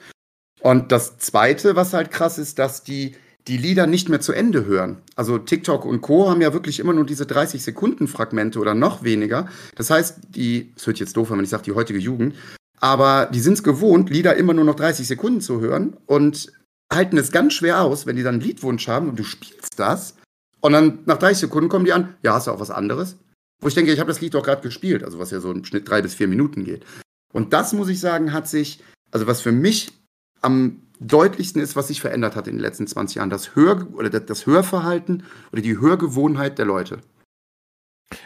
Und 0.61 0.93
das 0.93 1.19
Zweite, 1.19 1.75
was 1.77 1.95
halt 1.95 2.11
krass 2.11 2.39
ist, 2.39 2.59
dass 2.59 2.83
die 2.83 3.17
die 3.49 3.57
Lieder 3.57 3.87
nicht 3.87 4.09
mehr 4.09 4.21
zu 4.21 4.33
Ende 4.33 4.67
hören. 4.67 4.99
Also 5.17 5.39
TikTok 5.39 5.85
und 5.85 6.01
Co. 6.01 6.31
haben 6.31 6.41
ja 6.41 6.53
wirklich 6.53 6.79
immer 6.79 6.93
nur 6.93 7.05
diese 7.05 7.27
30 7.27 7.63
Sekunden 7.63 8.07
Fragmente 8.07 8.61
oder 8.61 8.75
noch 8.75 9.03
weniger. 9.03 9.49
Das 9.75 9.91
heißt, 9.91 10.19
die, 10.31 10.73
es 10.77 10.87
hört 10.87 11.01
jetzt 11.01 11.17
doof, 11.17 11.31
wenn 11.31 11.43
ich 11.43 11.51
sage, 11.51 11.65
die 11.65 11.73
heutige 11.73 11.99
Jugend, 11.99 12.37
aber 12.83 13.27
die 13.27 13.41
sind 13.41 13.55
es 13.55 13.63
gewohnt, 13.63 14.11
Lieder 14.11 14.35
immer 14.37 14.55
nur 14.55 14.65
noch 14.65 14.75
30 14.75 15.07
Sekunden 15.07 15.41
zu 15.41 15.61
hören 15.61 15.97
und 16.07 16.53
halten 16.93 17.17
es 17.17 17.31
ganz 17.31 17.55
schwer 17.55 17.83
aus, 17.83 18.07
wenn 18.07 18.17
die 18.17 18.25
dann 18.25 18.35
einen 18.35 18.43
Liedwunsch 18.43 18.89
haben 18.89 19.09
und 19.09 19.19
du 19.19 19.23
spielst 19.23 19.79
das 19.79 20.17
und 20.61 20.73
dann 20.73 20.99
nach 21.07 21.19
30 21.19 21.39
Sekunden 21.39 21.69
kommen 21.69 21.85
die 21.85 21.93
an, 21.93 22.15
ja, 22.23 22.35
hast 22.35 22.49
du 22.49 22.51
auch 22.51 22.61
was 22.61 22.73
anderes? 22.73 23.17
Wo 23.61 23.69
ich 23.69 23.75
denke, 23.75 23.93
ich 23.93 24.01
habe 24.01 24.11
das 24.11 24.21
Lied 24.21 24.35
doch 24.35 24.43
gerade 24.43 24.63
gespielt, 24.63 25.05
also 25.05 25.21
was 25.21 25.31
ja 25.31 25.39
so 25.39 25.53
im 25.53 25.65
Schnitt 25.65 25.89
drei 25.89 26.03
bis 26.03 26.15
vier 26.15 26.27
Minuten 26.27 26.65
geht. 26.65 26.85
Und 27.33 27.53
das, 27.53 27.73
muss 27.73 27.89
ich 27.89 28.01
sagen, 28.01 28.33
hat 28.33 28.49
sich, 28.49 28.83
also 29.13 29.29
was 29.29 29.41
für 29.41 29.53
mich 29.53 29.93
am 30.41 30.83
deutlichsten 30.99 31.63
ist, 31.63 31.77
was 31.77 31.87
sich 31.87 32.01
verändert 32.01 32.35
hat 32.35 32.49
in 32.49 32.57
den 32.57 32.63
letzten 32.63 32.89
20 32.89 33.17
Jahren, 33.17 33.31
das 33.31 33.55
Hör- 33.55 33.87
oder 33.95 34.11
das 34.11 34.47
Hörverhalten 34.47 35.23
oder 35.53 35.63
die 35.63 35.79
Hörgewohnheit 35.79 36.59
der 36.59 36.67
Leute. 36.67 36.99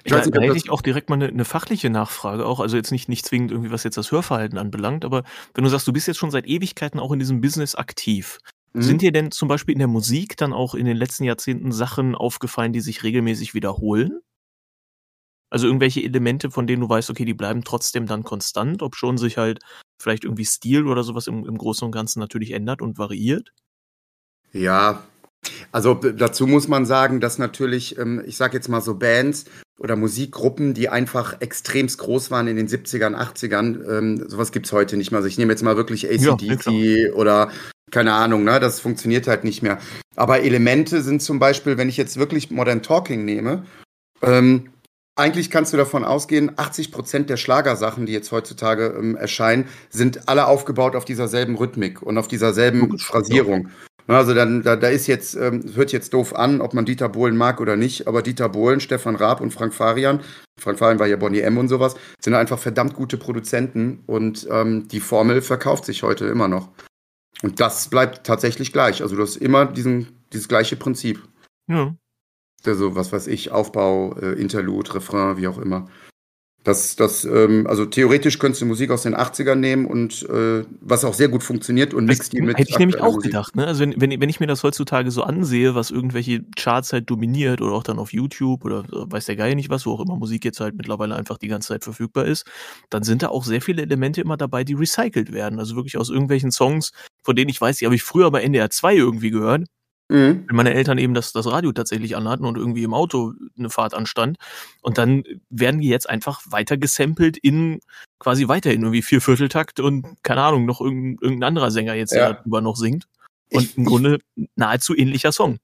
Ich 0.05 0.13
da, 0.13 0.21
da 0.21 0.41
hätte 0.41 0.57
ich 0.57 0.71
auch 0.71 0.83
direkt 0.83 1.11
mal 1.11 1.17
eine, 1.17 1.29
eine, 1.29 1.45
fachliche 1.45 1.91
Nachfrage 1.91 2.47
auch, 2.47 2.61
also 2.61 2.77
jetzt 2.77 2.91
nicht, 2.91 3.09
nicht 3.09 3.25
zwingend 3.25 3.53
irgendwie, 3.53 3.71
was 3.71 3.85
jetzt 3.85 3.97
das 3.97 4.11
Hörverhalten 4.11 4.59
anbelangt, 4.59 5.05
aber 5.05 5.23
wenn 5.55 5.65
du 5.65 5.71
sagst, 5.71 5.87
du 5.87 5.93
bist 5.93 6.09
jetzt 6.09 6.19
schon 6.19 6.31
seit 6.31 6.47
Ewigkeiten 6.47 6.99
auch 6.99 7.13
in 7.13 7.19
diesem 7.19 7.41
Business 7.41 7.75
aktiv, 7.75 8.39
mhm. 8.73 8.83
sind 8.83 9.03
dir 9.03 9.13
denn 9.13 9.31
zum 9.31 9.49
Beispiel 9.49 9.75
in 9.75 9.79
der 9.79 9.89
Musik 9.89 10.37
dann 10.37 10.53
auch 10.53 10.75
in 10.75 10.87
den 10.87 10.97
letzten 10.97 11.25
Jahrzehnten 11.25 11.73
Sachen 11.73 12.15
aufgefallen, 12.15 12.73
die 12.73 12.81
sich 12.81 13.03
regelmäßig 13.05 13.55
wiederholen? 13.55 14.21
Also 15.51 15.69
irgendwelche 15.69 16.03
Elemente, 16.03 16.51
von 16.51 16.67
denen 16.67 16.83
du 16.83 16.89
weißt, 16.89 17.09
okay, 17.09 17.25
die 17.25 17.35
bleiben 17.35 17.63
trotzdem 17.63 18.07
dann 18.07 18.25
konstant, 18.25 18.83
ob 18.83 18.97
schon 18.97 19.17
sich 19.17 19.39
halt 19.39 19.61
vielleicht 20.01 20.25
irgendwie 20.25 20.45
Stil 20.45 20.87
oder 20.87 21.05
sowas 21.05 21.29
im, 21.29 21.47
im 21.47 21.57
Großen 21.57 21.85
und 21.85 21.93
Ganzen 21.93 22.19
natürlich 22.19 22.51
ändert 22.51 22.83
und 22.83 22.99
variiert? 22.99 23.53
Ja, 24.53 25.05
also 25.73 25.95
dazu 25.95 26.47
muss 26.47 26.69
man 26.69 26.87
sagen, 26.87 27.21
dass 27.21 27.39
natürlich, 27.39 27.99
ähm, 27.99 28.23
ich 28.27 28.37
sage 28.37 28.57
jetzt 28.57 28.69
mal 28.69 28.81
so 28.81 28.95
Bands 28.95 29.45
oder 29.79 29.97
Musikgruppen, 29.97 30.75
die 30.75 30.89
einfach 30.89 31.41
extremst 31.41 31.99
groß 31.99 32.31
waren 32.31 32.49
in 32.49 32.57
den 32.57 32.69
70ern, 32.69 33.15
80ern. 33.15 33.87
Ähm, 33.89 34.25
sowas 34.29 34.53
gibt's 34.53 34.73
heute 34.73 34.97
nicht 34.97 35.11
mehr. 35.11 35.19
Also 35.19 35.29
ich 35.29 35.39
nehme 35.39 35.53
jetzt 35.53 35.63
mal 35.63 35.77
wirklich 35.77 36.09
ACDC 36.09 36.67
ja, 36.71 37.13
oder 37.13 37.51
keine 37.91 38.15
Ahnung, 38.15 38.45
ne? 38.45 38.59
Das 38.59 38.81
funktioniert 38.81 39.29
halt 39.29 39.45
nicht 39.45 39.63
mehr. 39.63 39.79
Aber 40.17 40.41
Elemente 40.41 41.03
sind 41.03 41.23
zum 41.23 41.39
Beispiel, 41.39 41.77
wenn 41.77 41.89
ich 41.89 41.97
jetzt 41.97 42.17
wirklich 42.17 42.51
Modern 42.51 42.83
Talking 42.83 43.25
nehme, 43.25 43.65
ähm, 44.23 44.71
eigentlich 45.15 45.51
kannst 45.51 45.73
du 45.73 45.77
davon 45.77 46.05
ausgehen, 46.05 46.53
80 46.57 46.93
Prozent 46.93 47.31
der 47.31 47.37
Schlagersachen, 47.37 48.07
die 48.07 48.13
jetzt 48.13 48.33
heutzutage 48.33 48.95
ähm, 48.99 49.17
erscheinen, 49.17 49.67
sind 49.89 50.29
alle 50.29 50.47
aufgebaut 50.47 50.97
auf 50.97 51.05
dieser 51.05 51.29
selben 51.29 51.57
Rhythmik 51.57 52.03
und 52.03 52.19
auf 52.19 52.29
dieser 52.29 52.53
selben 52.53 52.99
Phrasierung. 52.99 53.71
Also 54.09 54.35
dann, 54.35 54.63
da, 54.63 54.77
da 54.77 54.89
ist 54.89 55.07
jetzt, 55.09 55.35
ähm, 55.35 55.65
hört 55.75 55.93
jetzt 55.93 56.15
doof 56.15 56.35
an, 56.35 56.61
ob 56.61 56.75
man 56.75 56.85
Dieter 56.85 57.09
Bohlen 57.09 57.37
mag 57.37 57.61
oder 57.61 57.77
nicht, 57.77 58.07
aber 58.07 58.23
Dieter 58.23 58.49
Bohlen, 58.49 58.81
Stefan 58.81 59.17
Raab 59.17 59.41
und 59.41 59.53
Frank 59.53 59.75
Farian, 59.75 60.21
Frank 60.59 60.79
Farian 60.79 60.99
war 60.99 61.07
ja 61.07 61.17
Bonnie 61.17 61.41
M 61.41 61.59
und 61.59 61.69
sowas, 61.69 61.97
sind 62.21 62.35
einfach 62.35 62.59
verdammt 62.59 62.95
gute 62.95 63.17
Produzenten 63.17 64.05
und 64.07 64.47
ähm, 64.51 64.87
die 64.89 65.01
Formel 65.01 65.43
verkauft 65.43 65.85
sich 65.85 66.03
heute 66.03 66.27
immer 66.27 66.49
noch. 66.49 66.69
Und 67.43 67.61
das 67.61 67.89
bleibt 67.89 68.25
tatsächlich 68.27 68.73
gleich. 68.73 69.03
Also 69.03 69.17
du 69.17 69.23
hast 69.23 69.37
immer 69.37 69.67
diesen, 69.67 70.09
dieses 70.33 70.49
gleiche 70.49 70.77
Prinzip. 70.77 71.23
Ja. 71.69 71.95
Also, 72.65 72.97
was 72.97 73.13
weiß 73.13 73.27
ich, 73.29 73.53
Aufbau, 73.53 74.17
äh, 74.17 74.33
Interlude, 74.41 74.95
Refrain, 74.95 75.37
wie 75.37 75.47
auch 75.47 75.59
immer. 75.59 75.89
Das, 76.67 76.97
das, 76.97 77.25
ähm, 77.25 77.65
also 77.69 77.87
theoretisch 77.87 78.41
könntest 78.41 78.61
du 78.61 78.67
Musik 78.67 78.91
aus 78.91 79.03
den 79.05 79.15
80ern 79.15 79.55
nehmen 79.55 79.87
und 79.87 80.29
äh, 80.29 80.65
was 80.81 81.05
auch 81.05 81.15
sehr 81.15 81.29
gut 81.29 81.45
funktioniert 81.45 81.95
und 81.95 82.07
mixt 82.07 82.33
die 82.33 82.41
mit. 82.41 82.59
Hätte 82.59 82.71
ich 82.71 82.79
nämlich 82.81 83.01
auch 83.01 83.15
Musik. 83.15 83.31
gedacht, 83.31 83.55
ne? 83.55 83.69
Also 83.69 83.83
wenn, 83.83 84.01
wenn, 84.01 84.21
wenn 84.21 84.29
ich 84.29 84.41
mir 84.41 84.49
das 84.49 84.65
heutzutage 84.65 85.13
so 85.13 85.23
ansehe, 85.23 85.77
was 85.77 85.93
irgendwelche 85.93 86.45
Charts 86.57 86.93
halt 86.93 87.09
dominiert 87.09 87.61
oder 87.61 87.71
auch 87.71 87.85
dann 87.85 88.01
auf 88.01 88.13
YouTube 88.13 88.65
oder 88.65 88.83
weiß 88.91 89.27
der 89.27 89.37
Geil 89.37 89.55
nicht 89.55 89.71
was, 89.71 89.87
wo 89.87 89.93
auch 89.93 90.01
immer 90.01 90.17
Musik 90.17 90.45
jetzt 90.45 90.59
halt 90.59 90.75
mittlerweile 90.75 91.15
einfach 91.15 91.39
die 91.39 91.47
ganze 91.47 91.69
Zeit 91.69 91.85
verfügbar 91.85 92.25
ist, 92.25 92.45
dann 92.91 93.05
sind 93.05 93.23
da 93.23 93.29
auch 93.29 93.45
sehr 93.45 93.63
viele 93.63 93.83
Elemente 93.83 94.21
immer 94.21 94.37
dabei, 94.37 94.65
die 94.65 94.75
recycelt 94.75 95.33
werden. 95.33 95.61
Also 95.61 95.77
wirklich 95.77 95.97
aus 95.97 96.11
irgendwelchen 96.11 96.51
Songs, 96.51 96.91
von 97.23 97.37
denen 97.37 97.49
ich 97.49 97.61
weiß, 97.61 97.77
die 97.77 97.85
habe 97.85 97.95
ich 97.95 98.03
früher 98.03 98.33
bei 98.33 98.43
NDR 98.43 98.71
2 98.71 98.97
irgendwie 98.97 99.31
gehört 99.31 99.67
Mhm. 100.09 100.45
Wenn 100.47 100.57
meine 100.57 100.75
Eltern 100.75 100.99
eben 100.99 101.15
das, 101.15 101.33
das 101.33 101.47
Radio 101.47 101.73
tatsächlich 101.73 102.17
anhatten 102.17 102.45
und 102.45 102.57
irgendwie 102.57 102.85
im 102.85 102.95
Auto 102.95 103.33
eine 103.59 103.71
Fahrt 103.71 103.95
anstand. 103.95 104.39
Und 104.81 104.99
dann 104.99 105.25
werden 105.51 105.81
die 105.81 105.89
jetzt 105.89 106.09
einfach 106.09 106.43
weiter 106.49 106.77
gesampelt 106.77 107.37
in 107.37 107.81
quasi 108.19 108.49
weiterhin 108.49 108.83
irgendwie 108.83 109.03
Viervierteltakt 109.03 109.81
und 109.81 110.07
keine 110.23 110.43
Ahnung, 110.43 110.65
noch 110.65 110.81
irgendein, 110.81 111.19
irgendein 111.21 111.49
anderer 111.49 111.71
Sänger 111.71 111.95
jetzt, 111.95 112.13
der 112.13 112.21
ja. 112.21 112.33
darüber 112.35 112.61
noch 112.61 112.77
singt. 112.77 113.07
Und 113.53 113.63
ich, 113.63 113.77
im 113.77 113.85
Grunde 113.85 114.19
nahezu 114.55 114.95
ähnlicher 114.97 115.33
Song. 115.33 115.59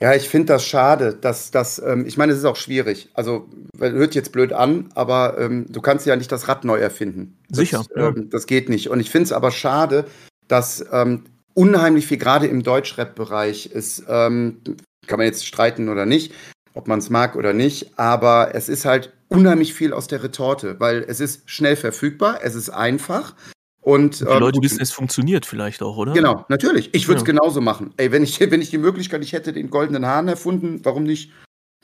Ja, 0.00 0.14
ich 0.14 0.28
finde 0.28 0.46
das 0.46 0.66
schade, 0.66 1.14
dass 1.14 1.52
das, 1.52 1.78
ähm, 1.78 2.06
ich 2.06 2.16
meine, 2.16 2.32
es 2.32 2.38
ist 2.38 2.44
auch 2.44 2.56
schwierig. 2.56 3.10
Also, 3.14 3.48
hört 3.78 4.16
jetzt 4.16 4.32
blöd 4.32 4.52
an, 4.52 4.88
aber 4.96 5.38
ähm, 5.38 5.66
du 5.68 5.80
kannst 5.80 6.06
ja 6.06 6.16
nicht 6.16 6.32
das 6.32 6.48
Rad 6.48 6.64
neu 6.64 6.78
erfinden. 6.78 7.38
Das, 7.48 7.58
Sicher. 7.58 7.84
Ja. 7.94 8.08
Ähm, 8.08 8.28
das 8.28 8.46
geht 8.46 8.68
nicht. 8.68 8.90
Und 8.90 8.98
ich 8.98 9.10
finde 9.10 9.26
es 9.26 9.32
aber 9.32 9.52
schade, 9.52 10.06
dass 10.48 10.84
ähm, 10.90 11.24
unheimlich 11.54 12.06
viel, 12.06 12.18
gerade 12.18 12.46
im 12.46 12.62
Deutschrap-Bereich 12.62 13.66
ist, 13.66 14.04
ähm, 14.08 14.60
kann 15.06 15.18
man 15.18 15.26
jetzt 15.26 15.46
streiten 15.46 15.88
oder 15.88 16.06
nicht, 16.06 16.32
ob 16.74 16.88
man 16.88 16.98
es 16.98 17.10
mag 17.10 17.36
oder 17.36 17.52
nicht, 17.52 17.98
aber 17.98 18.54
es 18.54 18.68
ist 18.68 18.84
halt 18.84 19.12
unheimlich 19.28 19.74
viel 19.74 19.92
aus 19.92 20.06
der 20.06 20.22
Retorte, 20.22 20.78
weil 20.80 21.04
es 21.06 21.20
ist 21.20 21.48
schnell 21.48 21.76
verfügbar, 21.76 22.40
es 22.42 22.54
ist 22.54 22.70
einfach. 22.70 23.34
Und, 23.80 24.20
die 24.20 24.24
Leute 24.24 24.58
ähm, 24.58 24.62
wissen, 24.62 24.80
es 24.80 24.92
funktioniert 24.92 25.44
vielleicht 25.44 25.82
auch, 25.82 25.96
oder? 25.96 26.12
Genau, 26.12 26.44
natürlich. 26.48 26.94
Ich 26.94 27.08
würde 27.08 27.20
es 27.20 27.26
ja. 27.26 27.32
genauso 27.32 27.60
machen. 27.60 27.92
Ey, 27.96 28.12
wenn 28.12 28.22
ich, 28.22 28.38
wenn 28.50 28.62
ich 28.62 28.70
die 28.70 28.78
Möglichkeit, 28.78 29.22
ich 29.22 29.32
hätte 29.32 29.52
den 29.52 29.70
goldenen 29.70 30.06
Hahn 30.06 30.28
erfunden, 30.28 30.80
warum 30.84 31.02
nicht? 31.02 31.32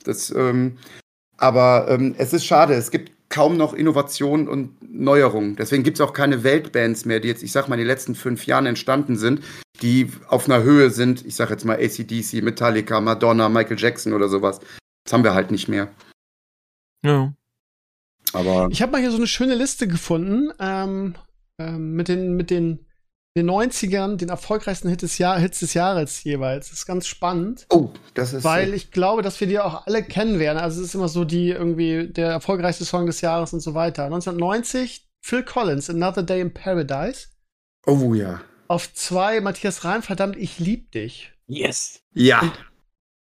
Das, 0.05 0.31
ähm, 0.31 0.79
aber 1.37 1.87
ähm, 1.89 2.15
es 2.17 2.33
ist 2.33 2.45
schade. 2.45 2.75
Es 2.75 2.91
gibt 2.91 3.13
kaum 3.29 3.57
noch 3.57 3.75
Innovation 3.75 4.49
und 4.49 4.77
Neuerungen. 4.83 5.57
Deswegen 5.57 5.83
gibt 5.83 5.99
es 5.99 6.01
auch 6.01 6.13
keine 6.13 6.45
Weltbands 6.45 7.05
mehr, 7.05 7.21
die 7.21 7.29
jetzt, 7.29 7.43
ich 7.43 7.53
sag 7.53 7.69
mal, 7.69 7.75
in 7.75 7.81
den 7.81 7.87
letzten 7.87 8.15
fünf 8.15 8.47
Jahren 8.47 8.67
entstanden 8.67 9.17
sind, 9.17 9.43
die 9.83 10.11
auf 10.29 10.47
einer 10.47 10.63
Höhe 10.63 10.91
sind, 10.91 11.25
ich 11.27 11.37
sag 11.37 11.51
jetzt 11.51 11.65
mal 11.65 11.77
ACDC, 11.77 12.43
Metallica, 12.43 13.01
Madonna, 13.01 13.49
Michael 13.49 13.79
Jackson 13.79 14.13
oder 14.13 14.29
sowas. 14.29 14.61
Das 15.05 15.13
haben 15.13 15.25
wir 15.25 15.35
halt 15.35 15.51
nicht 15.51 15.69
mehr. 15.69 15.89
Ja. 17.05 17.33
Aber. 18.33 18.69
Ich 18.71 18.83
habe 18.83 18.93
mal 18.93 19.01
hier 19.01 19.11
so 19.11 19.17
eine 19.17 19.27
schöne 19.27 19.55
Liste 19.55 19.89
gefunden 19.89 20.51
ähm, 20.59 21.15
ähm, 21.59 21.95
mit 21.95 22.09
den, 22.09 22.37
mit 22.37 22.51
den 22.51 22.88
den 23.39 23.51
90ern 23.51 24.17
den 24.17 24.29
erfolgreichsten 24.29 24.89
Hit 24.89 25.03
des 25.03 25.19
Jahr, 25.19 25.39
Hits 25.39 25.61
des 25.61 25.75
Jahres 25.75 26.23
jeweils. 26.25 26.69
Das 26.69 26.81
ist 26.81 26.87
ganz 26.87 27.07
spannend. 27.07 27.67
Oh, 27.71 27.91
das 28.15 28.33
ist. 28.33 28.45
Weil 28.45 28.69
so. 28.69 28.75
ich 28.75 28.91
glaube, 28.91 29.23
dass 29.23 29.41
wir 29.41 29.47
die 29.47 29.59
auch 29.59 29.87
alle 29.87 30.03
kennen 30.03 30.39
werden. 30.39 30.59
Also 30.59 30.81
es 30.81 30.89
ist 30.89 30.95
immer 30.95 31.09
so 31.09 31.25
die 31.25 31.51
irgendwie 31.51 32.09
der 32.09 32.29
erfolgreichste 32.29 32.85
Song 32.85 33.07
des 33.07 33.21
Jahres 33.21 33.53
und 33.53 33.61
so 33.61 33.75
weiter. 33.75 34.05
1990 34.05 35.09
Phil 35.21 35.43
Collins, 35.43 35.91
Another 35.91 36.23
Day 36.23 36.41
in 36.41 36.53
Paradise. 36.53 37.29
Oh 37.87 38.15
ja. 38.15 38.41
Auf 38.67 38.93
zwei 38.93 39.41
Matthias 39.41 39.85
Reim, 39.85 40.03
verdammt, 40.03 40.37
ich 40.37 40.59
lieb 40.59 40.93
dich. 40.93 41.33
Yes. 41.47 42.03
Ja. 42.13 42.41
Und 42.41 42.53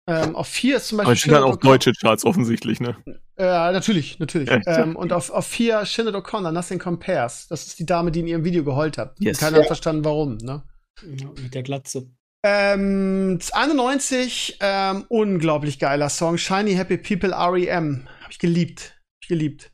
ähm, 0.08 0.36
auf 0.36 0.48
vier 0.48 0.78
ist 0.78 0.90
zum 0.90 0.98
Beispiel. 0.98 1.12
Aber 1.12 1.16
steht 1.16 1.32
dann 1.34 1.44
auch 1.44 1.56
deutsche 1.56 1.94
Charts 1.94 2.26
offensichtlich, 2.26 2.80
ne? 2.80 2.98
Ja, 3.38 3.72
natürlich, 3.72 4.20
natürlich. 4.20 4.50
Ja, 4.50 4.62
ähm, 4.66 4.96
und 4.96 5.14
auf, 5.14 5.30
auf 5.30 5.48
vier 5.48 5.86
Shinnet 5.86 6.16
O'Connor, 6.16 6.52
Nothing 6.52 6.80
Compares. 6.80 7.48
Das 7.48 7.66
ist 7.66 7.80
die 7.80 7.86
Dame, 7.86 8.12
die 8.12 8.20
in 8.20 8.28
ihrem 8.28 8.44
Video 8.44 8.64
geheult 8.64 8.98
hat. 8.98 9.16
Yes. 9.20 9.40
Keiner 9.40 9.60
hat 9.60 9.68
verstanden, 9.68 10.04
warum, 10.04 10.38
ne? 10.38 10.64
Ja, 11.02 11.30
mit 11.42 11.54
der 11.54 11.64
Glatze. 11.64 12.12
Ähm, 12.46 13.40
91, 13.54 14.58
ähm, 14.60 15.06
unglaublich 15.08 15.80
geiler 15.80 16.10
Song. 16.10 16.38
Shiny 16.38 16.76
Happy 16.76 16.98
People 16.98 17.34
REM. 17.34 18.08
Hab 18.22 18.32
ich 18.32 18.40
geliebt. 18.40 19.00
Hab 19.00 19.24
ich 19.24 19.28
geliebt. 19.30 19.72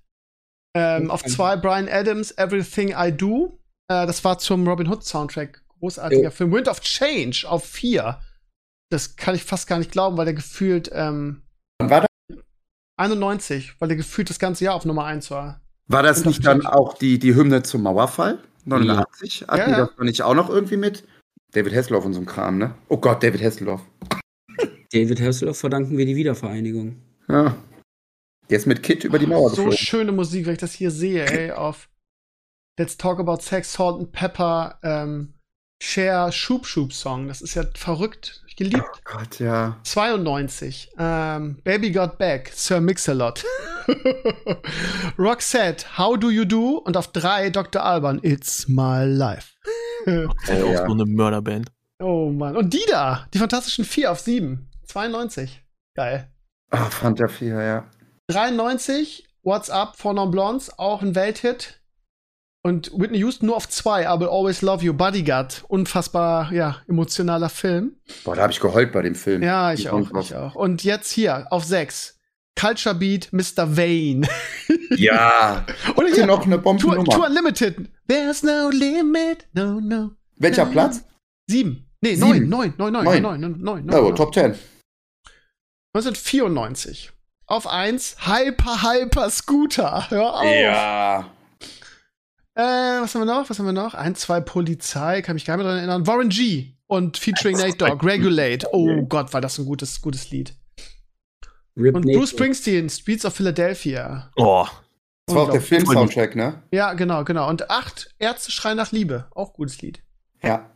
Ähm, 0.76 1.10
auf 1.10 1.24
zwei 1.24 1.58
Brian 1.58 1.90
Adams, 1.90 2.32
Everything 2.38 2.94
I 2.96 3.12
Do. 3.12 3.60
Äh, 3.88 4.06
das 4.06 4.24
war 4.24 4.38
zum 4.38 4.68
Robin 4.68 4.88
Hood 4.88 5.04
Soundtrack. 5.04 5.64
Großartiger. 5.80 6.30
Film. 6.30 6.52
Wind 6.52 6.68
of 6.68 6.82
Change 6.82 7.46
auf 7.48 7.66
4. 7.66 8.20
Das 8.90 9.16
kann 9.16 9.36
ich 9.36 9.44
fast 9.44 9.68
gar 9.68 9.78
nicht 9.78 9.92
glauben, 9.92 10.18
weil 10.18 10.26
der 10.26 10.34
gefühlt. 10.34 10.90
Ähm, 10.94 11.44
Wann 11.80 11.90
war 11.90 12.02
das? 12.02 12.10
91, 12.98 13.76
weil 13.80 13.88
der 13.88 13.98
gefühlt 13.98 14.30
das 14.30 14.40
ganze 14.40 14.66
Jahr 14.66 14.76
auf 14.76 14.86
Nummer 14.86 15.06
1 15.06 15.32
war. 15.32 15.62
War 15.88 16.04
das 16.04 16.26
nicht 16.26 16.46
dann 16.46 16.66
auch 16.66 16.98
die, 16.98 17.18
die 17.18 17.34
Hymne 17.34 17.64
zum 17.64 17.84
Mauerfall? 17.84 18.40
89? 18.66 19.40
Ja. 19.42 19.48
Hatten 19.48 19.72
ja, 19.72 19.86
die 19.86 19.92
das 19.96 20.06
nicht 20.06 20.22
auch 20.24 20.36
noch 20.36 20.50
irgendwie 20.50 20.78
mit? 20.78 21.08
David 21.52 21.74
Hasselhoff 21.74 22.06
und 22.06 22.14
so 22.14 22.22
Kram, 22.22 22.58
ne? 22.58 22.76
Oh 22.90 22.98
Gott, 22.98 23.24
David 23.24 23.42
Hasselhoff. 23.42 23.82
David 24.92 25.22
Hasselhoff 25.22 25.58
verdanken 25.58 25.98
wir 25.98 26.06
die 26.06 26.16
Wiedervereinigung. 26.16 27.02
Ja. 27.28 27.56
Der 28.50 28.58
ist 28.58 28.66
mit 28.68 28.84
Kit 28.84 29.04
über 29.04 29.18
die 29.20 29.28
Mauer 29.28 29.50
So 29.50 29.56
geflogen. 29.58 29.78
schöne 29.78 30.12
Musik, 30.12 30.46
wenn 30.46 30.54
ich 30.54 30.60
das 30.60 30.74
hier 30.74 30.92
sehe, 30.92 31.26
ey, 31.26 31.52
auf 31.52 31.90
Let's 32.78 32.98
Talk 32.98 33.20
About 33.20 33.42
Sex, 33.42 33.74
Salt 33.74 34.00
and 34.00 34.12
Pepper, 34.12 34.80
ähm, 34.84 35.34
Share 35.82 36.32
Shoop 36.32 36.66
Shoop 36.66 36.94
Song. 36.94 37.28
Das 37.28 37.42
ist 37.42 37.56
ja 37.56 37.64
verrückt. 37.76 38.44
Geliebt. 38.60 38.84
Oh 38.84 39.00
Gott, 39.06 39.40
ja. 39.40 39.80
92. 39.84 40.92
Ähm, 41.00 41.62
Baby 41.64 41.92
Got 41.94 42.18
Back, 42.18 42.52
Sir 42.54 42.82
Mix-a-Lot. 42.82 43.46
Roxette, 45.18 45.98
How 45.98 46.20
Do 46.20 46.30
You 46.30 46.44
Do? 46.44 46.76
Und 46.80 46.98
auf 46.98 47.14
drei 47.14 47.52
Dr. 47.52 47.82
Alban, 47.82 48.20
It's 48.22 48.68
My 48.68 49.06
Life. 49.06 49.54
Roxette 50.06 50.66
oh, 50.66 50.68
auch 50.68 50.74
ja. 50.74 50.86
so 50.86 50.92
eine 50.92 51.06
Mörderband. 51.06 51.72
Oh 52.04 52.32
Mann. 52.32 52.58
Und 52.58 52.74
die 52.74 52.84
da, 52.90 53.28
die 53.34 53.38
Fantastischen 53.38 53.86
Vier 53.86 54.12
auf 54.12 54.20
sieben. 54.20 54.70
92. 54.88 55.64
Geil. 55.96 56.30
Ah, 56.70 56.90
Fanta 56.90 57.30
4, 57.30 57.62
ja. 57.62 57.90
93, 58.28 59.26
What's 59.42 59.70
Up 59.70 59.96
von 59.96 60.18
Non 60.18 60.32
Blondes, 60.32 60.78
auch 60.78 61.02
ein 61.02 61.16
Welthit. 61.16 61.79
Und 62.62 62.92
Whitney 62.94 63.20
Houston 63.20 63.46
nur 63.46 63.56
auf 63.56 63.70
zwei, 63.70 64.04
I 64.04 64.20
Will 64.20 64.28
Always 64.28 64.62
Love 64.62 64.84
you, 64.84 64.94
Bodyguard. 64.94 65.64
Unfassbar, 65.70 66.52
ja, 66.52 66.82
emotionaler 66.90 67.50
Film. 67.50 67.96
Boah, 68.26 68.36
da 68.36 68.44
habe 68.44 68.52
ich 68.52 68.60
geheult 68.60 68.92
bei 68.92 69.02
dem 69.02 69.16
Film. 69.16 69.42
Ja, 69.42 69.72
ich, 69.72 69.82
ich 69.82 69.90
auch, 69.90 70.12
ich 70.20 70.36
auch. 70.36 70.56
Und 70.56 70.84
jetzt 70.84 71.12
hier, 71.12 71.48
auf 71.52 71.64
sechs. 71.64 72.20
Culture 72.60 72.96
Beat, 72.96 73.30
Mr. 73.32 73.78
Vane. 73.78 74.28
Ja. 74.98 75.66
Oder 75.96 76.08
hier 76.08 76.26
noch 76.26 76.46
eine 76.46 76.58
Bombe. 76.58 76.82
Tour, 76.82 77.06
Tour 77.06 77.28
Unlimited. 77.28 77.90
There's 78.08 78.42
no 78.42 78.70
limit, 78.70 79.48
no, 79.54 79.80
no. 79.80 80.12
Welcher 80.38 80.66
no, 80.66 80.72
Platz? 80.72 81.06
Sieben. 81.48 81.88
Nee, 82.02 82.16
Sieben. 82.16 82.50
neun, 82.50 82.74
neun, 82.76 82.92
neun, 82.92 82.94
neun, 82.94 83.22
neun, 83.22 83.22
neun, 83.22 83.62
neun. 83.62 83.86
neun, 83.86 83.96
oh, 83.96 84.02
neun. 84.02 84.16
Top 84.16 84.32
Ten. 84.32 84.56
1994. 85.94 87.12
Auf 87.46 87.68
eins 87.68 88.18
Hyper 88.26 88.82
Hyper 88.82 89.30
Scooter. 89.30 90.10
Hör 90.10 90.40
auf. 90.40 90.44
Ja. 90.44 91.32
Äh, 92.56 92.62
was 93.02 93.16
haben 93.16 93.22
wir 93.22 93.26
noch? 93.26 93.50
Was 93.50 93.60
haben 93.60 93.66
wir 93.66 93.74
noch? 93.74 93.94
1, 93.94 94.20
2 94.20 94.42
Polizei, 94.42 95.22
kann 95.22 95.36
mich 95.36 95.46
gar 95.46 95.56
nicht 95.56 95.64
mehr 95.64 95.72
daran 95.72 95.80
erinnern. 95.80 96.08
Warren 96.08 96.30
G. 96.30 96.74
Und 96.88 97.18
featuring 97.18 97.58
Nate 97.58 97.78
Dogg, 97.78 98.04
Regulate. 98.04 98.68
Oh 98.72 99.04
Gott, 99.04 99.32
war 99.34 99.42
das 99.42 99.60
ein 99.60 99.66
gutes, 99.66 100.02
gutes 100.02 100.32
Lied. 100.32 100.56
Rip 101.78 101.96
und 101.96 102.02
Bruce 102.02 102.32
Springsteen, 102.32 102.90
Streets 102.90 103.26
of 103.26 103.36
Philadelphia. 103.36 104.32
Oh. 104.36 104.66
Das 105.26 105.36
war 105.36 105.44
auch 105.44 105.52
der 105.52 105.62
Film-Soundtrack, 105.62 106.36
ne? 106.36 106.64
Ja, 106.72 106.94
genau, 106.94 107.24
genau. 107.24 107.48
Und 107.48 107.70
8 107.70 108.16
Ärzte 108.18 108.52
schreien 108.52 108.78
nach 108.78 108.92
Liebe. 108.92 109.28
Auch 109.32 109.54
gutes 109.54 109.80
Lied. 109.82 110.02
Ja. 110.42 110.72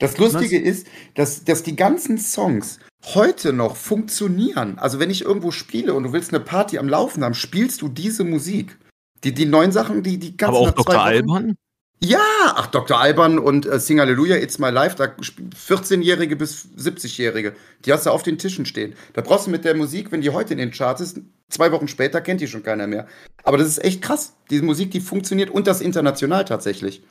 Das 0.00 0.18
Lustige 0.18 0.58
ist, 0.58 0.86
dass, 1.14 1.44
dass 1.44 1.62
die 1.62 1.76
ganzen 1.76 2.18
Songs 2.18 2.80
heute 3.14 3.52
noch 3.52 3.76
funktionieren. 3.76 4.78
Also 4.78 4.98
wenn 4.98 5.10
ich 5.10 5.22
irgendwo 5.22 5.50
spiele 5.50 5.94
und 5.94 6.02
du 6.04 6.12
willst 6.12 6.34
eine 6.34 6.42
Party 6.42 6.78
am 6.78 6.88
Laufen 6.88 7.24
haben, 7.24 7.34
spielst 7.34 7.82
du 7.82 7.88
diese 7.88 8.24
Musik. 8.24 8.76
Die, 9.24 9.34
die 9.34 9.46
neuen 9.46 9.72
Sachen, 9.72 10.02
die, 10.02 10.18
die 10.18 10.36
ganzen. 10.36 10.56
Aber 10.56 10.68
auch 10.68 10.70
Dr. 10.70 11.02
Alban? 11.02 11.56
Ja, 12.00 12.20
ach, 12.54 12.68
Dr. 12.68 13.00
Alban 13.00 13.40
und 13.40 13.66
äh, 13.66 13.80
Sing 13.80 13.98
Hallelujah, 13.98 14.36
It's 14.36 14.60
My 14.60 14.70
Life, 14.70 14.94
da 14.94 15.06
14-Jährige 15.06 16.36
bis 16.36 16.68
70-Jährige, 16.78 17.56
die 17.84 17.92
hast 17.92 18.06
du 18.06 18.10
auf 18.10 18.22
den 18.22 18.38
Tischen 18.38 18.66
stehen. 18.66 18.94
Da 19.14 19.20
brauchst 19.20 19.48
du 19.48 19.50
mit 19.50 19.64
der 19.64 19.74
Musik, 19.74 20.12
wenn 20.12 20.20
die 20.20 20.30
heute 20.30 20.52
in 20.52 20.58
den 20.58 20.70
Charts 20.70 21.00
ist, 21.00 21.20
zwei 21.48 21.72
Wochen 21.72 21.88
später 21.88 22.20
kennt 22.20 22.40
die 22.40 22.46
schon 22.46 22.62
keiner 22.62 22.86
mehr. 22.86 23.08
Aber 23.42 23.58
das 23.58 23.66
ist 23.66 23.82
echt 23.82 24.00
krass. 24.00 24.36
Diese 24.48 24.64
Musik, 24.64 24.92
die 24.92 25.00
funktioniert 25.00 25.50
und 25.50 25.66
das 25.66 25.80
international 25.80 26.44
tatsächlich. 26.44 27.02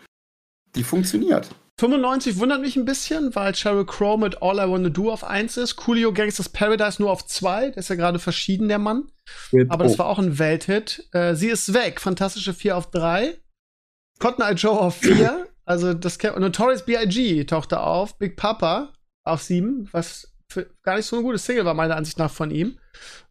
Die 0.76 0.84
funktioniert. 0.84 1.50
95 1.80 2.40
wundert 2.40 2.62
mich 2.62 2.76
ein 2.76 2.86
bisschen, 2.86 3.36
weil 3.36 3.54
Sheryl 3.54 3.86
Crow 3.86 4.20
mit 4.20 4.42
All 4.42 4.58
I 4.58 4.72
Wanna 4.72 4.90
Do 4.90 5.12
auf 5.12 5.24
1 5.24 5.58
ist. 5.58 5.76
Coolio 5.76 6.12
Gangsters 6.12 6.50
Paradise 6.50 7.00
nur 7.00 7.12
auf 7.12 7.26
2. 7.26 7.70
Der 7.70 7.78
ist 7.78 7.90
ja 7.90 7.96
gerade 7.96 8.18
verschieden, 8.18 8.68
der 8.68 8.80
Mann. 8.80 9.12
Aber 9.70 9.84
das 9.84 10.00
war 10.00 10.08
auch 10.08 10.18
ein 10.18 10.40
Welthit. 10.40 11.08
Äh, 11.12 11.36
sie 11.36 11.50
ist 11.50 11.74
weg. 11.74 12.02
Fantastische 12.02 12.54
4 12.56 12.78
auf 12.78 12.90
3. 12.90 13.38
Cotton 14.20 14.44
Eye 14.44 14.56
Joe 14.56 14.80
auf 14.80 14.98
4. 14.98 15.48
also 15.66 15.94
das 15.94 16.18
und 16.18 16.40
Notorious 16.40 16.84
B.I.G. 16.84 17.44
tauchte 17.46 17.80
auf. 17.80 18.18
Big 18.18 18.38
Papa 18.38 18.94
auf 19.24 19.44
7, 19.44 19.90
was 19.92 20.34
gar 20.82 20.96
nicht 20.96 21.06
so 21.06 21.18
ein 21.18 21.24
gutes 21.24 21.46
Single 21.46 21.66
war, 21.66 21.74
meiner 21.74 21.96
Ansicht 21.96 22.18
nach, 22.18 22.32
von 22.32 22.50
ihm. 22.50 22.80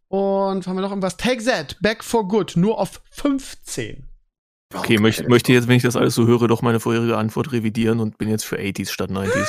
Und 0.09 0.67
haben 0.67 0.77
wir 0.77 0.83
noch 0.83 0.91
irgendwas? 0.91 1.17
Take 1.17 1.43
That, 1.45 1.77
Back 1.81 2.05
for 2.05 2.29
Good, 2.29 2.53
nur 2.57 2.79
auf 2.79 3.03
15. 3.11 4.07
Okay, 4.75 4.99
möchte, 4.99 5.29
möchte 5.29 5.53
jetzt, 5.53 5.69
wenn 5.69 5.77
ich 5.77 5.85
das 5.85 5.95
alles 5.95 6.15
so 6.15 6.27
höre, 6.27 6.49
doch 6.49 6.61
meine 6.61 6.81
vorherige 6.81 7.17
Antwort 7.17 7.53
revidieren 7.53 8.01
und 8.01 8.19
bin 8.19 8.29
jetzt 8.29 8.45
für 8.45 8.57
80s 8.57 8.91
statt 8.91 9.11
90s. 9.11 9.47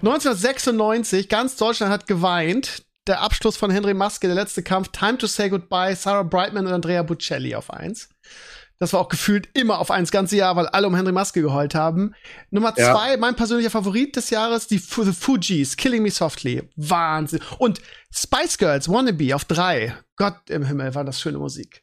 1996, 0.00 1.28
ganz 1.28 1.56
Deutschland 1.56 1.92
hat 1.92 2.06
geweint. 2.06 2.82
Der 3.08 3.20
Abschluss 3.20 3.56
von 3.56 3.70
Henry 3.70 3.94
Maske, 3.94 4.28
der 4.28 4.36
letzte 4.36 4.62
Kampf, 4.62 4.88
Time 4.88 5.18
to 5.18 5.26
Say 5.26 5.48
Goodbye, 5.48 5.96
Sarah 5.96 6.22
Brightman 6.22 6.66
und 6.66 6.72
Andrea 6.72 7.02
Bocelli 7.02 7.54
auf 7.54 7.72
1. 7.72 8.08
Das 8.78 8.92
war 8.92 9.00
auch 9.00 9.08
gefühlt 9.08 9.48
immer 9.54 9.78
auf 9.78 9.92
1 9.92 10.10
ganze 10.10 10.36
Jahr, 10.36 10.56
weil 10.56 10.66
alle 10.66 10.88
um 10.88 10.94
Henry 10.96 11.12
Maske 11.12 11.40
geheult 11.40 11.74
haben. 11.74 12.14
Nummer 12.50 12.74
2, 12.74 12.82
ja. 12.82 13.16
mein 13.16 13.36
persönlicher 13.36 13.70
Favorit 13.70 14.16
des 14.16 14.30
Jahres, 14.30 14.66
die 14.66 14.76
F 14.76 15.00
The 15.04 15.12
Fugees, 15.12 15.76
Killing 15.76 16.02
Me 16.02 16.10
Softly. 16.10 16.68
Wahnsinn. 16.74 17.40
Und 17.58 17.80
Spice 18.12 18.58
Girls, 18.58 18.88
Wannabe 18.88 19.34
auf 19.36 19.44
3. 19.44 19.96
Gott 20.16 20.50
im 20.50 20.64
Himmel, 20.64 20.96
war 20.96 21.04
das 21.04 21.20
schöne 21.20 21.38
Musik. 21.38 21.81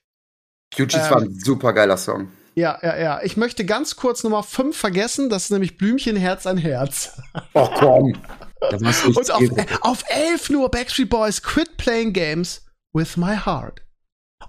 Fugees 0.74 1.06
ähm, 1.06 1.12
war 1.12 1.22
ein 1.22 1.40
super 1.40 1.74
geiler 1.74 1.98
Song. 1.98 2.30
Ja, 2.56 2.78
ja, 2.82 2.98
ja. 2.98 3.22
Ich 3.24 3.38
möchte 3.38 3.66
ganz 3.66 3.96
kurz 3.96 4.24
Nummer 4.24 4.44
5 4.44 4.76
vergessen. 4.76 5.30
Das 5.30 5.46
ist 5.46 5.52
nämlich 5.52 5.78
Blümchen 5.78 6.16
Herz 6.16 6.46
an 6.46 6.58
Herz. 6.58 7.18
Ach 7.54 7.70
komm. 7.76 8.18
Und 8.62 9.32
auf, 9.32 9.44
auf 9.82 10.04
11 10.10 10.50
nur 10.50 10.70
Backstreet 10.70 11.10
Boys 11.10 11.42
Quit 11.42 11.78
Playing 11.78 12.12
Games 12.12 12.66
with 12.92 13.16
My 13.16 13.38
Heart. 13.38 13.82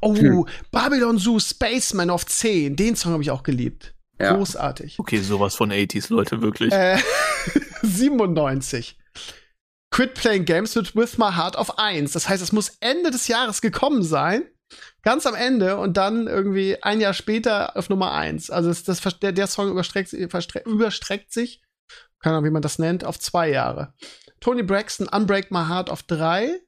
Oh, 0.00 0.16
hm. 0.16 0.46
Babylon 0.72 1.18
Zoo 1.18 1.38
Spaceman 1.38 2.10
auf 2.10 2.26
10. 2.26 2.74
Den 2.74 2.96
Song 2.96 3.12
habe 3.12 3.22
ich 3.22 3.30
auch 3.30 3.44
geliebt. 3.44 3.94
Ja. 4.18 4.34
Großartig. 4.34 4.98
Okay, 4.98 5.18
sowas 5.20 5.54
von 5.54 5.70
80s, 5.70 6.12
Leute, 6.12 6.42
wirklich. 6.42 6.72
Äh, 6.72 6.98
97. 7.82 8.98
Quit 9.90 10.14
Playing 10.14 10.44
Games 10.44 10.74
with, 10.76 10.94
with 10.96 11.18
My 11.18 11.32
Heart 11.32 11.56
auf 11.56 11.78
1. 11.78 12.12
Das 12.12 12.28
heißt, 12.28 12.42
es 12.42 12.52
muss 12.52 12.72
Ende 12.80 13.10
des 13.10 13.28
Jahres 13.28 13.60
gekommen 13.60 14.02
sein 14.02 14.42
ganz 15.02 15.26
am 15.26 15.34
Ende 15.34 15.76
und 15.78 15.96
dann 15.96 16.26
irgendwie 16.26 16.82
ein 16.82 17.00
Jahr 17.00 17.14
später 17.14 17.76
auf 17.76 17.88
Nummer 17.88 18.12
eins. 18.12 18.50
Also 18.50 18.68
das, 18.68 18.84
das 18.84 19.18
der, 19.20 19.32
der 19.32 19.46
Song 19.46 19.70
überstreckt, 19.70 20.12
überstreckt 20.12 21.32
sich, 21.32 21.62
keine 22.20 22.36
Ahnung, 22.36 22.46
wie 22.46 22.52
man 22.52 22.62
das 22.62 22.78
nennt, 22.78 23.04
auf 23.04 23.18
zwei 23.18 23.50
Jahre. 23.50 23.94
Tony 24.40 24.62
Braxton, 24.62 25.08
Unbreak 25.08 25.50
My 25.50 25.66
Heart 25.66 25.90
auf 25.90 26.02
drei. 26.02 26.60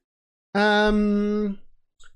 Ähm, 0.55 1.59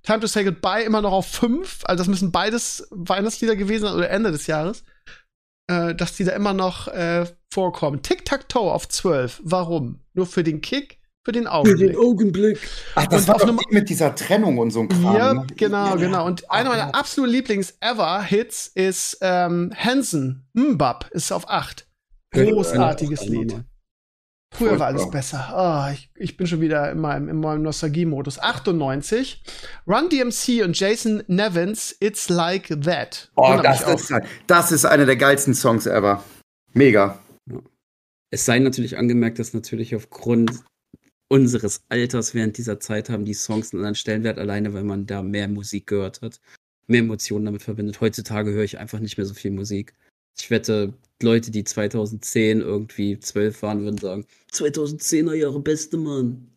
Time 0.02 0.20
to 0.20 0.26
Say 0.26 0.44
Goodbye 0.44 0.84
immer 0.84 1.02
noch 1.02 1.12
auf 1.12 1.26
fünf. 1.26 1.84
Also 1.84 2.02
das 2.02 2.08
müssen 2.08 2.32
beides 2.32 2.86
Weihnachtslieder 2.90 3.56
gewesen 3.56 3.86
sein 3.86 3.94
oder 3.94 4.10
Ende 4.10 4.30
des 4.32 4.46
Jahres. 4.46 4.84
Äh, 5.68 5.94
dass 5.94 6.16
die 6.16 6.24
da 6.24 6.32
immer 6.32 6.52
noch 6.52 6.88
äh, 6.88 7.26
vorkommen. 7.52 8.02
Tic-Tac-Toe 8.02 8.72
auf 8.72 8.88
zwölf. 8.88 9.40
Warum? 9.42 10.00
Nur 10.12 10.26
für 10.26 10.44
den 10.44 10.60
Kick? 10.60 11.00
Für 11.26 11.32
den 11.32 11.48
Augenblick. 11.48 11.80
Für 11.80 11.86
den 11.88 11.96
Augenblick. 11.96 12.58
Ach, 12.94 13.06
das 13.08 13.22
und 13.22 13.28
war 13.28 13.38
doch 13.38 13.70
mit 13.70 13.88
dieser 13.88 14.14
Trennung 14.14 14.58
und 14.58 14.70
so 14.70 14.82
ein 14.82 14.88
Kram. 14.88 15.16
Ja, 15.16 15.34
ne? 15.34 15.46
genau, 15.56 15.86
ja, 15.86 15.96
genau. 15.96 16.24
Und 16.24 16.48
einer 16.48 16.68
meiner 16.68 16.94
absoluten 16.94 17.32
Lieblings-Ever-Hits 17.32 18.70
ist 18.76 19.18
ähm, 19.22 19.72
Hansen. 19.76 20.46
Mbab 20.52 21.10
ist 21.10 21.32
auf 21.32 21.50
8. 21.50 21.88
Großartiges 22.30 23.26
Lied. 23.26 23.56
Früher 24.54 24.78
war 24.78 24.86
alles 24.86 25.10
besser. 25.10 25.52
Oh, 25.52 25.92
ich, 25.92 26.12
ich, 26.14 26.36
bin 26.36 26.46
schon 26.46 26.60
wieder 26.60 26.92
in 26.92 27.00
meinem, 27.00 27.28
in 27.28 27.40
meinem 27.40 27.62
Nostalgie-Modus. 27.62 28.38
98. 28.38 29.42
Run 29.88 30.08
DMC 30.08 30.62
und 30.64 30.78
Jason 30.78 31.24
Nevins, 31.26 31.96
It's 31.98 32.28
Like 32.28 32.68
That. 32.84 33.32
Oh, 33.34 33.58
das 33.60 33.82
ist, 33.82 34.14
das 34.46 34.70
ist 34.70 34.84
einer 34.84 35.06
der 35.06 35.16
geilsten 35.16 35.54
Songs 35.54 35.86
ever. 35.86 36.22
Mega. 36.72 37.18
Es 38.30 38.44
sei 38.44 38.60
natürlich 38.60 38.96
angemerkt, 38.96 39.40
dass 39.40 39.54
natürlich 39.54 39.96
aufgrund 39.96 40.62
unseres 41.28 41.82
Alters 41.88 42.34
während 42.34 42.56
dieser 42.58 42.80
Zeit 42.80 43.10
haben 43.10 43.24
die 43.24 43.34
Songs 43.34 43.72
einen 43.72 43.80
anderen 43.80 43.94
Stellenwert, 43.94 44.38
alleine 44.38 44.74
weil 44.74 44.84
man 44.84 45.06
da 45.06 45.22
mehr 45.22 45.48
Musik 45.48 45.86
gehört 45.86 46.22
hat, 46.22 46.40
mehr 46.86 47.00
Emotionen 47.00 47.46
damit 47.46 47.62
verbindet. 47.62 48.00
Heutzutage 48.00 48.52
höre 48.52 48.64
ich 48.64 48.78
einfach 48.78 49.00
nicht 49.00 49.16
mehr 49.16 49.26
so 49.26 49.34
viel 49.34 49.50
Musik. 49.50 49.94
Ich 50.38 50.50
wette, 50.50 50.92
Leute, 51.22 51.50
die 51.50 51.64
2010 51.64 52.60
irgendwie 52.60 53.18
12 53.18 53.62
waren, 53.62 53.82
würden 53.82 53.98
sagen, 53.98 54.26
2010er 54.52 55.34
Jahre 55.34 55.60
beste 55.60 55.96
Mann. 55.96 56.48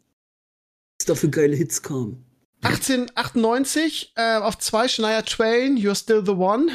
Was 1.00 1.06
da 1.06 1.16
für 1.16 1.30
geile 1.30 1.56
Hits 1.56 1.82
kamen. 1.82 2.26
1898 2.62 4.14
äh, 4.16 4.38
auf 4.38 4.58
zwei 4.58 4.90
Shania 4.90 5.22
Twain, 5.22 5.78
You're 5.78 5.96
Still 5.96 6.24
the 6.26 6.34
One. 6.34 6.70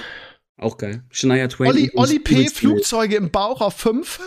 Auch 0.57 0.79
geil. 0.79 1.03
Shania 1.11 1.49
Twain. 1.49 1.71
Olli, 1.71 1.91
Olli 1.95 2.19
P. 2.21 2.49
Flugzeuge 2.49 3.17
im 3.17 3.31
Bauch 3.31 3.61
auf 3.61 3.75
5. 3.75 4.21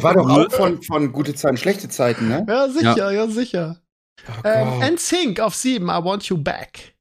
war 0.00 0.14
doch 0.14 0.28
auch 0.30 0.50
von, 0.50 0.82
von 0.82 1.12
gute 1.12 1.34
Zeiten, 1.34 1.56
schlechte 1.58 1.88
Zeiten, 1.88 2.28
ne? 2.28 2.46
Ja, 2.48 2.68
sicher, 2.68 2.96
ja, 2.96 3.10
ja 3.10 3.28
sicher. 3.28 3.82
Oh 4.28 4.32
ähm, 4.44 4.94
NSYNC 4.94 5.40
auf 5.40 5.54
7, 5.54 5.84
I 5.84 5.88
Want 5.88 6.24
You 6.24 6.38
Back. 6.38 6.94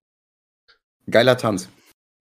Geiler 1.10 1.38
Tanz. 1.38 1.70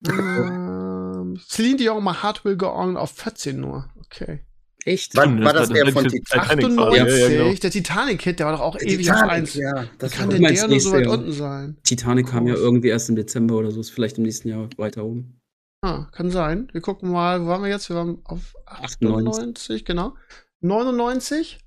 Ähm, 0.07 1.39
Celine 1.47 1.77
Dion, 1.77 2.03
My 2.03 2.13
Heart 2.13 2.45
Will 2.45 2.55
Go 2.55 2.67
On 2.67 2.95
auf 2.95 3.11
14 3.11 3.59
nur. 3.59 3.89
Okay. 4.05 4.45
Echt? 4.85 5.15
War, 5.15 5.25
war 5.43 5.51
das, 5.51 5.69
das 5.69 5.77
der 5.77 5.91
von 5.91 6.07
Titanic? 6.07 6.65
98, 6.65 6.97
ja, 6.97 7.07
ja, 7.07 7.27
genau. 7.27 7.53
der 7.53 7.71
Titanic-Hit, 7.71 8.39
der 8.39 8.45
war 8.45 8.53
doch 8.53 8.61
auch 8.61 8.77
der 8.77 8.87
ewig 8.87 9.07
Titanic, 9.07 9.23
auf 9.23 9.31
1. 9.31 9.53
Ja, 9.55 9.85
das 9.97 10.11
Wie 10.11 10.15
kann 10.15 10.29
denn 10.29 10.43
der 10.43 10.67
nur 10.67 10.79
so 10.79 10.91
weit 10.91 11.07
unten 11.07 11.31
sein? 11.31 11.77
Titanic 11.83 12.27
kam 12.27 12.47
ja 12.47 12.53
irgendwie 12.53 12.89
erst 12.89 13.09
im 13.09 13.15
Dezember 13.15 13.55
oder 13.55 13.71
so, 13.71 13.81
ist 13.81 13.89
vielleicht 13.89 14.19
im 14.19 14.23
nächsten 14.23 14.47
Jahr 14.47 14.69
weiter 14.77 15.03
oben. 15.03 15.41
Ah, 15.85 16.07
kann 16.11 16.31
sein. 16.31 16.67
Wir 16.71 16.81
gucken 16.81 17.11
mal, 17.11 17.43
wo 17.43 17.45
waren 17.45 17.61
wir 17.61 17.69
jetzt? 17.69 17.89
Wir 17.89 17.95
waren 17.95 18.19
auf 18.23 18.55
98, 18.65 19.27
98. 19.27 19.85
genau. 19.85 20.15
99. 20.61 21.59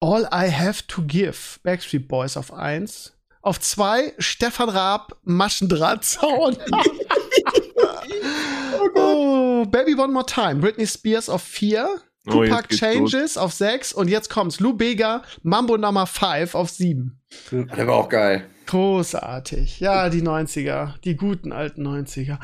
All 0.00 0.28
I 0.32 0.50
Have 0.50 0.88
to 0.88 1.02
Give, 1.02 1.60
Backstreet 1.62 2.08
Boys 2.08 2.36
auf 2.36 2.52
1. 2.52 3.16
Auf 3.40 3.60
2 3.60 4.14
Stefan 4.18 4.68
Raab, 4.68 5.16
Maschendrahtzaun. 5.22 6.56
oh, 8.72 8.90
oh, 8.96 9.64
Baby 9.66 9.94
One 9.94 10.12
More 10.12 10.26
Time, 10.26 10.56
Britney 10.56 10.88
Spears 10.88 11.28
auf 11.28 11.42
4. 11.44 12.00
Oh, 12.26 12.44
Tupac 12.44 12.68
Changes 12.74 13.34
los. 13.34 13.36
auf 13.36 13.52
6 13.52 13.92
und 13.92 14.08
jetzt 14.08 14.30
kommt's. 14.30 14.60
Lou 14.60 14.72
Bega, 14.74 15.22
Mambo 15.42 15.76
Nummer 15.76 16.06
5 16.06 16.54
auf 16.54 16.70
7. 16.70 17.20
Der 17.52 17.86
war 17.86 17.94
auch 17.94 18.08
geil. 18.08 18.46
Großartig. 18.66 19.80
Ja, 19.80 20.08
die 20.08 20.22
90er. 20.22 20.94
Die 21.04 21.16
guten 21.16 21.52
alten 21.52 21.86
90er. 21.86 22.38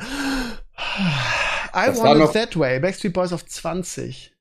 I 1.75 1.87
das 1.87 2.01
Want 2.01 2.23
It 2.23 2.31
That 2.33 2.57
Way. 2.57 2.79
Backstreet 2.79 3.13
Boys 3.13 3.33
auf 3.33 3.45
20. 3.45 4.33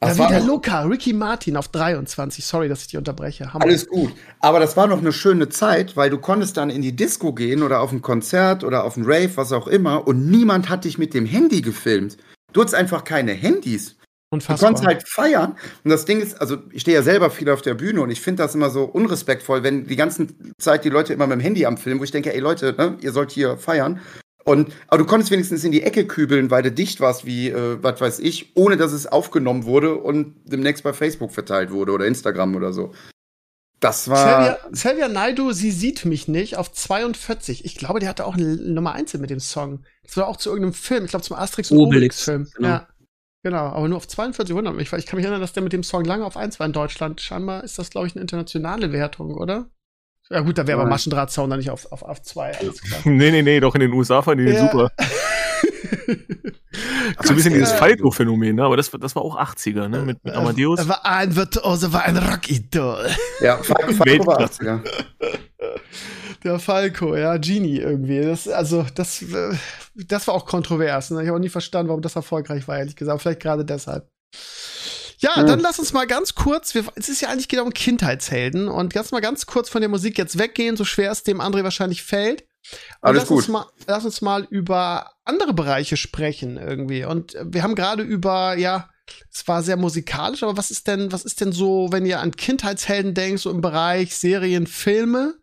Das 0.00 0.18
ja, 0.18 0.28
wieder 0.28 0.40
Luca, 0.40 0.82
Ricky 0.82 1.14
Martin 1.14 1.56
auf 1.56 1.68
23. 1.68 2.44
Sorry, 2.44 2.68
dass 2.68 2.82
ich 2.82 2.88
dich 2.88 2.98
unterbreche. 2.98 3.54
Hammer. 3.54 3.64
Alles 3.64 3.88
gut. 3.88 4.12
Aber 4.40 4.60
das 4.60 4.76
war 4.76 4.86
noch 4.86 4.98
eine 4.98 5.12
schöne 5.12 5.48
Zeit, 5.48 5.96
weil 5.96 6.10
du 6.10 6.18
konntest 6.18 6.58
dann 6.58 6.68
in 6.68 6.82
die 6.82 6.94
Disco 6.94 7.32
gehen 7.32 7.62
oder 7.62 7.80
auf 7.80 7.92
ein 7.92 8.02
Konzert 8.02 8.62
oder 8.62 8.84
auf 8.84 8.98
ein 8.98 9.04
Rave, 9.06 9.36
was 9.36 9.52
auch 9.52 9.66
immer, 9.66 10.06
und 10.06 10.28
niemand 10.28 10.68
hat 10.68 10.84
dich 10.84 10.98
mit 10.98 11.14
dem 11.14 11.24
Handy 11.24 11.62
gefilmt. 11.62 12.18
Du 12.52 12.60
hattest 12.60 12.74
einfach 12.74 13.04
keine 13.04 13.32
Handys. 13.32 13.95
Unfassbar. 14.30 14.56
Du 14.56 14.64
konntest 14.64 14.86
halt 14.86 15.08
feiern. 15.08 15.56
Und 15.84 15.90
das 15.90 16.04
Ding 16.04 16.20
ist, 16.20 16.40
also 16.40 16.58
ich 16.72 16.82
stehe 16.82 16.96
ja 16.96 17.02
selber 17.02 17.30
viel 17.30 17.48
auf 17.48 17.62
der 17.62 17.74
Bühne 17.74 18.00
und 18.00 18.10
ich 18.10 18.20
finde 18.20 18.42
das 18.42 18.54
immer 18.54 18.70
so 18.70 18.84
unrespektvoll, 18.84 19.62
wenn 19.62 19.86
die 19.86 19.96
ganze 19.96 20.26
Zeit 20.58 20.84
die 20.84 20.88
Leute 20.88 21.12
immer 21.12 21.26
mit 21.26 21.38
dem 21.38 21.40
Handy 21.40 21.64
am 21.64 21.76
Film, 21.76 22.00
wo 22.00 22.04
ich 22.04 22.10
denke, 22.10 22.34
ey 22.34 22.40
Leute, 22.40 22.74
ne, 22.76 22.98
ihr 23.00 23.12
sollt 23.12 23.30
hier 23.30 23.56
feiern. 23.56 24.00
Und, 24.44 24.72
aber 24.86 24.98
du 24.98 25.06
konntest 25.06 25.32
wenigstens 25.32 25.64
in 25.64 25.72
die 25.72 25.82
Ecke 25.82 26.06
kübeln, 26.06 26.50
weil 26.52 26.62
du 26.62 26.70
dicht 26.70 27.00
warst, 27.00 27.26
wie, 27.26 27.48
äh, 27.48 27.78
was 27.82 28.00
weiß 28.00 28.18
ich, 28.20 28.52
ohne 28.54 28.76
dass 28.76 28.92
es 28.92 29.06
aufgenommen 29.06 29.64
wurde 29.64 29.96
und 29.96 30.36
demnächst 30.44 30.84
bei 30.84 30.92
Facebook 30.92 31.32
verteilt 31.32 31.70
wurde 31.72 31.92
oder 31.92 32.06
Instagram 32.06 32.54
oder 32.54 32.72
so. 32.72 32.92
Das 33.80 34.08
war. 34.08 34.58
Selvia 34.72 35.08
Naidu, 35.08 35.52
sie 35.52 35.70
sieht 35.70 36.04
mich 36.04 36.28
nicht, 36.28 36.56
auf 36.56 36.72
42. 36.72 37.64
Ich 37.64 37.76
glaube, 37.76 38.00
der 38.00 38.08
hatte 38.08 38.24
auch 38.24 38.34
eine 38.34 38.56
Nummer 38.56 38.92
1 38.92 39.14
mit 39.14 39.30
dem 39.30 39.40
Song. 39.40 39.84
Das 40.04 40.16
war 40.16 40.28
auch 40.28 40.36
zu 40.36 40.48
irgendeinem 40.48 40.74
Film, 40.74 41.04
ich 41.04 41.10
glaube 41.10 41.24
zum 41.24 41.36
Asterix 41.36 41.70
und 41.70 41.78
Obelix-Film. 41.78 42.48
Genau. 42.54 42.68
Ja. 42.68 42.88
Genau, 43.46 43.66
aber 43.66 43.86
nur 43.86 43.98
auf 43.98 44.08
42 44.08 44.56
wundert 44.56 44.74
mich, 44.74 44.90
weil 44.90 44.98
ich 44.98 45.06
kann 45.06 45.18
mich 45.18 45.24
erinnern, 45.24 45.40
dass 45.40 45.52
der 45.52 45.62
mit 45.62 45.72
dem 45.72 45.84
Song 45.84 46.04
lange 46.04 46.24
auf 46.24 46.36
1 46.36 46.58
war 46.58 46.66
in 46.66 46.72
Deutschland. 46.72 47.20
Scheinbar 47.20 47.62
ist 47.62 47.78
das, 47.78 47.90
glaube 47.90 48.08
ich, 48.08 48.16
eine 48.16 48.22
internationale 48.22 48.90
Wertung, 48.90 49.36
oder? 49.36 49.66
Ja 50.28 50.40
gut, 50.40 50.58
da 50.58 50.66
wäre 50.66 50.80
aber 50.80 50.90
Maschendrahtzaun 50.90 51.48
dann 51.48 51.60
nicht 51.60 51.70
auf, 51.70 51.92
auf, 51.92 52.02
auf 52.02 52.20
2, 52.20 52.58
alles 52.58 52.82
klar. 52.82 53.00
nee, 53.04 53.30
nee, 53.30 53.42
nee, 53.42 53.60
doch 53.60 53.76
in 53.76 53.82
den 53.82 53.92
USA 53.92 54.20
fand 54.20 54.40
ich 54.40 54.48
den 54.48 54.56
ja. 54.56 54.68
super. 54.68 54.90
so 57.22 57.30
ein 57.30 57.36
bisschen 57.36 57.54
dieses 57.54 57.70
Falco-Phänomen, 57.70 58.56
ne? 58.56 58.64
aber 58.64 58.76
das, 58.76 58.90
das 58.90 59.14
war 59.14 59.22
auch 59.22 59.38
80er, 59.38 59.86
ne? 59.86 60.02
Mit, 60.02 60.24
mit 60.24 60.34
äh, 60.34 60.36
Amadeus. 60.36 60.80
Er 60.80 60.88
war 60.88 61.06
ein 61.06 61.36
Virtuose, 61.36 61.92
war 61.92 62.02
ein 62.02 62.16
Rockidol. 62.16 63.06
Ja, 63.42 63.58
Falco 63.58 64.26
war 64.26 64.40
80er. 64.40 64.80
Der 66.46 66.60
Falco, 66.60 67.16
ja, 67.16 67.38
Genie 67.38 67.78
irgendwie. 67.78 68.20
Das, 68.20 68.46
also, 68.46 68.86
das, 68.94 69.20
äh, 69.20 69.52
das 69.96 70.28
war 70.28 70.34
auch 70.34 70.46
kontrovers. 70.46 71.10
Ne? 71.10 71.22
Ich 71.22 71.26
habe 71.26 71.36
auch 71.36 71.42
nie 71.42 71.48
verstanden, 71.48 71.88
warum 71.88 72.02
das 72.02 72.14
erfolgreich 72.14 72.68
war, 72.68 72.78
ehrlich 72.78 72.94
gesagt. 72.94 73.20
Vielleicht 73.20 73.40
gerade 73.40 73.64
deshalb. 73.64 74.08
Ja, 75.18 75.32
ja, 75.34 75.42
dann 75.42 75.58
lass 75.58 75.80
uns 75.80 75.92
mal 75.92 76.06
ganz 76.06 76.36
kurz, 76.36 76.74
wir, 76.76 76.84
es 76.94 77.08
ist 77.08 77.20
ja 77.20 77.30
eigentlich 77.30 77.48
genau 77.48 77.64
um 77.64 77.72
Kindheitshelden 77.72 78.68
und 78.68 78.94
ganz 78.94 79.10
mal 79.10 79.20
ganz 79.20 79.46
kurz 79.46 79.68
von 79.68 79.80
der 79.80 79.88
Musik 79.88 80.18
jetzt 80.18 80.38
weggehen, 80.38 80.76
so 80.76 80.84
schwer 80.84 81.10
es 81.10 81.24
dem 81.24 81.40
André 81.40 81.64
wahrscheinlich 81.64 82.04
fällt. 82.04 82.42
Und 82.42 83.08
Alles 83.08 83.22
lass 83.22 83.28
gut. 83.28 83.38
Uns 83.38 83.48
mal, 83.48 83.66
lass 83.88 84.04
uns 84.04 84.20
mal 84.20 84.46
über 84.48 85.10
andere 85.24 85.52
Bereiche 85.52 85.96
sprechen 85.96 86.58
irgendwie. 86.58 87.04
Und 87.04 87.36
wir 87.42 87.64
haben 87.64 87.74
gerade 87.74 88.04
über, 88.04 88.56
ja, 88.56 88.88
es 89.32 89.48
war 89.48 89.64
sehr 89.64 89.76
musikalisch, 89.76 90.44
aber 90.44 90.56
was 90.56 90.70
ist 90.70 90.86
denn, 90.86 91.10
was 91.10 91.24
ist 91.24 91.40
denn 91.40 91.50
so, 91.50 91.88
wenn 91.90 92.06
ihr 92.06 92.20
an 92.20 92.30
Kindheitshelden 92.30 93.14
denkt, 93.14 93.40
so 93.40 93.50
im 93.50 93.62
Bereich 93.62 94.14
Serien, 94.14 94.68
Filme? 94.68 95.34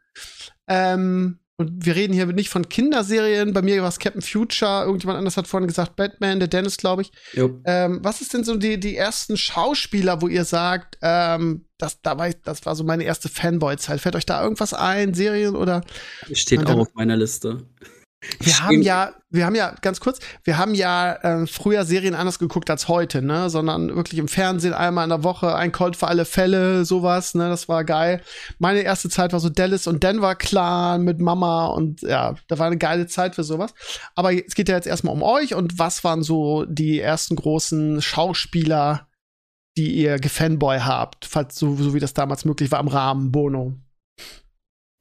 Ähm, 0.68 1.39
und 1.55 1.86
wir 1.86 1.95
reden 1.95 2.14
hier 2.14 2.26
nicht 2.26 2.49
von 2.49 2.68
Kinderserien. 2.68 3.53
Bei 3.53 3.61
mir 3.61 3.82
war 3.84 3.89
es 3.89 3.99
Captain 3.99 4.24
Future. 4.24 4.86
Irgendjemand 4.86 5.20
anders 5.20 5.38
hat 5.38 5.47
vorhin 5.47 5.68
gesagt 5.68 5.95
Batman, 5.95 6.39
der 6.39 6.47
Dennis, 6.47 6.78
glaube 6.78 7.03
ich. 7.03 7.11
Ähm, 7.66 7.99
was 8.01 8.22
ist 8.22 8.34
denn 8.34 8.43
so 8.43 8.55
die, 8.55 8.80
die 8.80 8.97
ersten 8.97 9.38
Schauspieler, 9.38 10.22
wo 10.22 10.28
ihr 10.28 10.45
sagt, 10.45 10.97
ähm, 11.03 11.66
das, 11.78 12.01
da 12.01 12.18
war 12.18 12.30
ich, 12.30 12.41
das 12.43 12.66
war 12.66 12.76
so 12.76 12.84
meine 12.84 13.03
erste 13.03 13.30
Fanboy-Zeit? 13.30 14.01
Fällt 14.01 14.16
euch 14.16 14.26
da 14.26 14.41
irgendwas 14.41 14.74
ein, 14.74 15.14
Serien 15.14 15.55
oder? 15.55 15.82
Steht 16.32 16.66
auch 16.66 16.78
auf 16.78 16.93
meiner 16.95 17.18
Liste. 17.18 17.68
Wir 18.39 18.59
haben 18.59 18.82
ja, 18.82 19.13
wir 19.30 19.45
haben 19.45 19.55
ja, 19.55 19.74
ganz 19.82 19.99
kurz, 19.99 20.19
wir 20.43 20.57
haben 20.57 20.76
ja 20.76 21.13
äh, 21.13 21.47
früher 21.47 21.86
Serien 21.86 22.15
anders 22.15 22.39
geguckt 22.39 22.69
als 22.69 22.88
heute, 22.88 23.21
ne? 23.21 23.49
Sondern 23.49 23.95
wirklich 23.95 24.19
im 24.19 24.28
Fernsehen 24.28 24.74
einmal 24.74 25.03
in 25.05 25.09
der 25.09 25.24
Woche, 25.24 25.55
ein 25.55 25.71
Colt 25.71 25.95
für 25.95 26.07
alle 26.07 26.26
Fälle, 26.26 26.86
sowas, 26.86 27.36
ne? 27.36 27.49
Das 27.49 27.67
war 27.67 27.84
geil. 27.84 28.21
Meine 28.59 28.82
erste 28.82 29.09
Zeit 29.09 29.34
war 29.34 29.39
so 29.39 29.49
Dallas 29.49 29.88
und 29.88 30.03
Denver 30.03 30.36
Clan 30.36 31.03
mit 31.03 31.19
Mama 31.19 31.67
und 31.67 32.01
ja, 32.01 32.36
da 32.47 32.59
war 32.59 32.67
eine 32.67 32.78
geile 32.78 33.07
Zeit 33.07 33.36
für 33.36 33.43
sowas. 33.43 33.74
Aber 34.15 34.34
es 34.34 34.55
geht 34.55 34.69
ja 34.69 34.76
jetzt 34.76 34.88
erstmal 34.88 35.13
um 35.13 35.24
euch 35.24 35.53
und 35.55 35.80
was 35.80 36.03
waren 36.03 36.24
so 36.24 36.65
die 36.65 36.99
ersten 36.99 37.36
großen 37.36 38.01
Schauspieler, 38.01 39.07
die 39.78 39.91
ihr 39.91 40.19
gefanboy 40.19 40.80
habt, 40.80 41.26
falls 41.26 41.55
so, 41.55 41.76
so 41.76 41.93
wie 41.93 41.99
das 41.99 42.13
damals 42.13 42.45
möglich 42.45 42.71
war 42.71 42.80
im 42.80 42.88
Rahmen 42.88 43.32
Bono? 43.32 43.74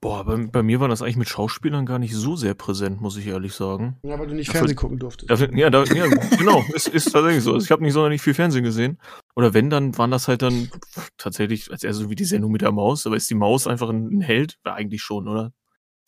Boah, 0.02 0.24
bei, 0.24 0.36
bei, 0.36 0.64
mir 0.64 0.80
war 0.80 0.88
das 0.88 1.00
eigentlich 1.00 1.16
mit 1.16 1.28
Schauspielern 1.28 1.86
gar 1.86 2.00
nicht 2.00 2.12
so 2.12 2.34
sehr 2.34 2.54
präsent, 2.54 3.00
muss 3.00 3.16
ich 3.16 3.28
ehrlich 3.28 3.54
sagen. 3.54 3.98
Ja, 4.02 4.18
weil 4.18 4.26
du 4.26 4.34
nicht 4.34 4.50
Fernsehen 4.50 4.74
gucken 4.74 4.98
durftest. 4.98 5.30
Dafür, 5.30 5.56
ja, 5.56 5.70
da, 5.70 5.84
ja, 5.84 6.08
genau, 6.36 6.64
ist, 6.74 6.88
ist 6.88 7.12
tatsächlich 7.12 7.44
so. 7.44 7.54
Also 7.54 7.64
ich 7.64 7.70
habe 7.70 7.84
nicht 7.84 7.92
sonderlich 7.92 8.20
viel 8.20 8.34
Fernsehen 8.34 8.64
gesehen. 8.64 8.98
Oder 9.36 9.54
wenn, 9.54 9.70
dann 9.70 9.96
waren 9.96 10.10
das 10.10 10.26
halt 10.26 10.42
dann 10.42 10.70
tatsächlich, 11.18 11.70
als 11.70 11.84
eher 11.84 11.94
so 11.94 12.10
wie 12.10 12.16
die 12.16 12.24
Sendung 12.24 12.50
mit 12.50 12.62
der 12.62 12.72
Maus. 12.72 13.06
Aber 13.06 13.14
ist 13.14 13.30
die 13.30 13.36
Maus 13.36 13.68
einfach 13.68 13.90
ein 13.90 14.20
Held? 14.20 14.58
Ja, 14.66 14.74
eigentlich 14.74 15.02
schon, 15.02 15.28
oder? 15.28 15.52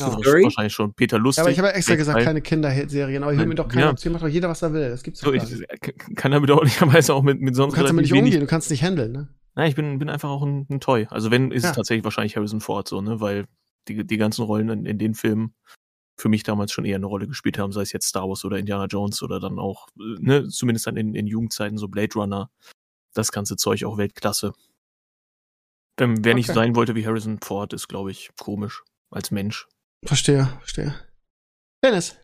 Ja. 0.01 0.12
Wahrscheinlich 0.12 0.72
schon. 0.72 0.92
Peter 0.95 1.20
Lustig. 1.20 1.38
Ja, 1.38 1.45
aber 1.45 1.53
ich 1.53 1.59
habe 1.59 1.68
ja 1.68 1.74
extra 1.74 1.95
gesagt, 1.95 2.20
keine 2.20 2.40
Kinderserien, 2.40 3.22
aber 3.22 3.32
ich 3.32 3.38
will 3.38 3.47
mir 3.47 3.55
doch 3.55 3.68
keiner 3.68 3.95
ja. 3.97 4.11
macht 4.11 4.24
doch 4.24 4.28
jeder, 4.28 4.49
was 4.49 4.61
er 4.62 4.72
will. 4.72 4.90
Das 4.90 5.05
gibt's 5.05 5.20
doch 5.20 5.28
so, 5.28 5.34
ich, 5.34 6.16
Kann 6.16 6.32
damit 6.32 6.51
auch 6.51 6.64
nicht, 6.64 6.82
auch 7.11 7.22
mit, 7.22 7.40
mit 7.40 7.55
sonst 7.55 7.74
Du 7.74 7.76
kannst 7.76 7.90
damit 7.90 8.03
nicht 8.03 8.12
umgehen, 8.12 8.40
du 8.40 8.47
kannst 8.47 8.72
nicht 8.72 8.82
handeln, 8.82 9.12
ne? 9.12 9.28
Nein, 9.55 9.68
ich 9.68 9.76
bin, 9.76 10.01
bin 10.01 10.09
einfach 10.09 10.30
auch 10.30 10.42
ein, 10.42 10.66
ein 10.68 10.80
Toy. 10.80 11.07
Also 11.11 11.30
wenn, 11.30 11.53
ist 11.53 11.62
ja. 11.62 11.70
es 11.70 11.76
tatsächlich 11.76 12.03
wahrscheinlich 12.03 12.34
Harrison 12.34 12.61
Ford 12.61 12.88
so, 12.88 13.01
ne? 13.01 13.20
Weil 13.20 13.47
die, 13.89 14.07
die 14.07 14.16
ganzen 14.16 14.43
Rollen 14.43 14.68
in, 14.68 14.87
in 14.87 14.99
den 14.99 15.14
Filmen 15.14 15.55
für 16.16 16.28
mich 16.28 16.43
damals 16.45 16.72
schon 16.72 16.85
eher 16.85 16.97
eine 16.97 17.07
Rolle 17.07 17.26
gespielt 17.26 17.59
haben, 17.59 17.72
sei 17.72 17.82
es 17.82 17.93
jetzt 17.93 18.07
Star 18.07 18.28
Wars 18.28 18.45
oder 18.45 18.59
Indiana 18.59 18.87
Jones 18.87 19.22
oder 19.22 19.41
dann 19.41 19.59
auch, 19.59 19.89
ne, 19.97 20.49
zumindest 20.49 20.87
dann 20.87 20.97
in, 20.97 21.14
in 21.14 21.26
Jugendzeiten 21.26 21.76
so 21.76 21.89
Blade 21.89 22.14
Runner, 22.14 22.51
das 23.14 23.32
ganze 23.32 23.57
Zeug 23.57 23.85
auch 23.85 23.99
Weltklasse. 23.99 24.53
Ähm, 25.99 26.24
wer 26.24 26.32
okay. 26.32 26.35
nicht 26.35 26.53
sein 26.53 26.76
wollte 26.76 26.95
wie 26.95 27.07
Harrison 27.07 27.39
Ford, 27.41 27.72
ist, 27.72 27.89
glaube 27.89 28.11
ich, 28.11 28.30
komisch 28.39 28.82
als 29.11 29.31
Mensch. 29.31 29.69
Verstehe, 30.05 30.47
verstehe. 30.61 30.94
Dennis. 31.82 32.16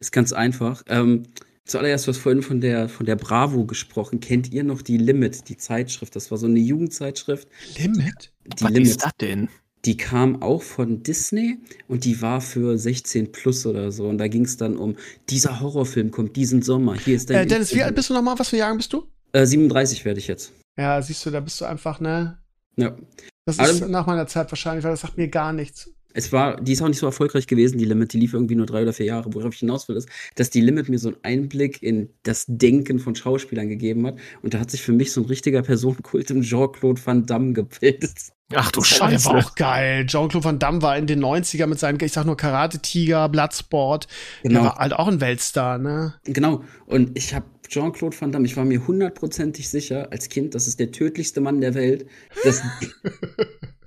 Ist 0.00 0.12
ganz 0.12 0.32
einfach. 0.32 0.82
Ähm, 0.86 1.24
zuallererst, 1.64 2.06
du 2.06 2.10
hast 2.10 2.18
vorhin 2.18 2.42
von 2.42 2.60
der, 2.60 2.88
von 2.88 3.06
der 3.06 3.16
Bravo 3.16 3.66
gesprochen. 3.66 4.20
Kennt 4.20 4.52
ihr 4.52 4.64
noch 4.64 4.82
die 4.82 4.98
Limit, 4.98 5.48
die 5.48 5.56
Zeitschrift? 5.56 6.16
Das 6.16 6.30
war 6.30 6.38
so 6.38 6.46
eine 6.46 6.58
Jugendzeitschrift. 6.58 7.48
Limit? 7.78 8.32
Die 8.44 8.64
Was 8.64 8.70
Limit. 8.70 8.88
ist 8.88 9.04
das 9.04 9.12
denn? 9.20 9.48
Die 9.84 9.96
kam 9.96 10.42
auch 10.42 10.62
von 10.62 11.02
Disney 11.02 11.58
und 11.88 12.04
die 12.04 12.22
war 12.22 12.40
für 12.40 12.78
16 12.78 13.32
plus 13.32 13.66
oder 13.66 13.90
so. 13.90 14.08
Und 14.08 14.18
da 14.18 14.28
ging 14.28 14.44
es 14.44 14.56
dann 14.56 14.76
um, 14.76 14.96
dieser 15.28 15.60
Horrorfilm 15.60 16.12
kommt 16.12 16.36
diesen 16.36 16.62
Sommer. 16.62 16.94
Hier 16.94 17.16
ist 17.16 17.30
dein. 17.30 17.38
Äh, 17.38 17.46
Dennis, 17.46 17.74
wie 17.74 17.82
alt 17.82 17.94
bist 17.94 18.08
du 18.08 18.14
nochmal? 18.14 18.38
Was 18.38 18.50
für 18.50 18.56
Jahren 18.56 18.76
bist 18.76 18.92
du? 18.92 19.06
Äh, 19.32 19.44
37 19.44 20.04
werde 20.04 20.20
ich 20.20 20.28
jetzt. 20.28 20.52
Ja, 20.76 21.02
siehst 21.02 21.26
du, 21.26 21.30
da 21.30 21.40
bist 21.40 21.60
du 21.60 21.64
einfach, 21.64 22.00
ne? 22.00 22.38
Ja. 22.76 22.96
Das 23.44 23.56
ist 23.56 23.60
also, 23.60 23.86
nach 23.86 24.06
meiner 24.06 24.26
Zeit 24.26 24.50
wahrscheinlich, 24.52 24.84
weil 24.84 24.92
das 24.92 25.00
sagt 25.00 25.16
mir 25.16 25.28
gar 25.28 25.52
nichts. 25.52 25.90
Es 26.14 26.32
war, 26.32 26.60
die 26.60 26.72
ist 26.72 26.82
auch 26.82 26.88
nicht 26.88 26.98
so 26.98 27.06
erfolgreich 27.06 27.46
gewesen, 27.46 27.78
die 27.78 27.84
Limit, 27.84 28.12
die 28.12 28.18
lief 28.18 28.34
irgendwie 28.34 28.54
nur 28.54 28.66
drei 28.66 28.82
oder 28.82 28.92
vier 28.92 29.06
Jahre. 29.06 29.32
Worauf 29.34 29.54
ich 29.54 29.60
hinaus 29.60 29.88
will, 29.88 29.96
ist, 29.96 30.08
dass 30.34 30.50
die 30.50 30.60
Limit 30.60 30.88
mir 30.88 30.98
so 30.98 31.08
einen 31.08 31.18
Einblick 31.22 31.82
in 31.82 32.10
das 32.22 32.44
Denken 32.48 32.98
von 32.98 33.14
Schauspielern 33.14 33.68
gegeben 33.68 34.06
hat. 34.06 34.18
Und 34.42 34.54
da 34.54 34.58
hat 34.58 34.70
sich 34.70 34.82
für 34.82 34.92
mich 34.92 35.12
so 35.12 35.20
ein 35.20 35.26
richtiger 35.26 35.62
Personenkult 35.62 36.30
im 36.30 36.42
Jean-Claude 36.42 37.00
Van 37.04 37.26
Damme 37.26 37.52
gebildet. 37.52 38.12
Ach 38.54 38.70
du 38.70 38.82
Scheiße. 38.82 39.24
Der 39.28 39.32
war 39.32 39.44
auch 39.44 39.54
geil. 39.54 40.06
Jean-Claude 40.06 40.44
Van 40.44 40.58
Damme 40.58 40.82
war 40.82 40.96
in 40.96 41.06
den 41.06 41.24
90er 41.24 41.66
mit 41.66 41.78
seinen, 41.78 41.98
ich 42.02 42.12
sag 42.12 42.26
nur 42.26 42.36
Karate-Tiger, 42.36 43.28
Bloodsport. 43.28 44.08
Genau. 44.42 44.54
Der 44.54 44.62
war 44.64 44.76
halt 44.76 44.92
auch 44.92 45.08
ein 45.08 45.20
Weltstar, 45.20 45.78
ne? 45.78 46.14
Genau. 46.24 46.62
Und 46.86 47.16
ich 47.16 47.34
habe 47.34 47.46
Jean-Claude 47.68 48.20
Van 48.20 48.32
Damme, 48.32 48.44
ich 48.44 48.56
war 48.56 48.64
mir 48.64 48.86
hundertprozentig 48.86 49.70
sicher 49.70 50.12
als 50.12 50.28
Kind, 50.28 50.54
das 50.54 50.66
ist 50.66 50.78
der 50.78 50.92
tödlichste 50.92 51.40
Mann 51.40 51.62
der 51.62 51.74
Welt. 51.74 52.06
Das 52.44 52.62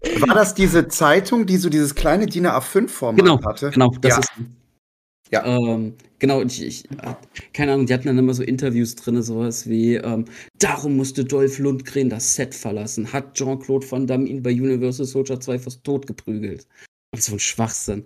War 0.00 0.34
das 0.34 0.54
diese 0.54 0.88
Zeitung, 0.88 1.46
die 1.46 1.56
so 1.56 1.68
dieses 1.68 1.94
kleine 1.94 2.26
DIN 2.26 2.46
A5-Format 2.46 3.18
genau, 3.18 3.42
hatte? 3.44 3.70
Genau, 3.70 3.90
das 4.00 4.12
ja. 4.12 4.18
ist. 4.18 4.32
Ja. 5.30 5.44
Ähm, 5.44 5.94
genau, 6.18 6.42
ich, 6.42 6.62
ich, 6.62 6.84
keine 7.52 7.72
Ahnung, 7.72 7.86
die 7.86 7.92
hatten 7.92 8.06
dann 8.06 8.18
immer 8.18 8.32
so 8.32 8.42
Interviews 8.42 8.94
drin, 8.94 9.20
sowas 9.22 9.68
wie, 9.68 9.96
ähm, 9.96 10.24
darum 10.58 10.96
musste 10.96 11.24
Dolph 11.24 11.58
Lundgren 11.58 12.08
das 12.08 12.34
Set 12.34 12.54
verlassen, 12.54 13.12
hat 13.12 13.34
Jean-Claude 13.34 13.90
Van 13.90 14.06
Damme 14.06 14.26
ihn 14.26 14.42
bei 14.42 14.52
Universal 14.52 15.04
Soldier 15.04 15.38
2 15.38 15.58
fast 15.58 15.84
tot 15.84 16.06
geprügelt. 16.06 16.66
Und 17.12 17.22
so 17.22 17.34
ein 17.34 17.38
Schwachsinn. 17.38 18.04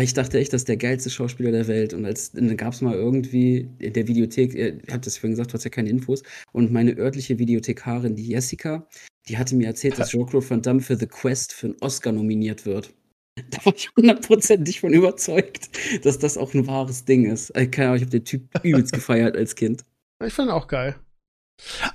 Ich 0.00 0.14
dachte 0.14 0.38
echt, 0.38 0.52
das 0.52 0.62
ist 0.62 0.68
der 0.68 0.76
geilste 0.76 1.10
Schauspieler 1.10 1.50
der 1.50 1.66
Welt. 1.66 1.92
Und 1.92 2.04
als, 2.04 2.30
dann 2.32 2.56
gab 2.56 2.72
es 2.72 2.80
mal 2.80 2.94
irgendwie 2.94 3.68
in 3.78 3.92
der 3.92 4.06
Videothek, 4.06 4.54
ihr 4.54 4.78
habt 4.90 5.06
das 5.06 5.16
vorhin 5.16 5.32
gesagt, 5.32 5.50
du 5.50 5.54
hast 5.54 5.64
ja 5.64 5.70
keine 5.70 5.88
Infos. 5.88 6.22
Und 6.52 6.70
meine 6.70 6.96
örtliche 6.96 7.38
Videothekarin, 7.38 8.14
die 8.14 8.28
Jessica, 8.28 8.86
die 9.28 9.38
hatte 9.38 9.54
mir 9.54 9.66
erzählt, 9.66 9.98
dass 9.98 10.10
Jean-Claude 10.10 10.48
Van 10.48 10.62
Damme 10.62 10.80
für 10.80 10.96
The 10.96 11.06
Quest 11.06 11.52
für 11.52 11.68
einen 11.68 11.76
Oscar 11.80 12.12
nominiert 12.12 12.66
wird. 12.66 12.90
Da 13.50 13.64
war 13.64 13.72
ich 13.72 13.88
hundertprozentig 13.96 14.80
von 14.80 14.92
überzeugt, 14.92 15.70
dass 16.02 16.18
das 16.18 16.36
auch 16.36 16.54
ein 16.54 16.66
wahres 16.66 17.04
Ding 17.04 17.24
ist. 17.30 17.50
Äh, 17.50 17.68
keine 17.68 17.90
Ahnung, 17.90 17.96
ich 17.98 18.02
habe 18.02 18.10
den 18.10 18.24
Typ 18.24 18.42
übelst 18.64 18.92
gefeiert 18.92 19.36
als 19.36 19.54
Kind. 19.54 19.84
Ich 20.26 20.34
fand 20.34 20.48
ihn 20.48 20.52
auch 20.52 20.66
geil. 20.66 20.96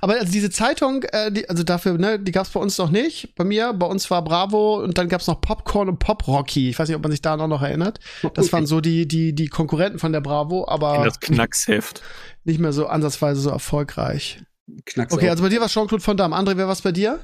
Aber 0.00 0.14
also 0.14 0.32
diese 0.32 0.50
Zeitung, 0.50 1.02
äh, 1.04 1.32
die, 1.32 1.48
also 1.48 1.62
dafür, 1.62 1.98
ne, 1.98 2.18
die 2.18 2.32
gab 2.32 2.46
es 2.46 2.52
bei 2.52 2.60
uns 2.60 2.78
noch 2.78 2.90
nicht. 2.90 3.34
Bei 3.34 3.44
mir, 3.44 3.72
bei 3.72 3.86
uns 3.86 4.10
war 4.10 4.22
Bravo 4.22 4.82
und 4.82 4.96
dann 4.98 5.08
gab 5.08 5.20
es 5.20 5.26
noch 5.26 5.40
Popcorn 5.40 5.88
und 5.88 5.98
Pop 5.98 6.26
Rocky. 6.26 6.70
Ich 6.70 6.78
weiß 6.78 6.88
nicht, 6.88 6.96
ob 6.96 7.02
man 7.02 7.10
sich 7.10 7.22
da 7.22 7.36
noch 7.36 7.62
erinnert. 7.62 7.98
Das 8.34 8.52
waren 8.52 8.66
so 8.66 8.80
die, 8.80 9.06
die, 9.08 9.34
die 9.34 9.48
Konkurrenten 9.48 9.98
von 9.98 10.12
der 10.12 10.20
Bravo, 10.20 10.66
aber. 10.68 10.96
In 10.96 11.04
das 11.04 11.20
Knacksheft. 11.20 12.02
Nicht 12.44 12.58
mehr 12.58 12.72
so 12.72 12.86
ansatzweise 12.86 13.40
so 13.40 13.50
erfolgreich. 13.50 14.42
Knacks 14.86 15.12
okay, 15.12 15.28
also 15.28 15.42
bei 15.42 15.48
dir 15.48 15.60
war 15.60 15.68
Jean-Claude 15.68 16.06
Van 16.06 16.16
Damme. 16.16 16.36
André, 16.36 16.56
wer 16.56 16.68
was 16.68 16.82
bei 16.82 16.92
dir? 16.92 17.20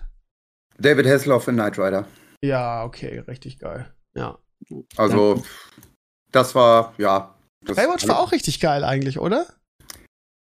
David 0.79 1.07
Hasselhoff 1.07 1.49
in 1.49 1.55
Knight 1.55 1.79
Rider. 1.79 2.07
Ja, 2.43 2.85
okay, 2.85 3.21
richtig 3.21 3.59
geil. 3.59 3.91
Ja. 4.15 4.39
Also, 4.97 5.35
Danke. 5.35 5.49
das 6.33 6.55
war, 6.55 6.95
ja. 6.99 7.35
Das 7.65 7.77
Baywatch 7.77 8.09
war 8.09 8.19
auch 8.19 8.33
richtig 8.33 8.61
geil 8.61 8.85
eigentlich, 8.85 9.19
oder? 9.19 9.47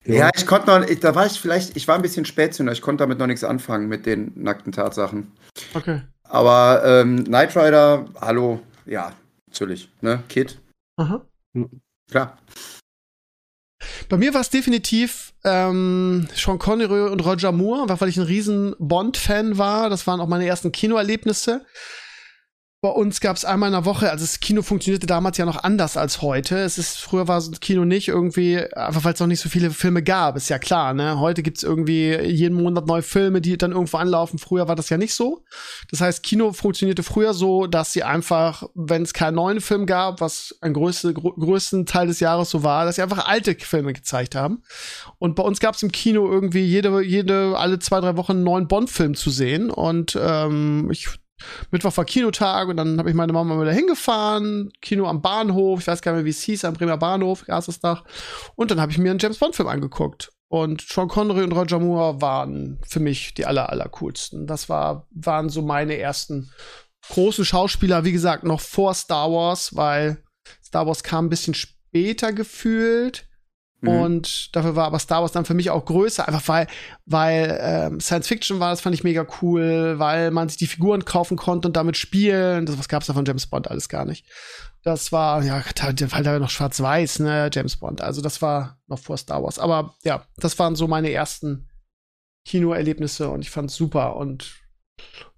Ja, 0.06 0.30
ich 0.36 0.46
konnte 0.46 0.68
noch, 0.68 0.88
ich, 0.88 1.00
da 1.00 1.16
war 1.16 1.26
ich 1.26 1.40
vielleicht, 1.40 1.76
ich 1.76 1.88
war 1.88 1.96
ein 1.96 2.02
bisschen 2.02 2.26
Spätzünder, 2.26 2.72
ich 2.72 2.82
konnte 2.82 3.04
damit 3.04 3.18
noch 3.18 3.28
nichts 3.28 3.44
anfangen 3.44 3.88
mit 3.88 4.06
den 4.06 4.32
nackten 4.36 4.72
Tatsachen. 4.72 5.32
Okay. 5.74 6.02
Aber 6.24 6.84
ähm, 6.86 7.24
Knight 7.24 7.56
Rider, 7.56 8.06
hallo, 8.22 8.62
ja, 8.86 9.14
natürlich, 9.48 9.90
ne, 10.02 10.24
Kid. 10.30 10.60
Aha. 10.98 11.26
Klar. 12.10 12.38
Bei 14.10 14.18
mir 14.18 14.34
war 14.34 14.42
es 14.42 14.50
definitiv 14.50 15.34
ähm, 15.44 16.28
Sean 16.36 16.60
Connery 16.60 17.10
und 17.12 17.26
Roger 17.26 17.52
Moore, 17.52 18.00
weil 18.00 18.10
ich 18.10 18.18
ein 18.18 18.24
riesen 18.24 18.76
Bond-Fan 18.80 19.58
war. 19.58 19.90
Das 19.90 20.08
waren 20.08 20.20
auch 20.20 20.28
meine 20.28 20.46
ersten 20.46 20.72
Kinoerlebnisse. 20.72 21.66
Bei 22.86 22.92
uns 22.92 23.20
gab 23.20 23.36
es 23.36 23.46
einmal 23.46 23.70
in 23.70 23.74
der 23.74 23.86
Woche, 23.86 24.12
also 24.12 24.24
das 24.24 24.40
Kino 24.40 24.62
funktionierte 24.62 25.08
damals 25.08 25.40
ja 25.40 25.46
noch 25.46 25.64
anders 25.64 25.98
als 25.98 26.22
heute. 26.22 26.60
Es 26.60 26.78
ist, 26.78 27.00
früher 27.00 27.28
war 27.28 27.38
das 27.38 27.60
Kino 27.60 27.84
nicht 27.84 28.10
irgendwie, 28.10 28.60
einfach 28.60 29.04
weil 29.04 29.16
es 29.16 29.20
noch 29.20 29.26
nicht 29.26 29.40
so 29.40 29.50
viele 29.50 29.72
Filme 29.72 30.04
gab, 30.04 30.36
ist 30.36 30.50
ja 30.50 30.60
klar, 30.60 30.94
ne? 30.94 31.20
Heute 31.20 31.42
gibt's 31.42 31.64
irgendwie 31.64 32.16
jeden 32.16 32.62
Monat 32.62 32.86
neue 32.86 33.02
Filme, 33.02 33.42
die 33.42 33.58
dann 33.58 33.72
irgendwo 33.72 33.98
anlaufen. 33.98 34.38
Früher 34.38 34.68
war 34.68 34.76
das 34.76 34.90
ja 34.90 35.00
nicht 35.00 35.16
so. 35.16 35.44
Das 35.90 36.00
heißt, 36.00 36.22
Kino 36.22 36.54
funktionierte 36.54 37.02
früher 37.02 37.34
so, 37.34 37.66
dass 37.66 37.92
sie 37.92 38.04
einfach, 38.04 38.62
wenn 38.76 39.02
es 39.02 39.16
keinen 39.16 39.34
neuen 39.34 39.62
Film 39.62 39.88
gab, 39.88 40.22
was 40.22 40.56
ein 40.62 40.74
größte, 40.74 41.16
grö 41.16 41.32
größten 41.32 41.88
Teil 41.88 42.06
des 42.06 42.20
Jahres 42.20 42.52
so 42.52 42.62
war, 42.62 42.86
dass 42.86 42.98
sie 42.98 43.02
einfach 43.02 43.26
alte 43.26 43.56
Filme 43.56 43.94
gezeigt 43.94 44.36
haben. 44.36 44.62
Und 45.18 45.36
bei 45.36 45.42
uns 45.42 45.60
gab's 45.60 45.82
im 45.82 45.92
Kino 45.92 46.30
irgendwie 46.30 46.62
jede, 46.62 47.02
jede, 47.02 47.58
alle 47.58 47.80
zwei, 47.80 48.00
drei 48.00 48.16
Wochen 48.16 48.34
einen 48.34 48.44
neuen 48.44 48.68
Bond-Film 48.68 49.16
zu 49.16 49.32
sehen. 49.32 49.72
Und 49.72 50.16
ähm, 50.22 50.92
ich 50.92 51.10
Mittwoch 51.72 51.96
war 51.98 52.06
Kinotag 52.06 52.70
und 52.70 52.78
dann 52.78 52.98
habe 52.98 53.10
ich 53.10 53.16
meine 53.16 53.34
Mama 53.34 53.60
wieder 53.60 53.74
hingefahren, 53.74 54.72
Kino 54.82 55.08
am 55.08 55.22
Bahnhof, 55.22 55.82
ich 55.82 55.88
weiß 55.88 56.02
gar 56.02 56.12
nicht 56.14 56.20
mehr, 56.20 56.26
wie 56.26 56.30
es 56.30 56.42
hieß, 56.42 56.66
am 56.66 56.74
Bremer 56.74 56.98
Bahnhof, 56.98 57.48
erstes. 57.48 57.80
Und 58.56 58.72
dann 58.72 58.80
habe 58.80 58.92
ich 58.92 58.98
mir 58.98 59.10
einen 59.10 59.20
James 59.20 59.38
Bond-Film 59.38 59.68
angeguckt. 59.68 60.32
Und 60.48 60.82
Sean 60.82 61.08
Connery 61.08 61.44
und 61.44 61.52
Roger 61.52 61.80
Moore 61.80 62.22
waren 62.22 62.80
für 62.88 63.00
mich 63.00 63.34
die 63.34 63.46
aller, 63.46 63.70
aller 63.70 63.90
coolsten. 63.90 64.48
Das 64.48 64.70
war, 64.70 65.08
waren 65.12 65.50
so 65.50 65.62
meine 65.62 65.98
ersten 65.98 66.52
großen 67.10 67.46
Schauspieler, 67.46 68.04
wie 68.04 68.12
gesagt, 68.12 68.44
noch 68.44 68.62
vor 68.62 68.94
Star 68.94 69.32
Wars, 69.32 69.76
weil 69.76 70.24
Star 70.64 70.88
Wars 70.88 71.04
kam 71.04 71.26
ein 71.26 71.30
bisschen 71.30 71.56
später 71.56 72.32
gefühlt. 72.32 73.28
Mhm. 73.82 73.90
Und 73.90 74.56
dafür 74.56 74.76
war 74.76 74.86
aber 74.86 75.00
Star 75.00 75.22
Wars 75.22 75.32
dann 75.32 75.46
für 75.46 75.54
mich 75.54 75.70
auch 75.70 75.86
größer, 75.86 76.28
einfach 76.28 76.48
weil, 76.48 76.68
weil 77.06 77.58
ähm, 77.62 78.00
Science 78.00 78.28
Fiction 78.28 78.60
war, 78.60 78.72
das 78.72 78.82
fand 78.82 78.96
ich 78.96 79.04
mega 79.04 79.26
cool, 79.42 79.96
weil 79.98 80.32
man 80.32 80.50
sich 80.50 80.58
die 80.58 80.68
Figuren 80.68 81.06
kaufen 81.06 81.38
konnte 81.38 81.68
und 81.68 81.76
damit 81.76 81.98
spielen. 81.98 82.66
Das 82.66 82.78
was 82.78 82.88
gab's 82.88 83.08
da 83.08 83.14
von 83.14 83.26
James 83.26 83.48
Bond 83.48 83.70
alles 83.70 83.90
gar 83.90 84.06
nicht. 84.06 84.26
Das 84.84 85.12
war, 85.12 85.44
ja, 85.44 85.64
weil 86.10 86.24
da 86.24 86.38
noch 86.38 86.52
schwarz-weiß, 86.52 87.20
ne, 87.20 87.50
James 87.52 87.78
Bond. 87.78 88.02
Also 88.02 88.22
das 88.22 88.42
war 88.42 88.80
noch 88.88 89.00
vor 89.00 89.18
Star 89.18 89.44
Wars. 89.44 89.58
Aber 89.58 89.96
ja, 90.04 90.26
das 90.38 90.60
waren 90.60 90.76
so 90.76 90.88
meine 90.88 91.12
ersten 91.12 91.68
Kinoerlebnisse 92.46 93.30
und 93.30 93.42
ich 93.42 93.50
fand's 93.50 93.76
super. 93.76 94.16
Und 94.16 94.54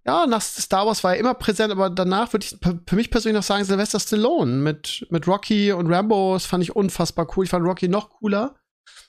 ja, 0.07 0.25
nach 0.25 0.41
Star 0.41 0.87
Wars 0.87 1.03
war 1.03 1.13
er 1.13 1.19
immer 1.19 1.33
präsent, 1.33 1.71
aber 1.71 1.89
danach 1.89 2.31
würde 2.31 2.45
ich 2.45 2.57
für 2.87 2.95
mich 2.95 3.11
persönlich 3.11 3.35
noch 3.35 3.43
sagen, 3.43 3.65
Sylvester 3.65 3.99
Stallone 3.99 4.53
mit, 4.53 5.05
mit 5.09 5.27
Rocky 5.27 5.73
und 5.73 5.91
Rambo, 5.91 6.33
das 6.33 6.45
fand 6.45 6.63
ich 6.63 6.75
unfassbar 6.75 7.27
cool. 7.35 7.43
Ich 7.43 7.49
fand 7.49 7.65
Rocky 7.65 7.89
noch 7.89 8.09
cooler. 8.09 8.55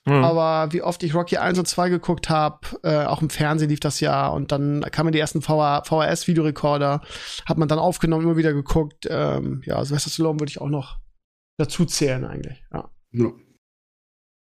Mhm. 0.06 0.24
Aber 0.24 0.72
wie 0.72 0.82
oft 0.82 1.02
ich 1.04 1.14
Rocky 1.14 1.36
1 1.36 1.58
und 1.58 1.68
2 1.68 1.90
geguckt 1.90 2.30
habe, 2.30 2.60
äh, 2.82 3.04
auch 3.04 3.22
im 3.22 3.30
Fernsehen 3.30 3.70
lief 3.70 3.78
das 3.78 4.00
ja 4.00 4.26
und 4.26 4.50
dann 4.50 4.80
kamen 4.90 5.12
die 5.12 5.20
ersten 5.20 5.40
VHS-Videorekorder, 5.40 7.02
hat 7.46 7.58
man 7.58 7.68
dann 7.68 7.78
aufgenommen, 7.78 8.24
immer 8.24 8.36
wieder 8.36 8.52
geguckt. 8.52 9.06
Ähm, 9.08 9.62
ja, 9.66 9.84
Sylvester 9.84 10.10
Stallone 10.10 10.40
würde 10.40 10.50
ich 10.50 10.60
auch 10.60 10.68
noch 10.68 10.98
dazu 11.58 11.84
zählen 11.84 12.24
eigentlich. 12.24 12.64
Ja. 12.72 12.90
ja. 13.12 13.30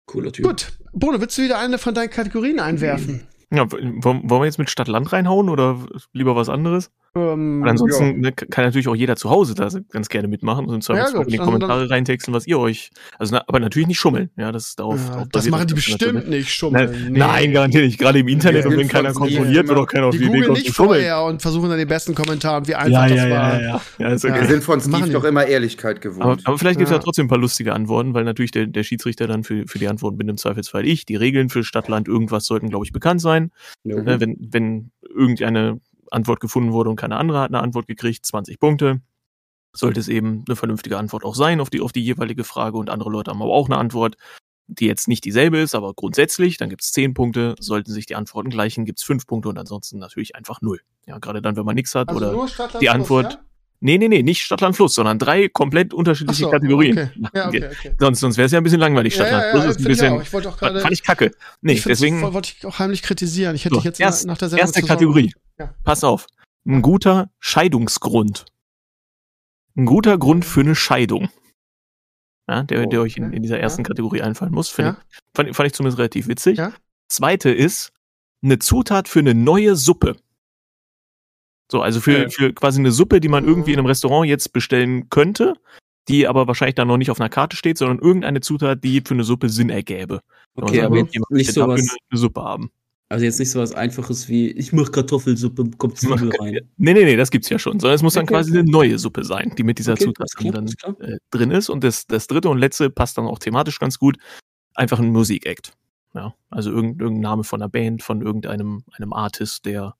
Cooler 0.06 0.32
Typ. 0.32 0.46
Gut. 0.46 0.72
Bono, 0.92 1.20
willst 1.20 1.36
du 1.36 1.42
wieder 1.42 1.58
eine 1.58 1.76
von 1.76 1.92
deinen 1.94 2.10
Kategorien 2.10 2.60
einwerfen? 2.60 3.14
Mhm. 3.14 3.35
Ja, 3.50 3.70
wollen 3.70 4.28
wir 4.28 4.44
jetzt 4.44 4.58
mit 4.58 4.70
Stadt-Land 4.70 5.12
reinhauen 5.12 5.48
oder 5.48 5.86
lieber 6.12 6.34
was 6.34 6.48
anderes? 6.48 6.90
Ähm, 7.16 7.64
ansonsten 7.64 8.22
ja. 8.22 8.30
ne, 8.30 8.32
kann 8.32 8.64
natürlich 8.64 8.88
auch 8.88 8.94
jeder 8.94 9.16
zu 9.16 9.30
Hause 9.30 9.54
da 9.54 9.68
ganz 9.90 10.10
gerne 10.10 10.28
mitmachen 10.28 10.66
und 10.66 10.86
ja, 10.86 11.06
in 11.06 11.28
die 11.28 11.38
Kommentare 11.38 11.88
reintexten, 11.88 12.34
was 12.34 12.46
ihr 12.46 12.58
euch. 12.58 12.90
Also, 13.18 13.36
na, 13.36 13.44
aber 13.46 13.58
natürlich 13.58 13.88
nicht 13.88 13.98
schummeln. 13.98 14.28
Ja, 14.36 14.52
das 14.52 14.68
ist 14.68 14.78
darauf. 14.78 15.00
Ja, 15.08 15.24
das 15.32 15.48
machen 15.48 15.66
die 15.66 15.74
bestimmt 15.74 16.28
nicht, 16.28 16.50
schummeln. 16.50 17.12
Nee. 17.12 17.18
Nein, 17.18 17.52
garantiert 17.52 17.86
nicht. 17.86 17.98
Gerade 17.98 18.18
im 18.18 18.28
Internet 18.28 18.64
ja, 18.64 18.70
und 18.70 18.76
wenn 18.76 18.88
keiner 18.88 19.14
kontrolliert, 19.14 19.66
wird 19.66 19.78
auch 19.78 19.86
keiner 19.86 20.06
auf 20.06 20.16
die, 20.16 20.24
Idee 20.24 20.42
kommen, 20.42 20.52
nicht 20.52 20.74
vorher 20.74 21.22
und 21.24 21.40
versuchen 21.40 21.70
dann 21.70 21.78
die 21.78 21.86
besten 21.86 22.14
Kommentare, 22.14 22.66
wie 22.66 22.74
einfach 22.74 23.08
das 23.08 23.30
war. 23.30 23.62
Ja, 23.62 23.80
ja, 23.98 24.08
ist 24.08 24.24
okay. 24.24 24.40
Wir 24.40 24.48
sind 24.48 24.62
von 24.62 24.80
Steve 24.80 25.08
doch 25.08 25.24
immer 25.24 25.46
Ehrlichkeit 25.46 26.02
gewohnt. 26.02 26.22
Aber, 26.22 26.36
aber 26.44 26.58
vielleicht 26.58 26.78
gibt 26.78 26.90
es 26.90 26.94
ja. 26.94 27.00
trotzdem 27.02 27.26
ein 27.26 27.28
paar 27.28 27.38
lustige 27.38 27.72
Antworten, 27.72 28.12
weil 28.12 28.24
natürlich 28.24 28.50
der, 28.50 28.66
der 28.66 28.82
Schiedsrichter 28.82 29.26
dann 29.26 29.42
für, 29.42 29.66
für 29.66 29.78
die 29.78 29.88
Antworten 29.88 30.18
bin 30.18 30.28
im 30.28 30.36
Zweifelsfall 30.36 30.86
ich. 30.86 31.06
Die 31.06 31.16
Regeln 31.16 31.48
für 31.48 31.64
Stadtland 31.64 32.08
irgendwas 32.08 32.44
sollten, 32.44 32.68
glaube 32.68 32.84
ich, 32.84 32.92
bekannt 32.92 33.22
sein. 33.22 33.52
Mhm. 33.84 34.02
Wenn, 34.04 34.36
wenn 34.38 34.90
irgendeine 35.16 35.80
Antwort 36.16 36.40
gefunden 36.40 36.72
wurde 36.72 36.90
und 36.90 36.96
keine 36.96 37.16
andere 37.16 37.40
hat 37.40 37.50
eine 37.50 37.62
Antwort 37.62 37.86
gekriegt, 37.86 38.26
20 38.26 38.58
Punkte. 38.58 39.00
Sollte 39.72 40.00
es 40.00 40.08
eben 40.08 40.44
eine 40.48 40.56
vernünftige 40.56 40.98
Antwort 40.98 41.24
auch 41.24 41.34
sein 41.34 41.60
auf 41.60 41.70
die, 41.70 41.80
auf 41.82 41.92
die 41.92 42.02
jeweilige 42.02 42.44
Frage 42.44 42.78
und 42.78 42.90
andere 42.90 43.10
Leute 43.10 43.30
haben 43.30 43.42
aber 43.42 43.52
auch 43.52 43.68
eine 43.68 43.76
Antwort, 43.76 44.16
die 44.68 44.86
jetzt 44.86 45.06
nicht 45.06 45.24
dieselbe 45.24 45.58
ist, 45.58 45.74
aber 45.74 45.94
grundsätzlich, 45.94 46.56
dann 46.56 46.70
gibt 46.70 46.82
es 46.82 46.92
10 46.92 47.14
Punkte. 47.14 47.54
Sollten 47.60 47.92
sich 47.92 48.06
die 48.06 48.16
Antworten 48.16 48.50
gleichen, 48.50 48.84
gibt 48.84 48.98
es 48.98 49.04
5 49.04 49.26
Punkte 49.26 49.48
und 49.48 49.58
ansonsten 49.58 49.98
natürlich 49.98 50.34
einfach 50.34 50.60
0. 50.60 50.80
Ja, 51.06 51.18
gerade 51.18 51.40
dann, 51.40 51.56
wenn 51.56 51.64
man 51.64 51.76
nichts 51.76 51.94
hat 51.94 52.08
also 52.08 52.20
oder 52.20 52.78
die 52.80 52.88
Antwort. 52.88 53.34
Ja? 53.34 53.40
Nee, 53.80 53.98
nee, 53.98 54.08
nee, 54.08 54.22
nicht 54.22 54.42
Stadtland 54.42 54.74
Fluss, 54.74 54.94
sondern 54.94 55.18
drei 55.18 55.48
komplett 55.48 55.92
unterschiedliche 55.92 56.44
so, 56.44 56.50
Kategorien. 56.50 56.98
Okay. 56.98 57.30
Ja, 57.34 57.48
okay, 57.48 57.68
okay. 57.70 57.94
Sonst, 57.98 58.20
sonst 58.20 58.36
wäre 58.36 58.46
es 58.46 58.52
ja 58.52 58.58
ein 58.58 58.64
bisschen 58.64 58.80
langweilig. 58.80 59.14
Stadtland 59.14 59.42
ja, 59.42 59.46
ja, 59.46 59.52
Fluss 59.52 59.76
ist 59.76 59.78
ein 59.78 59.84
bisschen. 59.84 60.20
Ich, 60.20 60.32
ich 60.32 60.56
grade, 60.56 60.80
fand 60.80 60.92
ich 60.92 61.02
kacke. 61.02 61.32
Nee, 61.60 61.74
ich 61.74 61.84
deswegen. 61.84 62.22
wollte 62.22 62.52
ich 62.56 62.64
auch 62.66 62.78
heimlich 62.78 63.02
kritisieren. 63.02 63.54
Ich 63.54 63.64
hätte 63.64 63.74
so, 63.74 63.80
dich 63.80 63.84
jetzt 63.84 64.00
erst, 64.00 64.26
nach 64.26 64.38
der 64.38 64.48
Sendung 64.48 64.66
Erste 64.66 64.82
Kategorie. 64.82 65.34
Ja. 65.58 65.74
Pass 65.84 66.04
auf. 66.04 66.26
Ein 66.66 66.82
guter 66.82 67.30
Scheidungsgrund. 67.38 68.46
Ein 69.76 69.86
guter 69.86 70.18
Grund 70.18 70.44
für 70.44 70.60
eine 70.60 70.74
Scheidung. 70.74 71.28
Ja, 72.48 72.62
der, 72.62 72.86
der 72.86 73.00
euch 73.00 73.16
in, 73.16 73.32
in 73.32 73.42
dieser 73.42 73.58
ersten 73.58 73.82
Kategorie 73.82 74.22
einfallen 74.22 74.52
muss. 74.52 74.68
Finde 74.68 74.96
ich, 75.10 75.18
fand, 75.34 75.56
fand 75.56 75.66
ich 75.66 75.72
zumindest 75.74 75.98
relativ 75.98 76.28
witzig. 76.28 76.60
Zweite 77.08 77.50
ist 77.50 77.92
eine 78.42 78.58
Zutat 78.58 79.08
für 79.08 79.18
eine 79.18 79.34
neue 79.34 79.76
Suppe. 79.76 80.16
So, 81.70 81.80
also 81.80 82.00
für, 82.00 82.22
ja. 82.22 82.28
für 82.28 82.52
quasi 82.52 82.80
eine 82.80 82.92
Suppe, 82.92 83.20
die 83.20 83.28
man 83.28 83.44
irgendwie 83.44 83.72
in 83.72 83.78
einem 83.78 83.86
Restaurant 83.86 84.28
jetzt 84.28 84.52
bestellen 84.52 85.10
könnte, 85.10 85.54
die 86.08 86.28
aber 86.28 86.46
wahrscheinlich 86.46 86.76
dann 86.76 86.88
noch 86.88 86.96
nicht 86.96 87.10
auf 87.10 87.20
einer 87.20 87.28
Karte 87.28 87.56
steht, 87.56 87.78
sondern 87.78 87.98
irgendeine 87.98 88.40
Zutat, 88.40 88.84
die 88.84 89.02
für 89.04 89.14
eine 89.14 89.24
Suppe 89.24 89.48
Sinn 89.48 89.70
ergäbe. 89.70 90.20
Okay, 90.54 90.82
aber 90.82 90.98
jetzt 90.98 91.30
nicht 91.30 91.52
sowas, 91.52 91.80
eine 92.10 92.18
Suppe 92.18 92.42
haben. 92.42 92.70
Also 93.08 93.24
jetzt 93.24 93.38
nicht 93.38 93.50
so 93.50 93.60
was 93.60 93.72
Einfaches 93.72 94.28
wie, 94.28 94.50
ich 94.50 94.72
mach 94.72 94.90
Kartoffelsuppe, 94.90 95.70
kommt 95.78 95.96
Zwiebel 95.96 96.30
rein. 96.40 96.58
Nee, 96.76 96.92
nee, 96.92 97.04
nee, 97.04 97.16
das 97.16 97.30
gibt's 97.30 97.48
ja 97.48 97.58
schon. 97.58 97.78
Sondern 97.78 97.94
es 97.94 98.02
muss 98.02 98.14
dann 98.14 98.24
okay. 98.24 98.34
quasi 98.34 98.58
eine 98.58 98.68
neue 98.68 98.98
Suppe 98.98 99.24
sein, 99.24 99.52
die 99.56 99.62
mit 99.62 99.78
dieser 99.78 99.92
okay, 99.92 100.04
Zutat 100.06 100.28
dann 100.40 100.66
äh, 101.00 101.18
drin 101.30 101.52
ist. 101.52 101.68
Und 101.68 101.84
das, 101.84 102.06
das 102.06 102.26
dritte 102.26 102.48
und 102.48 102.58
letzte 102.58 102.90
passt 102.90 103.16
dann 103.16 103.26
auch 103.26 103.38
thematisch 103.38 103.78
ganz 103.78 103.98
gut. 103.98 104.16
Einfach 104.74 104.98
ein 104.98 105.10
Musikakt. 105.10 105.72
Ja, 106.14 106.34
also 106.50 106.70
irgendein, 106.70 107.00
irgendein 107.00 107.22
Name 107.22 107.44
von 107.44 107.62
einer 107.62 107.68
Band, 107.68 108.02
von 108.02 108.22
irgendeinem 108.22 108.82
einem 108.96 109.12
Artist, 109.12 109.66
der 109.66 109.94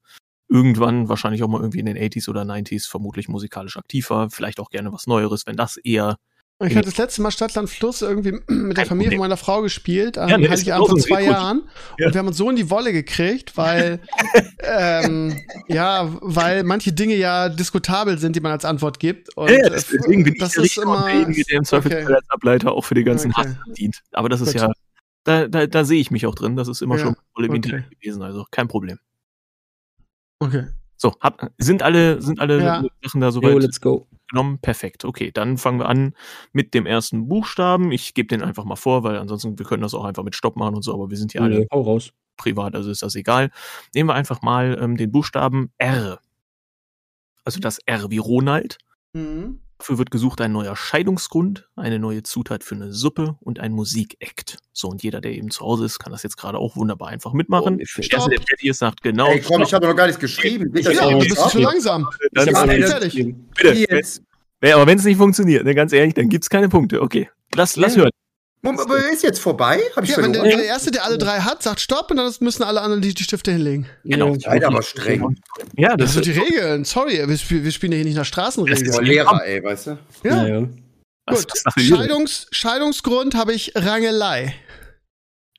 irgendwann 0.49 1.09
wahrscheinlich 1.09 1.43
auch 1.43 1.49
mal 1.49 1.61
irgendwie 1.61 1.81
in 1.81 1.87
den 1.87 1.97
80s 1.97 2.29
oder 2.29 2.43
90s 2.43 2.89
vermutlich 2.89 3.29
musikalisch 3.29 3.77
aktiv 3.77 4.11
war. 4.11 4.31
Vielleicht 4.31 4.61
auch 4.61 4.71
gerne 4.71 4.93
was 4.93 5.07
Neueres, 5.07 5.47
wenn 5.47 5.57
das 5.57 5.77
eher 5.77 6.17
ich 6.65 6.75
hatte 6.75 6.89
das 6.89 6.97
letzte 6.97 7.21
Mal 7.21 7.31
Stadtland 7.31 7.69
Fluss 7.69 8.01
irgendwie 8.01 8.33
mit 8.49 8.79
der 8.79 8.87
Familie 8.87 9.13
von 9.13 9.21
meiner 9.21 9.37
Frau 9.37 9.61
gespielt, 9.61 10.17
an 10.17 10.29
ja, 10.31 10.39
nee, 10.39 10.49
Heiligabend 10.49 10.89
vor 10.89 10.99
zwei 10.99 11.25
Jahren. 11.25 11.69
Ja. 11.99 12.07
Und 12.07 12.15
wir 12.15 12.19
haben 12.19 12.29
uns 12.29 12.39
so 12.39 12.49
in 12.49 12.57
die 12.57 12.71
Wolle 12.71 12.95
gekriegt, 12.95 13.59
weil, 13.59 14.01
ähm, 14.63 15.39
ja, 15.69 16.09
weil 16.23 16.65
manche 16.65 16.95
Dinge 16.95 17.15
ja 17.15 17.51
diskutabel 17.51 18.17
sind, 18.19 18.37
die 18.37 18.41
man 18.41 18.53
als 18.53 18.65
Antwort 18.65 18.99
gibt. 19.01 19.37
Und 19.37 19.51
ja, 19.51 19.69
deswegen 19.69 20.25
bin 20.25 20.35
das 20.39 20.57
ich 20.57 20.75
der 20.77 20.85
immer, 20.85 21.05
derjenige, 21.05 21.45
der 21.45 21.59
im 21.59 21.65
Zweifelsfall 21.65 22.05
okay. 22.05 22.15
als 22.15 22.31
Ableiter 22.31 22.73
auch 22.73 22.87
für 22.87 22.95
die 22.95 23.05
ganzen 23.05 23.33
okay. 23.33 23.49
Hass 23.49 23.75
dient. 23.77 24.03
Aber 24.13 24.31
das 24.31 24.41
ist 24.41 24.55
Gut. 24.55 24.63
ja, 24.63 24.73
da, 25.25 25.49
da, 25.49 25.67
da 25.67 25.85
sehe 25.85 26.01
ich 26.01 26.11
mich 26.11 26.25
auch 26.25 26.35
drin. 26.35 26.57
Das 26.57 26.69
ist 26.69 26.81
immer 26.81 26.97
ja. 26.97 27.05
schon 27.05 27.17
voll 27.35 27.45
im 27.45 27.51
okay. 27.51 27.57
Internet 27.57 27.91
gewesen, 27.91 28.23
also 28.23 28.47
kein 28.51 28.69
Problem. 28.69 28.99
Okay. 30.39 30.67
So, 30.97 31.15
hab, 31.21 31.51
sind 31.59 31.83
alle, 31.83 32.23
sind 32.23 32.41
alle 32.41 32.63
ja. 32.63 32.85
Sachen 33.03 33.21
da 33.21 33.31
soweit? 33.31 33.53
Yo, 33.53 33.59
let's 33.59 33.81
go 33.81 34.07
genommen. 34.29 34.59
Perfekt. 34.59 35.05
Okay, 35.05 35.31
dann 35.33 35.59
fangen 35.59 35.79
wir 35.79 35.89
an 35.89 36.15
mit 36.53 36.75
dem 36.75 36.87
ersten 36.87 37.29
Buchstaben. 37.29 37.93
Ich 37.93 38.15
gebe 38.15 38.29
den 38.29 38.43
einfach 38.43 38.65
mal 38.65 38.77
vor, 38.77 39.03
weil 39.03 39.17
ansonsten 39.19 39.59
wir 39.59 39.67
können 39.67 39.83
das 39.83 39.95
auch 39.95 40.05
einfach 40.05 40.25
mit 40.25 40.35
Stopp 40.35 40.57
machen 40.57 40.75
und 40.75 40.83
so, 40.83 40.93
aber 40.93 41.11
wir 41.11 41.17
sind 41.17 41.33
ja 41.35 41.43
alle 41.43 41.61
nee, 41.61 41.67
raus. 41.73 42.13
privat, 42.37 42.75
also 42.75 42.91
ist 42.91 43.03
das 43.03 43.15
egal. 43.15 43.51
Nehmen 43.95 44.09
wir 44.09 44.15
einfach 44.15 44.43
mal 44.43 44.79
ähm, 44.81 44.97
den 44.97 45.11
Buchstaben 45.11 45.71
R. 45.79 46.21
Also 47.45 47.61
das 47.61 47.79
R 47.87 48.11
wie 48.11 48.19
Ronald. 48.19 48.79
Mhm. 49.13 49.61
Dafür 49.79 49.99
wird 49.99 50.11
gesucht 50.11 50.41
ein 50.41 50.53
neuer 50.53 50.75
Scheidungsgrund, 50.75 51.69
eine 51.77 51.99
neue 51.99 52.23
Zutat 52.23 52.65
für 52.65 52.75
eine 52.75 52.93
Suppe 52.93 53.37
und 53.41 53.61
ein 53.61 53.73
Musikakt. 53.73 54.59
So, 54.73 54.89
und 54.89 55.03
jeder, 55.03 55.21
der 55.21 55.33
eben 55.33 55.51
zu 55.51 55.65
Hause 55.65 55.85
ist, 55.85 55.99
kann 55.99 56.13
das 56.13 56.23
jetzt 56.23 56.37
gerade 56.37 56.59
auch 56.59 56.77
wunderbar 56.77 57.09
einfach 57.09 57.35
mitmachen. 57.35 57.77
Oh, 57.77 58.01
erste, 58.01 58.31
der 58.31 58.41
fertig 58.41 58.69
ist, 58.69 58.79
sagt 58.79 59.03
genau. 59.03 59.29
Ey, 59.29 59.41
komm, 59.41 59.63
ich 59.63 59.75
habe 59.75 59.87
noch 59.87 59.95
gar 59.95 60.07
nichts 60.07 60.21
geschrieben. 60.21 60.73
Ja, 60.75 60.91
ja 60.91 61.11
du 61.11 61.19
bist 61.19 61.51
zu 61.51 61.59
langsam. 61.59 62.09
Dann 62.33 62.49
ist 62.49 62.57
es 62.57 62.91
fertig. 62.91 63.35
Bitte. 63.55 63.73
Jetzt. 63.91 64.23
Aber 64.63 64.87
wenn 64.87 64.99
es 64.99 65.05
nicht 65.05 65.19
funktioniert, 65.19 65.65
ne, 65.65 65.75
ganz 65.75 65.93
ehrlich, 65.93 66.15
dann 66.15 66.29
gibt 66.29 66.45
es 66.45 66.51
keine 66.51 66.69
Punkte. 66.69 67.03
Okay, 67.03 67.29
lass, 67.55 67.77
lass 67.77 67.97
hören. 67.97 68.11
Aber 68.69 69.11
ist 69.13 69.23
jetzt 69.23 69.39
vorbei? 69.39 69.81
Hab 69.95 70.05
ich 70.05 70.11
ja, 70.11 70.19
wenn 70.19 70.33
der, 70.33 70.43
der, 70.43 70.65
Erste, 70.65 70.91
der 70.91 71.05
alle 71.05 71.19
drei 71.19 71.41
hat, 71.41 71.63
sagt 71.63 71.81
Stopp 71.81 72.11
und 72.11 72.17
dann 72.17 72.33
müssen 72.41 72.63
alle 72.63 72.81
anderen 72.81 73.03
die, 73.03 73.15
die 73.15 73.23
Stifte 73.23 73.53
hinlegen. 73.53 73.87
Genau. 74.05 74.35
Ja, 74.35 74.41
seid 74.41 74.65
aber 74.65 74.83
streng. 74.83 75.37
Ja, 75.77 75.97
das, 75.97 76.15
das 76.15 76.25
sind 76.25 76.27
die 76.27 76.41
Regeln. 76.41 76.85
Sorry, 76.85 77.19
wir, 77.19 77.29
wir, 77.29 77.73
spielen 77.73 77.93
ja 77.93 77.97
hier 77.97 78.05
nicht 78.05 78.17
nach 78.17 78.25
Straßenregeln. 78.25 78.87
Das 78.87 78.99
ist 78.99 79.03
Lehrer, 79.03 79.41
ey, 79.45 79.63
weißt 79.63 79.87
du? 79.89 79.99
Ja. 80.25 80.47
ja, 80.47 80.61
ja. 80.61 80.69
Gut. 81.29 81.47
Scheidungs, 81.77 82.47
Scheidungsgrund 82.53 83.35
habe 83.35 83.53
ich 83.53 83.73
Rangelei. 83.75 84.55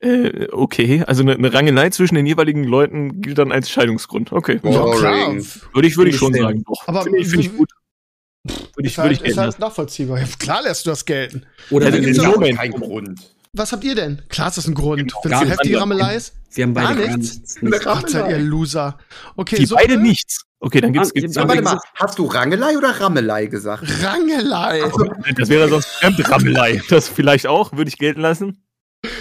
Äh, 0.00 0.48
okay, 0.52 1.02
also 1.06 1.22
eine, 1.22 1.34
eine, 1.34 1.52
Rangelei 1.52 1.90
zwischen 1.90 2.14
den 2.14 2.24
jeweiligen 2.24 2.62
Leuten 2.64 3.20
gilt 3.20 3.38
dann 3.38 3.50
als 3.50 3.68
Scheidungsgrund. 3.68 4.32
Okay. 4.32 4.60
Ja, 4.62 4.70
klar. 4.70 5.34
Würde 5.34 5.88
ich, 5.88 5.96
würde 5.96 6.10
ich 6.10 6.16
schon 6.16 6.32
sagen. 6.32 6.62
Doch. 6.64 6.86
Aber 6.86 7.02
finde 7.02 7.18
ich, 7.18 7.28
find 7.28 7.44
ich 7.44 7.56
gut. 7.56 7.68
Würde 8.74 8.88
ich, 8.88 8.96
würde 8.96 9.14
ich 9.14 9.24
ist 9.24 9.36
halt 9.36 9.58
nachvollziehbar. 9.58 10.18
Ja, 10.18 10.26
klar 10.38 10.62
lässt 10.62 10.86
du 10.86 10.90
das 10.90 11.04
gelten. 11.04 11.44
Oder 11.70 11.88
ja, 11.88 12.02
wenn 12.02 12.30
Moment 12.32 12.58
kein 12.58 12.72
Grund. 12.72 13.20
Was 13.52 13.72
habt 13.72 13.84
ihr 13.84 13.94
denn? 13.94 14.22
Klar 14.28 14.48
ist 14.48 14.58
das 14.58 14.66
ein 14.66 14.74
Grund. 14.74 15.12
Wenn 15.22 15.32
es 15.32 15.40
so 15.40 15.46
heftige 15.46 15.80
Rammelei 15.80 16.16
ist? 16.16 16.34
Wir 16.52 16.64
haben 16.64 16.74
beide 16.74 17.06
gar 17.06 17.16
nichts. 17.16 17.56
Ach, 17.86 18.02
seid 18.06 18.30
ihr 18.30 18.38
Loser. 18.38 18.98
Okay, 19.36 19.56
Die 19.56 19.66
so 19.66 19.74
beide 19.76 19.94
viel? 19.94 20.02
nichts. 20.02 20.44
Okay, 20.60 20.80
dann 20.80 20.92
gibt's, 20.92 21.12
gibt's 21.12 21.36
Warte 21.36 21.62
mal, 21.62 21.78
hast 21.94 22.18
du 22.18 22.26
Rangelei 22.26 22.76
oder 22.76 22.90
Rammelei 22.90 23.46
gesagt? 23.46 23.84
Rangelei. 24.02 24.82
Also, 24.82 25.12
das 25.36 25.48
wäre 25.48 25.68
sonst 25.68 25.86
Fremdrammelei. 25.86 26.82
Das 26.88 27.08
vielleicht 27.08 27.46
auch, 27.46 27.72
würde 27.72 27.88
ich 27.88 27.96
gelten 27.96 28.20
lassen. 28.20 28.64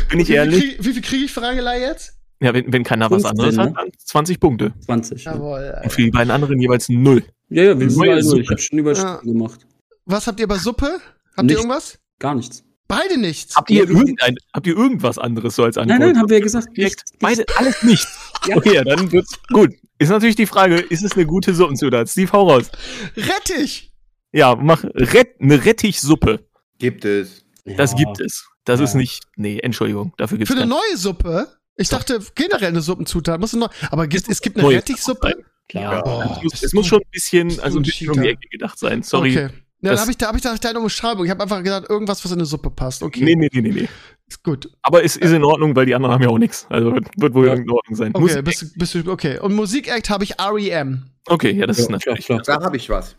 Bin 0.10 0.20
ich 0.20 0.30
ehrlich. 0.32 0.64
Wie 0.64 0.68
viel, 0.68 0.86
wie 0.86 0.94
viel 0.94 1.02
kriege 1.04 1.26
ich 1.26 1.32
für 1.32 1.44
Rangelei 1.44 1.82
jetzt? 1.82 2.14
Ja, 2.40 2.54
wenn, 2.54 2.72
wenn 2.72 2.84
keiner 2.84 3.10
15, 3.10 3.24
was 3.24 3.32
anderes 3.32 3.56
ne? 3.56 3.64
hat, 3.64 3.78
dann 3.78 3.90
20 3.98 4.40
Punkte. 4.40 4.74
20. 4.86 5.24
Jawohl. 5.24 5.80
Und 5.84 5.92
für 5.92 6.02
die 6.02 6.12
beiden 6.12 6.32
anderen 6.32 6.60
jeweils 6.60 6.90
0. 6.90 7.24
Ja, 7.50 7.64
ja, 7.64 7.80
wir 7.80 7.90
sind 7.90 8.02
alle 8.02 8.24
null. 8.24 8.42
Ich 8.42 8.50
hab 8.50 8.60
schon 8.60 8.80
über 8.80 8.94
ja. 8.94 9.18
gemacht. 9.18 9.66
Was 10.06 10.28
habt 10.28 10.40
ihr 10.40 10.48
bei 10.48 10.58
Suppe? 10.58 11.00
Habt 11.36 11.44
nichts. 11.44 11.52
ihr 11.52 11.58
irgendwas? 11.58 12.00
Gar 12.20 12.36
nichts. 12.36 12.64
Beide 12.88 13.18
nichts. 13.18 13.56
Habt 13.56 13.70
ihr, 13.70 13.88
irgendein, 13.88 14.36
habt 14.54 14.66
ihr 14.66 14.76
irgendwas 14.76 15.18
anderes 15.18 15.56
so 15.56 15.64
als 15.64 15.78
Antwort? 15.78 16.00
Nein, 16.00 16.10
nein, 16.10 16.20
haben 16.20 16.30
wir 16.30 16.38
ja 16.38 16.44
gesagt. 16.44 16.76
Direkt. 16.76 17.04
Beide, 17.20 17.46
alles 17.58 17.84
nichts. 17.84 18.08
ja. 18.48 18.56
Okay, 18.56 18.82
dann 18.84 19.12
wird's 19.12 19.38
gut. 19.50 19.74
Ist 20.00 20.10
natürlich 20.10 20.36
die 20.36 20.46
Frage, 20.46 20.76
ist 20.76 21.04
es 21.04 21.14
eine 21.14 21.26
gute 21.26 21.54
Suppenzutat? 21.54 22.08
Steve, 22.10 22.32
hau 22.32 22.50
raus. 22.50 22.70
Rettich! 23.16 23.92
Ja, 24.32 24.56
mach 24.56 24.84
Rett, 24.84 25.36
eine 25.42 25.66
Rettichsuppe. 25.66 26.48
Gibt 26.80 27.04
es. 27.04 27.46
Das 27.66 27.92
ja. 27.92 27.98
gibt 27.98 28.22
es. 28.22 28.48
Das 28.64 28.80
ja. 28.80 28.86
ist 28.86 28.94
nicht. 28.94 29.24
Nee, 29.36 29.60
Entschuldigung. 29.60 30.14
Dafür 30.18 30.38
gibt's 30.38 30.54
Für 30.54 30.60
eine 30.60 30.70
neue 30.70 30.96
Suppe? 30.96 31.48
Ich 31.76 31.90
dachte 31.90 32.20
generell 32.36 32.70
eine 32.70 32.82
Suppenzutat. 32.82 33.40
Muss 33.40 33.54
noch, 33.54 33.72
aber 33.92 34.08
es 34.12 34.42
gibt 34.42 34.58
eine 34.58 34.70
Rettichsuppe? 34.70 35.44
Klar. 35.70 36.04
Oh, 36.06 36.48
es, 36.52 36.74
muss, 36.74 36.88
schon 36.88 37.00
ein 37.00 37.12
bisschen, 37.12 37.60
also 37.60 37.80
ein 37.80 37.84
bisschen 37.84 38.10
um 38.10 38.22
die 38.22 38.30
Ecke 38.30 38.48
gedacht 38.50 38.80
sein. 38.80 39.04
Sorry. 39.04 39.32
Okay. 39.32 39.50
Ja, 39.82 39.92
dann 39.92 40.00
habe 40.00 40.12
ich 40.12 40.18
da, 40.18 40.28
hab 40.28 40.36
ich 40.36 40.42
da 40.42 40.56
deine 40.56 40.80
Umschreibung. 40.80 41.26
Ich 41.26 41.30
habe 41.30 41.44
einfach 41.44 41.62
gedacht, 41.62 41.86
irgendwas, 41.90 42.24
was 42.24 42.32
in 42.32 42.40
eine 42.40 42.46
Suppe 42.46 42.72
passt. 42.72 43.04
Okay. 43.04 43.24
Nee, 43.24 43.36
nee, 43.36 43.50
nee, 43.52 43.62
nee, 43.62 43.72
nee. 43.72 43.90
Ist 44.28 44.44
gut. 44.44 44.70
Aber 44.82 45.04
es 45.04 45.16
ist 45.16 45.32
in 45.32 45.44
Ordnung, 45.44 45.76
weil 45.76 45.86
die 45.86 45.94
anderen 45.94 46.16
haben 46.16 46.24
ja 46.24 46.30
auch 46.30 46.40
nichts. 46.40 46.66
Also 46.70 46.94
wird 46.94 47.34
wohl 47.34 47.48
ja. 47.48 47.54
in 47.54 47.70
Ordnung 47.70 47.96
sein. 47.96 48.12
Okay, 48.14 48.42
bist, 48.42 48.78
bist 48.78 48.96
du, 48.96 49.12
okay. 49.12 49.40
Und 49.40 49.54
Musikact 49.54 50.10
habe 50.10 50.24
ich 50.24 50.34
REM. 50.40 51.12
Okay, 51.28 51.52
ja, 51.52 51.68
das 51.68 51.78
ja, 51.78 51.84
ist 51.84 51.90
natürlich. 51.92 52.26
Klar, 52.26 52.42
Da 52.44 52.62
habe 52.62 52.76
ich 52.76 52.90
was. 52.90 53.16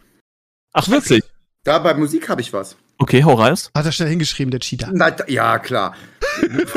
Ach, 0.73 0.89
wirklich? 0.89 1.23
Da 1.65 1.79
bei 1.79 1.95
Musik 1.95 2.29
habe 2.29 2.41
ich 2.41 2.53
was. 2.53 2.77
Okay, 2.99 3.23
hau 3.23 3.35
raus. 3.35 3.71
Hat 3.77 3.87
er 3.87 3.93
schnell 3.93 4.09
hingeschrieben, 4.09 4.51
der 4.51 4.61
Cheater. 4.61 4.91
Na, 4.93 5.15
ja, 5.29 5.59
klar. 5.59 5.95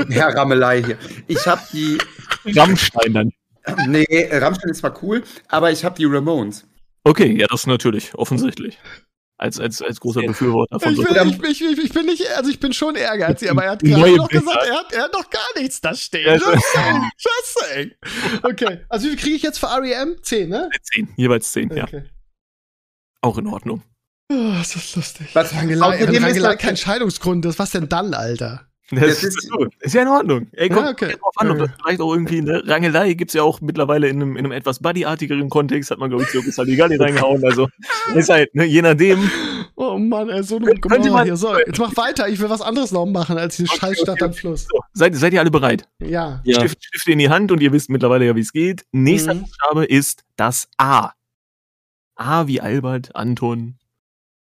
Herr 0.10 0.36
Rammelei 0.36 0.84
hier. 0.84 0.98
Ich 1.28 1.46
habe 1.48 1.62
die. 1.74 1.98
Rammstein 2.46 3.14
dann. 3.14 3.32
Nee, 3.88 4.30
Rammstein 4.32 4.72
ist 4.72 4.80
zwar 4.80 5.02
cool, 5.04 5.24
aber 5.48 5.72
ich 5.72 5.86
habe 5.86 5.96
die 5.96 6.06
Ramones. 6.06 6.66
Okay, 7.04 7.38
ja, 7.40 7.48
das 7.48 7.68
natürlich, 7.68 8.14
offensichtlich. 8.16 8.78
Als, 9.38 9.60
als, 9.60 9.82
als 9.82 10.00
großer 10.00 10.22
Befürworter 10.22 10.80
von 10.80 10.92
ich 10.92 10.98
so. 10.98 11.04
Bin, 11.04 11.30
ich, 11.50 11.62
ich, 11.62 11.78
ich, 11.80 11.94
bin 11.94 12.06
nicht, 12.06 12.28
also 12.38 12.52
ich 12.52 12.60
bin 12.60 12.74
schon 12.74 12.96
ehrgeizig, 12.96 13.50
aber 13.50 13.64
er 13.64 13.72
hat 13.72 13.82
gerade 13.82 14.16
noch 14.16 14.30
gesagt, 14.30 14.68
er 14.68 14.76
hat, 14.76 14.94
er 14.94 15.04
hat 15.06 15.14
noch 15.14 15.28
gar 15.32 15.48
nichts 15.58 15.82
da 15.82 15.96
stehen. 15.96 16.28
Ja, 16.28 16.36
just 16.36 16.64
saying, 16.74 17.12
just 17.18 17.60
saying. 17.60 17.92
Okay, 18.44 18.86
also 18.88 19.06
wie 19.06 19.10
viel 19.10 19.20
kriege 19.20 19.36
ich 19.38 19.42
jetzt 19.42 19.58
für 19.58 19.66
REM? 19.66 20.18
Zehn, 20.22 20.50
ne? 20.50 20.70
Zehn, 20.84 21.10
jeweils 21.18 21.52
zehn, 21.52 21.72
okay. 21.72 21.88
ja. 21.92 22.04
Auch 23.22 23.40
in 23.40 23.48
Ordnung. 23.48 23.82
Oh, 24.32 24.54
das 24.60 24.76
ist 24.76 24.96
lustig. 24.96 25.28
Was, 25.34 25.56
Rangelei, 25.56 26.04
Rangelei 26.04 26.56
kein 26.56 26.78
Scheidungsgrund 26.78 27.44
ist, 27.48 27.58
was 27.58 27.72
denn 27.72 27.90
dann, 27.90 28.14
Alter? 28.14 28.71
Das, 28.92 29.22
das 29.22 29.24
ist, 29.24 29.50
ist, 29.80 29.94
ja 29.94 30.02
in 30.02 30.08
Ordnung. 30.08 30.48
Ey, 30.52 30.68
kommt 30.70 30.86
ja, 30.86 30.92
okay. 30.92 31.16
drauf 31.20 31.34
an, 31.38 31.52
okay. 31.52 31.68
vielleicht 31.82 32.02
auch 32.02 32.14
irgendwie 32.14 32.40
eine 32.40 32.68
Rangelei 32.68 33.14
gibt 33.14 33.32
es 33.32 33.36
ja 33.36 33.44
auch 33.44 33.62
mittlerweile 33.62 34.10
in 34.10 34.18
einem, 34.18 34.36
in 34.36 34.46
einem 34.46 34.52
etwas 34.52 34.80
buddyartigeren 34.80 35.50
Kontext, 35.50 35.92
hat 35.92 36.00
man, 36.00 36.10
glaube 36.10 36.24
ich, 36.24 36.30
so 36.30 36.42
Saligalli 36.42 36.98
reingehauen. 36.98 37.44
Also, 37.46 37.70
ist 38.16 38.30
halt, 38.30 38.54
ne, 38.54 38.66
je 38.66 38.82
nachdem. 38.82 39.30
Oh 39.76 39.98
Mann, 39.98 40.30
ey, 40.30 40.44
so 40.44 40.58
eine 40.58 40.76
Könnte 40.76 41.10
man 41.10 41.24
hier. 41.24 41.38
So, 41.38 41.58
jetzt 41.58 41.80
mach 41.80 41.96
weiter, 41.98 42.28
ich 42.28 42.40
will 42.40 42.50
was 42.50 42.62
anderes 42.62 42.92
noch 42.92 43.06
machen 43.06 43.38
als 43.38 43.58
die 43.58 43.64
okay, 43.64 43.78
Scheißstadt 43.80 44.22
am 44.22 44.34
Fluss. 44.34 44.68
So, 44.70 44.80
seid, 44.94 45.16
seid 45.16 45.34
ihr 45.34 45.40
alle 45.40 45.52
bereit? 45.52 45.88
Ja. 46.00 46.42
ja. 46.44 46.60
Stift, 46.60 46.84
Stifte 46.84 47.12
in 47.14 47.20
die 47.20 47.30
Hand 47.30 47.52
und 47.52 47.62
ihr 47.62 47.72
wisst 47.72 47.90
mittlerweile 47.90 48.26
ja, 48.26 48.36
wie 48.36 48.42
es 48.42 48.52
geht. 48.52 48.86
Nächster 48.92 49.34
mhm. 49.34 49.42
Buchstabe 49.42 49.86
ist 49.86 50.24
das 50.36 50.68
A. 50.78 51.12
A 52.16 52.48
wie 52.48 52.62
Albert, 52.62 53.16
Anton. 53.16 53.78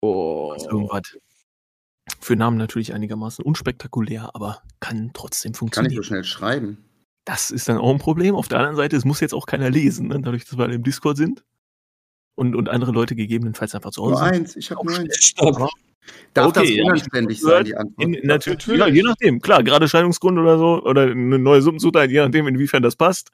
Oh. 0.01 0.55
irgendwas. 0.69 1.17
Für 2.25 2.35
Namen 2.35 2.57
natürlich 2.57 2.91
einigermaßen 2.91 3.45
unspektakulär, 3.45 4.31
aber 4.33 4.63
kann 4.79 5.11
trotzdem 5.13 5.53
funktionieren. 5.53 5.91
Kann 5.91 5.91
ich 5.91 5.97
so 5.97 6.01
schnell 6.01 6.23
schreiben? 6.23 6.83
Das 7.23 7.51
ist 7.51 7.69
dann 7.69 7.77
auch 7.77 7.91
ein 7.91 7.99
Problem. 7.99 8.33
Auf 8.33 8.47
der 8.47 8.57
anderen 8.57 8.75
Seite, 8.75 8.95
es 8.95 9.05
muss 9.05 9.19
jetzt 9.19 9.35
auch 9.35 9.45
keiner 9.45 9.69
lesen, 9.69 10.07
ne? 10.07 10.19
dadurch, 10.19 10.43
dass 10.43 10.57
wir 10.57 10.63
alle 10.63 10.73
im 10.73 10.81
Discord 10.81 11.17
sind. 11.17 11.43
Und, 12.33 12.55
und 12.55 12.67
andere 12.67 12.91
Leute 12.93 13.15
gegebenenfalls 13.15 13.75
einfach 13.75 13.91
zu 13.91 14.01
Hause 14.01 14.13
nur 14.13 14.23
eins, 14.23 14.55
ich 14.55 14.71
habe 14.71 14.83
nur 14.83 14.97
eins. 14.97 15.15
Stopp. 15.23 15.69
Darf 16.33 16.47
okay, 16.47 16.75
das 16.75 16.83
unanständig 16.83 17.41
ja, 17.43 17.47
sein, 17.47 17.65
die 17.65 17.75
Antwort? 17.75 18.03
In, 18.03 18.27
natürlich, 18.27 18.65
ja, 18.69 18.87
je 18.87 19.03
nachdem, 19.03 19.39
klar, 19.39 19.63
gerade 19.63 19.87
Scheidungsgrund 19.87 20.39
oder 20.39 20.57
so, 20.57 20.81
oder 20.81 21.03
eine 21.03 21.37
neue 21.37 21.61
Suppenzutat, 21.61 22.09
je 22.09 22.21
nachdem, 22.21 22.47
inwiefern 22.47 22.81
das 22.81 22.95
passt. 22.95 23.29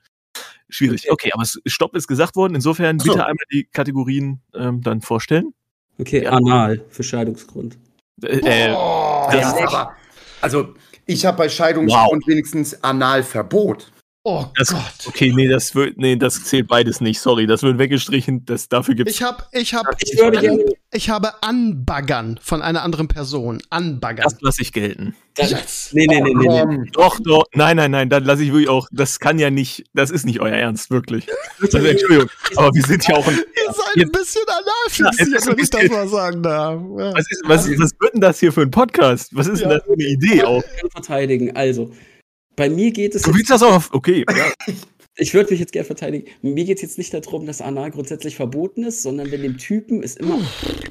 Schwierig. 0.67 1.09
Okay, 1.09 1.31
aber 1.33 1.45
Stopp 1.65 1.95
ist 1.95 2.09
gesagt 2.09 2.35
worden. 2.35 2.55
Insofern 2.55 2.99
so. 2.99 3.13
bitte 3.13 3.25
einmal 3.25 3.45
die 3.53 3.69
Kategorien 3.71 4.41
ähm, 4.53 4.81
dann 4.81 4.99
vorstellen. 4.99 5.53
Okay, 5.97 6.23
ja. 6.23 6.31
anal 6.31 6.83
für 6.89 7.03
Scheidungsgrund. 7.03 7.77
Äh, 8.23 8.67
äh 8.67 8.73
Boah, 8.73 9.31
aber, 9.33 9.95
also, 10.41 10.73
ich 11.05 11.25
habe 11.25 11.37
bei 11.37 11.49
Scheidungsgrund 11.49 12.23
wow. 12.23 12.27
wenigstens 12.27 12.83
Analverbot. 12.83 13.91
Oh 14.23 14.45
das, 14.55 14.69
Gott. 14.69 14.81
Okay, 15.07 15.33
nee, 15.35 15.47
das 15.47 15.73
wird, 15.73 15.97
nee, 15.97 16.15
das 16.15 16.43
zählt 16.43 16.67
beides 16.67 17.01
nicht. 17.01 17.19
Sorry, 17.19 17.47
das 17.47 17.63
wird 17.63 17.79
weggestrichen. 17.79 18.45
Das 18.45 18.69
dafür 18.69 18.93
gibt's. 18.93 19.13
Ich 19.15 19.23
habe, 19.23 19.43
ich 19.51 19.73
habe, 19.73 19.89
Ich 19.99 20.13
ich, 20.13 20.75
ich 20.93 21.09
habe 21.09 21.41
anbaggern 21.41 22.39
von 22.39 22.61
einer 22.61 22.83
anderen 22.83 23.07
Person. 23.07 23.63
Anbaggern. 23.71 24.23
Das 24.25 24.39
lasse 24.41 24.61
ich 24.61 24.73
gelten. 24.73 25.15
Da, 25.33 25.45
Yes. 25.45 25.89
nee, 25.93 26.05
nee, 26.05 26.21
nee, 26.21 26.33
nee, 26.35 26.47
nee. 26.47 26.59
Komm. 26.61 26.85
Doch, 26.91 27.19
doch. 27.19 27.45
Nein, 27.55 27.77
nein, 27.77 27.89
nein. 27.89 28.09
Dann 28.09 28.23
lasse 28.25 28.43
ich 28.43 28.49
wirklich 28.51 28.69
auch. 28.69 28.87
Das 28.91 29.19
kann 29.19 29.39
ja 29.39 29.49
nicht. 29.49 29.85
Das 29.95 30.11
ist 30.11 30.25
nicht 30.25 30.39
euer 30.39 30.55
Ernst, 30.55 30.91
wirklich. 30.91 31.25
Also, 31.59 31.77
Entschuldigung. 31.79 32.29
Aber 32.57 32.69
wir 32.75 32.83
sind 32.83 33.07
ja 33.07 33.15
auch 33.15 33.25
ein. 33.27 33.33
Ihr 33.35 33.73
seid 33.73 33.95
Jetzt- 33.95 34.05
ein 34.05 34.11
bisschen 34.11 34.41
ein 34.47 35.47
wenn 35.47 35.59
ich 35.63 35.69
das 35.69 35.89
mal 35.89 36.07
sagen 36.07 36.43
darf. 36.43 36.79
Ja. 36.99 37.13
Was, 37.15 37.31
ist, 37.31 37.41
was, 37.45 37.69
was 37.71 37.91
wird 37.99 38.13
denn 38.13 38.21
das 38.21 38.39
hier 38.39 38.51
für 38.51 38.61
ein 38.61 38.71
Podcast? 38.71 39.35
Was 39.35 39.47
ist 39.47 39.61
denn 39.61 39.69
Ja. 39.71 39.77
das 39.77 39.85
für 39.87 39.93
eine 39.93 40.03
Idee 40.03 40.43
auch? 40.43 40.61
Ich 40.75 40.81
kann 40.81 40.91
verteidigen. 40.91 41.55
Also, 41.55 41.91
bei 42.61 42.69
mir 42.69 42.91
geht 42.91 43.15
es 43.15 43.23
Du 43.23 43.33
willst 43.33 43.49
das 43.49 43.63
auch 43.63 43.73
auf. 43.73 43.89
Okay. 43.91 44.23
Ja. 44.29 44.73
ich 45.15 45.33
würde 45.33 45.49
mich 45.49 45.59
jetzt 45.59 45.71
gerne 45.73 45.85
verteidigen. 45.87 46.29
Mir 46.43 46.63
geht 46.63 46.75
es 46.77 46.83
jetzt 46.83 46.99
nicht 46.99 47.11
darum, 47.11 47.47
dass 47.47 47.59
Anal 47.59 47.89
grundsätzlich 47.89 48.35
verboten 48.35 48.83
ist, 48.83 49.01
sondern 49.01 49.31
wenn 49.31 49.41
dem 49.41 49.57
Typen 49.57 50.03
es 50.03 50.15
immer 50.15 50.37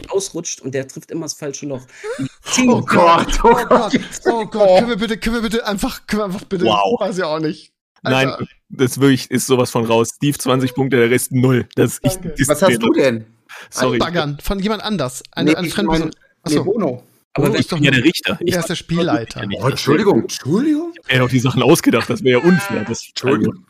ausrutscht 0.08 0.60
und 0.62 0.74
der 0.74 0.88
trifft 0.88 1.12
immer 1.12 1.26
das 1.26 1.34
falsche 1.34 1.66
Loch. 1.66 1.82
Oh 2.66 2.82
Gott, 2.82 3.38
oh 3.44 3.54
Gott, 3.68 3.92
oh 4.26 4.44
Gott. 4.46 4.78
Können 4.78 4.88
wir 4.88 4.96
bitte, 4.96 5.16
können 5.18 5.36
wir 5.36 5.42
bitte 5.42 5.64
einfach, 5.64 6.08
können 6.08 6.22
wir 6.22 6.24
einfach 6.24 6.44
bitte, 6.44 6.64
Wow. 6.64 6.98
weiß 7.00 7.18
ja 7.18 7.26
auch 7.26 7.38
nicht. 7.38 7.72
Nein, 8.02 8.28
Alter. 8.28 8.46
das 8.70 8.98
wirklich 8.98 9.30
ist 9.30 9.46
sowas 9.46 9.70
von 9.70 9.84
raus. 9.84 10.08
Steve 10.16 10.36
20 10.36 10.74
Punkte, 10.74 10.96
der 10.96 11.10
Rest 11.10 11.30
0. 11.30 11.68
Das 11.76 12.00
ich, 12.02 12.48
Was 12.48 12.60
hast 12.60 12.82
du 12.82 12.92
denn? 12.92 13.26
Sorry. 13.70 14.00
Anbaggern 14.00 14.38
von 14.42 14.58
jemand 14.58 14.82
anders. 14.82 15.22
Eine, 15.30 15.50
Nee, 15.52 15.56
eine 15.56 15.66
ich 15.68 15.74
fremde 15.74 15.90
mein- 15.92 16.00
Person. 16.00 16.14
Nee, 16.48 16.56
Achso, 16.56 16.64
Bono. 16.64 17.02
Aber 17.34 17.48
doch 17.48 17.58
Ich 17.58 17.68
bin 17.68 17.82
ja 17.82 17.90
der 17.90 18.04
Richter. 18.04 18.38
Ich 18.40 18.54
er 18.54 18.60
ist 18.60 18.68
der 18.68 18.74
Spielleiter. 18.74 19.46
Oh, 19.60 19.68
Entschuldigung, 19.68 20.22
Entschuldigung. 20.22 20.92
Er 21.06 21.18
hat 21.18 21.26
auch 21.26 21.30
die 21.30 21.38
Sachen 21.38 21.62
ausgedacht, 21.62 22.10
das 22.10 22.24
wäre 22.24 22.40
ja 22.40 22.46
unfair. 22.46 22.84
Das, 22.88 23.06
Entschuldigung. 23.06 23.64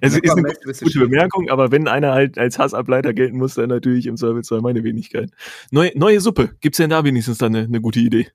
es 0.00 0.14
ist 0.14 0.36
eine 0.36 0.54
gute. 0.82 0.98
Bemerkung, 0.98 1.50
aber 1.50 1.70
wenn 1.70 1.86
einer 1.88 2.12
halt 2.12 2.36
als 2.36 2.58
Hassableiter 2.58 3.14
gelten 3.14 3.38
muss, 3.38 3.54
dann 3.54 3.68
natürlich 3.68 4.06
im 4.06 4.16
Zweifelsfall 4.16 4.60
meine 4.60 4.82
Wenigkeit. 4.82 5.30
Neue, 5.70 5.92
neue 5.94 6.20
Suppe. 6.20 6.56
Gibt's 6.60 6.78
denn 6.78 6.90
da 6.90 7.04
wenigstens 7.04 7.38
dann 7.38 7.54
eine, 7.54 7.66
eine 7.66 7.80
gute 7.80 8.00
Idee? 8.00 8.28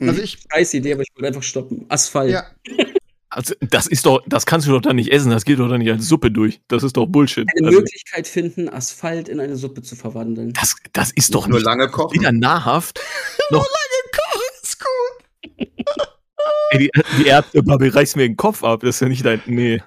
Also 0.00 0.20
ich, 0.22 0.38
scheiß 0.50 0.74
Idee, 0.74 0.94
aber 0.94 1.02
ich 1.02 1.08
will 1.16 1.24
einfach 1.26 1.42
stoppen. 1.42 1.86
Asphalt. 1.88 2.30
ja, 2.30 2.44
Also, 3.38 3.54
das 3.60 3.86
ist 3.86 4.04
doch, 4.04 4.20
das 4.26 4.46
kannst 4.46 4.66
du 4.66 4.72
doch 4.72 4.80
dann 4.80 4.96
nicht 4.96 5.12
essen, 5.12 5.30
das 5.30 5.44
geht 5.44 5.60
doch 5.60 5.68
dann 5.68 5.78
nicht 5.78 5.92
als 5.92 6.08
Suppe 6.08 6.32
durch. 6.32 6.60
Das 6.66 6.82
ist 6.82 6.96
doch 6.96 7.06
Bullshit. 7.06 7.46
Eine 7.56 7.68
Also, 7.68 7.78
Möglichkeit 7.78 8.26
finden, 8.26 8.68
Asphalt 8.68 9.28
in 9.28 9.38
eine 9.38 9.54
Suppe 9.56 9.80
zu 9.82 9.94
verwandeln. 9.94 10.52
das, 10.54 10.74
das 10.92 11.12
ist 11.12 11.32
doch 11.36 11.46
Nur 11.46 11.58
nicht 11.58 11.64
lange 11.64 11.88
kochen. 11.88 12.18
weder 12.18 12.32
nahrhaft, 12.32 12.98
noch 13.50 13.64
ist 14.60 14.80
gut. 14.80 15.68
ey, 16.70 16.78
die, 16.78 16.90
die 17.18 17.26
Ärztebubble 17.26 17.94
reißt 17.94 18.16
mir 18.16 18.22
den 18.26 18.36
Kopf 18.36 18.64
ab. 18.64 18.80
Das 18.80 18.96
ist 18.96 19.00
ja 19.02 19.08
nicht 19.08 19.24
dein, 19.24 19.40
nee. 19.46 19.78
Du 19.78 19.84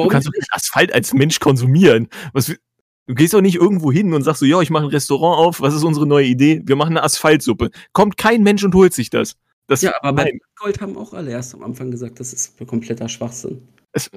Warum 0.00 0.08
kannst 0.08 0.26
doch 0.28 0.32
nicht 0.32 0.48
Asphalt 0.52 0.90
als 0.94 1.12
Mensch 1.12 1.38
konsumieren. 1.38 2.08
Was, 2.32 2.46
du 2.46 3.14
gehst 3.14 3.34
doch 3.34 3.42
nicht 3.42 3.56
irgendwo 3.56 3.92
hin 3.92 4.14
und 4.14 4.22
sagst 4.22 4.40
so, 4.40 4.46
ja, 4.46 4.62
ich 4.62 4.70
mache 4.70 4.84
ein 4.84 4.90
Restaurant 4.90 5.38
auf, 5.38 5.60
was 5.60 5.74
ist 5.74 5.84
unsere 5.84 6.06
neue 6.06 6.24
Idee? 6.24 6.62
Wir 6.64 6.76
machen 6.76 6.96
eine 6.96 7.02
Asphaltsuppe. 7.02 7.70
Kommt 7.92 8.16
kein 8.16 8.42
Mensch 8.42 8.64
und 8.64 8.74
holt 8.74 8.94
sich 8.94 9.10
das. 9.10 9.36
Das 9.66 9.82
Ja, 9.82 9.94
aber 10.02 10.24
bei 10.24 10.38
Gold 10.56 10.80
haben 10.80 10.96
auch 10.96 11.12
alle 11.12 11.30
erst 11.30 11.54
am 11.54 11.62
Anfang 11.62 11.90
gesagt, 11.90 12.20
das 12.20 12.32
ist 12.32 12.56
kompletter 12.66 13.08
Schwachsinn. 13.08 13.68
es, 13.92 14.10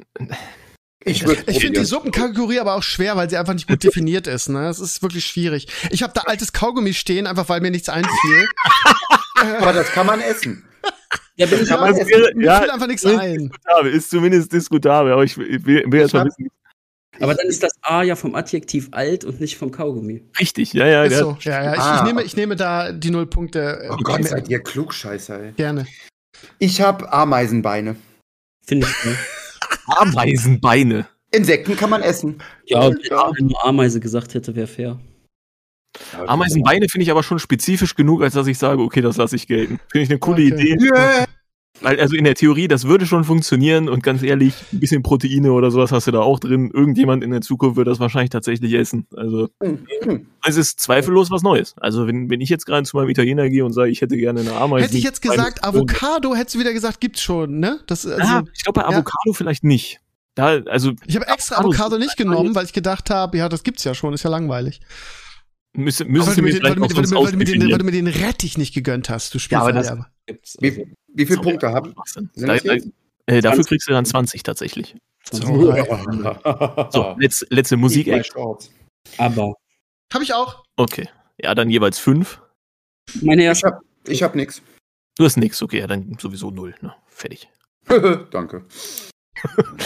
Ich, 1.05 1.23
Ich 1.23 1.59
finde 1.59 1.79
die. 1.79 1.85
Suppenkategorie 1.85 2.59
aber 2.59 2.75
auch 2.75 2.83
schwer, 2.83 3.15
weil 3.15 3.29
sie 3.29 3.37
einfach 3.37 3.53
nicht 3.53 3.67
gut 3.67 3.83
definiert 3.83 4.27
ist. 4.27 4.49
Ne? 4.49 4.67
Es 4.67 4.79
ist 4.79 5.01
wirklich 5.01 5.25
schwierig. 5.25 5.67
Ich 5.91 6.03
habe 6.03 6.13
da 6.13 6.21
altes 6.21 6.53
Kaugummi 6.53 6.93
stehen, 6.93 7.25
einfach 7.27 7.47
weil 7.49 7.61
mir 7.61 7.71
nichts 7.71 7.89
einfiel. 7.89 8.47
Aber 9.59 9.73
das 9.73 9.89
kann 9.91 10.05
man 10.05 10.19
essen. 10.19 10.65
Ja, 11.35 11.45
bin 11.45 11.63
ich 11.63 11.69
wäre, 11.69 12.35
Mir 12.35 12.45
ja, 12.45 12.59
fiel 12.59 12.69
einfach 12.69 12.87
nichts 12.87 13.03
ist 13.03 13.17
ein. 13.17 13.49
diskutabel, 13.49 13.89
ist 13.91 14.09
zumindest 14.09 14.51
diskutabel, 14.51 15.13
aber 15.13 15.23
ich 15.23 15.37
will, 15.37 15.65
will, 15.65 15.99
jetzt 16.01 16.07
Ich 16.07 16.13
mal 16.13 16.25
wissen, 16.25 16.49
Aber 17.19 17.33
dann 17.35 17.47
ist 17.47 17.63
das 17.63 17.71
A 17.81 18.03
ja 18.03 18.15
vom 18.15 18.35
Adjektiv 18.35 18.89
alt 18.91 19.23
und 19.25 19.39
nicht 19.41 19.57
vom 19.57 19.71
Kaugummi. 19.71 20.23
richtig, 20.39 20.73
ja, 20.73 20.85
ja, 20.87 21.03
Ist 21.03 21.17
so. 21.17 21.37
Ja, 21.41 21.63
ja. 21.63 21.71
Ich, 21.73 21.77
ich, 21.79 21.83
Ah. 21.83 22.03
nehme, 22.05 22.23
ich 22.23 22.35
nehme 22.35 22.55
da 22.55 22.91
die 22.91 23.09
null 23.11 23.27
Punkte. 23.27 23.81
äh, 23.83 23.89
Oh 23.91 23.97
Gott, 23.97 24.23
seid 24.25 24.47
ihr 24.49 24.59
Klugscheißer, 24.59 25.39
ey. 25.43 25.51
Gerne. 25.53 25.85
Ich 26.59 26.81
habe 26.81 27.11
Ameisenbeine. 27.11 27.95
Finde 28.65 28.87
ich. 28.87 29.05
Ne? 29.05 29.15
Ameisenbeine. 29.97 31.07
Insekten 31.31 31.75
kann 31.75 31.89
man 31.89 32.01
essen. 32.01 32.41
Ja, 32.65 32.89
wenn 32.89 32.97
er 33.11 33.31
nur 33.43 33.65
Ameise 33.65 33.99
gesagt 33.99 34.33
hätte, 34.33 34.55
wäre 34.55 34.67
fair. 34.67 34.99
Ameisenbeine 36.27 36.87
finde 36.89 37.03
ich 37.03 37.11
aber 37.11 37.23
schon 37.23 37.39
spezifisch 37.39 37.95
genug, 37.95 38.21
als 38.21 38.33
dass 38.35 38.47
ich 38.47 38.57
sage, 38.57 38.81
okay, 38.81 39.01
das 39.01 39.17
lasse 39.17 39.35
ich 39.35 39.47
gelten. 39.47 39.79
Finde 39.91 40.03
ich 40.03 40.09
eine 40.09 40.19
coole 40.19 40.43
Okay. 40.45 40.73
Idee. 40.73 40.77
Yeah. 40.85 41.25
Weil, 41.81 41.99
also 41.99 42.15
in 42.15 42.25
der 42.25 42.35
Theorie, 42.35 42.67
das 42.67 42.85
würde 42.85 43.05
schon 43.05 43.23
funktionieren 43.23 43.87
und 43.87 44.03
ganz 44.03 44.21
ehrlich, 44.21 44.53
ein 44.73 44.79
bisschen 44.81 45.01
Proteine 45.01 45.53
oder 45.53 45.71
sowas 45.71 45.91
hast 45.93 46.07
du 46.07 46.11
da 46.11 46.19
auch 46.19 46.39
drin. 46.39 46.71
Irgendjemand 46.73 47.23
in 47.23 47.31
der 47.31 47.41
Zukunft 47.41 47.77
wird 47.77 47.87
das 47.87 47.99
wahrscheinlich 47.99 48.31
tatsächlich 48.31 48.73
essen. 48.73 49.07
Also, 49.15 49.49
Mhm. 49.63 50.27
es 50.45 50.57
ist 50.57 50.79
zweifellos 50.81 51.31
was 51.31 51.41
Neues. 51.41 51.75
Also, 51.79 52.05
wenn, 52.07 52.29
wenn 52.29 52.41
ich 52.41 52.49
jetzt 52.49 52.65
gerade 52.65 52.83
zu 52.83 52.97
meinem 52.97 53.09
Italiener 53.09 53.49
gehe 53.49 53.63
und 53.63 53.71
sage, 53.73 53.91
ich 53.91 54.01
hätte 54.01 54.17
gerne 54.17 54.41
eine 54.41 54.53
Ameisen. 54.53 54.85
Hätte 54.87 54.97
ich 54.97 55.03
jetzt 55.03 55.21
gesagt, 55.21 55.63
Avocado, 55.63 56.35
hättest 56.35 56.55
du 56.55 56.59
wieder 56.59 56.73
gesagt, 56.73 56.99
gibt's 56.99 57.21
schon, 57.21 57.59
ne? 57.59 57.79
Das, 57.87 58.05
also, 58.05 58.21
ah, 58.21 58.43
ich 58.53 58.63
glaube 58.63 58.81
bei 58.81 58.89
ja. 58.89 58.97
Avocado 58.97 59.33
vielleicht 59.33 59.63
nicht. 59.63 59.99
Da, 60.35 60.59
also, 60.65 60.93
ich 61.05 61.15
habe 61.15 61.27
extra 61.27 61.55
Avocado- 61.57 61.69
Avocado 61.95 61.97
nicht 61.97 62.17
genommen, 62.17 62.55
weil 62.55 62.65
ich 62.65 62.73
gedacht 62.73 63.09
habe, 63.09 63.37
ja, 63.37 63.47
das 63.49 63.63
gibt's 63.63 63.83
ja 63.83 63.93
schon, 63.93 64.13
ist 64.13 64.23
ja 64.23 64.29
langweilig. 64.29 64.81
müsste, 65.73 66.03
Weil 66.05 66.11
müsstest 66.11 66.37
du, 66.37 66.41
mir 66.41 66.51
den, 66.53 66.63
weil, 66.63 66.73
vielleicht 66.73 66.77
du, 66.77 66.83
auch 66.83 66.89
mir- 66.89 66.95
weil, 66.95 66.95
weil, 66.95 67.03
den, 67.03 67.11
weil 67.11 67.17
ausdefinieren. 67.23 67.79
du 67.79 67.85
mir 67.85 67.91
den 67.91 68.07
Rettich 68.07 68.57
nicht 68.57 68.73
gegönnt 68.73 69.09
hast, 69.09 69.33
du 69.33 69.39
Ja, 69.49 69.61
aber 69.61 69.71
das-. 69.73 69.93
Gibt's. 70.27 70.57
Also, 70.61 70.81
wie 71.13 71.25
viele 71.25 71.41
Sorry, 71.43 71.57
Punkte. 71.57 71.93
Sind 72.33 72.47
Da, 72.47 72.55
äh, 72.55 73.41
dafür 73.41 73.63
20. 73.63 73.67
kriegst 73.67 73.87
du 73.87 73.91
dann 73.93 74.05
20 74.05 74.43
tatsächlich. 74.43 74.95
So, 75.31 75.41
So, 76.91 77.15
letzte, 77.19 77.45
letzte 77.49 77.77
musik 77.77 78.07
shorts. 78.25 78.71
Aber, 79.17 79.53
Habe 80.13 80.23
ich 80.23 80.33
auch. 80.33 80.63
Okay. 80.75 81.07
Ja, 81.41 81.53
dann 81.55 81.69
jeweils 81.69 81.99
5. 81.99 82.41
meine 83.21 83.41
Ich 83.43 83.47
erste, 83.47 83.67
hab, 83.67 83.81
ich 84.07 84.23
hab 84.23 84.35
nix. 84.35 84.61
Du 85.17 85.25
hast 85.25 85.37
nix, 85.37 85.61
okay, 85.61 85.79
ja, 85.79 85.87
dann 85.87 86.17
sowieso 86.19 86.49
0. 86.51 86.75
Ne? 86.81 86.93
Fertig. 87.07 87.49
Danke. 88.31 88.65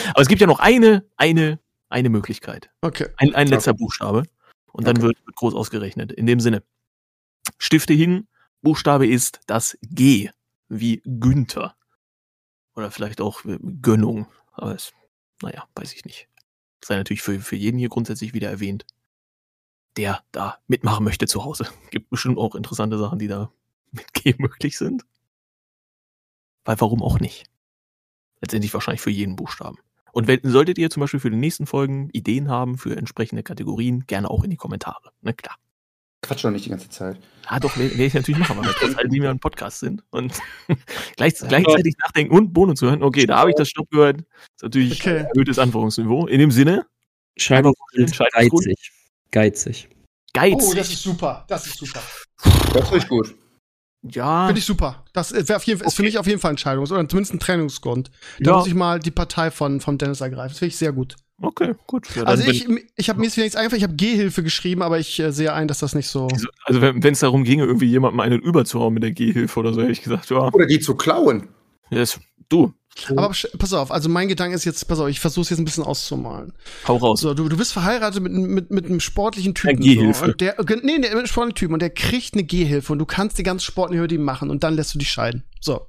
Aber 0.10 0.22
es 0.22 0.28
gibt 0.28 0.42
ja 0.42 0.48
noch 0.48 0.60
eine, 0.60 1.06
eine, 1.18 1.60
eine 1.90 2.10
Möglichkeit. 2.10 2.70
Okay. 2.82 3.08
Ein, 3.18 3.36
ein 3.36 3.48
letzter 3.48 3.74
Buchstabe. 3.74 4.24
Und 4.72 4.88
dann 4.88 4.98
Okay. 4.98 5.08
wird 5.08 5.26
wird 5.26 5.36
groß 5.36 5.54
ausgerechnet. 5.56 6.12
In 6.12 6.26
dem 6.26 6.40
Sinne. 6.40 6.64
Stifte 7.58 7.94
hin. 7.94 8.28
Buchstabe 8.62 9.06
ist 9.08 9.42
das 9.48 9.78
G. 9.82 10.30
Wie 10.80 11.02
Günther. 11.06 11.76
Oder 12.76 12.92
vielleicht 12.92 13.22
auch 13.22 13.46
äh, 13.46 13.60
Gönnung. 13.82 14.28
Aber 14.54 14.74
es, 14.74 14.94
naja, 15.42 15.68
weiß 15.76 15.94
ich 15.94 16.06
nicht. 16.06 16.28
Sei 16.84 16.96
natürlich 16.96 17.22
für, 17.22 17.40
für 17.40 17.56
jeden 17.56 17.78
hier 17.78 17.90
grundsätzlich 17.90 18.34
wieder 18.34 18.50
erwähnt, 18.50 18.86
der 19.98 20.24
da 20.32 20.58
mitmachen 20.68 21.06
möchte 21.06 21.28
zu 21.28 21.46
Hause. 21.46 21.68
Gibt 21.92 22.10
bestimmt 22.10 22.38
auch 22.38 22.56
interessante 22.56 22.98
Sachen, 22.98 23.20
die 23.20 23.28
da 23.28 23.52
mit 23.92 24.14
G 24.14 24.36
möglich 24.40 24.78
sind. 24.78 25.06
Weil 26.66 26.80
warum 26.80 27.04
auch 27.04 27.20
nicht? 27.20 27.46
Letztendlich 28.42 28.74
wahrscheinlich 28.74 29.02
für 29.02 29.12
jeden 29.12 29.36
Buchstaben. 29.36 29.78
Und 30.12 30.28
wenn, 30.28 30.40
solltet 30.44 30.78
ihr 30.78 30.90
zum 30.90 31.02
Beispiel 31.02 31.20
für 31.20 31.32
die 31.32 31.38
nächsten 31.38 31.66
Folgen 31.66 32.10
Ideen 32.12 32.50
haben 32.50 32.78
für 32.78 32.96
entsprechende 32.96 33.44
Kategorien, 33.44 34.06
gerne 34.06 34.30
auch 34.30 34.44
in 34.44 34.52
die 34.52 34.58
Kommentare. 34.58 35.12
Na 35.22 35.34
klar. 35.34 35.58
Quatsch 36.24 36.44
doch 36.44 36.50
nicht 36.52 36.66
die 36.66 36.70
ganze 36.70 36.90
Zeit. 36.90 37.20
Ja, 37.52 37.60
doch, 37.60 37.78
werde 37.78 37.98
werd 37.98 38.08
ich 38.08 38.14
natürlich 38.14 38.40
machen, 38.40 38.58
weil 38.58 38.66
wir 38.66 38.74
trotz 38.80 38.96
alledem 38.98 39.24
ja 39.24 39.30
ein 39.30 39.40
Podcast 39.40 39.80
sind. 39.82 40.04
Und 40.10 40.34
gleich, 41.18 41.36
gleichzeitig 41.36 41.96
nachdenken 42.02 42.34
und 42.36 42.54
Bohnen 42.54 42.76
zu 42.76 42.88
hören. 42.88 43.04
Okay, 43.04 43.26
da 43.26 43.38
habe 43.40 43.50
ich 43.52 43.56
das 43.58 43.70
Stopp 43.70 43.90
gehört. 43.92 44.18
Das 44.22 44.26
ist 44.56 44.64
natürlich 44.64 45.02
Okay. 45.02 45.20
ein 45.20 45.26
erhöhtes 45.26 45.60
Anforderungsniveau. 45.60 46.26
In 46.28 46.40
dem 46.40 46.50
Sinne, 46.52 46.86
Scheidung 47.38 47.74
Scheidungsgrund. 47.94 48.32
geizig. 48.34 48.92
Geizig. 49.32 49.90
geizig. 50.34 50.70
Oh, 50.72 50.74
das 50.74 50.90
ist 50.92 51.04
super. 51.04 51.46
Das 51.50 51.68
ist 51.68 51.78
super. 51.78 52.02
Das 52.74 52.84
ist 52.86 52.92
richtig 52.94 53.10
gut. 53.10 53.36
ja, 54.04 54.46
Finde 54.48 54.60
ich 54.60 54.66
super. 54.66 55.04
Das 55.14 55.34
wäre 55.34 55.58
auf 55.58 55.64
jeden 55.64 55.80
Fall, 55.80 55.88
ist 55.88 55.96
für 55.96 56.04
mich 56.04 56.18
auf 56.18 56.28
jeden 56.28 56.40
Fall 56.40 56.52
ein 56.52 56.58
Entscheidungs- 56.58 56.92
oder 56.92 57.08
zumindest 57.10 57.34
ein 57.34 57.40
Trennungsgrund. 57.40 58.12
Da 58.40 58.52
ja 58.52 58.58
muss 58.58 58.68
ich 58.68 58.74
mal 58.74 59.00
die 59.00 59.12
Partei 59.12 59.52
von, 59.52 59.82
von 59.82 59.98
Dennis 59.98 60.22
ergreifen. 60.22 60.50
Das 60.54 60.60
finde 60.60 60.70
ich 60.70 60.78
sehr 60.78 60.94
gut. 60.94 61.16
Okay, 61.44 61.76
gut. 61.88 62.08
Ja, 62.16 62.24
Also 62.24 62.50
ich, 62.50 62.68
ich 62.96 63.10
habe 63.10 63.20
mir 63.20 63.26
jetzt 63.26 63.38
nichts 63.38 63.56
eingefallen, 63.56 63.78
ich 63.78 63.84
habe 63.84 63.96
Gehhilfe 63.96 64.44
geschrieben, 64.44 64.82
aber 64.82 65.00
ich 65.00 65.20
äh, 65.20 65.32
sehe 65.32 65.54
ein, 65.54 65.68
dass 65.68 65.80
das 65.80 65.96
nicht 65.96 66.08
so. 66.08 66.28
also, 66.28 66.48
also 66.66 66.82
wenn 66.82 67.04
es 67.06 67.20
darum 67.20 67.44
ginge, 67.44 67.66
irgendwie 67.66 67.86
jemandem 67.86 68.20
einen 68.20 68.40
überzuhauen 68.42 68.94
mit 68.94 69.04
der 69.04 69.12
Gehhilfe 69.12 69.60
oder 69.60 69.74
so, 69.74 69.82
hätte 69.82 69.92
ich 69.92 70.02
gesagt, 70.02 70.30
ja, 70.30 70.52
Oder 70.52 70.66
die 70.66 70.80
zu 70.80 70.96
klauen. 70.96 71.50
das, 71.92 72.20
du, 72.50 72.74
Aber 73.16 73.32
pass 73.58 73.74
auf, 73.74 73.92
also 73.92 74.10
mein 74.10 74.28
Gedanke 74.28 74.56
ist 74.56 74.66
jetzt, 74.66 74.88
pass 74.88 75.00
auf, 75.00 75.10
ich 75.10 75.20
versuche 75.20 75.44
es 75.44 75.50
jetzt 75.50 75.60
ein 75.60 75.66
bisschen 75.66 75.84
auszumalen. 75.84 76.54
hau 76.88 76.98
raus. 76.98 77.22
So, 77.22 77.34
du, 77.34 77.50
du 77.50 77.58
bist 77.58 77.74
verheiratet 77.74 78.22
mit, 78.22 78.32
mit, 78.32 78.72
mit 78.72 78.86
einem 78.86 79.00
sportlichen 79.00 79.56
Typen. 79.56 79.78
Eine 79.78 79.86
Gehhilfe. 79.86 80.26
So, 80.26 80.32
und 80.32 80.42
der, 80.42 80.56
nee, 80.60 80.78
nee, 80.84 80.98
mit 81.00 81.12
einem 81.12 81.28
sportlichen 81.28 81.56
Typen 81.56 81.74
und 81.74 81.82
der 81.82 81.90
kriegt 81.90 82.34
eine 82.34 82.44
Gehhilfe 82.44 82.94
und 82.94 83.00
du 83.00 83.06
kannst 83.06 83.38
die 83.38 83.44
ganze 83.44 83.66
Sport 83.66 83.90
nicht 83.90 83.98
über 84.00 84.08
die 84.08 84.18
machen 84.18 84.50
und 84.50 84.64
dann 84.64 84.76
lässt 84.76 84.94
du 84.94 85.00
dich 85.00 85.10
scheiden. 85.10 85.44
So. 85.60 85.88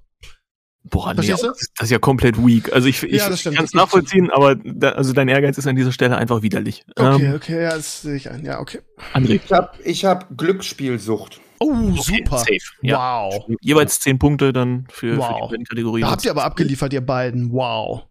Boah, 0.85 1.15
nee, 1.15 1.27
das 1.27 1.43
ist, 1.43 1.91
ja 1.91 1.99
komplett 1.99 2.37
weak. 2.37 2.73
Also 2.73 2.89
ich, 2.89 3.03
ich, 3.03 3.13
Ja, 3.13 3.35
stimmt. 3.37 3.57
kann 3.57 3.65
es 3.65 3.73
nachvollziehen, 3.73 4.31
aber 4.31 4.55
da, 4.55 4.91
also 4.91 5.15
dein 5.15 5.29
Ehrgeiz 5.29 5.57
ist 5.57 5.67
an 5.67 5.77
dieser 5.77 5.93
Stelle 5.93 6.17
einfach 6.19 6.43
widerlich. 6.43 6.85
Okay, 6.95 7.25
Ähm, 7.25 7.35
okay, 7.35 7.63
ja, 7.63 7.71
das 7.71 8.03
sehe 8.03 8.17
ich 8.17 8.31
ein. 8.31 8.45
Ja, 8.45 8.61
okay. 8.61 8.81
André. 9.15 9.41
Ich 9.43 9.51
hab, 9.53 9.79
ich 9.83 10.05
hab 10.05 10.37
Glücksspielsucht. 10.37 11.41
Oh, 11.61 11.73
Okay, 11.73 12.03
super. 12.19 12.39
Safe. 12.39 12.59
Ja. 12.83 12.99
Wow. 13.31 13.47
Jeweils 13.63 13.99
zehn 14.01 14.19
Punkte 14.19 14.53
dann 14.53 14.87
für, 14.91 15.15
für 15.15 15.19
Wow. 15.21 15.37
die 15.47 15.53
beiden 15.53 15.65
Kategorien. 15.65 16.05
Da 16.05 16.11
habt 16.11 16.25
ihr 16.25 16.31
aber 16.31 16.45
abgeliefert, 16.45 16.93
ihr 16.93 17.01
beiden. 17.01 17.51
Wow. 17.53 18.03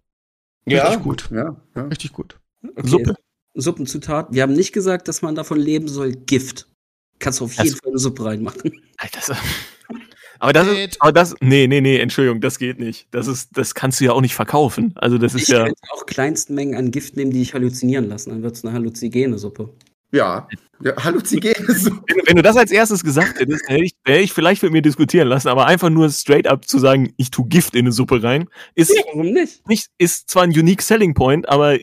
Ja, 0.65 0.85
Richtig 0.87 1.03
gut. 1.03 1.29
Ja, 1.31 1.55
ja. 1.75 1.81
Richtig 1.83 2.13
gut. 2.13 2.39
Okay. 2.75 2.87
Suppe. 2.87 3.15
Suppenzutat. 3.53 4.27
Wir 4.31 4.41
haben 4.41 4.53
nicht 4.53 4.71
gesagt, 4.73 5.07
dass 5.07 5.21
man 5.21 5.35
davon 5.35 5.59
leben 5.59 5.87
soll. 5.87 6.13
Gift. 6.13 6.67
Kannst 7.19 7.39
du 7.39 7.45
auf 7.45 7.53
jeden 7.53 7.69
das 7.69 7.79
Fall 7.79 7.89
eine 7.91 7.99
Suppe 7.99 8.25
reinmachen. 8.25 8.71
Alter, 8.97 9.35
aber 10.39 10.53
das 10.53 10.67
ist, 10.67 11.01
aber 11.01 11.11
das, 11.11 11.35
nee, 11.41 11.67
nee, 11.67 11.81
nee, 11.81 11.99
Entschuldigung, 11.99 12.41
das 12.41 12.59
geht 12.59 12.79
nicht. 12.79 13.07
Das 13.11 13.27
ist, 13.27 13.49
das 13.53 13.75
kannst 13.75 13.99
du 13.99 14.05
ja 14.05 14.11
auch 14.11 14.21
nicht 14.21 14.35
verkaufen. 14.35 14.93
Also 14.95 15.17
das 15.17 15.35
ist 15.35 15.43
ich 15.43 15.47
ja. 15.49 15.59
Ich 15.59 15.65
könnte 15.65 15.81
auch 15.91 16.05
kleinsten 16.05 16.55
Mengen 16.55 16.75
an 16.75 16.91
Gift 16.91 17.15
nehmen, 17.15 17.31
die 17.31 17.41
ich 17.41 17.53
halluzinieren 17.53 18.09
lassen. 18.09 18.31
Dann 18.31 18.43
wird 18.43 18.55
es 18.55 18.63
eine 18.63 18.73
halluzinogene 18.73 19.37
Suppe. 19.37 19.69
Ja, 20.11 20.47
ja 20.83 20.95
halluzinogene 21.03 21.73
Suppe. 21.75 22.03
Wenn, 22.07 22.27
wenn, 22.27 22.35
du 22.35 22.43
das 22.43 22.55
als 22.55 22.71
erstes 22.71 23.03
gesagt 23.03 23.39
hättest, 23.39 23.67
hätte 23.67 23.83
ich, 23.83 23.93
hätte 24.05 24.21
ich 24.21 24.31
vielleicht 24.31 24.61
mit 24.61 24.71
mir 24.71 24.81
diskutieren 24.83 25.27
lassen, 25.27 25.47
aber 25.47 25.65
einfach 25.65 25.89
nur 25.89 26.09
straight 26.11 26.47
up 26.47 26.67
zu 26.67 26.77
sagen, 26.77 27.13
ich 27.17 27.31
tue 27.31 27.47
Gift 27.47 27.73
in 27.73 27.85
eine 27.85 27.91
Suppe 27.91 28.21
rein, 28.21 28.47
ist, 28.75 28.93
ja, 28.95 29.01
warum 29.07 29.31
nicht? 29.31 29.67
nicht? 29.67 29.87
Ist 29.97 30.29
zwar 30.29 30.43
ein 30.43 30.51
unique 30.51 30.83
selling 30.83 31.15
point, 31.15 31.49
aber 31.49 31.79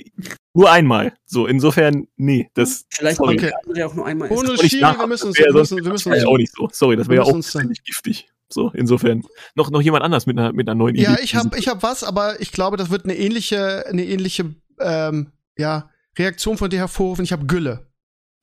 nur 0.54 0.70
einmal. 0.70 1.12
So, 1.26 1.46
insofern, 1.46 2.06
nee, 2.16 2.48
das. 2.54 2.84
Vielleicht 2.90 3.16
sorry. 3.16 3.34
okay. 3.36 3.50
ja 3.74 3.86
auch 3.86 3.94
nur 3.94 4.06
einmal 4.06 4.30
Ohne 4.30 4.56
Schiri, 4.58 4.80
wir 4.80 5.06
müssen 5.06 5.28
uns, 5.28 5.38
wir 5.38 5.52
müssen, 5.52 5.76
wir 5.82 5.90
müssen 5.90 6.12
uns, 6.12 6.24
auch 6.24 6.36
nicht 6.36 6.52
so. 6.54 6.68
Sorry, 6.72 6.96
das 6.96 7.08
wäre 7.08 7.24
ja 7.24 7.32
auch 7.32 7.40
ziemlich 7.40 7.82
giftig. 7.82 8.29
So, 8.52 8.70
insofern. 8.74 9.22
Noch, 9.54 9.70
noch 9.70 9.80
jemand 9.80 10.04
anders 10.04 10.26
mit 10.26 10.38
einer, 10.38 10.52
mit 10.52 10.68
einer 10.68 10.74
neuen 10.74 10.94
Idee. 10.94 11.04
Ja, 11.04 11.18
ich 11.22 11.34
habe 11.34 11.56
ich 11.58 11.68
hab 11.68 11.82
was, 11.82 12.02
aber 12.02 12.40
ich 12.40 12.52
glaube, 12.52 12.76
das 12.76 12.90
wird 12.90 13.04
eine 13.04 13.16
ähnliche, 13.16 13.86
eine 13.86 14.04
ähnliche 14.04 14.54
ähm, 14.80 15.32
ja, 15.56 15.90
Reaktion 16.18 16.56
von 16.58 16.70
dir 16.70 16.78
hervorrufen. 16.78 17.24
Ich 17.24 17.32
habe 17.32 17.46
Gülle. 17.46 17.86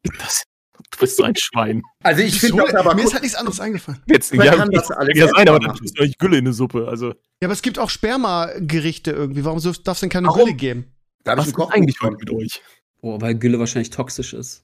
Das, 0.03 0.43
du 0.91 0.99
bist 0.99 1.17
so 1.17 1.23
ein 1.23 1.35
Schwein. 1.35 1.83
Also 2.03 2.21
ich 2.21 2.39
finde 2.39 2.63
das 2.63 2.75
aber 2.75 2.95
Mir 2.95 3.03
ist 3.03 3.13
halt 3.13 3.23
nichts 3.23 3.37
anderes 3.37 3.59
eingefallen. 3.59 4.01
Jetzt, 4.07 4.33
ja, 4.33 4.55
kann 4.55 4.71
das 4.71 4.89
alles 4.91 5.17
ja 5.17 5.27
sein, 5.27 5.49
aber 5.49 5.59
dann 5.59 5.75
tust 5.75 5.97
du 5.97 6.03
euch 6.03 6.17
Gülle 6.17 6.37
in 6.37 6.45
eine 6.45 6.53
Suppe. 6.53 6.87
Also. 6.87 7.09
Ja, 7.09 7.13
aber 7.45 7.53
es 7.53 7.61
gibt 7.61 7.79
auch 7.79 7.89
Sperma-Gerichte 7.89 9.11
irgendwie. 9.11 9.43
Warum 9.43 9.61
darf 9.61 9.95
es 9.95 9.99
denn 9.99 10.09
keine 10.09 10.27
Warum? 10.27 10.45
Gülle 10.45 10.55
geben? 10.55 10.95
Darf 11.23 11.37
Was 11.37 11.47
ist 11.47 11.59
eigentlich 11.59 11.99
heute 12.01 12.17
mit 12.17 12.31
euch? 12.31 12.61
Oh, 13.01 13.19
weil 13.19 13.35
Gülle 13.35 13.59
wahrscheinlich 13.59 13.89
toxisch 13.89 14.33
ist. 14.33 14.63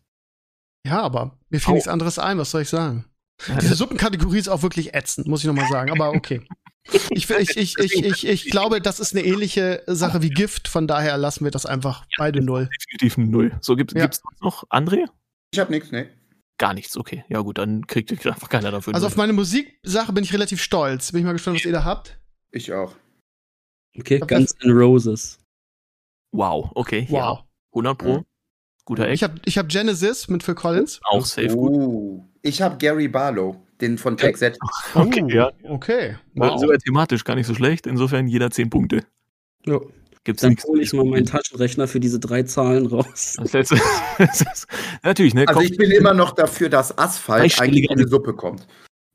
Ja, 0.85 1.01
aber 1.01 1.37
mir 1.49 1.59
fiel 1.59 1.75
nichts 1.75 1.87
anderes 1.87 2.19
ein, 2.19 2.37
was 2.37 2.51
soll 2.51 2.61
ich 2.61 2.69
sagen? 2.69 3.05
Diese 3.61 3.75
Suppenkategorie 3.75 4.39
ist 4.39 4.47
auch 4.47 4.61
wirklich 4.61 4.93
ätzend, 4.93 5.27
muss 5.27 5.41
ich 5.41 5.47
nochmal 5.47 5.67
sagen, 5.69 5.91
aber 5.91 6.11
okay. 6.11 6.41
Ich, 6.91 7.29
ich, 7.29 7.57
ich, 7.57 7.77
ich, 7.77 8.03
ich, 8.03 8.27
ich 8.27 8.45
glaube, 8.49 8.81
das 8.81 8.99
ist 8.99 9.15
eine 9.15 9.25
ähnliche 9.25 9.83
Sache 9.87 10.21
wie 10.21 10.29
Gift, 10.29 10.67
von 10.67 10.87
daher 10.87 11.17
lassen 11.17 11.43
wir 11.45 11.51
das 11.51 11.65
einfach 11.65 12.05
beide 12.17 12.41
null. 12.41 12.69
Definitiv 12.81 13.17
null. 13.17 13.57
So, 13.61 13.75
gibt 13.75 13.95
es 13.95 14.01
ja. 14.01 14.09
noch 14.41 14.69
André? 14.69 15.07
Ich 15.53 15.59
habe 15.59 15.71
nichts, 15.71 15.91
ne. 15.91 16.09
Gar 16.57 16.73
nichts, 16.73 16.97
okay. 16.97 17.23
Ja, 17.29 17.39
gut, 17.39 17.57
dann 17.57 17.87
kriegt 17.87 18.11
einfach 18.11 18.49
keiner 18.49 18.71
dafür. 18.71 18.93
Also 18.93 19.07
auf 19.07 19.15
meine 19.15 19.33
Musiksache 19.33 20.13
bin 20.13 20.23
ich 20.23 20.33
relativ 20.33 20.61
stolz. 20.61 21.11
Bin 21.11 21.19
ich 21.19 21.25
mal 21.25 21.33
gespannt, 21.33 21.57
was 21.57 21.65
ihr 21.65 21.71
da 21.71 21.83
habt. 21.83 22.19
Ich 22.51 22.71
auch. 22.73 22.93
Okay, 23.97 24.19
Guns 24.19 24.53
N' 24.61 24.71
Roses. 24.71 25.39
Wow, 26.31 26.71
okay. 26.75 27.07
Wow. 27.09 27.39
Ja. 27.39 27.47
100 27.71 27.97
Pro. 27.97 28.17
Mhm. 28.19 28.25
Guter 28.85 29.07
Eck. 29.07 29.13
Ich 29.13 29.23
habe 29.23 29.35
ich 29.45 29.57
hab 29.57 29.69
Genesis 29.69 30.27
mit 30.27 30.43
Phil 30.43 30.55
Collins. 30.55 30.99
Auch 31.05 31.25
safe 31.25 31.47
gut. 31.47 32.23
Ich 32.43 32.61
habe 32.61 32.77
Gary 32.77 33.07
Barlow, 33.07 33.55
den 33.79 33.97
von 33.97 34.17
Tech 34.17 34.37
Set. 34.37 34.59
Okay, 34.93 35.25
ja. 35.29 35.51
Okay. 35.63 36.17
Wow. 36.35 36.59
Sogar 36.59 36.77
thematisch 36.77 37.23
gar 37.23 37.35
nicht 37.35 37.47
so 37.47 37.55
schlecht. 37.55 37.87
Insofern 37.87 38.27
jeder 38.27 38.51
10 38.51 38.69
Punkte. 38.69 39.03
Ja. 39.65 39.79
Gibt's 40.25 40.41
Dann 40.41 40.55
hole 40.65 40.81
ich 40.81 40.93
mal 40.93 41.03
meinen 41.03 41.25
Taschenrechner 41.25 41.87
für 41.87 41.99
diese 41.99 42.19
drei 42.19 42.43
Zahlen 42.43 42.85
raus. 42.85 43.35
Das 43.39 43.53
ist, 43.53 43.71
das 44.17 44.41
ist, 44.41 44.67
natürlich, 45.03 45.33
ne? 45.33 45.45
Also 45.47 45.61
ich 45.61 45.75
bin 45.77 45.91
immer 45.91 46.13
noch 46.13 46.31
dafür, 46.31 46.69
dass 46.69 46.97
Asphalt 46.97 47.59
eigentlich 47.59 47.89
in 47.89 47.97
eine 47.97 48.07
Suppe 48.07 48.33
kommt. 48.33 48.67